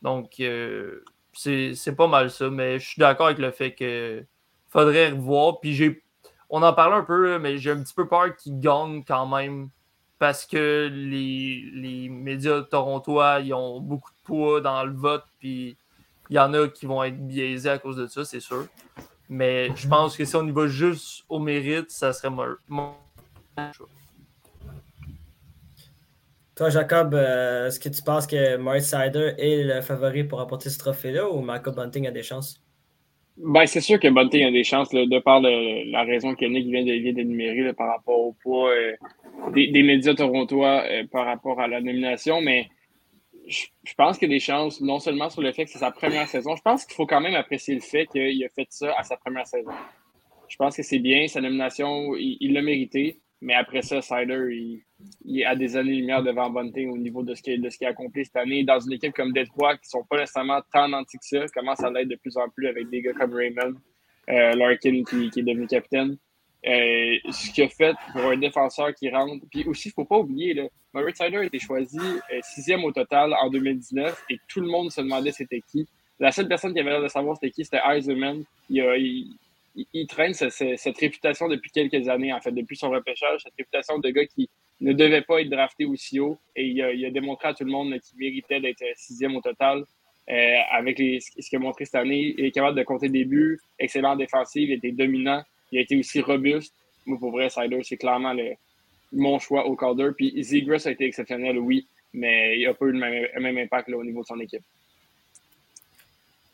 Donc, 0.02 0.42
euh, 0.42 1.06
c'est 1.32 1.96
pas 1.96 2.08
mal 2.08 2.30
ça, 2.30 2.50
mais 2.50 2.80
je 2.80 2.86
suis 2.86 3.00
d'accord 3.00 3.28
avec 3.28 3.38
le 3.38 3.52
fait 3.52 3.74
que 3.74 4.26
faudrait 4.68 5.12
revoir. 5.12 5.62
Puis 5.62 5.74
j'ai, 5.74 6.04
on 6.50 6.62
en 6.64 6.74
parlait 6.74 6.98
un 6.98 7.04
peu, 7.04 7.40
mais 7.40 7.60
j'ai 7.60 7.72
un 7.72 7.82
petit 7.82 7.94
peu 7.94 8.10
peur 8.10 8.36
qu'il 8.36 8.60
gagne 8.60 9.06
quand 9.06 9.26
même 9.26 9.70
parce 10.20 10.46
que 10.46 10.90
les, 10.92 11.64
les 11.74 12.10
médias 12.10 12.64
torontois 12.64 13.40
ils 13.40 13.54
ont 13.54 13.80
beaucoup 13.80 14.12
de 14.12 14.24
poids 14.26 14.60
dans 14.60 14.84
le 14.84 14.92
vote, 14.92 15.24
puis 15.40 15.78
il 16.30 16.36
y 16.36 16.40
en 16.40 16.54
a 16.54 16.68
qui 16.68 16.86
vont 16.86 17.04
être 17.04 17.18
biaisés 17.18 17.70
à 17.70 17.78
cause 17.78 17.98
de 17.98 18.08
ça, 18.08 18.26
c'est 18.26 18.40
sûr. 18.40 18.66
Mais 19.30 19.70
je 19.76 19.88
pense 19.88 20.16
que 20.16 20.26
si 20.26 20.36
on 20.36 20.48
y 20.48 20.52
va 20.52 20.68
juste 20.68 21.24
au 21.28 21.40
mérite, 21.40 21.90
ça 21.90 22.14
serait 22.14 22.30
mon 22.30 22.94
choix. 23.74 23.88
Toi, 26.56 26.70
Jacob, 26.72 27.14
euh, 27.14 27.68
est-ce 27.68 27.80
que 27.80 27.90
tu 27.90 28.02
penses 28.02 28.26
que 28.26 28.58
Maurice 28.58 28.86
Sider 28.86 29.34
est 29.38 29.64
le 29.64 29.82
favori 29.82 30.24
pour 30.24 30.42
apporter 30.42 30.72
ce 30.72 30.80
trophée-là 30.80 31.30
ou 31.30 31.42
Michael 31.42 31.76
Bunting 31.76 32.08
a 32.08 32.12
des 32.12 32.24
chances? 32.24 32.60
Ben, 33.38 33.68
c'est 33.68 33.82
sûr 33.82 34.00
que 34.00 34.08
Bunting 34.08 34.46
a 34.46 34.52
des 34.52 34.64
chances, 34.64 34.90
de 34.90 35.20
par 35.20 35.40
la 35.40 36.04
raison 36.04 36.34
que 36.34 36.46
Nick 36.46 36.66
vient 36.66 36.84
d'énumérer 36.84 37.72
par 37.74 37.90
rapport 37.90 38.20
au 38.20 38.36
poids 38.42 38.72
euh, 38.72 38.94
des, 39.54 39.84
médias 39.84 40.16
torontois 40.16 40.84
euh, 40.90 41.04
par 41.12 41.28
rapport 41.28 41.60
à 41.60 41.68
la 41.68 41.80
nomination, 41.80 42.42
mais 42.42 42.68
je, 43.48 43.94
pense 43.96 44.18
qu'il 44.18 44.30
y 44.30 44.34
a 44.34 44.36
des 44.36 44.40
chances, 44.40 44.82
non 44.82 45.00
seulement 45.00 45.30
sur 45.30 45.42
le 45.42 45.52
fait 45.52 45.66
que 45.66 45.72
c'est 45.72 45.80
sa 45.80 45.92
première 45.92 46.28
saison, 46.28 46.56
je 46.56 46.62
pense 46.62 46.86
qu'il 46.86 46.96
faut 46.96 47.06
quand 47.06 47.22
même 47.22 47.36
apprécier 47.36 47.76
le 47.76 47.82
fait 47.82 48.06
qu'il 48.08 48.44
a 48.44 48.50
fait 48.50 48.68
ça 48.70 48.94
à 48.98 49.04
sa 49.04 49.18
première 49.18 49.48
saison. 49.48 49.72
Je 50.48 50.56
pense 50.58 50.76
que 50.76 50.84
c'est 50.84 51.00
bien, 51.00 51.28
sa 51.28 51.42
nomination, 51.42 52.16
il 52.16 52.54
l'a 52.54 52.62
mérité. 52.62 53.20
Mais 53.42 53.54
après 53.54 53.84
ça, 53.84 54.02
Sider, 54.02 54.48
il, 54.52 54.84
il, 55.24 55.46
des 55.58 55.78
années-lumière 55.78 56.24
devant 56.24 56.50
Bunting 56.50 56.90
au 56.90 56.98
niveau 56.98 57.22
de 57.22 57.36
ce 57.36 57.42
qu'il 57.42 57.86
a 57.86 57.90
accompli 57.90 58.26
cette 58.26 58.36
année. 58.36 58.64
Dans 58.64 58.80
une 58.80 58.94
équipe 58.94 59.14
comme 59.14 59.32
Detroit, 59.32 59.76
qui 59.76 59.88
ne 59.88 60.00
sont 60.00 60.04
pas 60.10 60.18
nécessairement 60.18 60.62
tant 60.74 60.88
nantis 60.88 61.18
que 61.20 61.26
ça, 61.26 61.46
commence 61.54 61.84
à 61.84 61.92
l'être 61.92 62.08
de 62.08 62.16
plus 62.16 62.36
en 62.38 62.50
plus 62.50 62.68
avec 62.68 62.90
des 62.90 63.02
gars 63.02 63.14
comme 63.14 63.34
Raymond, 63.34 63.76
euh, 64.30 64.56
Larkin 64.56 65.04
qui, 65.04 65.40
est 65.40 65.44
devenu 65.44 65.68
capitaine. 65.68 66.18
Euh, 66.66 67.18
ce 67.30 67.52
qu'il 67.52 67.64
a 67.64 67.70
fait 67.70 67.96
pour 68.12 68.22
un 68.22 68.38
défenseur 68.38 68.94
qui 68.94 69.10
rentre. 69.10 69.46
Puis 69.52 69.64
aussi, 69.66 69.90
il 69.90 69.92
ne 69.92 69.94
faut 69.94 70.06
pas 70.06 70.18
oublier, 70.18 70.54
là, 70.54 70.64
Murray 70.94 71.14
Sider 71.14 71.38
a 71.38 71.44
été 71.44 71.60
choisi 71.60 72.00
euh, 72.00 72.40
sixième 72.42 72.84
au 72.84 72.92
total 72.92 73.34
en 73.40 73.50
2019 73.50 74.26
et 74.30 74.40
tout 74.50 74.62
le 74.62 74.68
monde 74.68 74.92
se 74.92 75.02
demandait 75.02 75.32
c'était 75.32 75.62
qui. 75.72 75.88
La 76.20 76.32
seule 76.32 76.48
personne 76.48 76.74
qui 76.74 76.80
avait 76.80 76.90
l'air 76.90 77.02
de 77.02 77.08
savoir 77.08 77.38
c'était 77.38 77.52
qui, 77.52 77.64
c'était 77.64 77.82
Eisenman. 77.88 78.44
Il, 78.70 80.08
traîne 80.08 80.34
cette, 80.34 80.98
réputation 80.98 81.48
depuis 81.48 81.70
quelques 81.70 82.10
années, 82.10 82.34
en 82.34 82.42
fait, 82.42 82.52
depuis 82.52 82.76
son 82.76 82.90
repêchage, 82.90 83.44
cette 83.44 83.54
réputation 83.56 84.00
de 84.00 84.10
gars 84.10 84.26
qui 84.26 84.50
ne 84.82 84.92
devait 84.94 85.22
pas 85.22 85.42
être 85.42 85.50
drafté 85.50 85.86
aussi 85.86 86.20
haut. 86.20 86.40
Et 86.56 86.66
il 86.66 87.06
a, 87.06 87.12
démontré 87.12 87.50
à 87.50 87.54
tout 87.54 87.64
le 87.64 87.72
monde 87.72 87.96
qu'il 88.00 88.18
méritait 88.18 88.60
d'être 88.60 88.84
sixième 88.96 89.36
au 89.36 89.42
total. 89.42 89.84
Euh, 90.30 90.56
avec 90.72 90.98
ce 90.98 91.50
qu'il 91.50 91.58
a 91.58 91.60
montré 91.60 91.86
cette 91.86 91.96
année, 91.96 92.34
il 92.36 92.46
est 92.46 92.52
capable 92.52 92.78
de 92.78 92.84
compter 92.84 93.08
des 93.08 93.24
buts, 93.24 93.60
excellent 93.78 94.16
défensif, 94.16 94.68
il 94.68 94.74
était 94.74 94.92
dominant, 94.92 95.44
il 95.72 95.80
a 95.80 95.82
été 95.82 95.98
aussi 95.98 96.22
robuste. 96.22 96.74
Moi, 97.06 97.18
pour 97.20 97.32
vrai, 97.32 97.50
Sider, 97.50 97.82
c'est 97.84 97.98
clairement 97.98 98.36
mon 99.12 99.40
choix 99.40 99.66
au 99.66 99.76
Calder. 99.76 100.10
Puis 100.16 100.44
Zegras 100.44 100.84
a 100.86 100.92
été 100.92 101.06
exceptionnel, 101.06 101.58
oui, 101.60 101.88
mais 102.14 102.60
il 102.60 102.68
n'a 102.68 102.74
pas 102.74 102.86
eu 102.86 102.92
le 102.92 103.40
même, 103.40 103.58
impact 103.58 103.90
au 103.90 104.04
niveau 104.04 104.22
de 104.22 104.28
son 104.28 104.40
équipe. 104.40 104.64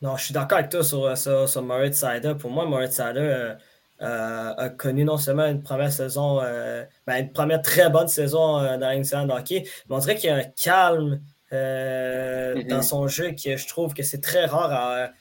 Non, 0.02 0.18
je 0.18 0.26
suis 0.26 0.34
d'accord 0.34 0.58
avec 0.58 0.70
toi 0.70 0.84
sur, 0.84 1.18
sur, 1.18 1.48
sur 1.48 1.62
Moritz 1.64 1.98
Sider. 1.98 2.34
Pour 2.38 2.52
moi, 2.52 2.66
Moritz 2.66 2.92
Sider 2.92 3.20
euh, 3.20 3.54
euh, 4.02 4.54
a 4.58 4.70
connu 4.70 5.06
non 5.06 5.18
seulement 5.18 5.46
une 5.46 5.64
première 5.64 5.94
saison, 5.94 6.42
euh, 6.42 6.84
ben, 7.08 7.24
une 7.24 7.32
première 7.32 7.62
très 7.62 7.90
bonne 7.90 8.10
saison 8.10 8.62
dans 8.62 8.80
la 8.80 8.96
de 8.98 9.32
hockey, 9.32 9.64
mais 9.88 9.96
on 9.96 10.00
dirait 10.00 10.16
qu'il 10.16 10.30
y 10.30 10.34
a 10.34 10.36
un 10.36 10.44
calme 10.44 11.22
mm-hmm. 11.52 12.68
dans 12.68 12.82
son 12.82 13.08
jeu 13.08 13.32
que 13.32 13.56
je 13.56 13.68
trouve 13.68 13.94
que 13.94 14.04
c'est 14.04 14.22
très 14.22 14.46
rare 14.46 14.72
à, 14.72 15.12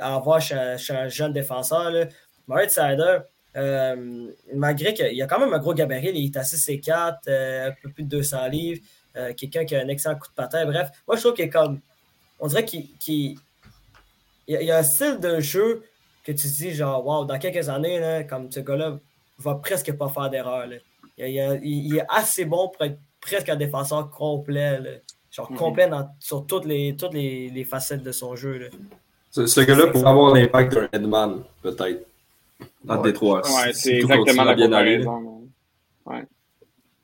avoir 0.00 0.40
chez, 0.40 0.54
un 0.90 1.08
jeune 1.08 1.32
défenseur. 1.32 1.90
Là. 1.90 2.06
Moritz 2.46 2.74
Sider, 2.74 3.18
malgré 4.54 4.94
qu'il 4.94 5.22
a 5.22 5.26
quand 5.26 5.40
même 5.40 5.52
un 5.52 5.58
gros 5.58 5.74
gabarit, 5.74 6.12
il 6.14 6.26
est 6.26 6.36
à 6.36 6.44
6 6.44 6.80
4, 6.80 7.28
un 7.28 7.72
peu 7.82 7.90
plus 7.90 8.04
de 8.04 8.08
200 8.08 8.48
livres, 8.48 8.80
quelqu'un 9.36 9.64
qui 9.64 9.74
a 9.74 9.80
un 9.80 9.88
excellent 9.88 10.16
coup 10.16 10.28
de 10.28 10.34
patin. 10.34 10.64
Bref, 10.66 10.90
moi 11.06 11.16
je 11.16 11.22
trouve 11.22 11.34
qu'il 11.34 11.46
est 11.46 11.50
comme. 11.50 11.80
On 12.38 12.48
dirait 12.48 12.64
qu'il 12.64 13.38
il 14.48 14.62
y, 14.62 14.70
a 14.70 14.78
un 14.78 14.82
style 14.82 15.18
de 15.18 15.40
jeu 15.40 15.82
que 16.24 16.32
tu 16.32 16.48
te 16.48 16.56
dis, 16.56 16.72
genre, 16.72 17.04
wow, 17.04 17.24
dans 17.24 17.38
quelques 17.38 17.68
années, 17.68 17.98
là, 17.98 18.24
comme 18.24 18.50
ce 18.50 18.60
gars-là 18.60 18.98
va 19.38 19.54
presque 19.56 19.92
pas 19.92 20.08
faire 20.08 20.30
d'erreur. 20.30 20.66
Il, 21.18 21.96
est 21.96 22.06
assez 22.08 22.44
bon 22.44 22.68
pour 22.68 22.84
être 22.84 22.98
presque 23.20 23.48
un 23.48 23.56
défenseur 23.56 24.10
complet. 24.10 25.02
Genre 25.30 25.50
mhm. 25.50 25.58
complet 25.58 25.90
sur 26.20 26.46
toutes, 26.46 26.64
les, 26.64 26.96
toutes 26.96 27.12
les, 27.14 27.64
facettes 27.64 28.02
de 28.02 28.12
son 28.12 28.36
jeu. 28.36 28.70
Ce, 29.30 29.60
gars-là 29.60 29.88
pourrait 29.88 30.08
avoir 30.08 30.34
l'impact 30.34 30.74
d'un 30.74 30.88
Headman, 30.92 31.42
peut-être. 31.62 32.06
Dans 32.84 33.02
Détroit. 33.02 33.42
Ouais, 33.42 33.72
c'est 33.72 33.96
exactement 33.96 34.44
la 34.44 34.54
comparaison. 34.54 35.48
Ouais. 36.04 36.24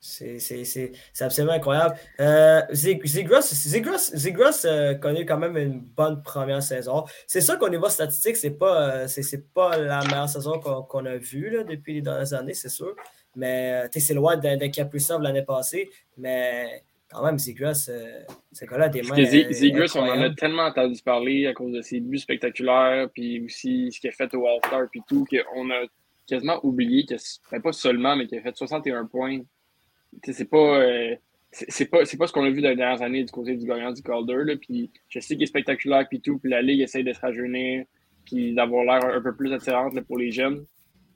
C'est 0.05 0.91
absolument 1.21 1.53
incroyable. 1.53 1.95
Euh, 2.19 2.61
Zigras 2.73 4.65
a 4.65 4.95
connu 4.95 5.25
quand 5.25 5.37
même 5.37 5.55
une 5.57 5.79
bonne 5.79 6.21
première 6.21 6.61
saison. 6.61 7.05
C'est 7.25 7.39
sûr 7.39 7.57
qu'au 7.57 7.69
niveau 7.69 7.87
statistique, 7.87 8.35
ce 8.35 8.47
n'est 8.47 8.53
pas, 8.53 9.05
euh, 9.05 9.07
pas 9.53 9.77
la 9.77 10.03
meilleure 10.03 10.27
saison 10.27 10.59
qu'on 10.59 11.05
a 11.05 11.15
vue 11.15 11.49
là, 11.49 11.63
depuis 11.63 11.93
les 11.93 12.01
dernières 12.01 12.33
années, 12.33 12.53
c'est 12.53 12.69
sûr. 12.69 12.93
Mais 13.35 13.85
euh, 13.85 13.87
c'est 13.97 14.13
loin 14.13 14.35
d'être 14.35 14.89
plus 14.89 14.99
simple 14.99 15.23
l'année 15.23 15.43
passée. 15.43 15.89
Mais 16.17 16.83
quand 17.13 17.25
même, 17.25 17.37
Zegras, 17.37 17.87
euh, 17.89 18.23
ce 18.51 18.65
gars-là 18.65 18.85
a 18.85 18.89
des 18.89 19.01
mains. 19.01 19.15
Que 19.15 19.21
euh, 19.21 20.01
on 20.01 20.09
en 20.09 20.21
a 20.21 20.29
tellement 20.31 20.63
entendu 20.63 21.01
parler 21.01 21.47
à 21.47 21.53
cause 21.53 21.71
de 21.71 21.81
ses 21.81 21.99
buts 21.99 22.17
spectaculaires, 22.17 23.09
puis 23.13 23.45
aussi 23.45 23.91
ce 23.91 23.99
qu'il 23.99 24.09
a 24.09 24.13
fait 24.13 24.33
au 24.33 24.45
All-Star, 24.47 24.87
puis 24.91 25.01
tout, 25.07 25.25
qu'on 25.25 25.69
a 25.71 25.83
quasiment 26.27 26.59
oublié 26.63 27.05
que, 27.05 27.15
ben, 27.51 27.61
pas 27.61 27.71
seulement, 27.71 28.15
mais 28.15 28.27
qu'il 28.27 28.37
a 28.37 28.41
fait 28.41 28.55
61 28.55 29.05
points. 29.05 29.39
Tu 29.39 30.19
sais, 30.25 30.33
c'est 30.33 30.49
pas. 30.49 30.81
euh, 30.81 31.15
c'est 31.51 31.69
c'est 31.69 31.85
pas, 31.85 32.03
c'est 32.05 32.17
pas 32.17 32.27
ce 32.27 32.33
qu'on 32.33 32.45
a 32.45 32.49
vu 32.49 32.61
dans 32.61 32.69
les 32.69 32.75
dernières 32.75 33.01
années 33.03 33.23
du 33.23 33.31
côté 33.31 33.55
du 33.55 33.65
gagnant 33.65 33.91
du 33.91 34.01
Calder. 34.01 34.43
Là, 34.45 34.55
puis 34.57 34.91
je 35.09 35.19
sais 35.19 35.35
qu'il 35.35 35.43
est 35.43 35.47
spectaculaire, 35.47 36.07
puis 36.09 36.19
tout, 36.19 36.39
puis 36.39 36.49
la 36.49 36.61
Ligue 36.61 36.81
essaie 36.81 37.03
de 37.03 37.13
se 37.13 37.19
rajeunir, 37.19 37.85
puis 38.25 38.53
d'avoir 38.53 38.85
l'air 38.85 39.05
un 39.15 39.21
peu 39.21 39.35
plus 39.35 39.53
attirante 39.53 39.93
là, 39.93 40.01
pour 40.01 40.17
les 40.17 40.31
jeunes. 40.31 40.65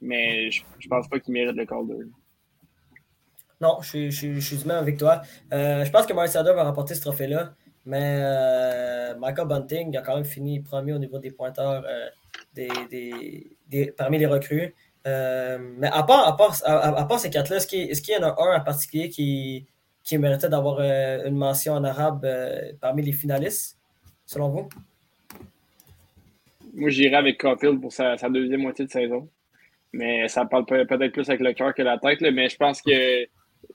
Mais 0.00 0.50
je, 0.52 0.62
je 0.78 0.88
pense 0.88 1.08
pas 1.08 1.18
qu'il 1.18 1.34
mérite 1.34 1.56
le 1.56 1.66
Calder. 1.66 2.06
Non, 3.60 3.78
je, 3.82 3.88
suis- 3.88 4.10
je, 4.10 4.34
je 4.34 4.56
suis 4.56 4.66
même 4.66 4.78
avec 4.78 4.96
toi. 4.98 5.22
Euh, 5.52 5.84
je 5.84 5.90
pense 5.90 6.06
que 6.06 6.14
Sanders 6.28 6.54
va 6.54 6.64
remporter 6.64 6.94
ce 6.94 7.00
trophée-là, 7.00 7.54
mais 7.84 8.18
euh, 8.22 9.16
Michael 9.18 9.48
Bunting 9.48 9.96
a 9.96 10.02
quand 10.02 10.14
même 10.14 10.24
fini 10.24 10.60
premier 10.60 10.92
au 10.92 10.98
niveau 10.98 11.18
des 11.18 11.30
pointeurs 11.32 11.84
euh, 11.86 12.08
des, 12.54 12.68
des- 13.68 13.92
parmi 13.96 14.18
les 14.18 14.26
recrues. 14.26 14.74
Mais 15.04 15.88
à 15.90 16.02
part, 16.02 16.28
à 16.28 16.36
part, 16.36 16.56
à, 16.64 17.04
part 17.06 17.18
ces 17.18 17.30
quatre-là, 17.30 17.56
est-ce 17.56 17.66
qu'il 18.02 18.14
y 18.14 18.16
en 18.18 18.22
a 18.24 18.36
un 18.42 18.60
en 18.60 18.64
particulier 18.64 19.08
qui, 19.08 19.66
qui 20.04 20.18
méritait 20.18 20.50
d'avoir 20.50 20.80
une 20.80 21.34
mention 21.36 21.72
en 21.74 21.82
arabe 21.84 22.26
parmi 22.80 23.02
les 23.02 23.12
finalistes, 23.12 23.78
selon 24.26 24.50
vous? 24.50 24.68
Moi, 26.74 26.90
j'irais 26.90 27.16
avec 27.16 27.40
Caulfield 27.40 27.80
pour 27.80 27.92
sa, 27.92 28.16
deuxième 28.28 28.60
moitié 28.60 28.84
de 28.84 28.90
saison. 28.90 29.28
Mais 29.92 30.28
ça 30.28 30.44
parle 30.44 30.66
peut- 30.66 30.86
peut-être 30.86 31.12
plus 31.12 31.28
avec 31.30 31.40
le 31.40 31.54
cœur 31.54 31.74
que 31.74 31.82
la 31.82 31.96
tête. 31.98 32.20
mais 32.20 32.48
je 32.50 32.56
pense 32.56 32.82
que 32.82 33.26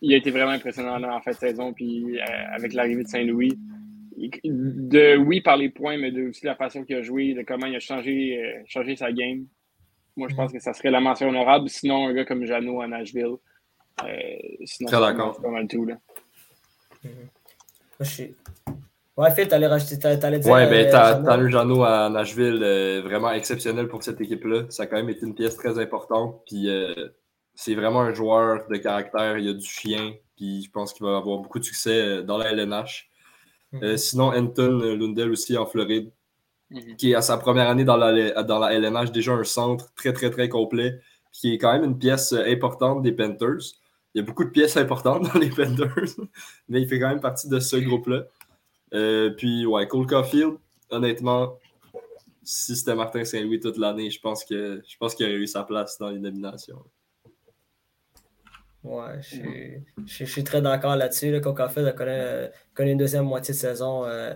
il 0.01 0.13
a 0.13 0.17
été 0.17 0.31
vraiment 0.31 0.51
impressionnant 0.51 0.97
là, 0.97 1.15
en 1.15 1.21
fin 1.21 1.31
de 1.31 1.37
saison. 1.37 1.73
Puis 1.73 2.19
euh, 2.19 2.23
avec 2.53 2.73
l'arrivée 2.73 3.03
de 3.03 3.09
Saint-Louis. 3.09 3.57
De 4.43 5.17
oui 5.17 5.41
par 5.41 5.57
les 5.57 5.69
points, 5.69 5.97
mais 5.97 6.11
de 6.11 6.29
aussi 6.29 6.45
la 6.45 6.55
façon 6.55 6.83
qu'il 6.83 6.95
a 6.95 7.01
joué, 7.01 7.33
de 7.33 7.41
comment 7.41 7.65
il 7.65 7.75
a 7.75 7.79
changé, 7.79 8.37
euh, 8.39 8.61
changé 8.67 8.95
sa 8.95 9.11
game. 9.11 9.47
Moi, 10.15 10.27
je 10.29 10.35
pense 10.35 10.53
que 10.53 10.59
ça 10.59 10.71
serait 10.73 10.91
la 10.91 10.99
mention 10.99 11.29
honorable. 11.29 11.67
Sinon, 11.67 12.07
un 12.07 12.13
gars 12.13 12.23
comme 12.23 12.45
Jeannot 12.45 12.81
à 12.81 12.87
Nashville. 12.87 13.37
Euh, 14.03 14.07
sinon, 14.65 14.87
Très 14.87 14.99
d'accord. 14.99 15.33
c'est 15.35 15.41
pas 15.41 15.49
mal 15.49 15.67
tout. 15.67 15.85
Là. 15.85 15.95
Moi, 17.03 17.11
je 18.01 18.03
suis... 18.03 18.35
Ouais, 19.17 19.31
Phil, 19.33 19.47
t'allais 19.47 19.67
rajouter, 19.67 19.97
t'a- 19.97 20.17
t'allais 20.17 20.39
dire. 20.39 20.51
Ouais, 20.51 20.69
ben, 20.69 20.85
euh, 20.87 20.91
t'as 20.91 21.41
eu 21.41 21.51
Jeannot 21.51 21.83
à 21.83 22.09
Nashville, 22.09 22.59
euh, 22.61 23.01
vraiment 23.03 23.31
exceptionnel 23.31 23.87
pour 23.87 24.03
cette 24.03 24.21
équipe-là. 24.21 24.65
Ça 24.69 24.83
a 24.83 24.85
quand 24.85 24.97
même 24.97 25.09
été 25.09 25.25
une 25.25 25.35
pièce 25.35 25.55
très 25.55 25.79
importante. 25.79 26.41
Puis 26.47 26.69
euh, 26.69 26.93
c'est 27.55 27.75
vraiment 27.75 28.01
un 28.01 28.13
joueur 28.13 28.67
de 28.69 28.77
caractère. 28.77 29.37
Il 29.37 29.49
a 29.49 29.53
du 29.53 29.65
chien. 29.65 30.13
Puis 30.35 30.63
je 30.63 30.71
pense 30.71 30.93
qu'il 30.93 31.05
va 31.05 31.17
avoir 31.17 31.37
beaucoup 31.39 31.59
de 31.59 31.63
succès 31.63 32.01
euh, 32.01 32.21
dans 32.23 32.37
la 32.37 32.51
LNH. 32.51 33.09
Euh, 33.81 33.97
sinon, 33.97 34.27
Anton 34.27 34.79
Lundell 34.95 35.31
aussi 35.31 35.57
en 35.57 35.65
Floride, 35.65 36.11
Mhm. 36.73 36.95
qui 36.95 37.11
est 37.11 37.15
à 37.15 37.21
sa 37.21 37.37
première 37.37 37.69
année 37.69 37.83
dans 37.83 37.97
la, 37.97 38.43
dans 38.43 38.59
la 38.59 38.73
LNH, 38.73 39.11
déjà 39.11 39.33
un 39.33 39.43
centre 39.43 39.93
très, 39.93 40.11
très, 40.11 40.31
très 40.31 40.49
complet, 40.49 40.99
qui 41.31 41.53
est 41.53 41.57
quand 41.57 41.71
même 41.71 41.83
une 41.83 41.97
pièce 41.97 42.33
euh, 42.33 42.51
importante 42.51 43.03
des 43.03 43.11
Panthers. 43.11 43.75
Il 44.13 44.19
y 44.19 44.21
a 44.21 44.23
beaucoup 44.23 44.43
de 44.43 44.49
pièces 44.49 44.77
importantes 44.77 45.23
dans 45.33 45.39
les 45.39 45.49
Panthers, 45.49 46.15
mais 46.69 46.81
il 46.81 46.87
fait 46.87 46.99
quand 46.99 47.09
même 47.09 47.21
partie 47.21 47.47
de 47.47 47.59
ce 47.59 47.75
groupe-là. 47.75 48.23
Euh, 48.93 49.31
puis, 49.31 49.65
ouais, 49.65 49.87
Cole 49.87 50.07
Caulfield, 50.07 50.55
honnêtement, 50.89 51.59
si 52.43 52.75
c'était 52.75 52.95
Martin 52.95 53.23
Saint-Louis 53.23 53.59
toute 53.59 53.77
l'année, 53.77 54.09
je 54.09 54.19
pense 54.19 54.43
que 54.43 54.81
je 54.87 54.97
pense 54.97 55.15
qu'il 55.15 55.25
aurait 55.25 55.35
eu 55.35 55.47
sa 55.47 55.63
place 55.63 55.97
dans 55.99 56.09
les 56.09 56.19
nominations. 56.19 56.83
Ouais, 58.83 59.13
je 59.21 59.27
suis, 59.27 59.83
je 60.05 60.13
suis- 60.13 60.25
je 60.25 60.31
suis 60.31 60.43
très 60.43 60.61
d'accord 60.61 60.95
là-dessus. 60.95 61.31
Là, 61.31 61.39
Coca-Cola 61.39 61.89
a 61.89 61.91
connu, 61.93 62.51
connu 62.73 62.91
une 62.91 62.97
deuxième 62.97 63.23
moitié 63.25 63.53
de 63.53 63.59
saison 63.59 64.05
euh, 64.05 64.33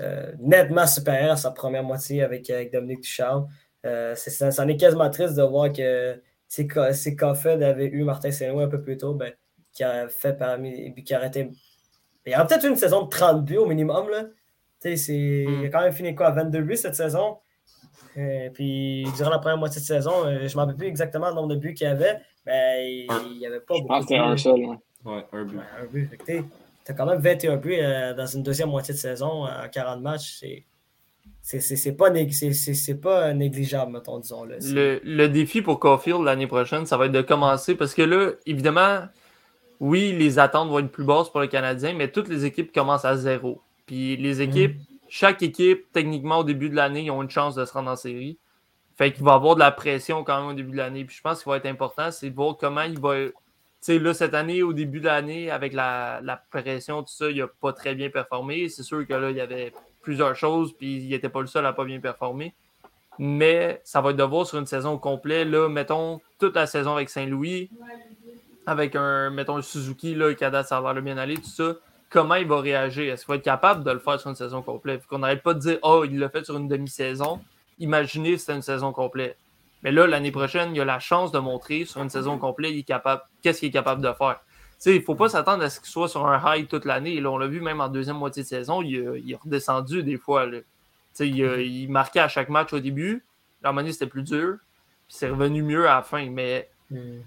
euh, 0.00 0.32
nettement 0.40 0.86
supérieure 0.86 1.32
à 1.32 1.36
sa 1.36 1.50
première 1.52 1.82
moitié 1.82 2.22
avec, 2.22 2.50
avec 2.50 2.72
Dominique 2.72 3.00
Ducharme. 3.00 3.48
Euh, 3.86 4.14
c'est- 4.14 4.30
ça, 4.30 4.50
ça 4.50 4.64
en 4.64 4.68
est 4.68 4.76
quasiment 4.76 5.08
triste 5.10 5.34
de 5.36 5.42
voir 5.42 5.72
que 5.72 6.20
si, 6.48 6.68
si 6.92 7.16
Caulfield 7.16 7.62
avait 7.62 7.86
eu 7.86 8.02
Martin 8.04 8.30
Saint-Louis 8.30 8.64
un 8.64 8.68
peu 8.68 8.82
plus 8.82 8.98
tôt, 8.98 9.14
ben, 9.14 9.32
qui 9.72 9.84
a 9.84 10.06
fait 10.08 10.34
parmi. 10.34 10.90
puis 10.92 11.02
qui 11.02 11.16
aurait 11.16 11.28
été. 11.28 11.50
Il 12.26 12.32
y 12.32 12.36
aurait 12.36 12.46
peut-être 12.46 12.64
eu 12.64 12.68
une 12.68 12.76
saison 12.76 13.02
de 13.04 13.08
30 13.08 13.44
buts 13.44 13.56
au 13.56 13.66
minimum. 13.66 14.08
Là. 14.10 14.26
C'est- 14.80 14.96
Il 15.44 15.64
a 15.66 15.68
quand 15.70 15.80
même 15.80 15.92
fini 15.92 16.14
quoi, 16.14 16.30
22 16.30 16.60
buts 16.62 16.76
cette 16.76 16.94
saison? 16.96 17.38
Euh, 18.18 18.50
puis 18.52 19.04
durant 19.16 19.30
la 19.30 19.38
première 19.38 19.56
moitié 19.58 19.80
de 19.80 19.86
saison, 19.86 20.12
euh, 20.26 20.40
je 20.40 20.44
ne 20.44 20.54
me 20.54 20.56
rappelle 20.60 20.76
plus 20.76 20.86
exactement 20.86 21.28
le 21.28 21.34
nombre 21.34 21.48
de 21.48 21.56
buts 21.56 21.72
qu'il 21.74 21.86
y 21.86 21.90
avait, 21.90 22.18
mais 22.46 23.06
il 23.06 23.38
n'y 23.38 23.46
avait 23.46 23.60
pas 23.60 23.74
Je 23.74 23.80
beaucoup 23.82 23.88
pense 23.94 24.04
que 24.06 24.12
de 24.14 24.14
c'était 24.14 24.18
un 24.18 24.32
buts. 24.34 24.38
seul. 24.38 24.60
ouais. 24.66 24.76
Ouais, 25.04 25.24
un 25.32 25.44
but. 25.44 25.56
Ouais, 25.56 25.62
un 25.80 25.86
but. 25.86 26.10
T'es- 26.24 26.44
T'as 26.84 26.94
quand 26.94 27.06
même 27.06 27.20
21 27.20 27.56
buts 27.58 27.76
euh, 27.78 28.12
dans 28.12 28.26
une 28.26 28.42
deuxième 28.42 28.68
moitié 28.68 28.92
de 28.92 28.98
saison 28.98 29.44
en 29.46 29.68
40 29.72 30.00
matchs. 30.02 30.42
C'est, 31.40 31.60
c'est, 31.60 31.92
pas, 31.92 32.10
nég- 32.10 32.32
c'est, 32.32 32.52
c'est, 32.52 32.74
c'est 32.74 32.94
pas 33.00 33.32
négligeable, 33.34 33.92
mettons, 33.92 34.18
disons. 34.18 34.44
Là. 34.44 34.56
C'est- 34.60 34.72
Le, 34.72 35.00
le 35.04 35.28
défi 35.28 35.62
pour 35.62 35.78
Caulfield 35.80 36.22
l'année 36.22 36.46
prochaine, 36.46 36.84
ça 36.86 36.96
va 36.96 37.06
être 37.06 37.12
de 37.12 37.20
commencer 37.22 37.74
parce 37.76 37.94
que 37.94 38.02
là, 38.02 38.30
évidemment, 38.46 39.00
oui, 39.80 40.12
les 40.12 40.38
attentes 40.38 40.68
vont 40.68 40.78
être 40.80 40.90
plus 40.92 41.04
basses 41.04 41.30
pour 41.30 41.40
le 41.40 41.46
Canadien, 41.48 41.94
mais 41.94 42.08
toutes 42.10 42.28
les 42.28 42.44
équipes 42.44 42.72
commencent 42.72 43.04
à 43.04 43.16
zéro. 43.16 43.60
Puis 43.86 44.16
les 44.16 44.40
équipes, 44.40 44.76
chaque 45.14 45.42
équipe, 45.42 45.92
techniquement, 45.92 46.38
au 46.38 46.44
début 46.44 46.70
de 46.70 46.74
l'année, 46.74 47.02
ils 47.02 47.10
ont 47.10 47.22
une 47.22 47.28
chance 47.28 47.54
de 47.54 47.66
se 47.66 47.72
rendre 47.74 47.90
en 47.90 47.96
série. 47.96 48.38
Fait 48.96 49.12
qu'il 49.12 49.22
va 49.22 49.34
avoir 49.34 49.56
de 49.56 49.60
la 49.60 49.70
pression 49.70 50.24
quand 50.24 50.40
même 50.40 50.48
au 50.52 50.54
début 50.54 50.72
de 50.72 50.78
l'année. 50.78 51.04
Puis 51.04 51.16
je 51.16 51.20
pense 51.20 51.42
qu'il 51.42 51.50
va 51.50 51.58
être 51.58 51.66
important, 51.66 52.10
c'est 52.10 52.30
de 52.30 52.34
voir 52.34 52.56
comment 52.56 52.80
il 52.80 52.98
va. 52.98 53.26
Tu 53.26 53.32
sais, 53.82 53.98
là, 53.98 54.14
cette 54.14 54.32
année, 54.32 54.62
au 54.62 54.72
début 54.72 55.00
de 55.00 55.04
l'année, 55.04 55.50
avec 55.50 55.74
la, 55.74 56.42
pression, 56.50 57.02
tout 57.02 57.12
ça, 57.12 57.30
il 57.30 57.36
n'a 57.36 57.46
pas 57.46 57.74
très 57.74 57.94
bien 57.94 58.08
performé. 58.08 58.70
C'est 58.70 58.84
sûr 58.84 59.06
que 59.06 59.12
là, 59.12 59.30
il 59.30 59.36
y 59.36 59.42
avait 59.42 59.74
plusieurs 60.00 60.34
choses, 60.34 60.72
puis 60.72 60.96
il 60.96 61.10
n'était 61.10 61.28
pas 61.28 61.42
le 61.42 61.46
seul 61.46 61.66
à 61.66 61.74
pas 61.74 61.84
bien 61.84 62.00
performer. 62.00 62.54
Mais 63.18 63.82
ça 63.84 64.00
va 64.00 64.12
être 64.12 64.16
de 64.16 64.22
voir 64.22 64.46
sur 64.46 64.58
une 64.58 64.66
saison 64.66 64.96
complète. 64.96 65.46
Là, 65.46 65.68
mettons, 65.68 66.22
toute 66.38 66.54
la 66.54 66.66
saison 66.66 66.94
avec 66.94 67.10
Saint-Louis, 67.10 67.68
avec 68.64 68.96
un, 68.96 69.28
mettons, 69.28 69.60
Suzuki, 69.60 70.14
là, 70.14 70.32
qui 70.32 70.46
ça 70.64 70.80
va 70.80 70.98
bien 71.02 71.18
aller, 71.18 71.34
tout 71.34 71.50
ça. 71.50 71.74
Comment 72.12 72.34
il 72.34 72.46
va 72.46 72.60
réagir? 72.60 73.12
Est-ce 73.12 73.24
qu'il 73.24 73.32
va 73.32 73.36
être 73.36 73.42
capable 73.44 73.84
de 73.84 73.90
le 73.90 73.98
faire 73.98 74.20
sur 74.20 74.28
une 74.30 74.36
saison 74.36 74.60
complète? 74.62 75.00
Faut 75.02 75.08
qu'on 75.08 75.20
n'arrête 75.20 75.42
pas 75.42 75.54
de 75.54 75.60
dire, 75.60 75.78
oh, 75.82 76.04
il 76.04 76.18
l'a 76.18 76.28
fait 76.28 76.44
sur 76.44 76.56
une 76.56 76.68
demi-saison. 76.68 77.40
Imaginez 77.78 78.32
si 78.32 78.40
c'était 78.40 78.54
une 78.54 78.62
saison 78.62 78.92
complète. 78.92 79.36
Mais 79.82 79.90
là, 79.92 80.06
l'année 80.06 80.30
prochaine, 80.30 80.74
il 80.74 80.80
a 80.80 80.84
la 80.84 80.98
chance 81.00 81.32
de 81.32 81.38
montrer 81.38 81.84
sur 81.86 82.02
une 82.02 82.10
saison 82.10 82.38
complète, 82.38 82.72
il 82.72 82.78
est 82.80 82.82
capable, 82.82 83.22
qu'est-ce 83.42 83.60
qu'il 83.60 83.68
est 83.70 83.72
capable 83.72 84.02
de 84.02 84.12
faire? 84.12 84.40
Il 84.84 84.94
ne 84.96 85.00
faut 85.00 85.14
pas 85.14 85.28
s'attendre 85.28 85.62
à 85.64 85.70
ce 85.70 85.80
qu'il 85.80 85.88
soit 85.88 86.08
sur 86.08 86.26
un 86.26 86.40
high 86.56 86.68
toute 86.68 86.84
l'année. 86.84 87.20
Là, 87.20 87.30
on 87.30 87.38
l'a 87.38 87.46
vu 87.46 87.60
même 87.60 87.80
en 87.80 87.88
deuxième 87.88 88.16
moitié 88.18 88.42
de 88.42 88.48
saison, 88.48 88.82
il, 88.82 89.08
a- 89.08 89.16
il 89.16 89.32
est 89.32 89.36
redescendu 89.36 90.02
des 90.02 90.16
fois. 90.18 90.44
là. 90.46 90.58
Il, 91.20 91.44
a- 91.44 91.56
il 91.60 91.88
marquait 91.88 92.20
à 92.20 92.28
chaque 92.28 92.48
match 92.48 92.72
au 92.72 92.80
début. 92.80 93.24
À 93.62 93.68
un 93.68 93.72
moment 93.72 93.82
donné, 93.82 93.92
c'était 93.92 94.06
plus 94.08 94.22
dur. 94.24 94.56
Puis 95.08 95.16
c'est 95.18 95.28
revenu 95.30 95.62
mieux 95.62 95.88
à 95.88 95.94
la 95.96 96.02
fin. 96.02 96.28
Mais 96.30 96.68
Hmm. 96.90 97.20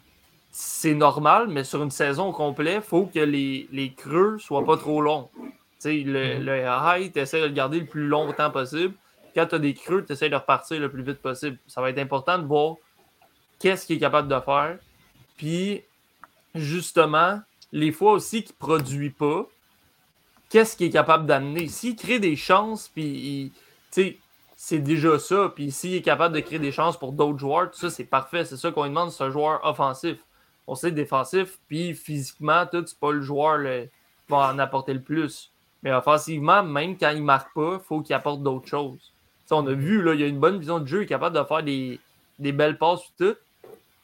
C'est 0.58 0.94
normal, 0.94 1.50
mais 1.50 1.66
sur 1.66 1.84
une 1.84 1.92
saison 1.92 2.32
complète, 2.32 2.76
il 2.78 2.88
faut 2.88 3.08
que 3.08 3.20
les, 3.20 3.68
les 3.74 3.92
creux 3.92 4.38
soient 4.40 4.64
pas 4.64 4.78
trop 4.78 5.02
longs. 5.02 5.30
Tu 5.36 5.50
sais, 5.80 5.94
le, 5.98 6.40
le 6.40 6.64
high, 6.66 7.12
tu 7.12 7.20
essaies 7.20 7.42
de 7.42 7.48
le 7.48 7.52
garder 7.52 7.82
le 7.82 7.86
plus 7.86 8.08
longtemps 8.08 8.50
possible. 8.52 8.94
Quand 9.36 9.48
tu 9.48 9.56
as 9.56 9.60
des 9.60 9.74
creux, 9.74 10.06
tu 10.06 10.14
essaies 10.14 10.30
de 10.30 10.36
repartir 10.36 10.80
le 10.80 10.90
plus 10.90 11.04
vite 11.04 11.22
possible. 11.22 11.58
Ça 11.68 11.82
va 11.82 11.90
être 11.90 12.00
important 12.00 12.40
de 12.40 12.46
voir 12.46 12.76
qu'est-ce 13.60 13.86
qu'il 13.86 13.98
est 13.98 14.00
capable 14.00 14.30
de 14.30 14.40
faire. 14.40 14.78
Puis, 15.36 15.84
justement, 16.54 17.42
les 17.74 17.92
fois 17.92 18.14
aussi 18.14 18.42
qu'il 18.42 18.56
ne 18.58 18.66
produit 18.66 19.10
pas, 19.10 19.46
qu'est-ce 20.50 20.78
qu'il 20.78 20.88
est 20.88 20.92
capable 20.92 21.26
d'amener? 21.26 21.68
S'il 21.68 21.98
crée 21.98 22.20
des 22.20 22.38
chances, 22.38 22.88
puis 22.88 23.52
c'est 23.92 24.80
déjà 24.80 25.20
ça. 25.20 25.52
Puis 25.54 25.72
s'il 25.72 25.96
est 25.96 26.02
capable 26.02 26.34
de 26.34 26.40
créer 26.40 26.60
des 26.60 26.72
chances 26.72 26.98
pour 26.98 27.12
d'autres 27.12 27.40
joueurs, 27.40 27.70
tout 27.72 27.78
ça, 27.78 27.90
c'est 27.90 28.06
parfait. 28.06 28.46
C'est 28.46 28.56
ça 28.56 28.72
qu'on 28.72 28.84
lui 28.84 28.90
demande, 28.92 29.12
c'est 29.12 29.26
un 29.26 29.32
joueur 29.32 29.60
offensif. 29.66 30.16
On 30.68 30.76
sait 30.76 30.92
défensif, 30.92 31.60
puis 31.68 31.94
physiquement, 31.94 32.66
tout, 32.66 32.84
c'est 32.86 33.00
pas 33.00 33.12
le 33.12 33.22
joueur 33.22 33.60
qui 33.60 33.90
va 34.30 34.52
en 34.52 34.60
apporter 34.60 34.94
le 34.94 35.02
plus. 35.02 35.52
Mais 35.84 35.94
offensivement, 35.94 36.64
même 36.64 36.98
quand 36.98 37.12
il 37.12 37.24
marque 37.24 37.54
pas, 37.54 37.76
il 37.76 37.86
faut 37.86 38.02
qu'il 38.02 38.16
apporte 38.16 38.42
d'autres 38.42 38.68
choses. 38.68 39.12
On 39.52 39.68
a 39.68 39.74
vu, 39.74 40.02
là, 40.02 40.16
il 40.16 40.24
a 40.24 40.28
une 40.28 40.40
bonne 40.40 40.58
vision 40.58 40.80
de 40.80 40.88
jeu, 40.88 41.02
il 41.02 41.04
est 41.04 41.08
capable 41.08 41.38
de 41.38 41.44
faire 41.44 41.62
des, 41.62 42.00
belles 42.40 42.78
passes 42.78 43.02
et 43.02 43.24
tout. 43.24 43.38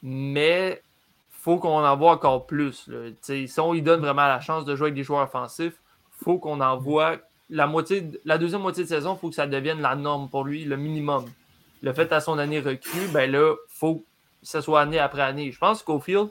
Mais 0.02 0.80
faut 1.30 1.58
qu'on 1.58 1.84
en 1.84 1.96
voit 1.96 2.12
encore 2.12 2.46
plus. 2.46 2.86
là. 2.86 3.10
Si 3.20 3.48
on 3.58 3.72
lui 3.72 3.82
donne 3.82 4.00
vraiment 4.00 4.28
la 4.28 4.40
chance 4.40 4.64
de 4.64 4.76
jouer 4.76 4.86
avec 4.86 4.94
des 4.94 5.02
joueurs 5.02 5.22
offensifs, 5.22 5.74
faut 6.22 6.38
qu'on 6.38 6.60
en 6.60 6.76
voit 6.76 7.18
la 7.50 8.38
deuxième 8.38 8.62
moitié 8.62 8.84
de 8.84 8.88
saison, 8.88 9.14
il 9.14 9.18
faut 9.18 9.28
que 9.28 9.34
ça 9.34 9.46
devienne 9.46 9.80
la 9.80 9.94
norme 9.94 10.28
pour 10.28 10.44
lui, 10.44 10.64
le 10.64 10.76
minimum. 10.76 11.26
Le 11.82 11.92
fait 11.92 12.12
à 12.12 12.20
son 12.20 12.38
année 12.38 12.60
recrue, 12.60 13.08
ben 13.12 13.30
là, 13.30 13.54
faut 13.68 13.96
que 13.96 14.04
ce 14.42 14.60
soit 14.60 14.80
année 14.80 14.98
après 14.98 15.22
année. 15.22 15.50
Je 15.50 15.58
pense 15.58 15.82
qu'au 15.82 16.00
field, 16.00 16.30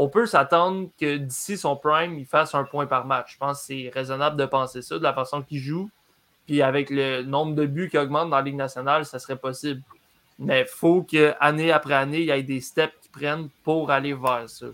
on 0.00 0.08
peut 0.08 0.26
s'attendre 0.26 0.90
que 0.98 1.16
d'ici 1.16 1.58
son 1.58 1.74
prime, 1.74 2.20
il 2.20 2.24
fasse 2.24 2.54
un 2.54 2.62
point 2.62 2.86
par 2.86 3.04
match. 3.04 3.32
Je 3.32 3.38
pense 3.38 3.58
que 3.58 3.66
c'est 3.66 3.90
raisonnable 3.92 4.36
de 4.36 4.46
penser 4.46 4.80
ça, 4.80 4.96
de 4.96 5.02
la 5.02 5.12
façon 5.12 5.42
qu'il 5.42 5.58
joue. 5.58 5.90
Puis 6.46 6.62
avec 6.62 6.88
le 6.88 7.22
nombre 7.22 7.56
de 7.56 7.66
buts 7.66 7.90
qui 7.90 7.98
augmente 7.98 8.30
dans 8.30 8.36
la 8.36 8.42
Ligue 8.42 8.54
nationale, 8.54 9.04
ça 9.04 9.18
serait 9.18 9.36
possible. 9.36 9.82
Mais 10.38 10.60
il 10.60 10.68
faut 10.68 11.02
qu'année 11.02 11.72
après 11.72 11.94
année, 11.94 12.20
il 12.20 12.26
y 12.26 12.30
ait 12.30 12.42
des 12.44 12.60
steps 12.60 12.94
qui 13.02 13.08
prennent 13.08 13.48
pour 13.64 13.90
aller 13.90 14.14
vers 14.14 14.48
ça. 14.48 14.66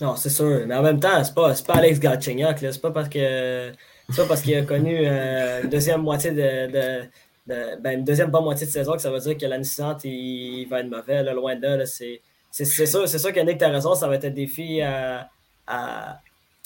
Non, 0.00 0.16
c'est 0.16 0.30
sûr. 0.30 0.66
Mais 0.66 0.74
en 0.74 0.82
même 0.82 0.98
temps, 0.98 1.22
c'est 1.22 1.34
pas, 1.34 1.54
pas 1.64 1.74
Alex 1.74 2.00
Galchenyuk. 2.00 2.58
C'est 2.58 2.82
pas 2.82 2.90
parce 2.90 3.08
que 3.08 3.70
pas 4.16 4.26
parce 4.26 4.42
qu'il 4.42 4.56
a 4.56 4.62
connu 4.62 5.06
euh, 5.06 5.62
une 5.62 5.70
deuxième 5.70 6.02
moitié 6.02 6.32
de, 6.32 7.02
ben, 7.46 7.98
une 8.00 8.04
deuxième 8.04 8.32
bonne 8.32 8.44
moitié 8.44 8.66
de 8.66 8.72
saison 8.72 8.94
que 8.94 9.02
ça 9.02 9.12
veut 9.12 9.20
dire 9.20 9.38
que 9.38 9.46
l'année 9.46 9.62
suivante, 9.62 10.02
il, 10.02 10.66
va 10.68 10.80
être 10.80 10.90
mauvais. 10.90 11.22
Là, 11.22 11.32
loin 11.34 11.54
de 11.54 11.68
là. 11.68 11.86
C'est, 11.86 12.20
c'est 12.50 12.64
sûr, 12.64 13.08
c'est 13.08 13.18
sûr 13.18 13.32
que 13.32 13.40
Nick, 13.40 13.58
t'as 13.58 13.68
raison, 13.70 13.94
ça 13.94 14.08
va 14.08 14.14
être 14.16 14.24
un 14.24 14.30
défi 14.30 14.80
à, 14.80 15.28
à, 15.66 16.18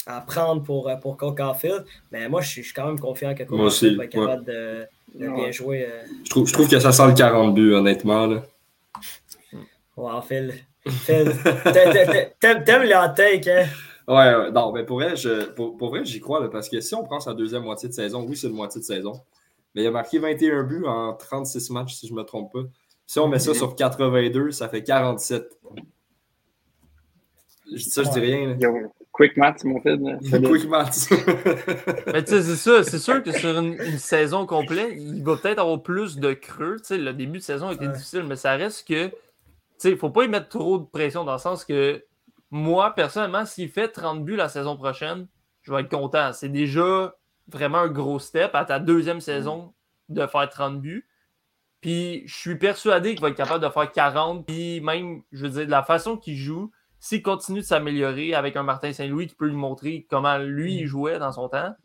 à 0.07 0.21
prendre 0.21 0.63
pour, 0.63 0.89
pour 1.01 1.17
Cole 1.17 1.35
Caulfield. 1.35 1.85
Mais 2.11 2.27
moi, 2.29 2.41
je 2.41 2.49
suis, 2.49 2.61
je 2.61 2.67
suis 2.67 2.73
quand 2.75 2.87
même 2.87 2.99
confiant 2.99 3.33
que 3.35 3.43
Cole 3.43 3.57
Moi 3.57 3.67
aussi, 3.67 3.95
Caulfield 3.95 3.97
va 3.97 4.03
être 4.05 4.11
capable 4.11 4.45
de, 4.45 4.87
de 5.19 5.29
bien 5.35 5.51
jouer. 5.51 5.87
euh. 5.89 6.03
Je 6.23 6.29
trouve, 6.29 6.47
je 6.47 6.53
trouve 6.53 6.69
que 6.69 6.79
ça 6.79 6.91
sent 6.91 7.07
le 7.07 7.13
40 7.13 7.53
buts, 7.53 7.73
honnêtement. 7.73 8.25
Là. 8.27 8.43
Wow, 9.95 10.21
Phil. 10.21 10.53
Phil, 10.85 11.31
t'a- 11.43 12.31
t'a- 12.39 12.55
t'aimes, 12.55 12.83
les 12.83 12.95
hot 12.95 13.13
takes, 13.15 13.47
hein? 13.47 13.65
Ouais, 14.07 14.35
ouais, 14.35 14.51
non, 14.51 14.71
mais 14.73 14.83
pour 14.83 14.97
vrai, 14.99 15.15
je, 15.15 15.45
pour, 15.51 15.77
pour 15.77 15.89
vrai, 15.89 16.03
j'y 16.03 16.19
crois, 16.19 16.41
là, 16.41 16.49
parce 16.49 16.67
que 16.67 16.81
si 16.81 16.93
on 16.93 17.03
prend 17.03 17.19
sa 17.21 17.33
deuxième 17.33 17.63
moitié 17.63 17.87
de 17.87 17.93
saison, 17.93 18.25
oui, 18.27 18.35
c'est 18.35 18.47
une 18.47 18.53
moitié 18.53 18.81
de 18.81 18.85
saison, 18.85 19.13
mais 19.73 19.83
il 19.83 19.87
a 19.87 19.91
marqué 19.91 20.19
21 20.19 20.63
buts 20.63 20.83
en 20.85 21.13
36 21.13 21.69
matchs, 21.69 21.93
si 21.93 22.07
je 22.07 22.13
ne 22.13 22.17
me 22.17 22.23
trompe 22.23 22.51
pas. 22.51 22.63
Si 23.05 23.19
on 23.19 23.27
met 23.27 23.39
ça 23.39 23.53
sur 23.53 23.75
82, 23.75 24.51
ça 24.51 24.69
fait 24.69 24.83
47. 24.83 25.59
Je 27.71 27.75
dis 27.77 27.83
ça, 27.83 28.03
je 28.03 28.09
dis 28.11 28.19
rien. 28.19 28.57
Yo, 28.59 28.93
quick 29.11 29.37
math, 29.37 29.63
mon 29.63 29.79
fils. 29.81 29.99
Quick 30.29 30.69
maths. 30.69 31.09
Mais 32.07 32.23
tu 32.23 32.31
sais, 32.31 32.41
c'est 32.43 32.55
ça. 32.55 32.83
C'est 32.83 32.99
sûr 32.99 33.23
que 33.23 33.31
sur 33.31 33.57
une, 33.57 33.73
une 33.73 33.97
saison 33.97 34.45
complète, 34.45 34.93
il 34.97 35.23
va 35.23 35.37
peut-être 35.37 35.59
avoir 35.59 35.81
plus 35.81 36.17
de 36.17 36.33
creux. 36.33 36.77
Tu 36.79 36.85
sais, 36.87 36.97
le 36.97 37.13
début 37.13 37.39
de 37.39 37.43
saison 37.43 37.69
a 37.69 37.73
été 37.73 37.87
Ouais. 37.87 37.93
difficile, 37.93 38.23
mais 38.23 38.35
ça 38.35 38.51
reste 38.53 38.87
que. 38.87 39.07
Tu 39.07 39.13
sais, 39.77 39.89
il 39.89 39.93
ne 39.93 39.97
faut 39.99 40.09
pas 40.09 40.23
y 40.23 40.27
mettre 40.27 40.49
trop 40.49 40.77
de 40.77 40.85
pression 40.85 41.23
dans 41.23 41.33
le 41.33 41.39
sens 41.39 41.65
que 41.65 42.03
moi, 42.51 42.93
personnellement, 42.93 43.45
s'il 43.45 43.69
fait 43.69 43.87
30 43.89 44.23
buts 44.23 44.35
la 44.35 44.49
saison 44.49 44.75
prochaine, 44.77 45.27
je 45.63 45.73
vais 45.73 45.81
être 45.81 45.89
content. 45.89 46.31
C'est 46.33 46.49
déjà 46.49 47.15
vraiment 47.47 47.79
un 47.79 47.89
gros 47.89 48.19
step 48.19 48.51
à 48.53 48.65
ta 48.65 48.79
deuxième 48.79 49.19
saison 49.21 49.73
de 50.09 50.25
faire 50.27 50.49
30 50.49 50.79
buts. 50.81 51.07
Puis 51.83 52.23
je 52.27 52.33
suis 52.35 52.55
persuadé 52.57 53.11
qu'il 53.11 53.21
va 53.21 53.29
être 53.29 53.35
capable 53.37 53.63
de 53.63 53.69
faire 53.69 53.91
40. 53.91 54.45
Puis 54.47 54.81
même, 54.81 55.21
je 55.31 55.43
veux 55.45 55.49
dire, 55.51 55.65
de 55.65 55.71
la 55.71 55.83
façon 55.83 56.17
qu'il 56.17 56.37
joue, 56.37 56.71
s'il 56.99 57.21
continue 57.21 57.59
de 57.59 57.65
s'améliorer 57.65 58.33
avec 58.33 58.55
un 58.55 58.63
Martin 58.63 58.91
Saint-Louis 58.93 59.27
qui 59.27 59.35
peut 59.35 59.47
lui 59.47 59.55
montrer 59.55 60.07
comment 60.09 60.37
lui 60.37 60.75
il 60.79 60.87
jouait 60.87 61.19
dans 61.19 61.31
son 61.33 61.49
temps, 61.49 61.75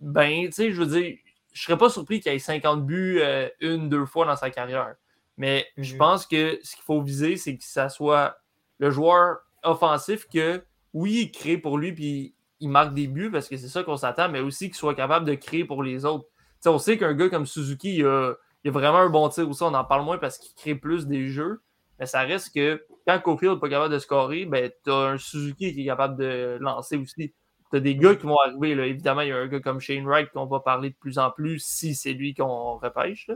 ben, 0.00 0.46
tu 0.46 0.52
sais, 0.52 0.72
je 0.72 0.82
veux 0.82 1.00
dire, 1.00 1.16
je 1.52 1.62
serais 1.62 1.78
pas 1.78 1.88
surpris 1.88 2.20
qu'il 2.20 2.32
ait 2.32 2.38
50 2.38 2.86
buts 2.86 3.18
euh, 3.20 3.48
une, 3.60 3.88
deux 3.88 4.06
fois 4.06 4.26
dans 4.26 4.36
sa 4.36 4.50
carrière. 4.50 4.94
Mais 5.36 5.66
je 5.76 5.92
Mhm. 5.92 5.98
pense 5.98 6.26
que 6.26 6.58
ce 6.62 6.76
qu'il 6.76 6.84
faut 6.84 7.00
viser, 7.02 7.36
c'est 7.36 7.56
que 7.56 7.64
ça 7.64 7.88
soit 7.88 8.36
le 8.78 8.90
joueur 8.90 9.38
offensif 9.64 10.26
que, 10.32 10.62
oui, 10.92 11.22
il 11.24 11.30
crée 11.32 11.58
pour 11.58 11.76
lui, 11.78 11.92
puis 11.92 12.34
il 12.60 12.68
marque 12.68 12.94
des 12.94 13.06
buts 13.06 13.30
parce 13.30 13.48
que 13.48 13.56
c'est 13.56 13.68
ça 13.68 13.82
qu'on 13.82 13.96
s'attend, 13.96 14.28
mais 14.30 14.40
aussi 14.40 14.66
qu'il 14.66 14.76
soit 14.76 14.94
capable 14.94 15.26
de 15.26 15.34
créer 15.34 15.64
pour 15.64 15.82
les 15.82 16.04
autres. 16.04 16.26
Tu 16.26 16.34
sais, 16.60 16.68
on 16.68 16.78
sait 16.78 16.96
qu'un 16.96 17.14
gars 17.14 17.28
comme 17.28 17.44
Suzuki, 17.46 17.96
il 17.96 18.06
a, 18.06 18.34
il 18.66 18.70
a 18.70 18.72
vraiment 18.72 18.98
un 18.98 19.08
bon 19.08 19.28
tir 19.28 19.48
aussi. 19.48 19.62
On 19.62 19.72
en 19.74 19.84
parle 19.84 20.04
moins 20.04 20.18
parce 20.18 20.38
qu'il 20.38 20.52
crée 20.56 20.74
plus 20.74 21.06
des 21.06 21.28
jeux. 21.28 21.62
Mais 22.00 22.06
ça 22.06 22.22
reste 22.22 22.52
que 22.52 22.84
quand 23.06 23.20
Cofield 23.20 23.54
n'est 23.54 23.60
pas 23.60 23.68
capable 23.68 23.94
de 23.94 24.00
scorer, 24.00 24.44
ben, 24.44 24.72
tu 24.82 24.90
as 24.90 24.96
un 24.96 25.18
Suzuki 25.18 25.72
qui 25.72 25.82
est 25.82 25.86
capable 25.86 26.16
de 26.16 26.58
lancer 26.60 26.96
aussi. 26.96 27.32
Tu 27.70 27.76
as 27.76 27.78
des 27.78 27.94
gars 27.94 28.16
qui 28.16 28.26
vont 28.26 28.36
arriver. 28.44 28.74
Là. 28.74 28.86
Évidemment, 28.86 29.20
il 29.20 29.28
y 29.28 29.32
a 29.32 29.36
un 29.36 29.46
gars 29.46 29.60
comme 29.60 29.78
Shane 29.78 30.04
Wright 30.04 30.30
qu'on 30.32 30.46
va 30.46 30.58
parler 30.58 30.90
de 30.90 30.96
plus 30.96 31.16
en 31.18 31.30
plus 31.30 31.60
si 31.64 31.94
c'est 31.94 32.12
lui 32.12 32.34
qu'on 32.34 32.78
repêche. 32.78 33.30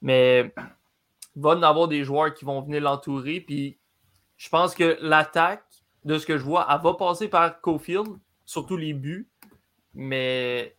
Mais 0.00 0.54
il 1.36 1.42
va 1.42 1.52
y 1.52 1.56
en 1.58 1.62
avoir 1.62 1.86
des 1.86 2.02
joueurs 2.02 2.32
qui 2.32 2.46
vont 2.46 2.62
venir 2.62 2.80
l'entourer. 2.80 3.42
Puis 3.42 3.78
je 4.38 4.48
pense 4.48 4.74
que 4.74 4.96
l'attaque, 5.02 5.66
de 6.06 6.16
ce 6.16 6.24
que 6.24 6.38
je 6.38 6.44
vois, 6.44 6.66
elle 6.70 6.82
va 6.82 6.94
passer 6.94 7.28
par 7.28 7.60
Cofield, 7.60 8.08
surtout 8.46 8.78
les 8.78 8.94
buts. 8.94 9.28
Mais 9.92 10.74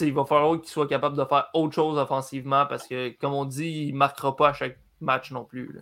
il 0.00 0.12
va 0.14 0.24
falloir 0.24 0.60
qu'il 0.60 0.70
soit 0.70 0.88
capable 0.88 1.16
de 1.16 1.24
faire 1.24 1.48
autre 1.54 1.74
chose 1.74 1.98
offensivement 1.98 2.66
parce 2.66 2.86
que, 2.86 3.10
comme 3.18 3.34
on 3.34 3.44
dit, 3.44 3.86
il 3.88 3.92
ne 3.92 3.98
marquera 3.98 4.36
pas 4.36 4.50
à 4.50 4.52
chaque 4.52 4.78
match 5.00 5.30
non 5.30 5.44
plus. 5.44 5.72
là. 5.72 5.80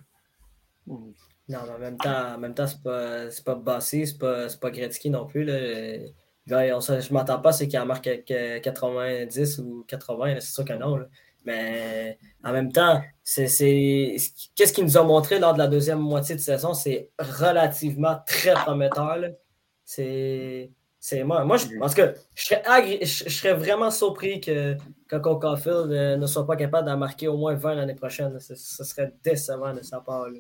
Non, 0.86 1.58
mais 1.66 1.74
en 1.74 1.78
même 1.78 1.96
temps, 1.98 2.34
en 2.34 2.38
même 2.38 2.54
c'est 2.56 2.82
pas, 2.82 3.28
pas 3.44 3.54
Bossy, 3.54 4.06
c'est 4.06 4.18
pas, 4.18 4.46
pas 4.60 4.70
Gretzky 4.70 5.10
non 5.10 5.26
plus. 5.26 5.44
Là. 5.44 6.08
Gars, 6.46 6.76
on 6.76 6.80
je 6.80 7.12
m'entends 7.12 7.40
pas, 7.40 7.52
c'est 7.52 7.68
qu'il 7.68 7.78
en 7.78 7.86
marque 7.86 8.04
que 8.04 8.58
90 8.58 9.58
ou 9.58 9.84
80, 9.86 10.34
là, 10.34 10.40
c'est 10.40 10.52
sûr 10.52 10.64
que 10.64 10.72
non. 10.72 10.96
là. 10.96 11.06
Mais 11.44 12.18
en 12.44 12.52
même 12.52 12.72
temps, 12.72 13.02
qu'est-ce 13.24 14.72
qu'il 14.72 14.84
nous 14.84 14.96
a 14.96 15.02
montré 15.02 15.38
lors 15.38 15.54
de 15.54 15.58
la 15.58 15.66
deuxième 15.66 15.98
moitié 15.98 16.36
de 16.36 16.40
saison, 16.40 16.72
c'est 16.72 17.10
relativement 17.18 18.20
très 18.26 18.54
prometteur. 18.54 19.16
là. 19.16 19.28
C'est, 19.84 20.70
c'est 21.04 21.24
moi, 21.24 21.44
moi 21.44 21.56
je 21.56 21.66
pense 21.80 21.94
que 21.96 22.14
je 22.32 22.44
serais, 22.44 22.62
agré- 22.64 23.04
je, 23.04 23.24
je 23.24 23.28
serais 23.36 23.54
vraiment 23.54 23.90
surpris 23.90 24.40
que, 24.40 24.76
que 25.08 25.16
Cole 25.16 25.40
Caulfield, 25.40 25.90
euh, 25.90 26.16
ne 26.16 26.26
soit 26.26 26.46
pas 26.46 26.54
capable 26.54 26.86
d'en 26.86 26.96
marquer 26.96 27.26
au 27.26 27.36
moins 27.36 27.54
20 27.54 27.74
l'année 27.74 27.96
prochaine. 27.96 28.38
Ce, 28.38 28.54
ce 28.54 28.84
serait 28.84 29.12
décevant 29.24 29.74
de 29.74 29.82
sa 29.82 30.00
part. 30.00 30.28
là. 30.30 30.38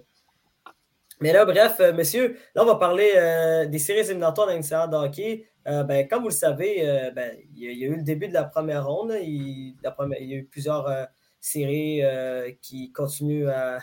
Mais 1.20 1.32
là, 1.32 1.44
bref, 1.44 1.80
euh, 1.80 1.92
messieurs, 1.92 2.36
là, 2.54 2.62
on 2.62 2.66
va 2.66 2.76
parler 2.76 3.10
euh, 3.16 3.66
des 3.66 3.80
séries 3.80 4.00
éliminatoires 4.08 4.46
de 4.46 4.52
l'NCAA 4.52 4.86
de 4.86 4.96
hockey. 4.96 5.46
Euh, 5.66 5.82
ben, 5.82 6.06
comme 6.06 6.22
vous 6.22 6.28
le 6.28 6.34
savez, 6.34 7.10
ben, 7.14 7.36
il, 7.56 7.64
y 7.64 7.66
a, 7.66 7.70
il 7.72 7.78
y 7.78 7.84
a 7.84 7.88
eu 7.88 7.96
le 7.96 8.02
début 8.02 8.28
de 8.28 8.34
la 8.34 8.44
première 8.44 8.86
ronde. 8.86 9.16
Il, 9.20 9.74
la 9.82 9.90
première- 9.90 10.20
il 10.20 10.28
y 10.30 10.34
a 10.34 10.36
eu 10.36 10.44
plusieurs 10.44 10.88
séries 11.40 12.02
qui 12.60 12.92
continuent 12.92 13.48
à, 13.48 13.78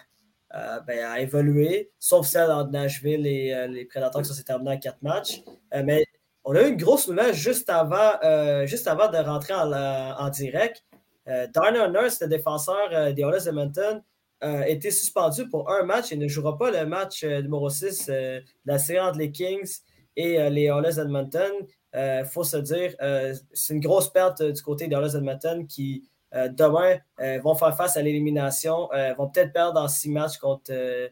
à, 0.49 0.79
ben, 0.79 0.99
à 1.05 1.19
évoluer, 1.19 1.91
sauf 1.99 2.25
celle 2.25 2.51
entre 2.51 2.71
Nashville 2.71 3.27
et 3.27 3.53
euh, 3.53 3.67
les 3.67 3.83
Prédateurs 3.85 4.21
qui 4.21 4.29
sont 4.29 4.43
terminés 4.43 4.71
en 4.71 4.79
quatre 4.79 5.01
matchs. 5.01 5.41
Euh, 5.73 5.83
mais 5.85 6.05
on 6.49 6.55
a 6.55 6.63
eu 6.63 6.69
une 6.69 6.77
grosse 6.77 7.07
nouvelle 7.07 7.35
juste 7.35 7.69
avant, 7.69 8.13
euh, 8.23 8.65
juste 8.65 8.87
avant 8.87 9.07
de 9.07 9.17
rentrer 9.17 9.53
en, 9.53 10.29
direct. 10.29 10.83
Euh, 11.27 11.45
Darnell 11.53 11.91
Nurse, 11.91 12.21
le 12.21 12.27
défenseur 12.27 12.89
euh, 12.91 13.11
des 13.13 13.21
Oilers 13.21 13.47
Edmonton, 13.47 14.01
a 14.41 14.67
été 14.67 14.89
suspendu 14.89 15.47
pour 15.47 15.69
un 15.69 15.83
match 15.83 16.11
et 16.11 16.15
ne 16.15 16.27
jouera 16.27 16.57
pas 16.57 16.71
le 16.71 16.85
match 16.87 17.23
euh, 17.23 17.43
numéro 17.43 17.69
6 17.69 18.07
euh, 18.09 18.39
de 18.39 18.43
la 18.65 18.79
série 18.79 18.99
entre 18.99 19.19
les 19.19 19.31
Kings 19.31 19.69
et 20.15 20.39
euh, 20.39 20.49
les 20.49 20.63
Oilers 20.63 20.99
Edmonton. 20.99 21.51
Il 21.93 22.25
faut 22.25 22.43
se 22.43 22.57
dire, 22.57 22.95
euh, 23.01 23.35
c'est 23.53 23.75
une 23.75 23.79
grosse 23.79 24.09
perte 24.09 24.41
euh, 24.41 24.51
du 24.51 24.61
côté 24.63 24.87
des 24.87 24.95
Oilers 24.95 25.15
Edmonton 25.17 25.67
qui, 25.67 26.09
euh, 26.33 26.49
demain, 26.49 26.97
euh, 27.19 27.39
vont 27.41 27.53
faire 27.53 27.77
face 27.77 27.95
à 27.95 28.01
l'élimination, 28.01 28.91
euh, 28.93 29.13
vont 29.13 29.29
peut-être 29.29 29.53
perdre 29.53 29.73
dans 29.73 29.87
six 29.87 30.09
matchs 30.09 30.37
contre, 30.37 30.71
euh, 30.71 31.09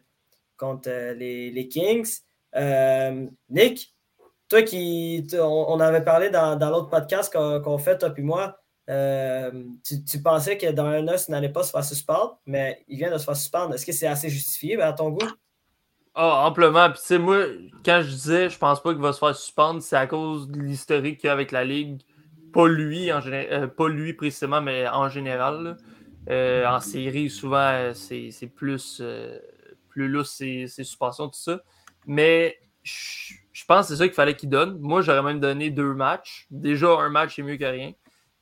contre 0.57 0.89
euh, 0.89 1.13
les, 1.13 1.67
Kings. 1.67 2.21
Euh, 2.55 3.27
Nick, 3.49 3.93
toi 4.49 4.61
qui, 4.63 5.27
on, 5.33 5.79
avait 5.79 6.03
parlé 6.03 6.29
dans, 6.29 6.57
l'autre 6.69 6.89
podcast 6.89 7.31
qu'on 7.33 7.77
fait, 7.77 7.97
toi 7.97 8.09
puis 8.09 8.23
moi, 8.23 8.57
euh, 8.89 9.51
tu, 9.83 10.03
tu 10.03 10.21
pensais 10.21 10.57
que 10.57 10.71
dans 10.71 10.85
un 10.85 11.07
os, 11.07 11.27
n'allait 11.29 11.49
pas 11.49 11.63
se 11.63 11.71
faire 11.71 11.83
suspendre, 11.83 12.39
mais 12.45 12.83
il 12.87 12.97
vient 12.97 13.11
de 13.11 13.17
se 13.17 13.25
faire 13.25 13.35
suspendre. 13.35 13.73
Est-ce 13.73 13.85
que 13.85 13.91
c'est 13.91 14.07
assez 14.07 14.29
justifié 14.29 14.77
ben, 14.77 14.87
à 14.87 14.93
ton 14.93 15.09
goût? 15.09 15.29
Ah, 16.15 16.47
amplement. 16.47 16.89
Puis, 16.89 16.99
tu 16.99 17.07
sais, 17.07 17.19
moi, 17.19 17.43
quand 17.85 18.01
je 18.01 18.09
disais, 18.09 18.49
je 18.49 18.57
pense 18.57 18.81
pas 18.81 18.93
qu'il 18.93 19.01
va 19.01 19.13
se 19.13 19.19
faire 19.19 19.35
suspendre, 19.35 19.81
c'est 19.81 19.97
à 19.97 20.07
cause 20.07 20.47
de 20.47 20.59
l'historique 20.61 21.19
qu'il 21.19 21.27
y 21.27 21.29
a 21.29 21.33
avec 21.33 21.51
la 21.51 21.63
Ligue. 21.63 22.01
Pas 22.53 22.67
lui, 22.67 23.11
en 23.11 23.19
géné- 23.19 23.51
euh, 23.51 23.67
pas 23.67 23.89
lui 23.89 24.13
précisément, 24.13 24.61
mais 24.61 24.87
en 24.87 25.09
général. 25.09 25.77
Euh, 26.29 26.65
en 26.65 26.79
série, 26.79 27.29
souvent, 27.29 27.91
c'est 27.93 28.51
plus, 28.53 29.01
plus 29.89 30.07
lousse, 30.07 30.31
ces 30.31 30.67
suspensions, 30.67 31.27
tout 31.27 31.39
ça. 31.39 31.61
Mais 32.05 32.57
je 32.87 33.65
pense 33.65 33.87
que 33.87 33.93
c'est 33.93 33.97
ça 33.97 34.07
qu'il 34.07 34.15
fallait 34.15 34.35
qu'il 34.35 34.49
donne. 34.49 34.79
Moi, 34.79 35.01
j'aurais 35.01 35.23
même 35.23 35.39
donné 35.39 35.69
deux 35.69 35.93
matchs. 35.93 36.47
Déjà, 36.51 36.89
un 36.99 37.09
match, 37.09 37.35
c'est 37.35 37.43
mieux 37.43 37.57
que 37.57 37.65
rien. 37.65 37.93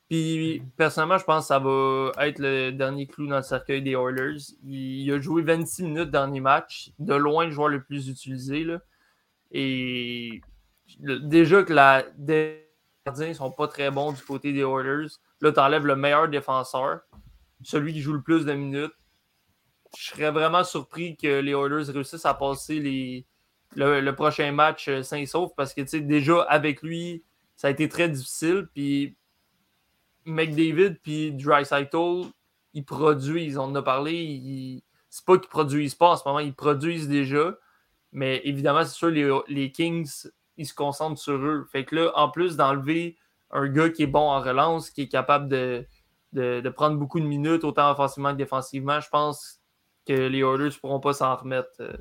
Puis, 0.10 0.62
personnellement, 0.78 1.18
je 1.18 1.24
pense 1.24 1.46
que 1.46 1.48
ça 1.48 1.60
va 1.60 2.12
être 2.28 2.38
le 2.40 2.72
dernier 2.72 3.08
clou 3.08 3.26
dans 3.28 3.38
le 3.38 3.44
cercueil 3.44 3.82
des 3.82 3.92
Oilers. 3.92 4.38
Il, 4.64 5.12
a 5.12 5.20
joué 5.20 5.42
26 5.42 5.84
minutes 5.84 6.12
dernier 6.12 6.42
match, 6.42 6.92
de 7.00 7.16
loin 7.16 7.46
le 7.46 7.52
joueur 7.52 7.70
le 7.70 7.84
plus 7.84 8.08
utilisé. 8.08 8.64
Là. 8.64 8.80
Et 9.52 10.42
déjà 11.00 11.64
que 11.64 11.74
les 11.74 12.68
gardiens 13.06 13.30
ne 13.30 13.34
sont 13.34 13.52
pas 13.52 13.68
très 13.68 13.90
bons 13.90 14.12
du 14.12 14.22
côté 14.22 14.54
des 14.54 14.62
Oilers, 14.62 15.08
là, 15.42 15.52
tu 15.52 15.60
enlèves 15.60 15.88
le 15.88 15.96
meilleur 15.96 16.30
défenseur, 16.30 17.02
celui 17.64 17.94
qui 17.94 18.02
joue 18.02 18.14
le 18.14 18.22
plus 18.22 18.46
de 18.46 18.54
minutes. 18.54 18.94
Je 19.98 20.08
serais 20.08 20.30
vraiment 20.30 20.64
surpris 20.64 21.18
que 21.18 21.40
les 21.40 21.54
Oilers 21.54 21.92
réussissent 21.92 22.26
à 22.26 22.34
passer 22.36 22.80
les, 22.80 23.26
le, 23.76 24.12
prochain 24.12 24.52
match 24.52 24.88
euh, 24.88 25.04
sain 25.04 25.18
et 25.18 25.26
sauf 25.26 25.52
parce 25.56 25.74
que 25.74 25.82
déjà 25.98 26.42
avec 26.44 26.82
lui, 26.82 27.24
ça 27.56 27.68
a 27.68 27.72
été 27.72 27.90
très 27.90 28.10
difficile. 28.10 28.68
Puis 28.74 29.16
McDavid 30.26 30.96
puis 31.02 31.32
Dreisaitl, 31.32 32.24
ils 32.74 32.86
produisent, 32.86 33.58
on 33.58 33.64
en 33.64 33.76
a 33.76 33.82
parlé. 33.82 34.84
C'est 35.10 35.26
pas 35.26 35.38
qu'ils 35.38 35.50
produisent 35.50 35.96
pas 35.96 36.12
en 36.12 36.16
ce 36.18 36.24
moment, 36.26 36.40
ils 36.40 36.54
produisent 36.54 37.08
déjà. 37.08 37.58
Mais 38.12 38.42
évidemment, 38.46 38.84
c'est 38.84 38.96
sûr, 38.96 39.10
les, 39.10 39.30
les 39.48 39.72
Kings, 39.72 40.28
ils 40.58 40.66
se 40.66 40.74
concentrent 40.74 41.20
sur 41.20 41.36
eux. 41.36 41.68
Fait 41.72 41.86
que 41.86 41.96
là, 41.96 42.12
en 42.16 42.30
plus 42.30 42.56
d'enlever 42.56 43.18
un 43.52 43.68
gars 43.68 43.90
qui 43.90 44.04
est 44.04 44.08
bon 44.08 44.30
en 44.30 44.40
relance, 44.42 44.90
qui 44.90 45.02
est 45.02 45.08
capable 45.08 45.50
de, 45.50 45.86
de, 46.34 46.62
de 46.62 46.70
prendre 46.70 46.98
beaucoup 46.98 47.20
de 47.20 47.26
minutes, 47.26 47.64
autant 47.64 47.92
offensivement 47.92 48.32
que 48.32 48.38
défensivement, 48.38 49.00
je 49.00 49.10
pense 49.10 49.62
que 50.06 50.14
les 50.14 50.40
Oilers 50.40 50.66
ne 50.66 50.80
pourront 50.80 51.00
pas 51.00 51.14
s'en 51.14 51.36
remettre 51.36 51.70
euh, 51.80 51.94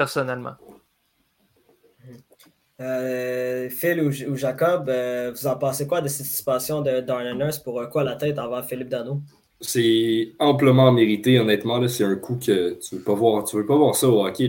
personnellement. 0.00 0.54
Euh, 2.80 3.68
Phil 3.68 4.00
ou, 4.00 4.34
Jacob, 4.34 4.88
euh, 4.88 5.30
vous 5.30 5.46
en 5.46 5.56
pensez 5.58 5.86
quoi 5.86 6.00
de 6.00 6.08
cette 6.08 6.24
situation 6.24 6.80
de 6.80 7.00
Darnell 7.00 7.36
Nurse 7.36 7.58
pour 7.58 7.86
quoi 7.90 8.02
la 8.02 8.16
tête 8.16 8.38
envers 8.38 8.64
Philippe 8.64 8.88
Dano? 8.88 9.20
C'est 9.60 10.32
amplement 10.38 10.90
mérité, 10.90 11.38
honnêtement. 11.38 11.86
C'est 11.86 12.04
un 12.04 12.16
coup 12.16 12.36
que 12.36 12.78
tu 12.78 12.94
ne 12.94 12.98
veux, 12.98 13.04
pas 13.04 13.12
voir, 13.12 13.44
tu 13.44 13.56
veux 13.56 13.66
pas 13.66 13.76
voir 13.76 13.94
ça 13.94 14.08
au 14.08 14.24
hockey. 14.24 14.48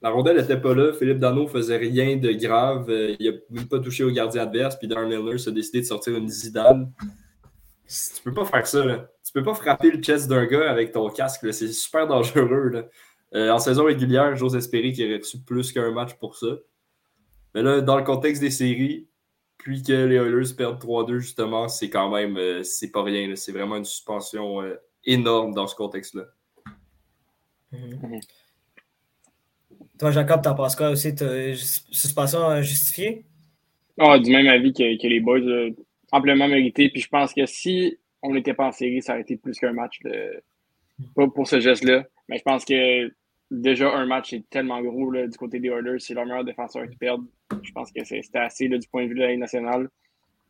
La 0.00 0.10
rondelle 0.10 0.36
n'était 0.36 0.60
pas 0.60 0.76
là. 0.76 0.92
Philippe 0.92 1.18
Dano 1.18 1.48
faisait 1.48 1.78
rien 1.78 2.16
de 2.16 2.30
grave. 2.30 2.88
Euh, 2.88 3.16
il 3.18 3.32
n'a 3.32 3.36
même 3.50 3.66
pas 3.66 3.80
touché 3.80 4.04
au 4.04 4.12
gardien 4.12 4.42
adverse. 4.42 4.76
Puis 4.76 4.86
Darnell 4.86 5.24
Nurse 5.24 5.48
a 5.48 5.50
décidé 5.50 5.80
de 5.80 5.86
sortir 5.86 6.14
une 6.14 6.28
Zidane. 6.28 6.92
Tu 7.88 8.22
peux 8.22 8.32
pas 8.32 8.44
faire 8.44 8.64
ça. 8.64 8.84
Là. 8.84 9.10
Tu 9.26 9.32
peux 9.32 9.42
pas 9.42 9.54
frapper 9.54 9.90
le 9.90 10.00
chest 10.00 10.28
d'un 10.28 10.46
gars 10.46 10.70
avec 10.70 10.92
ton 10.92 11.08
casque. 11.08 11.52
C'est 11.52 11.72
super 11.72 12.06
dangereux. 12.06 12.84
En 13.34 13.58
saison 13.58 13.84
régulière, 13.84 14.36
j'ose 14.36 14.56
espérer 14.56 14.92
qu'il 14.92 15.06
aurait 15.06 15.18
reçu 15.18 15.38
plus 15.40 15.72
qu'un 15.72 15.92
match 15.92 16.14
pour 16.14 16.36
ça. 16.36 16.48
Mais 17.54 17.62
là, 17.62 17.80
dans 17.80 17.96
le 17.96 18.04
contexte 18.04 18.40
des 18.40 18.50
séries, 18.50 19.08
puis 19.62 19.82
que 19.82 19.92
les 19.92 20.16
Oilers 20.16 20.54
perdent 20.56 20.82
3-2, 20.82 21.18
justement, 21.18 21.68
c'est 21.68 21.90
quand 21.90 22.10
même, 22.10 22.36
euh, 22.36 22.62
c'est 22.62 22.90
pas 22.90 23.02
rien. 23.02 23.34
C'est 23.36 23.52
vraiment 23.52 23.76
une 23.76 23.84
suspension 23.84 24.62
euh, 24.62 24.76
énorme 25.04 25.52
dans 25.52 25.66
ce 25.66 25.74
contexte-là. 25.74 26.24
Mhm. 27.72 28.20
Toi, 29.98 30.10
Jacob, 30.12 30.42
t'en 30.42 30.54
penses 30.54 30.76
quoi 30.76 30.90
aussi? 30.90 31.14
Suspension 31.90 32.62
justifiée? 32.62 33.26
Ah, 33.98 34.18
du 34.18 34.30
même 34.30 34.48
avis 34.48 34.72
que, 34.72 35.06
les 35.06 35.20
boys, 35.20 35.40
euh, 35.40 35.70
amplement 36.10 36.48
mérité. 36.48 36.88
Puis 36.88 37.02
je 37.02 37.08
pense 37.08 37.34
que 37.34 37.44
si 37.44 37.98
on 38.22 38.32
n'était 38.32 38.54
pas 38.54 38.68
en 38.68 38.72
série, 38.72 39.02
ça 39.02 39.12
aurait 39.12 39.22
été 39.22 39.36
plus 39.36 39.58
qu'un 39.58 39.74
match. 39.74 40.00
Pas 41.14 41.28
pour 41.28 41.46
ce 41.46 41.60
geste-là. 41.60 42.04
Mais 42.28 42.38
je 42.38 42.42
pense 42.42 42.64
que 42.64 43.12
déjà 43.50 43.92
un 43.92 44.06
match 44.06 44.32
est 44.32 44.48
tellement 44.48 44.80
gros 44.80 45.12
du 45.12 45.36
côté 45.36 45.58
des 45.58 45.68
Oilers. 45.68 45.98
C'est 45.98 46.14
leur 46.14 46.24
meilleur 46.24 46.44
défenseur 46.44 46.88
qui 46.88 46.96
perdent. 46.96 47.26
Je 47.62 47.72
pense 47.72 47.92
que 47.92 48.04
c'était 48.04 48.38
assez 48.38 48.68
du 48.68 48.88
point 48.88 49.04
de 49.04 49.08
vue 49.08 49.14
de 49.14 49.20
la 49.20 49.36
nationale. 49.36 49.88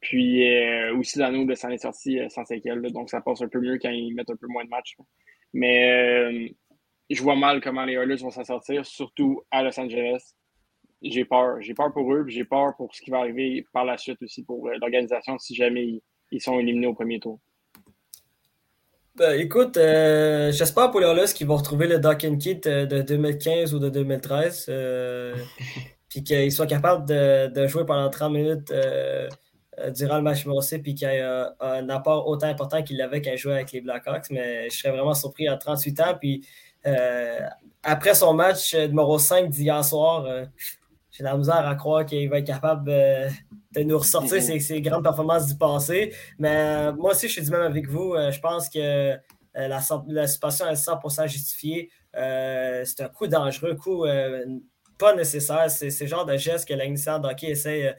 Puis 0.01 0.47
euh, 0.47 0.97
aussi 0.97 1.19
l'anneau 1.19 1.45
de 1.45 1.55
s'en 1.55 1.69
est 1.71 1.79
sorti 1.79 2.19
euh, 2.19 2.29
sans 2.29 2.45
séquelles. 2.45 2.81
donc 2.93 3.11
ça 3.11 3.21
passe 3.21 3.43
un 3.43 3.49
peu 3.49 3.61
mieux 3.61 3.79
quand 3.79 3.91
ils 3.91 4.15
mettent 4.15 4.31
un 4.31 4.37
peu 4.37 4.47
moins 4.47 4.65
de 4.65 4.71
matchs. 4.71 4.97
Mais 5.53 5.91
euh, 5.91 6.49
je 7.11 7.23
vois 7.23 7.37
mal 7.37 7.61
comment 7.61 7.85
les 7.85 7.95
Oilers 7.95 8.17
vont 8.17 8.31
s'en 8.31 8.45
sortir, 8.45 8.87
surtout 8.87 9.43
à 9.51 9.63
Los 9.63 9.79
Angeles. 9.79 10.35
J'ai 11.03 11.25
peur. 11.25 11.61
J'ai 11.61 11.75
peur 11.75 11.93
pour 11.93 12.13
eux, 12.15 12.25
j'ai 12.29 12.45
peur 12.45 12.77
pour 12.77 12.95
ce 12.95 13.03
qui 13.03 13.11
va 13.11 13.19
arriver 13.19 13.67
par 13.73 13.85
la 13.85 13.99
suite 13.99 14.23
aussi 14.23 14.43
pour 14.45 14.69
l'organisation 14.69 15.39
si 15.39 15.55
jamais 15.55 16.01
ils 16.31 16.41
sont 16.41 16.59
éliminés 16.59 16.87
au 16.87 16.95
premier 16.95 17.21
tour. 17.21 17.41
Ben, 19.17 19.39
écoute, 19.39 19.77
euh, 19.77 20.53
j'espère 20.53 20.91
pour 20.91 21.01
les 21.01 21.07
Oilers 21.07 21.33
qu'ils 21.35 21.47
vont 21.47 21.57
retrouver 21.57 21.89
le 21.89 21.99
Dock 21.99 22.25
Kit 22.39 22.61
euh, 22.67 22.87
de 22.87 23.03
2015 23.03 23.75
ou 23.75 23.79
de 23.79 23.89
2013. 23.91 24.67
Euh, 24.69 25.35
puis 26.09 26.23
qu'ils 26.23 26.53
soient 26.53 26.67
capables 26.67 27.07
de, 27.07 27.67
jouer 27.67 27.85
pendant 27.85 28.09
30 28.09 28.33
minutes 28.33 28.73
durant 29.97 30.17
le 30.17 30.23
match 30.23 30.45
numéro 30.45 30.61
6 30.61 30.79
puis 30.79 30.95
qu'il 30.95 31.09
y 31.09 31.13
ait 31.13 31.23
un 31.61 31.89
apport 31.89 32.27
autant 32.27 32.49
important 32.49 32.83
qu'il 32.83 33.01
avait 33.01 33.23
quand 33.23 33.31
il 33.33 33.39
jouait 33.39 33.55
avec 33.55 33.73
les 33.73 33.81
Blackhawks. 33.81 34.31
Mais 34.31 34.69
je 34.71 34.77
serais 34.77 34.93
vraiment 34.93 35.15
surpris 35.15 35.47
à 35.47 35.57
38 35.57 36.01
ans. 36.01 36.17
Puis 36.19 36.45
après 37.85 38.15
son 38.15 38.35
match 38.35 38.75
numéro 38.75 39.19
5 39.19 39.51
d'hier 39.51 39.85
soir, 39.85 40.27
j'ai 41.21 41.25
la 41.25 41.37
misère 41.37 41.69
à 41.69 41.75
croire 41.75 42.07
qu'il 42.07 42.31
va 42.31 42.39
être 42.39 42.47
capable 42.47 42.91
euh, 42.91 43.29
de 43.73 43.83
nous 43.83 43.99
ressortir 43.99 44.39
mm-hmm. 44.39 44.61
ses, 44.61 44.81
grandes 44.81 45.03
performances 45.03 45.47
du 45.47 45.55
passé. 45.55 46.15
Mais 46.39 46.57
euh, 46.57 46.93
moi 46.95 47.11
aussi, 47.11 47.29
je 47.29 47.35
suis 47.35 47.43
du 47.43 47.51
même 47.51 47.61
avec 47.61 47.89
vous. 47.89 48.15
Euh, 48.15 48.31
je 48.31 48.41
pense 48.41 48.71
que 48.71 49.19
la, 49.55 49.81
la, 50.09 50.27
situation 50.27 50.67
est 50.67 50.87
100% 50.87 51.29
justifiée. 51.29 51.91
c'est 52.15 53.01
un 53.01 53.09
coup 53.09 53.27
dangereux, 53.27 53.73
un 53.73 53.77
coup 53.77 54.05
pas 54.97 55.15
nécessaire. 55.15 55.71
C'est 55.71 56.01
le 56.01 56.07
genre 56.07 56.25
de 56.25 56.37
geste 56.39 56.67
que 56.67 56.73
l'initiateur 56.73 57.21
d'hockey 57.21 57.49
essaie 57.49 57.95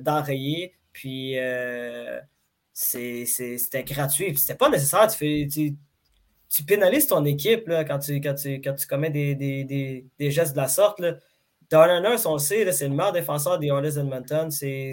d'enrayer. 0.00 0.74
Puis 0.92 1.36
c'était 2.72 3.82
gratuit. 3.84 4.36
C'était 4.36 4.54
pas 4.54 4.68
nécessaire. 4.68 5.08
Tu, 5.08 5.16
fais, 5.16 5.48
tu, 6.48 6.64
pénalises 6.64 7.08
ton 7.08 7.24
équipe 7.24 7.68
quand, 7.88 7.98
tu, 7.98 8.20
quand, 8.20 8.34
tu, 8.34 8.86
commets 8.86 9.10
des, 9.10 10.30
gestes 10.30 10.52
de 10.52 10.60
la 10.60 10.68
sorte. 10.68 11.00
Là. 11.00 11.16
Darnell 11.72 12.02
Nurse, 12.02 12.26
on 12.26 12.34
le 12.34 12.38
sait, 12.38 12.70
c'est 12.70 12.86
le 12.86 12.94
meilleur 12.94 13.12
défenseur 13.12 13.58
des 13.58 13.68
Oilers 13.68 13.98
Edmonton. 13.98 14.50
C'est, 14.50 14.92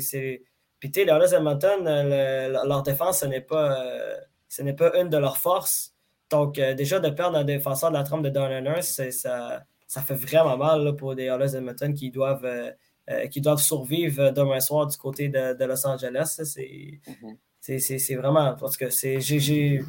Puis, 0.80 0.92
les 0.96 1.02
Oilers 1.04 1.36
Edmonton, 1.36 1.84
leur 1.84 2.84
défense, 2.84 3.20
ce 3.20 3.26
n'est, 3.26 3.42
pas, 3.42 3.84
euh, 3.84 4.16
ce 4.48 4.62
n'est 4.62 4.74
pas 4.74 4.98
une 4.98 5.10
de 5.10 5.18
leurs 5.18 5.38
forces. 5.38 5.94
Donc, 6.30 6.58
euh, 6.58 6.74
déjà, 6.74 7.02
de 7.02 7.10
perdre 7.10 7.38
un 7.38 7.44
défenseur 7.44 7.92
de 7.92 7.98
la 7.98 8.04
trempe 8.04 8.24
de 8.24 8.30
Darnell 8.30 8.64
Nurse, 8.64 9.02
ça, 9.12 9.66
ça 9.88 10.02
fait 10.02 10.14
vraiment 10.14 10.56
mal 10.56 10.96
pour 10.96 11.14
les 11.16 11.26
Oilers 11.26 11.54
Edmonton 11.54 11.94
qui 11.94 12.12
doivent, 12.12 12.46
euh, 12.46 13.28
qui 13.28 13.42
doivent 13.42 13.62
survivre 13.62 14.32
demain 14.32 14.62
soir 14.62 14.88
du 14.88 14.96
côté 14.96 15.28
de, 15.28 15.66
Los 15.66 15.86
Angeles. 15.86 16.40
Mm-hmm. 16.40 17.38
C'est, 17.60 17.80
c'est, 17.80 18.16
vraiment. 18.16 18.56
Parce 18.56 18.78
que 18.78 18.90
c'est, 18.90 19.20
j'ai, 19.20 19.82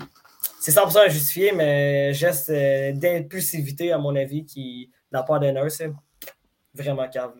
c'est 0.59 0.72
100% 0.72 1.09
justifié, 1.09 1.53
mais 1.53 2.12
geste 2.14 2.51
d'impulsivité, 2.51 3.93
à 3.93 3.99
mon 3.99 4.16
avis, 4.16 4.45
qui, 4.45 4.91
de 5.12 5.16
la 5.16 5.22
part 5.22 5.38
des 5.38 5.53
vraiment 6.75 7.09
cave. 7.09 7.33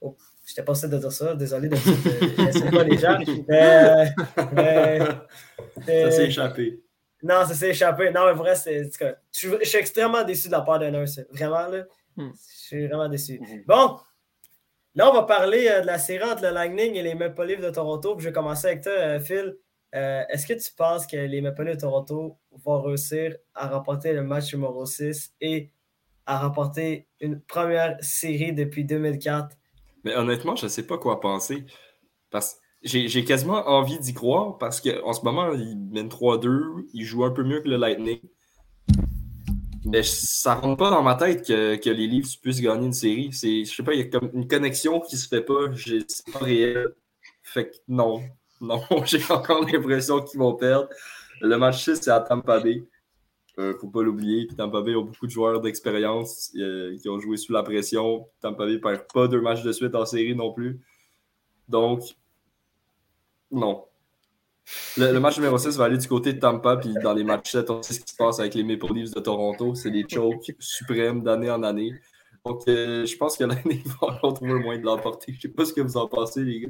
Oh, 0.00 0.16
je 0.44 0.52
n'étais 0.52 0.62
pas 0.62 0.74
de 0.74 0.98
dire 0.98 1.12
ça, 1.12 1.34
désolé 1.34 1.68
de 1.68 1.76
dire 1.76 2.70
pas 2.70 2.84
les 2.84 2.98
gens. 2.98 3.18
ça 5.86 6.10
s'est 6.10 6.26
échappé. 6.26 6.80
Non, 7.22 7.46
ça 7.46 7.54
s'est 7.54 7.70
échappé. 7.70 8.10
Non, 8.10 8.26
mais 8.26 8.34
vrai, 8.34 8.54
c'est. 8.54 8.90
Je, 9.32 9.64
suis 9.64 9.78
extrêmement 9.78 10.24
déçu 10.24 10.48
de 10.48 10.52
la 10.52 10.60
part 10.60 10.78
d'un 10.78 10.90
nurse. 10.90 11.20
Vraiment, 11.30 11.66
là. 11.68 11.84
Hmm. 12.16 12.32
Je 12.32 12.66
suis 12.66 12.86
vraiment 12.86 13.08
déçu. 13.08 13.40
Hmm. 13.40 13.62
Bon, 13.66 13.98
là, 14.94 15.10
on 15.10 15.14
va 15.14 15.22
parler 15.22 15.66
euh, 15.68 15.80
de 15.80 15.86
la 15.86 15.98
série 15.98 16.30
entre 16.30 16.42
le 16.42 16.50
Lightning 16.50 16.94
et 16.94 17.02
les 17.02 17.14
Maple 17.14 17.46
Leafs 17.46 17.62
de 17.62 17.70
Toronto. 17.70 18.16
je 18.18 18.26
vais 18.26 18.32
commencer 18.32 18.66
avec 18.66 18.82
toi, 18.82 18.92
euh, 18.92 19.20
Phil. 19.20 19.56
Euh, 19.94 20.22
est-ce 20.28 20.46
que 20.46 20.52
tu 20.52 20.70
penses 20.74 21.06
que 21.06 21.16
les 21.16 21.40
Maple 21.40 21.64
Leafs 21.64 21.76
de 21.76 21.80
Toronto 21.80 22.36
vont 22.52 22.82
réussir 22.82 23.36
à 23.54 23.68
remporter 23.68 24.12
le 24.12 24.22
match 24.22 24.52
numéro 24.52 24.84
6 24.84 25.32
et 25.40 25.70
a 26.26 26.38
remporté 26.38 27.08
une 27.20 27.40
première 27.40 27.96
série 28.00 28.52
depuis 28.52 28.84
2004. 28.84 29.56
Mais 30.04 30.14
honnêtement, 30.14 30.56
je 30.56 30.64
ne 30.64 30.68
sais 30.70 30.86
pas 30.86 30.98
quoi 30.98 31.20
penser. 31.20 31.64
Parce 32.30 32.58
j'ai 32.84 33.24
quasiment 33.24 33.66
envie 33.66 33.98
d'y 33.98 34.12
croire 34.12 34.58
parce 34.58 34.80
qu'en 34.80 35.12
ce 35.14 35.24
moment, 35.24 35.52
il 35.54 35.76
mène 35.90 36.08
3-2, 36.08 36.86
il 36.92 37.04
joue 37.04 37.24
un 37.24 37.30
peu 37.30 37.42
mieux 37.42 37.60
que 37.60 37.68
le 37.68 37.76
Lightning. 37.76 38.20
Mais 39.86 40.02
ça 40.02 40.56
ne 40.56 40.60
rentre 40.60 40.76
pas 40.76 40.90
dans 40.90 41.02
ma 41.02 41.14
tête 41.14 41.46
que, 41.46 41.76
que, 41.76 41.90
les 41.90 42.06
Leafs 42.06 42.40
puissent 42.40 42.60
gagner 42.60 42.86
une 42.86 42.92
série. 42.92 43.30
Je 43.32 43.64
sais 43.64 43.82
pas, 43.82 43.94
il 43.94 44.00
y 44.00 44.02
a 44.02 44.06
comme 44.06 44.30
une 44.34 44.46
connexion 44.46 45.00
qui 45.00 45.16
se 45.16 45.28
fait 45.28 45.42
pas. 45.42 45.70
C'est 45.76 46.32
pas 46.32 46.40
réel. 46.40 46.88
Fait 47.42 47.70
que 47.70 47.76
non. 47.88 48.22
Non, 48.60 48.82
j'ai 49.04 49.22
encore 49.30 49.62
l'impression 49.64 50.22
qu'ils 50.22 50.40
vont 50.40 50.54
perdre. 50.54 50.88
Le 51.40 51.56
match 51.56 51.84
6, 51.84 51.96
c'est 51.96 52.10
à 52.10 52.20
Tampa 52.20 52.60
Bay. 52.60 52.84
Euh, 53.58 53.74
faut 53.78 53.88
pas 53.88 54.02
l'oublier. 54.02 54.48
Tampa 54.48 54.80
Bay 54.80 54.96
ont 54.96 55.04
beaucoup 55.04 55.26
de 55.26 55.30
joueurs 55.30 55.60
d'expérience 55.60 56.52
euh, 56.56 56.96
qui 56.98 57.08
ont 57.08 57.20
joué 57.20 57.36
sous 57.36 57.52
la 57.52 57.62
pression. 57.62 58.26
Tampa 58.40 58.66
Bay 58.66 58.78
perd 58.78 59.06
pas 59.12 59.28
deux 59.28 59.40
matchs 59.40 59.62
de 59.62 59.70
suite 59.70 59.94
en 59.94 60.04
série 60.04 60.34
non 60.34 60.52
plus. 60.52 60.80
Donc, 61.68 62.02
non. 63.50 63.84
Le, 64.96 65.18
match 65.18 65.36
numéro 65.36 65.56
6 65.56 65.76
va 65.76 65.84
aller 65.84 65.98
du 65.98 66.08
côté 66.08 66.32
de 66.32 66.40
Tampa, 66.40 66.76
puis 66.78 66.94
dans 67.02 67.12
les 67.12 67.22
matchs 67.22 67.52
7, 67.52 67.70
on 67.70 67.82
sait 67.82 67.94
ce 67.94 68.00
qui 68.00 68.12
se 68.12 68.16
passe 68.16 68.40
avec 68.40 68.54
les 68.54 68.64
Maple 68.64 68.92
Leafs 68.92 69.14
de 69.14 69.20
Toronto. 69.20 69.74
C'est 69.74 69.90
des 69.90 70.04
chokes 70.08 70.52
suprêmes 70.58 71.22
d'année 71.22 71.50
en 71.50 71.62
année. 71.62 71.92
Donc, 72.44 72.62
euh, 72.68 73.06
je 73.06 73.16
pense 73.16 73.36
que 73.36 73.44
l'année 73.44 73.82
va 74.02 74.18
trouver 74.32 74.54
moins 74.54 74.78
de 74.78 74.84
l'emporter. 74.84 75.32
Je 75.32 75.42
sais 75.42 75.48
pas 75.48 75.64
ce 75.64 75.72
que 75.72 75.80
vous 75.80 75.96
en 75.96 76.08
pensez, 76.08 76.42
les 76.42 76.60
gars. 76.60 76.68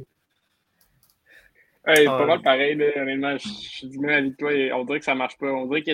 Hey, 1.87 2.07
pas 2.07 2.27
mal 2.27 2.43
pareil, 2.43 2.81
honnêtement. 2.97 3.37
Je 3.37 3.49
suis 3.49 3.89
du 3.89 3.99
même 3.99 4.25
avec 4.25 4.37
toi. 4.37 4.51
On 4.75 4.85
dirait 4.85 4.99
que 4.99 5.05
ça 5.05 5.15
marche 5.15 5.37
pas. 5.37 5.53
On 5.53 5.67
dirait 5.67 5.83
que 5.83 5.93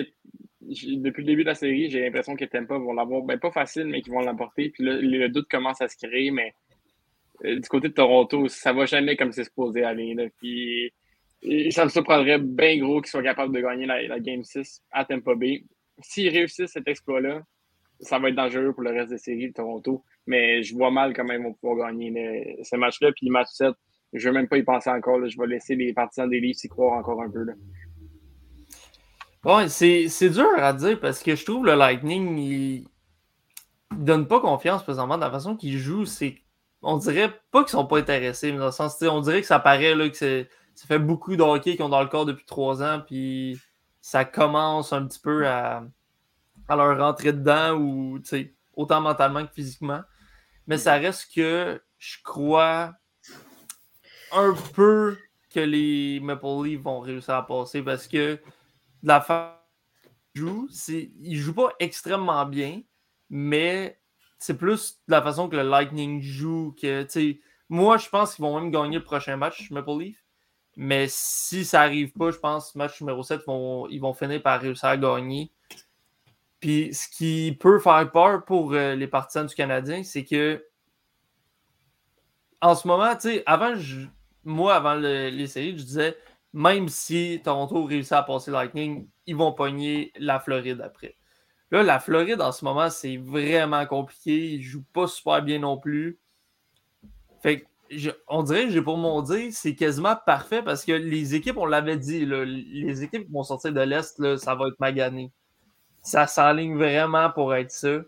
depuis 0.61 1.23
le 1.23 1.27
début 1.27 1.43
de 1.43 1.49
la 1.49 1.55
série, 1.55 1.89
j'ai 1.89 2.01
l'impression 2.01 2.35
que 2.35 2.45
Tempa 2.45 2.77
vont 2.77 2.93
l'avoir, 2.93 3.23
ben, 3.23 3.39
pas 3.39 3.51
facile, 3.51 3.85
mais 3.85 4.01
qu'ils 4.01 4.13
vont 4.13 4.21
l'emporter. 4.21 4.69
Puis 4.69 4.83
là, 4.83 4.93
le 4.95 5.29
doute 5.29 5.47
commence 5.49 5.81
à 5.81 5.87
se 5.87 5.97
créer, 5.97 6.31
mais 6.31 6.53
euh, 7.45 7.59
du 7.59 7.67
côté 7.67 7.89
de 7.89 7.93
Toronto, 7.93 8.47
ça 8.47 8.73
va 8.73 8.85
jamais 8.85 9.15
comme 9.15 9.31
c'est 9.31 9.43
supposé 9.43 9.83
aller. 9.83 10.15
Puis 10.37 10.93
ça 11.71 11.85
me 11.85 11.89
surprendrait 11.89 12.39
bien 12.39 12.77
gros 12.77 13.01
qu'ils 13.01 13.09
soient 13.09 13.23
capables 13.23 13.53
de 13.55 13.61
gagner 13.61 13.85
la, 13.85 14.19
Game 14.19 14.43
6 14.43 14.83
à 14.91 15.05
Tampa 15.05 15.35
Bay. 15.35 15.63
S'ils 16.01 16.29
réussissent 16.29 16.71
cet 16.71 16.87
exploit-là, 16.87 17.41
ça 17.99 18.19
va 18.19 18.29
être 18.29 18.35
dangereux 18.35 18.73
pour 18.73 18.83
le 18.83 18.91
reste 18.91 19.09
des 19.09 19.17
séries 19.17 19.49
de 19.49 19.53
Toronto. 19.53 20.03
Mais 20.27 20.61
je 20.63 20.75
vois 20.75 20.91
mal 20.91 21.13
comment 21.15 21.33
ils 21.33 21.41
vont 21.41 21.53
pouvoir 21.53 21.89
gagner 21.89 22.57
ce 22.63 22.75
match-là. 22.75 23.11
Puis 23.11 23.25
le 23.25 23.31
match 23.31 23.49
7, 23.53 23.73
je 24.13 24.27
ne 24.27 24.33
vais 24.33 24.39
même 24.39 24.47
pas 24.47 24.57
y 24.57 24.63
penser 24.63 24.89
encore. 24.89 25.27
Je 25.27 25.37
vais 25.39 25.47
laisser 25.47 25.75
les 25.75 25.93
partisans 25.93 26.29
des 26.29 26.39
livres 26.39 26.57
s'y 26.57 26.69
croire 26.69 26.97
encore 26.97 27.21
un 27.21 27.29
peu. 27.29 27.43
Là. 27.43 27.53
Ouais, 29.43 29.69
c'est 29.69 30.29
dur 30.29 30.49
à 30.57 30.73
dire 30.73 30.99
parce 30.99 31.23
que 31.23 31.35
je 31.35 31.43
trouve 31.43 31.65
le 31.65 31.73
Lightning, 31.73 32.37
il, 32.37 32.87
donne 33.91 34.27
pas 34.27 34.39
confiance 34.39 34.83
présentement 34.83 35.17
de 35.17 35.21
la 35.21 35.31
façon 35.31 35.55
qu'il 35.55 35.77
joue. 35.77 36.05
C'est 36.05 36.41
on 36.83 36.97
dirait 36.97 37.33
pas 37.51 37.63
qu'ils 37.63 37.71
sont 37.71 37.85
pas 37.85 37.99
intéressés, 37.99 38.51
mais 38.51 38.59
dans 38.59 38.67
le 38.67 38.71
sens, 38.71 39.01
on 39.01 39.21
dirait 39.21 39.41
que 39.41 39.47
ça 39.47 39.59
paraît 39.59 39.95
là, 39.95 40.09
que 40.09 40.15
ça 40.75 40.87
fait 40.87 40.99
beaucoup 40.99 41.35
de 41.35 41.57
qu'ils 41.59 41.81
ont 41.83 41.89
dans 41.89 42.01
le 42.01 42.07
corps 42.07 42.25
depuis 42.25 42.45
trois 42.45 42.81
ans, 42.81 43.01
puis 43.05 43.59
ça 44.01 44.25
commence 44.25 44.93
un 44.93 45.05
petit 45.05 45.19
peu 45.19 45.47
à, 45.47 45.83
à 46.67 46.75
leur 46.75 46.97
rentrer 46.97 47.33
dedans, 47.33 47.73
ou 47.75 48.19
autant 48.75 49.01
mentalement 49.01 49.45
que 49.45 49.53
physiquement. 49.53 50.01
mais 50.67 50.77
ça 50.77 50.93
reste 50.93 51.33
que 51.35 51.81
je 51.99 52.17
crois 52.23 52.93
un 54.31 54.55
peu 54.73 55.17
que 55.53 55.59
les 55.59 56.19
Maple 56.21 56.63
Leafs 56.63 56.81
vont 56.81 56.99
réussir 57.01 57.35
à 57.35 57.45
passer 57.45 57.83
parce 57.83 58.07
que 58.07 58.39
de 59.03 59.07
la 59.07 59.21
façon 59.21 59.55
joue, 60.33 60.67
c'est 60.71 61.11
ils 61.19 61.37
jouent 61.37 61.53
pas 61.53 61.73
extrêmement 61.79 62.45
bien, 62.45 62.81
mais 63.29 63.99
c'est 64.39 64.57
plus 64.57 65.01
de 65.07 65.11
la 65.11 65.21
façon 65.21 65.49
que 65.49 65.55
le 65.55 65.63
Lightning 65.63 66.21
joue 66.21 66.75
que 66.81 67.05
moi 67.69 67.97
je 67.97 68.09
pense 68.09 68.35
qu'ils 68.35 68.43
vont 68.43 68.59
même 68.59 68.71
gagner 68.71 68.97
le 68.97 69.03
prochain 69.03 69.37
match 69.37 69.69
Maple 69.71 69.99
Leaf. 69.99 70.25
Mais 70.77 71.07
si 71.09 71.65
ça 71.65 71.81
arrive 71.81 72.13
pas, 72.13 72.31
je 72.31 72.37
pense 72.37 72.75
match 72.75 73.01
numéro 73.01 73.23
7 73.23 73.41
vont, 73.45 73.87
ils 73.89 73.99
vont 73.99 74.13
finir 74.13 74.41
par 74.41 74.61
réussir 74.61 74.87
à 74.87 74.97
gagner. 74.97 75.51
Puis 76.61 76.93
ce 76.93 77.09
qui 77.09 77.57
peut 77.59 77.79
faire 77.79 78.09
peur 78.09 78.45
pour 78.45 78.73
euh, 78.73 78.95
les 78.95 79.07
partisans 79.07 79.45
du 79.45 79.53
Canadien, 79.53 80.03
c'est 80.03 80.23
que 80.23 80.65
en 82.61 82.75
ce 82.75 82.87
moment, 82.87 83.13
tu 83.15 83.21
sais, 83.21 83.43
avant, 83.47 83.73
moi, 84.45 84.75
avant 84.75 84.93
les 84.93 85.47
séries, 85.47 85.77
je 85.77 85.83
disais 85.83 86.17
même 86.53 86.89
si 86.89 87.41
Toronto 87.43 87.83
réussit 87.83 88.13
à 88.13 88.23
passer 88.23 88.51
Lightning, 88.51 89.07
ils 89.25 89.35
vont 89.35 89.53
pogner 89.53 90.11
la 90.17 90.39
Floride 90.39 90.81
après. 90.81 91.15
Là, 91.71 91.83
la 91.83 91.99
Floride, 91.99 92.41
en 92.41 92.51
ce 92.51 92.65
moment, 92.65 92.89
c'est 92.89 93.17
vraiment 93.17 93.85
compliqué. 93.85 94.55
Ils 94.55 94.59
ne 94.59 94.63
jouent 94.63 94.85
pas 94.93 95.07
super 95.07 95.41
bien 95.41 95.59
non 95.59 95.77
plus. 95.77 96.19
Fait 97.41 97.65
on 98.27 98.43
dirait, 98.43 98.69
j'ai 98.69 98.81
pour 98.81 98.97
mon 98.97 99.21
dire, 99.21 99.49
c'est 99.51 99.75
quasiment 99.75 100.15
parfait 100.25 100.63
parce 100.63 100.85
que 100.85 100.93
les 100.93 101.35
équipes, 101.35 101.57
on 101.57 101.65
l'avait 101.65 101.97
dit, 101.97 102.25
les 102.25 103.03
équipes 103.03 103.25
qui 103.25 103.31
vont 103.31 103.43
sortir 103.43 103.73
de 103.73 103.81
l'Est, 103.81 104.37
ça 104.37 104.55
va 104.55 104.67
être 104.67 104.79
magané. 104.79 105.31
Ça 106.01 106.25
s'enligne 106.25 106.77
vraiment 106.77 107.29
pour 107.31 107.53
être 107.53 107.71
ça. 107.71 107.99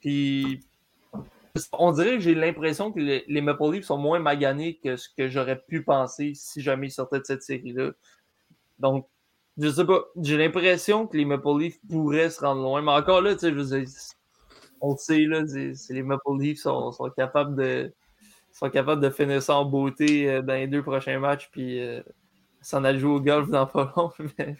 Puis, 0.00 0.60
on 1.72 1.92
dirait 1.92 2.16
que 2.16 2.20
j'ai 2.20 2.34
l'impression 2.34 2.92
que 2.92 3.00
les, 3.00 3.40
Maple 3.40 3.72
Leafs 3.72 3.84
sont 3.84 3.98
moins 3.98 4.18
maganés 4.18 4.78
que 4.82 4.96
ce 4.96 5.08
que 5.08 5.28
j'aurais 5.28 5.60
pu 5.60 5.82
penser 5.82 6.32
si 6.34 6.60
jamais 6.60 6.88
ils 6.88 6.92
sortaient 6.92 7.20
de 7.20 7.24
cette 7.24 7.42
série-là. 7.42 7.92
Donc, 8.78 9.08
je 9.58 9.68
sais 9.68 9.84
pas, 9.84 10.04
j'ai 10.20 10.36
l'impression 10.36 11.06
que 11.06 11.16
les 11.16 11.24
Maple 11.24 11.58
Leafs 11.58 11.80
pourraient 11.88 12.30
se 12.30 12.40
rendre 12.40 12.62
loin. 12.62 12.82
Mais 12.82 12.92
encore 12.92 13.20
là, 13.20 13.34
tu 13.34 13.40
sais, 13.40 13.50
je 13.50 13.54
veux 13.54 13.64
dire, 13.64 13.88
on 14.80 14.92
le 14.92 14.98
sait, 14.98 15.24
là, 15.24 15.42
les 15.90 16.02
Maple 16.02 16.38
Leafs 16.38 16.60
sont, 16.60 16.92
sont, 16.92 17.10
capables 17.10 17.56
de 17.56 17.92
sont 18.52 18.70
capables 18.70 19.02
de 19.02 19.10
finir 19.10 19.42
ça 19.42 19.56
en 19.56 19.64
beauté 19.64 20.30
euh, 20.30 20.42
dans 20.42 20.54
les 20.54 20.66
deux 20.66 20.82
prochains 20.82 21.18
matchs, 21.18 21.48
puis 21.50 21.80
euh, 21.80 22.02
s'en 22.60 22.84
aller 22.84 22.98
jouer 22.98 23.12
au 23.12 23.20
golf 23.20 23.48
dans 23.50 23.66
pas 23.66 23.92
long. 23.96 24.10
Mais... 24.38 24.56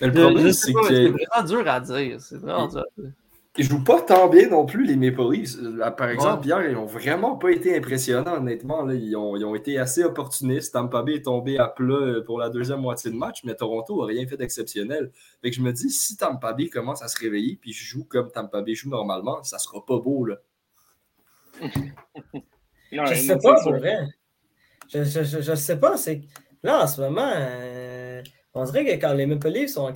le 0.00 0.12
problème, 0.12 0.52
c'est 0.52 0.72
que. 0.72 0.86
C'est 0.86 1.08
vraiment 1.08 1.46
dur 1.46 1.68
à 1.68 1.80
dire. 1.80 2.20
C'est 2.20 2.38
vraiment 2.38 2.66
dur 2.68 2.80
à 2.80 3.00
dire. 3.00 3.12
Ils 3.58 3.64
jouent 3.64 3.84
pas 3.84 4.00
tant 4.00 4.28
bien 4.28 4.48
non 4.48 4.64
plus, 4.64 4.86
les 4.86 4.96
Maple 4.96 5.30
Leafs. 5.30 5.58
Par 5.98 6.08
exemple, 6.08 6.46
hier, 6.46 6.64
ils 6.64 6.72
n'ont 6.72 6.86
vraiment 6.86 7.36
pas 7.36 7.50
été 7.50 7.76
impressionnants, 7.76 8.36
honnêtement. 8.36 8.88
Ils, 8.88 9.14
ont, 9.14 9.54
été 9.54 9.78
assez 9.78 10.02
opportunistes. 10.04 10.72
Tampa 10.72 11.02
Bay 11.02 11.16
est 11.16 11.24
tombé 11.26 11.58
à 11.58 11.68
plat 11.68 11.94
euh, 11.94 12.24
pour 12.24 12.38
la 12.38 12.48
deuxième 12.48 12.80
moitié 12.80 13.10
de 13.10 13.16
match, 13.16 13.44
mais 13.44 13.54
Toronto 13.54 14.00
n'a 14.00 14.06
rien 14.06 14.26
fait 14.26 14.38
d'exceptionnel. 14.38 15.10
Fait 15.42 15.50
que 15.50 15.56
je 15.56 15.60
me 15.60 15.70
dis, 15.70 15.90
si 15.90 16.16
Tampa 16.16 16.54
Bay 16.54 16.70
commence 16.70 17.02
à 17.02 17.08
se 17.08 17.18
réveiller 17.18 17.58
puis 17.60 17.74
joue 17.74 18.04
comme 18.04 18.30
Tampa 18.30 18.62
Bay 18.62 18.74
joue 18.74 18.88
normalement, 18.88 19.42
ça 19.42 19.58
sera 19.58 19.84
pas 19.84 19.98
beau, 19.98 20.24
là. 20.24 20.36
non, 22.92 23.04
je 23.04 23.14
sais 23.14 23.36
pas, 23.36 23.60
pour 23.62 23.76
vrai. 23.76 23.98
Je, 24.88 25.04
je, 25.04 25.54
sais 25.54 25.78
pas. 25.78 25.98
C'est... 25.98 26.22
Là, 26.62 26.84
en 26.84 26.86
ce 26.86 27.02
moment, 27.02 27.30
euh, 27.34 28.22
on 28.54 28.64
dirait 28.64 28.86
que 28.86 29.00
quand 29.00 29.12
les 29.12 29.26
Maple 29.26 29.48
Leafs 29.48 29.72
sont 29.72 29.82
en 29.82 29.92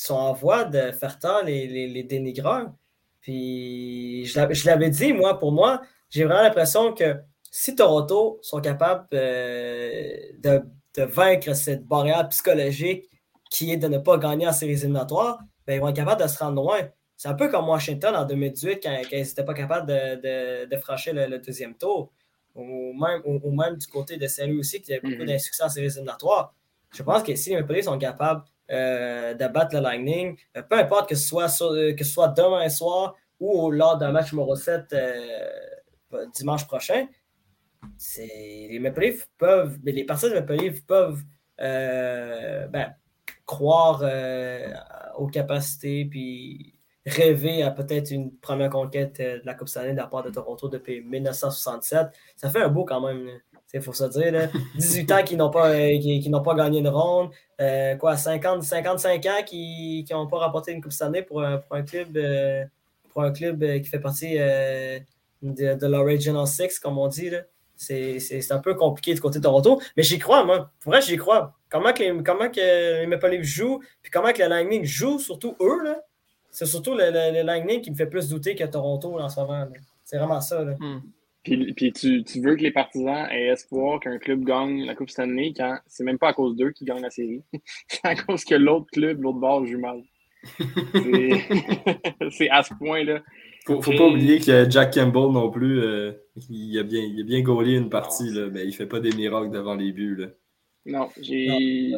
sont 0.00 0.14
en 0.14 0.32
voie 0.32 0.64
de 0.64 0.92
faire 0.92 1.18
taire 1.18 1.44
les, 1.44 1.66
les, 1.88 2.02
dénigreurs. 2.04 2.72
Puis 3.20 4.24
je 4.26 4.66
l'avais 4.66 4.90
dit, 4.90 5.12
moi, 5.12 5.38
pour 5.38 5.50
moi, 5.50 5.82
j'ai 6.08 6.24
vraiment 6.24 6.42
l'impression 6.42 6.92
que 6.92 7.16
si 7.50 7.74
Toronto 7.74 8.38
sont 8.42 8.60
capables 8.60 9.06
euh, 9.12 10.16
de, 10.38 10.62
de, 10.96 11.02
vaincre 11.02 11.54
cette 11.54 11.84
barrière 11.84 12.28
psychologique 12.28 13.06
qui 13.50 13.72
est 13.72 13.76
de 13.76 13.88
ne 13.88 13.98
pas 13.98 14.18
gagner 14.18 14.46
en 14.46 14.52
séries 14.52 14.74
éliminatoires, 14.74 15.40
ben, 15.66 15.74
ils 15.74 15.80
vont 15.80 15.88
être 15.88 15.96
capables 15.96 16.22
de 16.22 16.28
se 16.28 16.38
rendre 16.38 16.62
loin. 16.62 16.88
C'est 17.16 17.28
un 17.28 17.34
peu 17.34 17.48
comme 17.48 17.68
Washington 17.68 18.14
en 18.14 18.24
2018 18.24 18.80
quand, 18.80 18.96
ils 19.10 19.18
n'étaient 19.18 19.44
pas 19.44 19.54
capables 19.54 19.86
de, 19.88 20.66
de, 20.66 20.76
franchir 20.76 21.12
le, 21.14 21.38
deuxième 21.38 21.74
tour. 21.74 22.12
Ou 22.54 22.92
même, 22.92 23.20
ou, 23.24 23.50
même 23.50 23.76
du 23.76 23.86
côté 23.88 24.16
de 24.16 24.26
Salut 24.28 24.60
aussi, 24.60 24.80
qui 24.80 24.92
avait 24.92 25.00
beaucoup 25.00 25.22
mm-hmm. 25.22 25.26
d'insuccès 25.26 25.64
en 25.64 25.68
séries 25.68 25.86
éliminatoires. 25.88 26.54
Je 26.94 27.02
pense 27.02 27.22
que 27.22 27.34
si 27.34 27.50
les 27.50 27.56
Maple 27.56 27.82
sont 27.82 27.98
capables 27.98 28.44
euh, 28.70 29.34
de 29.34 29.46
battre 29.48 29.74
le 29.74 29.80
Lightning. 29.80 30.36
Euh, 30.56 30.62
peu 30.62 30.76
importe 30.76 31.08
que 31.08 31.14
ce 31.14 31.26
soit, 31.26 31.48
euh, 31.62 31.94
que 31.94 32.04
ce 32.04 32.12
soit 32.12 32.28
demain 32.28 32.68
soir 32.68 33.14
ou 33.40 33.70
lors 33.70 33.96
d'un 33.96 34.12
match 34.12 34.32
numéro 34.32 34.56
7 34.56 34.94
dimanche 36.34 36.66
prochain, 36.66 37.06
les 38.18 38.78
Maple 38.80 39.14
peuvent, 39.38 39.78
les 39.84 40.04
personnes 40.04 40.30
de 40.30 40.40
Maple 40.40 40.56
Leafs 40.56 40.84
peuvent 40.84 41.22
ben, 41.58 42.94
croire 43.46 44.02
aux 45.16 45.28
capacités 45.28 46.04
puis 46.04 46.78
rêver 47.06 47.62
à 47.62 47.70
peut-être 47.70 48.10
une 48.10 48.36
première 48.36 48.70
conquête 48.70 49.18
de 49.20 49.40
la 49.44 49.54
Coupe 49.54 49.68
Stanley 49.68 49.92
de 49.92 49.96
la 49.96 50.08
part 50.08 50.24
de 50.24 50.30
Toronto 50.30 50.68
depuis 50.68 51.00
1967. 51.00 52.08
Ça 52.36 52.50
fait 52.50 52.60
un 52.60 52.68
beau 52.68 52.84
quand 52.84 53.00
même. 53.00 53.30
Il 53.74 53.82
faut 53.82 53.92
se 53.92 54.04
dire. 54.04 54.50
18 54.76 55.12
ans 55.12 55.22
qui 55.22 55.36
n'ont 55.36 55.50
pas, 55.50 55.70
euh, 55.70 55.98
qui, 55.98 56.28
n'ont 56.30 56.42
pas 56.42 56.54
gagné 56.54 56.78
une 56.78 56.88
ronde. 56.88 57.30
Euh, 57.60 57.96
quoi, 57.96 58.16
50, 58.16 58.62
55 58.62 59.26
ans 59.26 59.42
qui 59.44 60.06
n'ont 60.10 60.26
pas 60.26 60.38
rapporté 60.38 60.72
une 60.72 60.80
Coupe 60.80 60.92
cette 60.92 61.02
année 61.02 61.22
pour, 61.22 61.44
pour 61.66 61.76
un 61.76 61.82
club, 61.82 62.16
euh, 62.16 62.64
pour 63.10 63.22
un 63.22 63.32
club 63.32 63.60
qui 63.82 63.88
fait 63.88 64.00
partie 64.00 64.36
de, 64.38 65.00
de 65.42 65.86
l'Original 65.86 66.46
Six, 66.46 66.78
comme 66.78 66.98
on 66.98 67.08
dit. 67.08 67.30
C'est, 67.76 68.50
un 68.50 68.58
peu 68.58 68.74
compliqué 68.74 69.14
du 69.14 69.20
côté 69.20 69.38
de 69.38 69.44
Toronto. 69.44 69.80
Mais 69.96 70.02
j'y 70.02 70.18
crois, 70.18 70.44
moi. 70.44 70.70
Pour 70.80 70.92
vrai, 70.92 71.02
j'y 71.02 71.16
crois. 71.16 71.54
Comment 71.68 71.92
que 71.92 72.02
les, 72.02 72.22
comment 72.22 72.48
que 72.48 73.00
les 73.00 73.06
Maple 73.06 73.28
Leafs 73.28 73.44
jouent, 73.44 73.80
puis 74.02 74.10
comment 74.10 74.32
que 74.32 74.42
le 74.42 74.48
Lightning 74.48 74.84
joue, 74.84 75.18
surtout 75.18 75.54
eux, 75.60 75.84
là. 75.84 76.00
C'est 76.50 76.64
surtout 76.64 76.94
le, 76.94 77.10
le, 77.10 77.42
Lightning 77.42 77.82
qui 77.82 77.90
me 77.90 77.96
fait 77.96 78.06
plus 78.06 78.30
douter 78.30 78.56
que 78.56 78.64
Toronto 78.64 79.20
en 79.20 79.28
ce 79.28 79.38
moment. 79.38 79.68
C'est 80.02 80.16
vraiment 80.16 80.40
ça. 80.40 80.64
Là. 80.64 80.74
Hmm. 80.80 81.00
Puis, 81.76 81.92
tu, 81.92 82.40
veux 82.40 82.56
que 82.56 82.62
les 82.62 82.70
partisans 82.70 83.26
aient 83.30 83.48
espoir 83.48 84.00
qu'un 84.00 84.18
club 84.18 84.44
gagne 84.44 84.84
la 84.84 84.94
Coupe 84.94 85.10
Stanley 85.10 85.52
quand 85.56 85.78
c'est 85.86 86.04
même 86.04 86.18
pas 86.18 86.28
à 86.28 86.32
cause 86.32 86.56
d'eux 86.56 86.72
qu'ils 86.72 86.86
gagnent 86.86 87.02
la 87.02 87.10
série. 87.10 87.42
c'est 87.88 88.04
à 88.04 88.14
cause 88.14 88.44
que 88.44 88.54
l'autre 88.54 88.86
club, 88.92 89.22
l'autre 89.22 89.38
bord, 89.38 89.66
joue 89.66 89.78
mal. 89.78 90.02
C'est 92.30 92.48
à 92.50 92.62
ce 92.62 92.74
point-là. 92.74 93.22
Faut, 93.66 93.82
faut 93.82 93.92
pas 93.92 94.06
oublier 94.06 94.38
que 94.38 94.68
Jack 94.70 94.94
Campbell 94.94 95.32
non 95.32 95.50
plus, 95.50 95.80
euh, 95.80 96.12
il, 96.48 96.78
a 96.78 96.82
bien, 96.82 97.02
il 97.02 97.20
a 97.20 97.24
bien 97.24 97.42
gaulé 97.42 97.76
une 97.76 97.90
partie, 97.90 98.30
là, 98.30 98.48
mais 98.50 98.64
il 98.64 98.72
fait 98.72 98.86
pas 98.86 99.00
des 99.00 99.12
miracles 99.12 99.50
devant 99.50 99.74
les 99.74 99.92
buts. 99.92 100.16
Là. 100.16 100.28
Non, 100.86 101.08
j'ai 101.20 101.92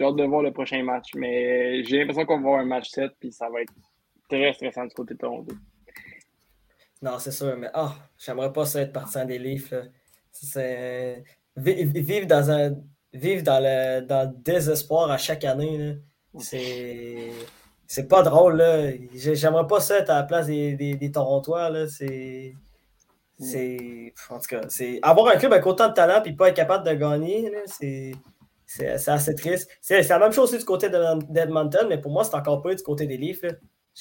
hâte 0.00 0.16
de 0.16 0.24
voir 0.24 0.42
le 0.42 0.52
prochain 0.52 0.82
match, 0.82 1.10
mais 1.14 1.84
j'ai 1.84 1.98
l'impression 1.98 2.24
qu'on 2.24 2.38
va 2.38 2.42
voir 2.42 2.60
un 2.60 2.64
match 2.64 2.88
7 2.90 3.12
puis 3.20 3.30
ça 3.30 3.48
va 3.48 3.62
être 3.62 3.72
très 4.28 4.52
stressant 4.52 4.84
du 4.84 4.94
côté 4.94 5.14
de 5.14 5.18
Toronto. 5.18 5.54
Non, 7.02 7.18
c'est 7.18 7.32
sûr, 7.32 7.56
mais 7.56 7.68
ah, 7.74 7.94
j'aimerais 8.16 8.52
pas 8.52 8.64
ça 8.64 8.80
être 8.80 8.92
partisan 8.92 9.24
des 9.24 9.38
livres. 9.38 9.88
C'est... 10.30 11.24
Vivre 11.56 12.26
dans 12.26 12.50
un 12.50 12.76
vivre 13.12 13.42
dans 13.42 13.60
le, 13.60 14.00
dans 14.00 14.30
le 14.30 14.36
désespoir 14.42 15.10
à 15.10 15.18
chaque 15.18 15.44
année, 15.44 15.98
c'est. 16.38 17.32
C'est 17.86 18.08
pas 18.08 18.22
drôle, 18.22 18.56
là. 18.56 18.90
J'aimerais 19.14 19.66
pas 19.66 19.80
ça 19.80 19.98
être 19.98 20.08
à 20.10 20.20
la 20.20 20.22
place 20.22 20.46
des, 20.46 20.74
des, 20.74 20.94
des 20.94 21.12
Torontois, 21.12 21.68
là. 21.70 21.86
C'est. 21.88 22.54
C'est. 23.38 24.14
En 24.30 24.38
tout 24.38 24.48
cas, 24.48 24.62
c'est. 24.68 24.98
Avoir 25.02 25.34
un 25.34 25.38
club 25.38 25.52
avec 25.52 25.66
autant 25.66 25.88
de 25.88 25.94
talent 25.94 26.22
et 26.24 26.32
pas 26.32 26.48
être 26.48 26.56
capable 26.56 26.86
de 26.86 26.94
gagner, 26.94 27.52
c'est. 27.66 28.12
C'est 28.64 29.08
assez 29.08 29.34
triste. 29.34 29.68
C'est 29.82 30.08
la 30.08 30.18
même 30.18 30.32
chose 30.32 30.48
aussi 30.48 30.58
du 30.58 30.64
côté 30.64 30.88
d'Edmonton, 30.88 31.86
mais 31.90 31.98
pour 31.98 32.10
moi, 32.10 32.24
c'est 32.24 32.34
encore 32.34 32.62
pas 32.62 32.74
du 32.74 32.82
côté 32.82 33.06
des 33.06 33.18
Leafs. 33.18 33.44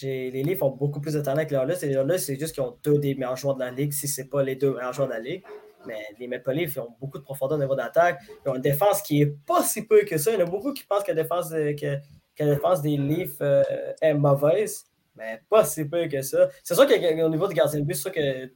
Les 0.02 0.44
Leafs 0.44 0.62
ont 0.64 0.72
beaucoup 0.72 1.02
plus 1.02 1.14
de 1.14 1.22
talent 1.22 1.46
que 1.46 1.52
les 1.52 1.58
Oilers. 1.58 1.76
Les 1.82 1.94
Oilers, 1.94 2.18
c'est 2.18 2.39
juste 2.39 2.54
qu'ils 2.54 2.64
ont 2.64 2.78
deux 2.84 2.98
des 2.98 3.16
meilleurs 3.16 3.36
joueurs 3.36 3.56
de 3.56 3.62
la 3.62 3.72
ligue, 3.72 3.92
si 3.92 4.08
ce 4.08 4.22
n'est 4.22 4.28
pas 4.28 4.42
les 4.44 4.56
deux 4.56 4.74
meilleurs 4.74 4.94
joueurs 4.94 5.08
de 5.08 5.14
la 5.14 5.20
ligue. 5.20 5.44
Mais 5.86 6.00
les 6.20 6.28
Maple 6.28 6.52
Leafs 6.52 6.78
ont 6.78 6.96
beaucoup 7.00 7.18
de 7.18 7.24
profondeur 7.24 7.58
au 7.58 7.62
niveau 7.62 7.76
d'attaque. 7.76 8.20
Ils 8.46 8.50
ont 8.50 8.56
une 8.56 8.62
défense 8.62 9.02
qui 9.02 9.20
n'est 9.20 9.34
pas 9.48 9.64
si 9.64 9.86
peu 9.86 10.04
que 10.04 10.18
ça. 10.18 10.32
Il 10.32 10.39
y 10.39 10.44
en 10.44 10.46
a 10.46 10.50
beaucoup 10.50 10.74
qui 10.74 10.84
pensent 10.84 11.04
que 11.04 11.12
la 11.12 11.24
défense, 11.24 11.50
que, 11.50 11.96
que 12.36 12.44
la 12.44 12.56
défense 12.56 12.82
des 12.82 12.98
Leafs 12.98 13.42
euh, 13.42 13.64
est 14.02 14.14
mauvaise, 14.14 14.86
mais 15.16 15.42
pas 15.50 15.66
si 15.66 15.86
peu 15.86 16.08
que 16.08 16.22
ça. 16.22 16.50
C'est 16.64 16.76
sûr 16.76 16.88
qu'au 16.88 17.30
niveau 17.30 17.48
du 17.48 17.54
gardien 17.54 17.80
de 17.80 17.86
but, 17.86 17.96
c'est 17.96 18.02
sûr 18.02 18.12
que 18.12 18.52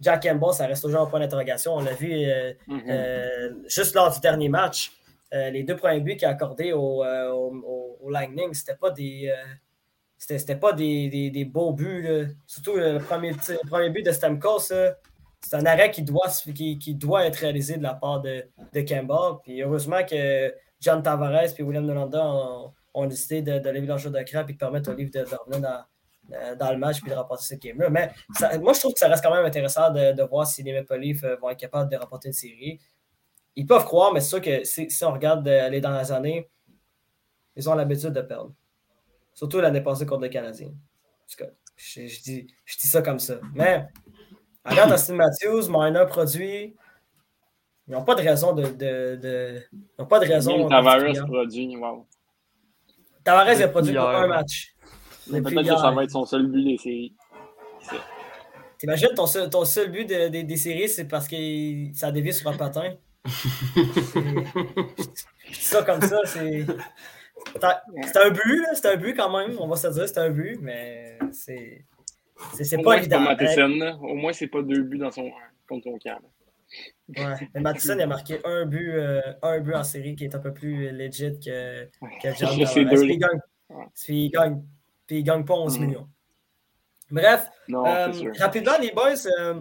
Jack 0.00 0.22
Campbell, 0.22 0.52
ça 0.52 0.66
reste 0.66 0.82
toujours 0.84 1.00
un 1.00 1.06
point 1.06 1.20
d'interrogation. 1.20 1.74
On 1.74 1.80
l'a 1.80 1.94
vu 1.94 2.12
euh, 2.12 2.52
mm-hmm. 2.68 2.90
euh, 2.90 3.54
juste 3.66 3.94
lors 3.94 4.12
du 4.12 4.20
dernier 4.20 4.48
match. 4.48 4.92
les 5.32 5.62
deux 5.62 5.76
premiers 5.76 6.00
buts 6.00 6.16
qu'il 6.16 6.26
a 6.26 6.30
accordés 6.30 6.72
au, 6.72 7.04
au, 7.04 7.98
au 8.00 8.10
Lightning, 8.10 8.52
c'était 8.52 8.76
pas 8.76 8.90
des 8.90 9.32
c'était 10.18 10.56
pas 10.56 10.72
des, 10.72 11.30
des, 11.30 11.44
beaux 11.44 11.72
buts. 11.72 12.28
Surtout 12.46 12.76
le 12.76 12.98
premier, 12.98 13.32
premier 13.68 13.90
but 13.90 14.04
de 14.04 14.12
Stamkos, 14.12 14.72
c'est 15.40 15.56
un 15.56 15.66
arrêt 15.66 15.90
qui 15.90 16.02
doit, 16.02 16.28
qui, 16.28 16.94
doit 16.94 17.24
être 17.26 17.36
réalisé 17.36 17.76
de 17.76 17.82
la 17.82 17.94
part 17.94 18.20
de, 18.20 18.44
de. 18.72 19.38
Puis 19.42 19.62
heureusement 19.62 20.04
que 20.04 20.52
John 20.80 21.02
Tavares 21.02 21.58
et 21.58 21.62
William 21.62 21.84
Nolanda 21.84 22.24
ont, 22.94 23.06
décidé 23.06 23.42
de, 23.42 23.70
lever 23.70 23.86
leur 23.86 23.98
jeu 23.98 24.10
de 24.10 24.22
crabe 24.22 24.50
et 24.50 24.54
de 24.54 24.58
permettre 24.58 24.90
au 24.90 24.94
livre 24.94 25.10
de, 25.12 25.20
revenir 25.20 25.86
euh, 26.32 26.56
dans 26.56 26.72
le 26.72 26.78
match 26.78 27.00
puis 27.00 27.10
de 27.10 27.16
remporter 27.16 27.44
cette 27.44 27.62
game-là. 27.62 27.88
Mais 27.90 28.10
moi, 28.60 28.72
je 28.72 28.80
trouve 28.80 28.92
que 28.92 28.98
ça 28.98 29.08
reste 29.08 29.22
quand 29.22 29.34
même 29.34 29.44
intéressant 29.44 29.90
de, 29.90 30.22
voir 30.24 30.46
si 30.46 30.62
les 30.62 30.72
Maple 30.72 30.96
Leafs 30.96 31.24
euh, 31.24 31.36
vont 31.36 31.50
être 31.50 31.60
capables 31.60 31.90
de 31.90 31.96
remporter 31.96 32.28
une 32.28 32.34
série. 32.34 32.80
Ils 33.56 33.66
peuvent 33.66 33.84
croire, 33.84 34.12
mais 34.12 34.20
c'est 34.20 34.28
sûr 34.28 34.40
que 34.40 34.64
si, 34.64 34.90
si 34.90 35.04
on 35.04 35.12
regarde 35.12 35.46
euh, 35.46 35.68
les 35.68 35.80
dernières 35.80 36.12
années, 36.12 36.48
ils 37.56 37.68
ont 37.68 37.74
l'habitude 37.74 38.10
de 38.10 38.20
perdre. 38.20 38.52
Surtout 39.38 39.60
l'année 39.60 39.80
passée 39.80 40.04
contre 40.04 40.22
le 40.22 40.28
Canadien. 40.30 40.66
En 40.66 40.70
tout 41.30 41.36
cas, 41.44 41.48
je, 41.76 42.08
je 42.08 42.22
dis, 42.22 42.48
je 42.64 42.76
dis 42.76 42.88
ça 42.88 43.02
comme 43.02 43.20
ça. 43.20 43.38
Mais 43.54 43.86
regarde 44.64 44.90
Austin 44.90 45.14
Matthews, 45.14 45.68
Marner 45.70 46.04
produit. 46.08 46.74
Ils 47.86 47.92
n'ont 47.92 48.02
pas 48.02 48.16
de 48.16 48.22
raison 48.22 48.52
de. 48.52 48.62
de, 48.64 49.14
de- 49.16 49.62
ils 49.72 49.78
n'ont 49.96 50.06
pas 50.06 50.18
de 50.18 50.26
raison. 50.26 50.58
Même 50.58 50.68
Tavares 50.68 50.98
produit, 51.28 51.76
wow. 51.76 52.04
Tavares 53.22 53.60
a 53.62 53.68
produit 53.68 53.94
pour 53.94 54.08
un 54.08 54.26
match. 54.26 54.74
Peut-être 55.30 55.44
que 55.62 55.68
ça 55.82 55.90
va 55.92 56.02
être 56.02 56.10
son 56.10 56.24
seul 56.26 56.48
but 56.48 56.64
des 56.64 56.76
séries. 56.78 57.14
T'imagines 58.78 59.14
ton 59.14 59.26
seul, 59.26 59.48
ton 59.50 59.64
seul 59.64 59.92
but 59.92 60.04
de- 60.04 60.30
de- 60.30 60.42
des 60.42 60.56
séries, 60.56 60.88
c'est 60.88 61.06
parce 61.06 61.28
que 61.28 61.36
ça 61.94 62.10
dévie 62.10 62.32
sur 62.34 62.50
un 62.50 62.56
patin. 62.56 62.96
Je 63.24 63.48
dis 65.52 65.60
ça 65.60 65.84
comme 65.84 66.02
ça, 66.02 66.18
c'est. 66.26 66.66
C'est 67.54 68.16
un 68.18 68.30
but, 68.30 68.60
là, 68.62 68.74
c'est 68.74 68.86
un 68.88 68.96
but 68.96 69.14
quand 69.16 69.36
même, 69.36 69.56
on 69.58 69.66
va 69.68 69.76
se 69.76 69.88
dire, 69.88 70.08
c'est 70.08 70.18
un 70.18 70.30
but, 70.30 70.58
mais 70.60 71.18
c'est. 71.32 71.84
C'est 72.54 72.76
pas 72.76 72.82
moins, 72.82 73.02
c'est 73.02 73.08
pas 73.08 73.22
évident. 73.32 73.84
hein. 73.86 73.98
Au 74.00 74.14
moins, 74.14 74.32
c'est 74.32 74.46
pas 74.46 74.62
deux 74.62 74.82
buts 74.82 74.98
dans 74.98 75.10
son, 75.10 75.30
contre 75.68 75.84
son 75.84 75.98
camp. 75.98 76.18
Ouais. 77.16 77.48
Mais 77.54 77.60
Matheson 77.60 77.94
il 77.96 78.02
a 78.02 78.06
marqué 78.06 78.38
un 78.44 78.66
but, 78.66 78.90
euh, 78.92 79.20
un 79.42 79.58
but 79.60 79.74
en 79.74 79.82
série 79.82 80.14
qui 80.14 80.24
est 80.24 80.34
un 80.34 80.38
peu 80.38 80.52
plus 80.52 80.90
legit 80.92 81.38
que, 81.40 81.86
que 81.86 82.34
John 82.38 82.56
Puis 82.64 83.14
il 83.14 83.18
gagne, 83.18 83.40
puis 83.94 84.24
il 84.26 84.30
gagne, 84.30 84.62
puis 85.06 85.16
il 85.18 85.22
gagne 85.24 85.44
pas 85.44 85.54
11 85.54 85.78
Mhm. 85.78 85.86
millions. 85.86 86.08
Bref, 87.10 87.48
Non, 87.68 87.86
Euh, 87.86 88.12
rapidement, 88.38 88.72
les 88.80 88.92
boys, 88.92 89.14
euh, 89.38 89.60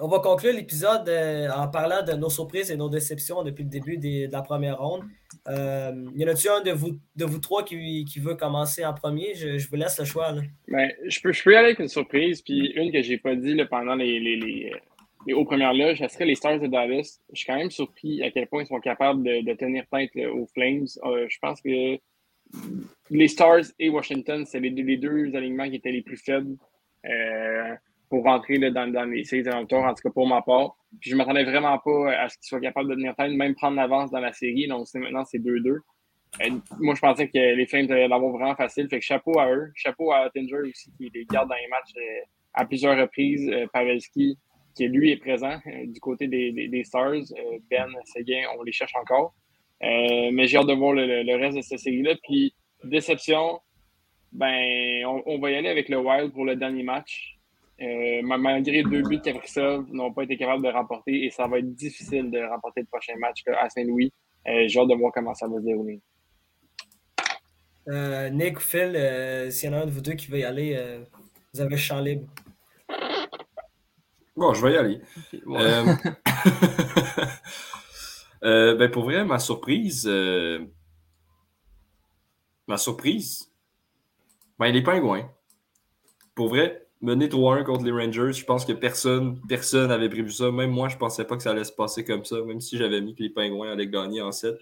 on 0.00 0.08
va 0.08 0.18
conclure 0.20 0.52
l'épisode 0.52 1.08
euh, 1.08 1.48
en 1.50 1.68
parlant 1.68 2.02
de 2.02 2.12
nos 2.12 2.30
surprises 2.30 2.70
et 2.70 2.76
nos 2.76 2.88
déceptions 2.88 3.42
depuis 3.42 3.64
le 3.64 3.70
début 3.70 3.98
de 3.98 4.30
la 4.32 4.42
première 4.42 4.78
ronde. 4.78 5.04
Euh, 5.48 6.06
y 6.16 6.24
en 6.24 6.28
a-tu 6.28 6.48
un 6.48 6.62
de 6.62 6.72
vous, 6.72 6.98
de 7.16 7.24
vous 7.24 7.38
trois 7.38 7.64
qui, 7.64 8.06
veut 8.18 8.34
commencer 8.34 8.84
en 8.84 8.94
premier? 8.94 9.34
Je, 9.34 9.68
vous 9.68 9.76
laisse 9.76 9.98
le 9.98 10.04
choix. 10.04 10.34
Ben, 10.68 10.90
je, 11.06 11.20
peux, 11.20 11.32
je 11.32 11.42
peux 11.42 11.52
y 11.52 11.56
aller 11.56 11.66
avec 11.66 11.78
une 11.78 11.88
surprise, 11.88 12.42
puis 12.42 12.72
une 12.74 12.92
que 12.92 13.02
j'ai 13.02 13.18
pas 13.18 13.34
dit 13.36 13.56
pendant 13.70 13.94
les, 13.94 14.18
les, 14.18 14.36
les, 14.36 14.72
les 15.26 15.44
premières 15.44 15.74
loges, 15.74 15.98
ça 15.98 16.08
serait 16.08 16.24
les 16.24 16.34
Stars 16.34 16.60
de 16.60 16.66
Dallas. 16.66 17.20
Je 17.32 17.38
suis 17.38 17.46
quand 17.46 17.56
même 17.56 17.70
surpris 17.70 18.22
à 18.22 18.30
quel 18.30 18.46
point 18.46 18.62
ils 18.62 18.66
sont 18.66 18.80
capables 18.80 19.22
de, 19.22 19.54
tenir 19.54 19.84
tête 19.92 20.10
aux 20.32 20.46
Flames. 20.46 20.86
Euh, 21.04 21.26
je 21.28 21.38
pense 21.40 21.60
que 21.60 21.98
les 23.10 23.28
Stars 23.28 23.64
et 23.78 23.90
Washington, 23.90 24.44
c'est 24.46 24.60
les, 24.60 24.96
deux 24.96 25.34
alignements 25.36 25.68
qui 25.68 25.76
étaient 25.76 25.92
les 25.92 26.02
plus 26.02 26.16
faibles 26.16 26.56
pour 28.10 28.24
rentrer 28.24 28.58
là, 28.58 28.70
dans, 28.70 29.04
les 29.08 29.24
séries 29.24 29.40
éliminatoires, 29.40 29.84
en 29.84 29.94
tout 29.94 30.02
cas 30.02 30.10
pour 30.10 30.26
ma 30.26 30.42
part. 30.42 30.76
Puis 31.00 31.10
je 31.10 31.16
m'attendais 31.16 31.44
vraiment 31.44 31.78
pas 31.78 32.12
à 32.12 32.28
ce 32.28 32.36
qu'ils 32.36 32.48
soient 32.48 32.60
capables 32.60 32.90
de 32.90 32.96
tenir 32.96 33.14
tête, 33.14 33.30
même 33.30 33.54
prendre 33.54 33.76
l'avance 33.76 34.10
dans 34.10 34.20
la 34.20 34.32
série. 34.32 34.66
Donc 34.66 34.86
maintenant, 34.94 35.24
c'est 35.24 35.38
2-2. 35.38 35.68
Euh, 35.68 36.50
moi, 36.78 36.94
je 36.94 37.00
pensais 37.00 37.28
que 37.28 37.38
les 37.38 37.66
Flames 37.66 37.90
allaient 37.90 38.08
l'avoir 38.08 38.32
vraiment 38.32 38.56
facile. 38.56 38.88
Fait 38.88 38.98
que 38.98 39.04
chapeau 39.04 39.38
à 39.38 39.50
eux. 39.50 39.70
Chapeau 39.74 40.12
à 40.12 40.26
Ottinger 40.26 40.68
aussi, 40.68 40.92
qui 40.98 41.08
les 41.14 41.24
garde 41.24 41.48
dans 41.48 41.54
les 41.54 41.68
matchs 41.68 41.94
euh, 41.96 42.24
à 42.54 42.64
plusieurs 42.64 42.98
reprises. 42.98 43.48
Euh, 43.48 43.66
Pavelski, 43.72 44.36
qui 44.74 44.88
lui 44.88 45.12
est 45.12 45.16
présent 45.16 45.58
euh, 45.66 45.86
du 45.86 46.00
côté 46.00 46.26
des, 46.26 46.84
Stars. 46.84 47.12
Euh, 47.12 47.58
ben, 47.70 47.88
Seguin, 48.04 48.42
on 48.58 48.62
les 48.62 48.72
cherche 48.72 48.94
encore. 48.96 49.34
Mais 49.80 50.46
j'ai 50.46 50.58
hâte 50.58 50.66
de 50.66 50.74
voir 50.74 50.92
le, 50.94 51.36
reste 51.36 51.56
de 51.56 51.62
cette 51.62 51.78
série-là. 51.78 52.14
Puis, 52.24 52.54
déception, 52.84 53.60
ben, 54.32 55.04
on 55.06 55.38
va 55.38 55.50
y 55.52 55.54
aller 55.54 55.68
avec 55.68 55.88
le 55.88 55.98
Wild 55.98 56.32
pour 56.32 56.44
le 56.44 56.56
dernier 56.56 56.82
match. 56.82 57.39
Euh, 57.82 58.20
ma- 58.22 58.36
malgré 58.36 58.82
deux 58.82 59.02
buts 59.02 59.20
qu'Aprixov 59.22 59.86
n'ont 59.90 60.12
pas 60.12 60.24
été 60.24 60.36
capables 60.36 60.62
de 60.62 60.68
remporter 60.68 61.24
et 61.24 61.30
ça 61.30 61.46
va 61.46 61.58
être 61.58 61.74
difficile 61.74 62.30
de 62.30 62.38
remporter 62.40 62.80
le 62.82 62.86
prochain 62.86 63.14
match 63.18 63.42
à 63.46 63.70
Saint-Louis. 63.70 64.12
Euh, 64.48 64.64
j'ai 64.68 64.78
hâte 64.80 64.88
de 64.88 64.94
voir 64.94 65.12
comment 65.14 65.34
ça 65.34 65.48
va 65.48 65.56
se 65.56 65.62
dérouler. 65.64 66.00
Euh, 67.88 68.28
Nick 68.30 68.58
ou 68.58 68.60
Phil, 68.60 68.92
euh, 68.94 69.50
s'il 69.50 69.70
y 69.70 69.74
en 69.74 69.78
a 69.78 69.82
un 69.82 69.86
de 69.86 69.90
vous 69.90 70.02
deux 70.02 70.12
qui 70.12 70.26
veut 70.26 70.38
y 70.40 70.44
aller, 70.44 70.74
euh, 70.76 71.02
vous 71.54 71.60
avez 71.60 71.70
le 71.70 71.76
champ 71.76 72.00
libre. 72.00 72.26
Bon, 74.36 74.52
je 74.54 74.66
vais 74.66 74.74
y 74.74 74.76
aller. 74.76 75.00
Ouais. 75.46 75.60
Euh, 75.60 75.94
euh, 78.44 78.74
ben 78.76 78.90
pour 78.90 79.04
vrai, 79.04 79.24
ma 79.24 79.38
surprise, 79.38 80.06
euh, 80.06 80.64
ma 82.66 82.76
surprise, 82.76 83.50
ben 84.58 84.70
les 84.70 84.82
Pingouins. 84.82 85.30
Pour 86.34 86.48
vrai, 86.48 86.86
mener 87.00 87.28
3-1 87.28 87.64
contre 87.64 87.84
les 87.84 87.92
Rangers, 87.92 88.32
je 88.32 88.44
pense 88.44 88.64
que 88.64 88.72
personne, 88.72 89.40
personne 89.48 89.88
n'avait 89.88 90.08
prévu 90.08 90.30
ça. 90.30 90.50
Même 90.50 90.70
moi, 90.70 90.88
je 90.88 90.96
pensais 90.96 91.24
pas 91.24 91.36
que 91.36 91.42
ça 91.42 91.50
allait 91.50 91.64
se 91.64 91.72
passer 91.72 92.04
comme 92.04 92.24
ça, 92.24 92.42
même 92.42 92.60
si 92.60 92.76
j'avais 92.76 93.00
mis 93.00 93.14
que 93.14 93.22
les 93.22 93.30
Pingouins 93.30 93.72
allaient 93.72 93.86
gagner 93.86 94.20
en 94.20 94.32
7. 94.32 94.56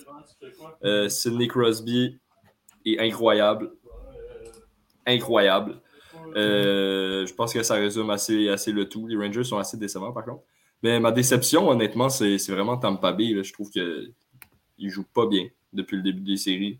Euh, 0.84 1.08
Sidney 1.08 1.48
Crosby 1.48 2.18
est 2.84 3.00
incroyable. 3.00 3.72
Incroyable. 5.06 5.80
Euh, 6.36 7.26
je 7.26 7.34
pense 7.34 7.52
que 7.52 7.62
ça 7.62 7.74
résume 7.74 8.10
assez, 8.10 8.48
assez 8.48 8.72
le 8.72 8.88
tout. 8.88 9.06
Les 9.06 9.16
Rangers 9.16 9.44
sont 9.44 9.58
assez 9.58 9.76
décevants, 9.76 10.12
par 10.12 10.24
contre. 10.24 10.42
Mais 10.82 11.00
ma 11.00 11.10
déception, 11.10 11.68
honnêtement, 11.68 12.08
c'est 12.08 12.36
vraiment 12.48 12.76
Tampa 12.76 13.12
Bay. 13.12 13.42
Je 13.42 13.52
trouve 13.52 13.70
qu'ils 13.70 14.12
ne 14.78 14.88
jouent 14.88 15.08
pas 15.12 15.26
bien 15.26 15.48
depuis 15.72 15.96
le 15.96 16.02
début 16.02 16.22
des 16.22 16.36
séries. 16.36 16.78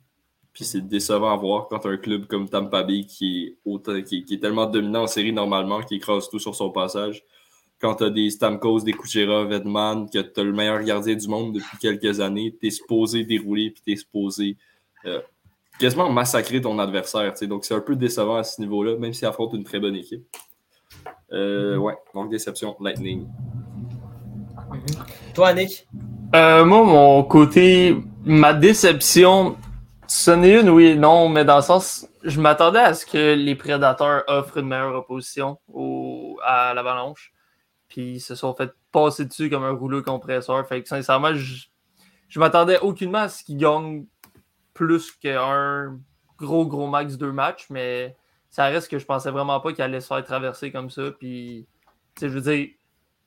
Puis 0.59 0.65
c'est 0.65 0.81
décevant 0.81 1.33
à 1.33 1.37
voir 1.37 1.69
quand 1.69 1.87
un 1.87 1.97
club 1.97 2.27
comme 2.27 2.49
Tampa 2.49 2.83
Bay 2.83 3.05
qui 3.05 3.45
est, 3.45 3.59
autant, 3.65 4.03
qui, 4.03 4.25
qui 4.25 4.35
est 4.35 4.39
tellement 4.39 4.67
dominant 4.67 5.05
en 5.05 5.07
série 5.07 5.33
normalement, 5.33 5.83
qui 5.83 5.95
écrase 5.95 6.29
tout 6.29 6.41
sur 6.41 6.57
son 6.57 6.71
passage. 6.71 7.23
Quand 7.81 7.95
tu 7.95 8.03
as 8.03 8.11
des 8.11 8.29
Stamkos, 8.29 8.81
des 8.81 8.93
Kucherov, 8.93 9.53
Edman, 9.53 10.11
que 10.11 10.19
tu 10.19 10.41
as 10.41 10.43
le 10.43 10.53
meilleur 10.53 10.83
gardien 10.83 11.15
du 11.15 11.29
monde 11.29 11.55
depuis 11.55 11.79
quelques 11.79 12.19
années, 12.19 12.57
tu 12.61 12.67
es 12.67 12.71
supposé 12.71 13.23
dérouler 13.23 13.71
puis 13.71 13.83
tu 13.87 13.93
es 13.93 13.97
supposé 13.97 14.57
euh, 15.05 15.21
quasiment 15.79 16.11
massacrer 16.11 16.61
ton 16.61 16.77
adversaire. 16.81 17.33
Donc 17.43 17.65
c'est 17.65 17.75
un 17.75 17.81
peu 17.81 17.95
décevant 17.95 18.39
à 18.39 18.43
ce 18.43 18.61
niveau-là, 18.61 18.97
même 18.97 19.13
s'il 19.13 19.29
affronte 19.29 19.53
une 19.53 19.63
très 19.63 19.79
bonne 19.79 19.95
équipe. 19.95 20.27
Euh, 21.31 21.77
ouais, 21.77 21.95
donc 22.17 22.33
déception, 22.33 22.75
Lightning. 22.81 23.29
Toi, 25.35 25.55
Nick? 25.55 25.87
Euh, 26.35 26.65
moi, 26.65 26.83
mon 26.83 27.23
côté, 27.23 27.97
ma 28.25 28.55
déception, 28.55 29.57
ce 30.09 30.31
n'est 30.31 30.61
une 30.61 30.71
oui 30.71 30.97
non, 30.97 31.29
mais 31.29 31.45
dans 31.45 31.57
le 31.57 31.63
sens, 31.63 32.09
je 32.25 32.41
m'attendais 32.41 32.79
à 32.79 32.95
ce 32.95 33.05
que 33.05 33.35
les 33.35 33.55
prédateurs 33.55 34.25
offrent 34.27 34.57
une 34.57 34.67
meilleure 34.67 34.95
opposition 34.95 35.59
au, 35.73 36.39
à 36.43 36.73
l'avalanche. 36.75 37.33
Puis 37.89 38.15
ils 38.15 38.21
se 38.21 38.35
sont 38.35 38.55
fait 38.55 38.73
passer 38.91 39.27
dessus 39.27 39.51
comme 39.51 39.65
un 39.65 39.73
rouleau 39.73 40.03
compresseur. 40.03 40.67
Fait 40.67 40.83
que 40.83 40.89
sincèrement, 40.89 41.35
je, 41.35 41.67
je 42.29 42.41
m'attendais 42.41 42.79
aucunement 42.81 43.19
à 43.19 43.29
ce 43.29 43.45
qu'ils 43.45 43.59
gagnent 43.59 44.07
plus 44.73 45.13
qu'un 45.13 45.99
gros, 46.39 46.67
gros 46.67 46.87
max 46.87 47.17
deux 47.17 47.33
matchs, 47.33 47.67
mais 47.69 48.17
ça 48.49 48.65
reste 48.65 48.91
que 48.91 48.99
je 48.99 49.05
pensais 49.05 49.31
vraiment 49.31 49.61
pas 49.61 49.73
qu'ils 49.73 49.83
allaient 49.83 50.01
se 50.01 50.07
faire 50.07 50.25
traverser 50.25 50.73
comme 50.73 50.89
ça. 50.89 51.11
Puis, 51.19 51.67
je 52.21 52.27
veux 52.29 52.41
dire, 52.41 52.69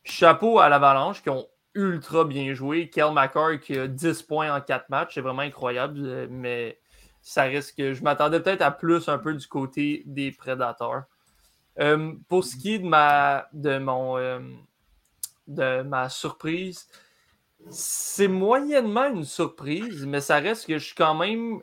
chapeau 0.03 0.59
à 0.59 0.67
l'avalanche 0.67 1.21
qui 1.21 1.29
ont 1.29 1.45
ultra 1.75 2.25
bien 2.25 2.53
joué. 2.53 2.89
Kel 2.89 3.11
McCarr 3.13 3.59
qui 3.59 3.77
a 3.77 3.87
10 3.87 4.23
points 4.23 4.53
en 4.55 4.61
4 4.61 4.89
matchs, 4.89 5.15
c'est 5.15 5.21
vraiment 5.21 5.41
incroyable, 5.41 5.99
euh, 6.03 6.27
mais 6.29 6.79
ça 7.21 7.43
reste 7.43 7.77
que 7.77 7.93
je 7.93 8.03
m'attendais 8.03 8.39
peut-être 8.39 8.61
à 8.61 8.71
plus 8.71 9.07
un 9.07 9.17
peu 9.17 9.33
du 9.33 9.47
côté 9.47 10.03
des 10.05 10.31
prédateurs. 10.31 11.03
Euh, 11.79 12.13
pour 12.27 12.43
ce 12.43 12.55
qui 12.57 12.75
est 12.75 12.79
de 12.79 12.87
ma 12.87 13.47
de 13.53 13.77
mon 13.77 14.17
euh, 14.17 14.39
de 15.47 15.81
ma 15.83 16.09
surprise, 16.09 16.87
c'est 17.69 18.27
moyennement 18.27 19.07
une 19.07 19.23
surprise, 19.23 20.05
mais 20.05 20.21
ça 20.21 20.37
reste 20.37 20.67
que 20.67 20.77
je 20.77 20.85
suis 20.85 20.95
quand 20.95 21.15
même. 21.15 21.61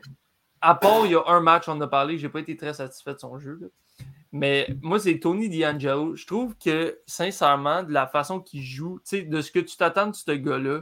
À 0.61 0.75
part, 0.75 1.05
il 1.05 1.13
y 1.13 1.15
a 1.15 1.23
un 1.27 1.39
match, 1.39 1.69
on 1.69 1.73
en 1.73 1.81
a 1.81 1.87
parlé, 1.87 2.17
j'ai 2.17 2.27
pas 2.29 2.39
été 2.39 2.57
très 2.57 2.73
satisfait 2.73 3.13
de 3.13 3.19
son 3.19 3.39
jeu. 3.39 3.59
là. 3.61 3.67
Mais 4.31 4.67
moi, 4.81 4.99
c'est 4.99 5.19
Tony 5.19 5.49
D'Angelo. 5.49 6.15
Je 6.15 6.25
trouve 6.25 6.55
que, 6.55 6.99
sincèrement, 7.07 7.83
de 7.83 7.91
la 7.91 8.05
façon 8.05 8.39
qu'il 8.39 8.61
joue, 8.61 8.99
de 9.11 9.41
ce 9.41 9.51
que 9.51 9.59
tu 9.59 9.75
t'attends 9.75 10.07
de 10.07 10.15
ce 10.15 10.31
gars-là, 10.31 10.81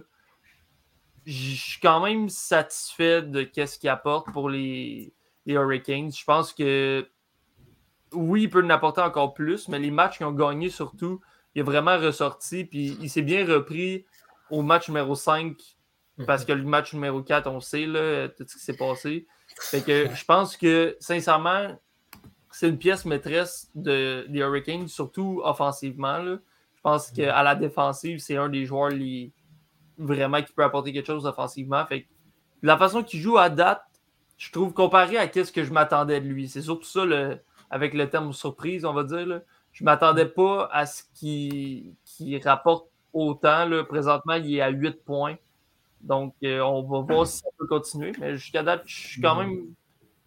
je 1.25 1.55
suis 1.55 1.79
quand 1.81 2.01
même 2.01 2.29
satisfait 2.29 3.21
de 3.21 3.49
ce 3.53 3.79
qu'il 3.79 3.89
apporte 3.89 4.31
pour 4.31 4.49
les, 4.49 5.13
les 5.45 5.53
Hurricanes. 5.53 6.11
Je 6.11 6.23
pense 6.23 6.53
que 6.53 7.07
oui, 8.13 8.43
il 8.43 8.49
peut 8.49 8.63
en 8.63 8.69
apporter 8.69 9.01
encore 9.01 9.33
plus, 9.33 9.67
mais 9.67 9.79
les 9.79 9.91
matchs 9.91 10.17
qu'ils 10.17 10.25
ont 10.25 10.31
gagnés 10.31 10.69
surtout, 10.69 11.21
il 11.55 11.59
est 11.59 11.63
vraiment 11.63 11.97
ressorti, 11.97 12.65
puis 12.65 12.97
il 13.01 13.09
s'est 13.09 13.21
bien 13.21 13.45
repris 13.45 14.05
au 14.49 14.61
match 14.61 14.87
numéro 14.87 15.15
5, 15.15 15.57
parce 16.25 16.45
que 16.45 16.53
le 16.53 16.63
match 16.63 16.93
numéro 16.93 17.21
4, 17.21 17.47
on 17.47 17.59
sait 17.59 17.85
là, 17.85 18.29
tout 18.29 18.45
ce 18.47 18.53
qui 18.53 18.63
s'est 18.63 18.77
passé. 18.77 19.27
Fait 19.59 19.81
que 19.81 20.07
je 20.13 20.25
pense 20.25 20.55
que, 20.57 20.95
sincèrement, 20.99 21.77
c'est 22.59 22.69
une 22.69 22.77
pièce 22.79 23.05
maîtresse 23.05 23.69
de, 23.75 24.25
des 24.29 24.39
Hurricanes, 24.39 24.87
surtout 24.87 25.41
offensivement. 25.43 26.17
là. 26.17 26.37
Je 26.75 26.81
pense 26.81 27.11
qu'à 27.11 27.43
la 27.43 27.53
défensive, 27.53 28.17
c'est 28.19 28.35
un 28.37 28.49
des 28.49 28.65
joueurs 28.65 28.89
les- 28.89 29.31
vraiment 29.99 30.41
qui 30.41 30.53
peut 30.53 30.63
apporter 30.63 30.91
quelque 30.91 31.05
chose 31.05 31.27
offensivement. 31.27 31.85
Fait 31.85 32.03
que 32.03 32.07
la 32.63 32.75
façon 32.77 33.03
qu'il 33.03 33.19
joue 33.19 33.37
à 33.37 33.49
date, 33.49 33.83
je 34.37 34.51
trouve 34.51 34.73
comparé 34.73 35.17
à 35.17 35.31
ce 35.31 35.51
que 35.51 35.63
je 35.63 35.71
m'attendais 35.71 36.19
de 36.19 36.27
lui. 36.27 36.47
C'est 36.49 36.61
surtout 36.63 36.85
ça 36.87 37.05
le, 37.05 37.39
avec 37.69 37.93
le 37.93 38.09
terme 38.09 38.33
surprise, 38.33 38.85
on 38.85 38.93
va 38.93 39.03
dire. 39.03 39.25
Là. 39.27 39.41
Je 39.71 39.83
ne 39.83 39.85
m'attendais 39.85 40.25
pas 40.25 40.67
à 40.71 40.87
ce 40.87 41.03
qu'il 41.13 41.93
rapporte 42.43 42.87
autant. 43.13 43.65
Là. 43.65 43.83
Présentement, 43.83 44.33
il 44.33 44.55
est 44.55 44.61
à 44.61 44.69
8 44.69 45.03
points. 45.03 45.35
Donc, 46.01 46.33
euh, 46.43 46.61
on 46.61 46.81
va 46.83 47.01
voir 47.01 47.27
si 47.27 47.39
ça 47.39 47.49
peut 47.57 47.67
continuer. 47.67 48.13
Mais 48.19 48.35
jusqu'à 48.35 48.63
date, 48.63 48.81
je 48.85 48.95
suis 48.95 49.21
quand 49.21 49.35
même. 49.35 49.67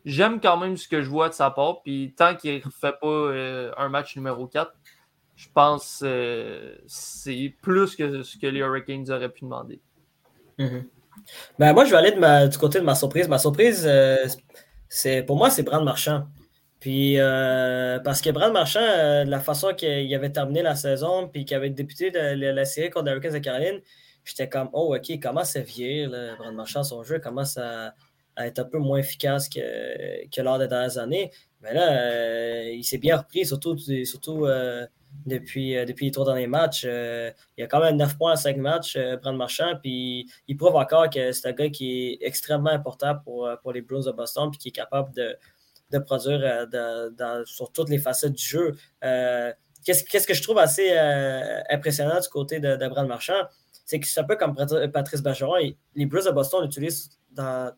J'aime 0.04 0.40
quand 0.40 0.56
même 0.56 0.76
ce 0.76 0.88
que 0.88 1.02
je 1.02 1.08
vois 1.08 1.28
de 1.28 1.34
sa 1.34 1.50
part. 1.50 1.82
Puis 1.82 2.14
tant 2.16 2.34
qu'il 2.34 2.56
ne 2.56 2.70
fait 2.70 2.94
pas 3.00 3.06
euh, 3.06 3.72
un 3.76 3.88
match 3.88 4.16
numéro 4.16 4.46
4, 4.46 4.72
je 5.36 5.48
pense 5.52 6.00
que 6.00 6.06
euh, 6.06 6.76
c'est 6.86 7.54
plus 7.62 7.96
que 7.96 8.22
ce 8.22 8.38
que 8.38 8.46
les 8.46 8.60
Hurricanes 8.60 9.10
auraient 9.10 9.30
pu 9.30 9.44
demander. 9.44 9.80
Mhm. 10.58 10.84
ben, 11.58 11.72
moi, 11.72 11.84
je 11.84 11.90
vais 11.90 11.96
aller 11.96 12.48
du 12.48 12.58
côté 12.58 12.80
de 12.80 12.84
ma 12.84 12.94
surprise. 12.94 13.28
Ma 13.28 13.38
surprise, 13.38 13.88
c'est 14.88 15.22
pour 15.22 15.36
moi, 15.36 15.50
c'est 15.50 15.62
Brand 15.62 15.84
Marchand. 15.84 16.26
Puis, 16.80 17.16
parce 18.04 18.20
que 18.20 18.30
Brand 18.30 18.52
Marchand, 18.52 18.80
de 18.80 19.30
la 19.30 19.40
façon 19.40 19.74
qu'il 19.74 20.14
avait 20.14 20.32
terminé 20.32 20.62
la 20.62 20.74
saison, 20.74 21.28
puis 21.28 21.44
qu'il 21.44 21.56
avait 21.56 21.70
débuté 21.70 22.10
la, 22.10 22.64
série 22.64 22.90
contre 22.90 23.06
les 23.06 23.12
Hurricanes 23.12 23.34
de 23.34 23.38
Caroline, 23.38 23.80
j'étais 24.24 24.48
comme, 24.48 24.68
oh, 24.72 24.94
OK, 24.94 25.18
comment 25.22 25.44
ça 25.44 25.60
vire, 25.60 26.10
Brand 26.38 26.54
Marchand, 26.54 26.82
son 26.82 27.02
jeu, 27.02 27.18
commence 27.18 27.56
à, 27.56 27.94
être 28.46 28.58
un 28.60 28.64
peu 28.64 28.78
moins 28.78 28.98
efficace 28.98 29.48
que, 29.48 30.28
que 30.28 30.40
lors 30.40 30.58
des 30.58 30.68
dernières 30.68 30.98
années. 30.98 31.30
Mais 31.62 31.74
là, 31.74 31.92
euh, 31.92 32.72
il 32.72 32.84
s'est 32.84 32.98
bien 32.98 33.18
repris, 33.18 33.44
surtout, 33.44 33.76
surtout 33.78 34.46
euh, 34.46 34.86
depuis, 35.26 35.76
euh, 35.76 35.84
depuis 35.84 36.06
les 36.06 36.12
trois 36.12 36.24
derniers 36.24 36.46
matchs. 36.46 36.84
il 36.84 37.34
y 37.58 37.62
a 37.62 37.66
quand 37.66 37.80
même 37.80 37.96
9 37.96 38.16
points 38.16 38.32
à 38.32 38.36
5 38.36 38.56
matchs, 38.56 38.96
Brand 39.22 39.36
Marchand, 39.36 39.74
puis 39.80 40.30
il 40.48 40.56
prouve 40.56 40.76
encore 40.76 41.10
que 41.10 41.32
c'est 41.32 41.48
un 41.48 41.52
gars 41.52 41.68
qui 41.68 42.12
est 42.12 42.26
extrêmement 42.26 42.70
important 42.70 43.16
pour, 43.24 43.48
pour 43.62 43.72
les 43.72 43.82
Bruins 43.82 44.04
de 44.06 44.12
Boston, 44.12 44.50
puis 44.50 44.58
qui 44.58 44.68
est 44.68 44.72
capable 44.72 45.14
de, 45.14 45.36
de 45.90 45.98
produire 45.98 46.66
sur 47.44 47.72
toutes 47.72 47.90
les 47.90 47.98
facettes 47.98 48.32
du 48.32 48.44
jeu. 48.44 48.74
Qu'est-ce 49.84 50.26
que 50.26 50.34
je 50.34 50.42
trouve 50.42 50.58
assez 50.58 50.96
impressionnant 51.70 52.20
du 52.20 52.28
côté 52.28 52.58
de, 52.60 52.88
Brand 52.88 53.06
Marchand? 53.06 53.44
c'est 53.84 53.98
que 53.98 54.06
c'est 54.06 54.20
un 54.20 54.24
peu 54.24 54.36
comme 54.36 54.54
Patrice 54.92 55.20
Bergeron. 55.20 55.56
Les 55.96 56.06
Blues 56.06 56.24
de 56.24 56.30
Boston 56.30 56.62
l'utilisent 56.62 57.10
dans, 57.30 57.72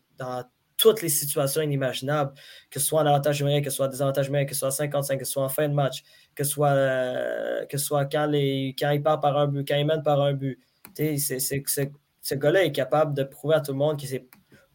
toutes 0.75 1.01
les 1.01 1.09
situations 1.09 1.61
inimaginables, 1.61 2.33
que 2.69 2.79
ce 2.79 2.87
soit 2.87 3.01
en 3.01 3.05
avantage 3.05 3.41
numérique, 3.41 3.65
que 3.65 3.69
ce 3.69 3.77
soit 3.77 3.85
en 3.85 3.89
désavantage 3.89 4.27
numérique, 4.27 4.49
que 4.49 4.55
ce 4.55 4.59
soit 4.59 4.71
55, 4.71 5.19
que 5.19 5.23
ce 5.25 5.31
soit 5.31 5.43
en 5.43 5.49
fin 5.49 5.69
de 5.69 5.73
match, 5.73 6.03
que 6.35 6.43
ce 6.43 6.51
soit, 6.51 6.69
euh, 6.69 7.65
que 7.67 7.77
soit 7.77 8.05
quand, 8.05 8.29
quand 8.31 8.89
il 8.91 9.01
part 9.01 9.21
par 9.21 9.37
un 9.37 9.47
but, 9.47 9.65
quand 9.67 9.75
il 9.75 9.85
mène 9.85 10.03
par 10.03 10.21
un 10.21 10.33
but. 10.33 10.59
C'est, 10.95 11.17
ce 11.17 12.35
gars-là 12.35 12.63
est 12.65 12.71
capable 12.71 13.13
de 13.13 13.23
prouver 13.23 13.55
à 13.55 13.61
tout 13.61 13.71
le 13.71 13.77
monde 13.77 13.99
que 13.99 14.07
c'est 14.07 14.27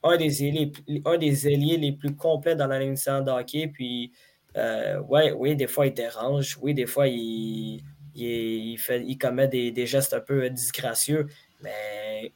un 0.02 0.16
des 0.16 0.44
ailiers, 0.44 0.72
un 1.04 1.18
des 1.18 1.48
ailiers 1.48 1.76
les 1.76 1.92
plus 1.92 2.14
complets 2.14 2.56
dans 2.56 2.66
la 2.66 2.78
ligne 2.78 2.94
de 2.94 3.30
hockey. 3.30 3.68
Puis, 3.68 4.12
euh, 4.56 5.00
ouais, 5.00 5.32
oui, 5.32 5.56
des 5.56 5.66
fois, 5.66 5.86
il 5.86 5.94
dérange. 5.94 6.58
Oui, 6.62 6.74
des 6.74 6.86
fois, 6.86 7.08
il, 7.08 7.82
il, 8.14 8.78
fait, 8.78 9.02
il 9.04 9.18
commet 9.18 9.48
des, 9.48 9.86
gestes 9.86 10.14
un 10.14 10.20
peu 10.20 10.48
disgracieux, 10.50 11.26
mais 11.62 12.32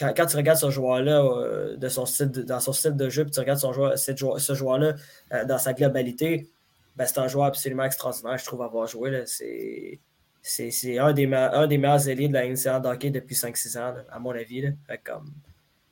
quand, 0.00 0.26
tu 0.26 0.36
regardes 0.36 0.58
ce 0.58 0.70
joueur-là 0.70 1.22
euh, 1.22 1.76
de 1.76 1.88
son 1.88 2.04
dans 2.46 2.60
son 2.60 2.72
style 2.72 2.96
de 2.96 3.08
jeu, 3.08 3.24
puis 3.24 3.32
tu 3.32 3.40
regardes 3.40 3.58
son 3.58 3.72
joueur, 3.72 3.98
ce 3.98 4.54
joueur-là 4.54 4.94
euh, 5.32 5.44
dans 5.44 5.58
sa 5.58 5.72
globalité, 5.72 6.48
ben, 6.96 7.06
c'est 7.06 7.18
un 7.18 7.28
joueur 7.28 7.46
absolument 7.46 7.84
extraordinaire, 7.84 8.38
je 8.38 8.44
trouve, 8.44 8.62
avoir 8.62 8.86
joué. 8.86 9.24
C'est 9.26 10.98
un 10.98 11.12
des, 11.12 11.26
un 11.32 11.66
des 11.66 11.78
meilleurs 11.78 12.08
ailiers 12.08 12.28
de 12.28 12.34
la 12.34 12.48
NCAA 12.48 12.80
d'hockey 12.80 13.10
depuis 13.10 13.34
5-6 13.34 13.78
ans, 13.78 13.94
à 14.10 14.18
mon 14.18 14.30
avis. 14.30 14.72
comme, 15.04 15.30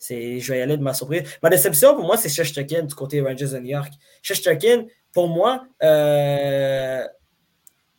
je 0.01 0.53
vais 0.53 0.59
y 0.59 0.63
aller 0.63 0.77
de 0.77 0.83
ma 0.83 0.95
surprise. 0.95 1.23
Ma 1.43 1.51
déception, 1.51 1.95
pour 1.95 2.05
moi, 2.05 2.17
c'est 2.17 2.29
Sheshtokin 2.29 2.83
du 2.83 2.95
côté 2.95 3.21
Rangers 3.21 3.49
de 3.49 3.59
New 3.59 3.71
York. 3.71 3.93
Sheshtokin, 4.23 4.85
pour 5.13 5.29
moi, 5.29 5.65
euh, 5.83 7.07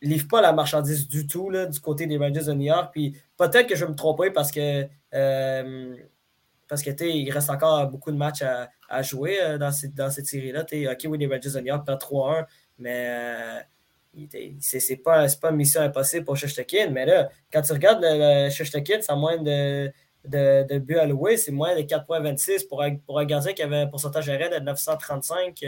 livre 0.02 0.28
pas 0.28 0.40
la 0.40 0.52
marchandise 0.52 1.08
du 1.08 1.26
tout 1.26 1.50
là, 1.50 1.66
du 1.66 1.80
côté 1.80 2.06
des 2.06 2.16
Rangers 2.16 2.44
de 2.44 2.52
New 2.52 2.66
York. 2.66 2.90
Puis 2.92 3.16
peut-être 3.36 3.66
que 3.66 3.76
je 3.76 3.84
vais 3.84 3.90
me 3.90 3.96
tromper 3.96 4.30
parce 4.30 4.50
que 4.50 4.86
euh, 5.14 5.96
parce 6.68 6.82
que 6.82 6.90
il 7.04 7.30
reste 7.30 7.50
encore 7.50 7.86
beaucoup 7.88 8.12
de 8.12 8.16
matchs 8.16 8.42
à, 8.88 9.02
jouer 9.02 9.42
euh, 9.42 9.58
dans, 9.58 9.72
cette, 9.72 9.94
dans 9.94 10.10
cette 10.10 10.26
série-là. 10.26 10.62
OK, 10.62 11.06
oui, 11.08 11.18
les 11.18 11.26
Rangers 11.26 11.50
de 11.50 11.60
New 11.60 11.66
York 11.66 11.84
perdent 11.84 12.00
3-1, 12.00 12.46
mais 12.78 13.06
euh, 13.08 14.56
c'est 14.60 14.96
pas, 14.96 15.26
pas 15.40 15.50
une 15.50 15.56
mission 15.56 15.80
impossible 15.80 16.24
pour 16.24 16.36
Sheshtokin. 16.36 16.90
Mais 16.90 17.06
là, 17.06 17.28
quand 17.52 17.62
tu 17.62 17.72
regardes 17.72 18.00
le, 18.02 18.46
le 18.46 18.50
c'est 19.02 19.16
moins 19.16 19.36
de, 19.38 19.90
de, 20.24 20.78
de 20.78 20.96
alloués, 20.96 21.36
c'est 21.36 21.50
moins 21.50 21.74
de 21.74 21.82
4,26 21.82 22.68
pour, 22.68 22.82
un, 22.82 22.96
pour 22.96 23.18
un 23.18 23.24
gardien 23.24 23.52
qui 23.52 23.62
avait 23.62 23.78
un 23.78 23.86
pourcentage 23.88 24.26
d'arrêt 24.26 24.50
de 24.50 24.64
935 24.64 25.64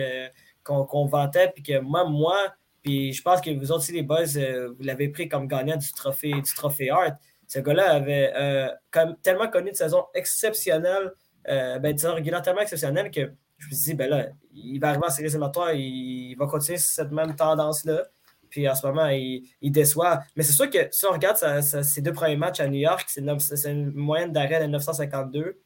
qu'on 0.63 1.07
vantait. 1.07 1.51
Puis 1.53 1.65
que 1.65 1.81
moi, 1.81 2.05
moi 2.09 2.37
puis 2.83 3.13
je 3.13 3.23
pense 3.23 3.41
que 3.41 3.51
vous 3.51 3.73
aussi, 3.73 3.93
les 3.93 4.03
boys, 4.03 4.37
euh, 4.37 4.75
vous 4.77 4.83
l'avez 4.83 5.09
pris 5.09 5.29
comme 5.29 5.47
gagnant 5.47 5.77
du 5.77 5.93
trophée, 5.93 6.33
du 6.33 6.55
trophée 6.55 6.91
Hart. 6.91 7.15
Ce 7.47 7.61
gars-là 7.61 7.93
avait 7.93 8.33
euh, 8.35 9.15
tellement 9.23 9.49
connu 9.49 9.69
une 9.69 9.75
saison 9.75 10.05
exceptionnelle, 10.15 11.13
euh, 11.49 11.79
ben, 11.79 11.95
disons 11.95 12.15
tellement 12.43 12.63
exceptionnelle 12.63 13.11
que 13.11 13.33
je 13.59 13.67
me 13.67 13.75
suis 13.75 13.85
dit, 13.85 13.95
ben 13.95 14.11
là, 14.11 14.27
il 14.53 14.79
va 14.81 14.89
arriver 14.89 15.05
en 15.07 15.11
série 15.11 15.29
éliminatoire, 15.29 15.73
il, 15.75 16.35
va 16.35 16.47
continuer 16.47 16.79
cette 16.79 17.13
même 17.13 17.37
tendance-là. 17.37 18.05
Puis 18.49 18.69
en 18.69 18.75
ce 18.75 18.87
moment, 18.87 19.07
il, 19.07 19.71
déçoit. 19.71 20.21
Mais 20.35 20.43
c'est 20.43 20.53
sûr 20.53 20.69
que 20.69 20.89
si 20.91 21.07
on 21.07 21.13
regarde 21.13 21.37
ses 21.63 22.03
deux 22.03 22.13
premiers 22.13 22.37
matchs 22.37 22.61
à 22.61 22.69
New 22.69 22.81
York, 22.81 23.05
c'est 23.07 23.71
une 23.71 23.93
moyenne 23.93 24.33
d'arrêt 24.33 24.61
de 24.61 24.67
952. 24.67 25.59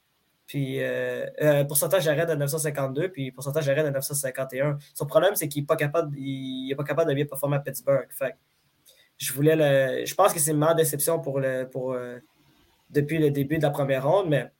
Puis 0.46 0.80
pourcentage 1.68 2.04
d'arrêt 2.04 2.26
de 2.26 2.34
952, 2.34 3.10
puis 3.10 3.32
pourcentage 3.32 3.66
d'arrêt 3.66 3.84
de 3.84 3.90
951. 3.90 4.78
Son 4.94 5.06
problème, 5.06 5.34
c'est 5.34 5.48
qu'il 5.48 5.62
n'est 5.62 5.66
pas 5.66 5.76
capable, 5.76 6.16
il, 6.16 6.74
pas 6.76 6.84
capable 6.84 7.10
de 7.10 7.14
bien 7.14 7.26
performer 7.26 7.56
à 7.56 7.60
Pittsburgh. 7.60 8.06
Fait 8.10 8.36
je 9.18 9.32
voulais 9.32 9.56
le, 9.56 10.04
je 10.04 10.14
pense 10.14 10.32
que 10.32 10.38
c'est 10.38 10.52
meilleure 10.52 10.74
déception 10.74 11.20
pour 11.20 11.40
le, 11.40 11.68
pour, 11.68 11.92
euh, 11.92 12.18
depuis 12.90 13.18
le 13.18 13.30
début 13.30 13.58
de 13.58 13.62
la 13.62 13.70
première 13.70 14.06
ronde, 14.06 14.28
mais 14.28 14.50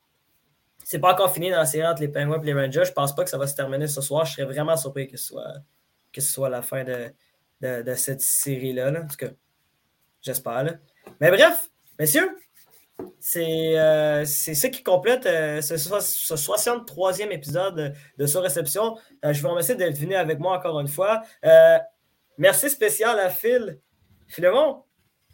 c'est 0.85 0.99
pas 0.99 1.13
encore 1.13 1.33
fini 1.33 1.51
dans 1.51 1.59
la 1.59 1.67
série 1.67 1.87
entre 1.87 2.01
les 2.01 2.09
Penguins 2.09 2.41
et 2.41 2.47
les 2.47 2.55
Rangers. 2.55 2.85
Je 2.87 2.93
pense 2.93 3.15
pas 3.15 3.25
que 3.25 3.31
ça 3.31 3.39
va 3.39 3.47
se 3.47 3.55
terminer 3.55 3.87
ce 3.87 4.01
soir. 4.01 4.25
Je 4.25 4.33
serais 4.33 4.45
vraiment 4.45 4.77
surpris 4.77 5.09
que 5.09 5.17
ce 5.17 5.27
soit, 5.27 5.55
que 6.13 6.21
ce 6.21 6.33
soit 6.33 6.49
la 6.49 6.63
fin 6.63 6.85
de, 6.85 7.13
de, 7.61 7.95
cette 7.95 8.21
série-là. 8.21 8.91
Là. 8.91 9.03
En 9.03 9.07
tout 9.07 9.17
cas, 9.17 9.31
j'espère. 10.23 10.79
Mais 11.21 11.31
bref, 11.31 11.71
messieurs, 11.99 12.31
euh, 13.37 14.25
c'est 14.25 14.55
ce 14.55 14.67
qui 14.69 14.83
complète 14.83 15.27
euh, 15.27 15.61
ce, 15.61 15.75
63e 15.75 17.31
épisode 17.31 17.95
de 18.19 18.27
Surréception. 18.27 18.97
Euh, 19.25 19.33
je 19.33 19.43
vous 19.43 19.49
remercie 19.49 19.77
d'être 19.77 19.99
venu 19.99 20.15
avec 20.15 20.39
moi 20.39 20.57
encore 20.57 20.79
une 20.81 20.89
fois. 20.89 21.23
merci 22.39 22.71
spécial 22.71 23.19
à 23.19 23.31
Phil. 23.31 23.79
Philemon, 24.29 24.83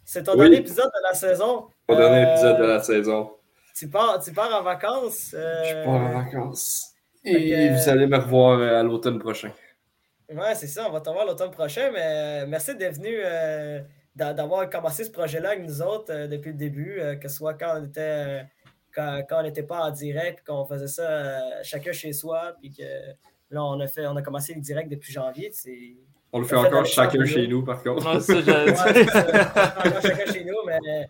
c'est 0.04 0.24
ton 0.24 0.36
dernier 0.36 0.56
épisode 0.56 0.86
de 0.86 1.08
la 1.08 1.14
saison. 1.14 1.68
Ton 1.86 1.96
dernier 1.96 2.30
épisode 2.30 2.58
de 2.58 2.64
la 2.64 2.82
saison. 2.82 3.30
Tu 3.74 3.88
pars, 3.88 4.22
tu 4.22 4.32
pars 4.32 4.54
en 4.54 4.62
vacances. 4.62 5.30
Je 5.32 5.84
pars 5.84 5.94
en 5.94 6.22
vacances. 6.24 6.88
Et 7.24 7.70
vous 7.70 7.88
allez 7.88 8.06
me 8.06 8.18
revoir 8.18 8.60
à 8.60 8.82
l'automne 8.82 9.18
prochain. 9.18 9.50
Ouais, 10.28 10.54
c'est 10.54 10.66
ça, 10.66 10.86
on 10.88 10.92
va 10.92 11.00
te 11.00 11.08
revoir 11.10 11.26
l'automne 11.26 11.50
prochain, 11.50 11.90
mais 11.92 12.46
merci 12.46 12.74
d'être 12.74 12.96
venu 12.96 13.18
d'avoir 14.14 14.68
commencé 14.68 15.04
ce 15.04 15.10
projet-là 15.10 15.50
avec 15.50 15.64
nous 15.64 15.80
autres 15.82 16.12
euh, 16.12 16.26
depuis 16.26 16.50
le 16.50 16.56
début, 16.56 17.00
euh, 17.00 17.16
que 17.16 17.28
ce 17.28 17.36
soit 17.36 17.54
quand 17.54 17.80
on 17.80 17.84
était 17.84 18.00
euh, 18.00 18.42
quand, 18.94 19.38
on 19.38 19.42
n'était 19.42 19.62
pas 19.62 19.80
en 19.80 19.90
direct, 19.90 20.46
qu'on 20.46 20.66
faisait 20.66 20.88
ça 20.88 21.62
chacun 21.62 21.92
chez 21.92 22.12
soi, 22.12 22.54
puis 22.60 22.70
que 22.70 22.82
là, 23.50 23.64
on 23.64 23.80
a 23.80 23.86
fait 23.86 24.06
on 24.06 24.16
a 24.16 24.22
commencé 24.22 24.52
le 24.54 24.60
direct 24.60 24.90
depuis 24.90 25.12
janvier. 25.12 25.50
On 26.30 26.40
le 26.40 26.44
fait 26.44 26.56
encore 26.56 26.84
chacun 26.84 27.24
chez 27.24 27.46
nous, 27.46 27.64
par 27.64 27.82
contre. 27.82 28.04
Non, 28.04 28.20
ça, 28.20 28.34
chacun 30.02 30.32
chez 30.32 30.44
nous, 30.44 30.56
mais 30.66 31.06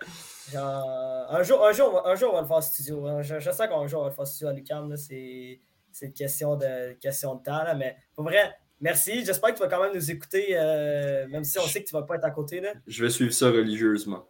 genre, 0.53 1.27
un, 1.31 1.43
jour, 1.43 1.65
un, 1.65 1.73
jour, 1.73 2.07
un 2.07 2.15
jour, 2.15 2.31
on 2.33 2.37
va 2.37 2.41
le 2.43 2.47
faire 2.47 2.57
en 2.57 2.61
studio. 2.61 3.07
Hein. 3.07 3.23
Je, 3.23 3.41
je 3.41 3.51
sais 3.51 3.69
qu'un 3.69 3.87
jour, 3.87 4.01
on 4.01 4.05
va 4.05 4.09
le 4.11 4.15
faire 4.15 4.23
en 4.23 4.27
studio 4.27 4.49
à 4.49 4.53
l'UQAM. 4.53 4.97
C'est 4.97 5.61
une 6.03 6.13
question 6.13 6.57
de, 6.57 6.93
question 6.95 7.35
de 7.35 7.43
temps. 7.43 7.63
Là, 7.65 7.75
mais 7.75 7.97
pour 8.15 8.25
vrai, 8.25 8.53
Merci. 8.83 9.25
J'espère 9.25 9.51
que 9.51 9.59
tu 9.59 9.63
vas 9.63 9.69
quand 9.69 9.83
même 9.83 9.95
nous 9.95 10.11
écouter, 10.11 10.49
euh, 10.51 11.27
même 11.29 11.45
si 11.45 11.57
on 11.59 11.63
sait 11.63 11.83
que 11.83 11.89
tu 11.89 11.95
ne 11.95 12.01
vas 12.01 12.07
pas 12.07 12.17
être 12.17 12.25
à 12.25 12.33
côté. 12.33 12.61
Là. 12.61 12.73
Je 12.87 13.05
vais 13.05 13.11
suivre 13.11 13.33
ça 13.33 13.47
religieusement. 13.49 14.27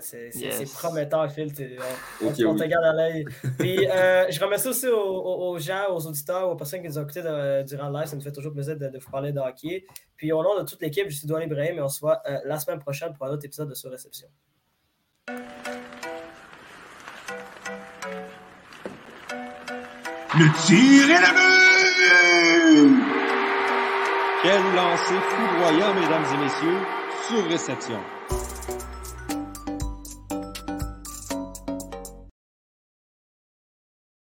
c'est 0.00 0.72
prometteur, 0.74 1.32
Phil. 1.32 1.50
On, 2.22 2.30
te 2.30 2.64
garde 2.64 2.84
à 2.84 2.92
l'œil. 2.92 3.24
Puis, 3.58 3.88
euh, 3.88 4.30
je 4.30 4.38
remercie 4.38 4.68
aussi 4.68 4.86
aux, 4.88 5.58
gens, 5.58 5.94
aux 5.94 6.06
auditeurs, 6.06 6.50
aux 6.50 6.56
personnes 6.56 6.82
qui 6.82 6.88
nous 6.88 6.98
ont 6.98 7.04
écoutés 7.04 7.22
durant 7.66 7.88
le 7.88 7.98
live. 7.98 8.06
Ça 8.06 8.16
me 8.16 8.20
fait 8.20 8.32
toujours 8.32 8.52
plaisir 8.52 8.76
de, 8.76 8.98
vous 8.98 9.10
parler 9.10 9.32
de 9.32 9.40
hockey. 9.40 9.86
Puis, 10.14 10.30
au 10.30 10.42
nom 10.42 10.60
de 10.60 10.68
toute 10.68 10.82
l'équipe, 10.82 11.08
je 11.08 11.16
suis 11.16 11.26
Douane 11.26 11.44
Ibrahim 11.44 11.78
et 11.78 11.80
on 11.80 11.88
se 11.88 12.00
voit 12.00 12.20
euh, 12.28 12.38
la 12.44 12.58
semaine 12.58 12.80
prochaine 12.80 13.14
pour 13.14 13.24
un 13.24 13.30
autre 13.30 13.46
épisode 13.46 13.70
de 13.70 13.74
Sur 13.74 13.90
Le 20.38 20.52
tir 20.66 21.10
est 21.10 21.20
la 21.20 21.32
quel 24.42 24.62
lancer 24.74 25.14
foudroyant, 25.30 25.94
mesdames 25.94 26.24
et 26.34 26.44
messieurs, 26.44 26.78
sur 27.26 27.48
réception. 27.48 28.00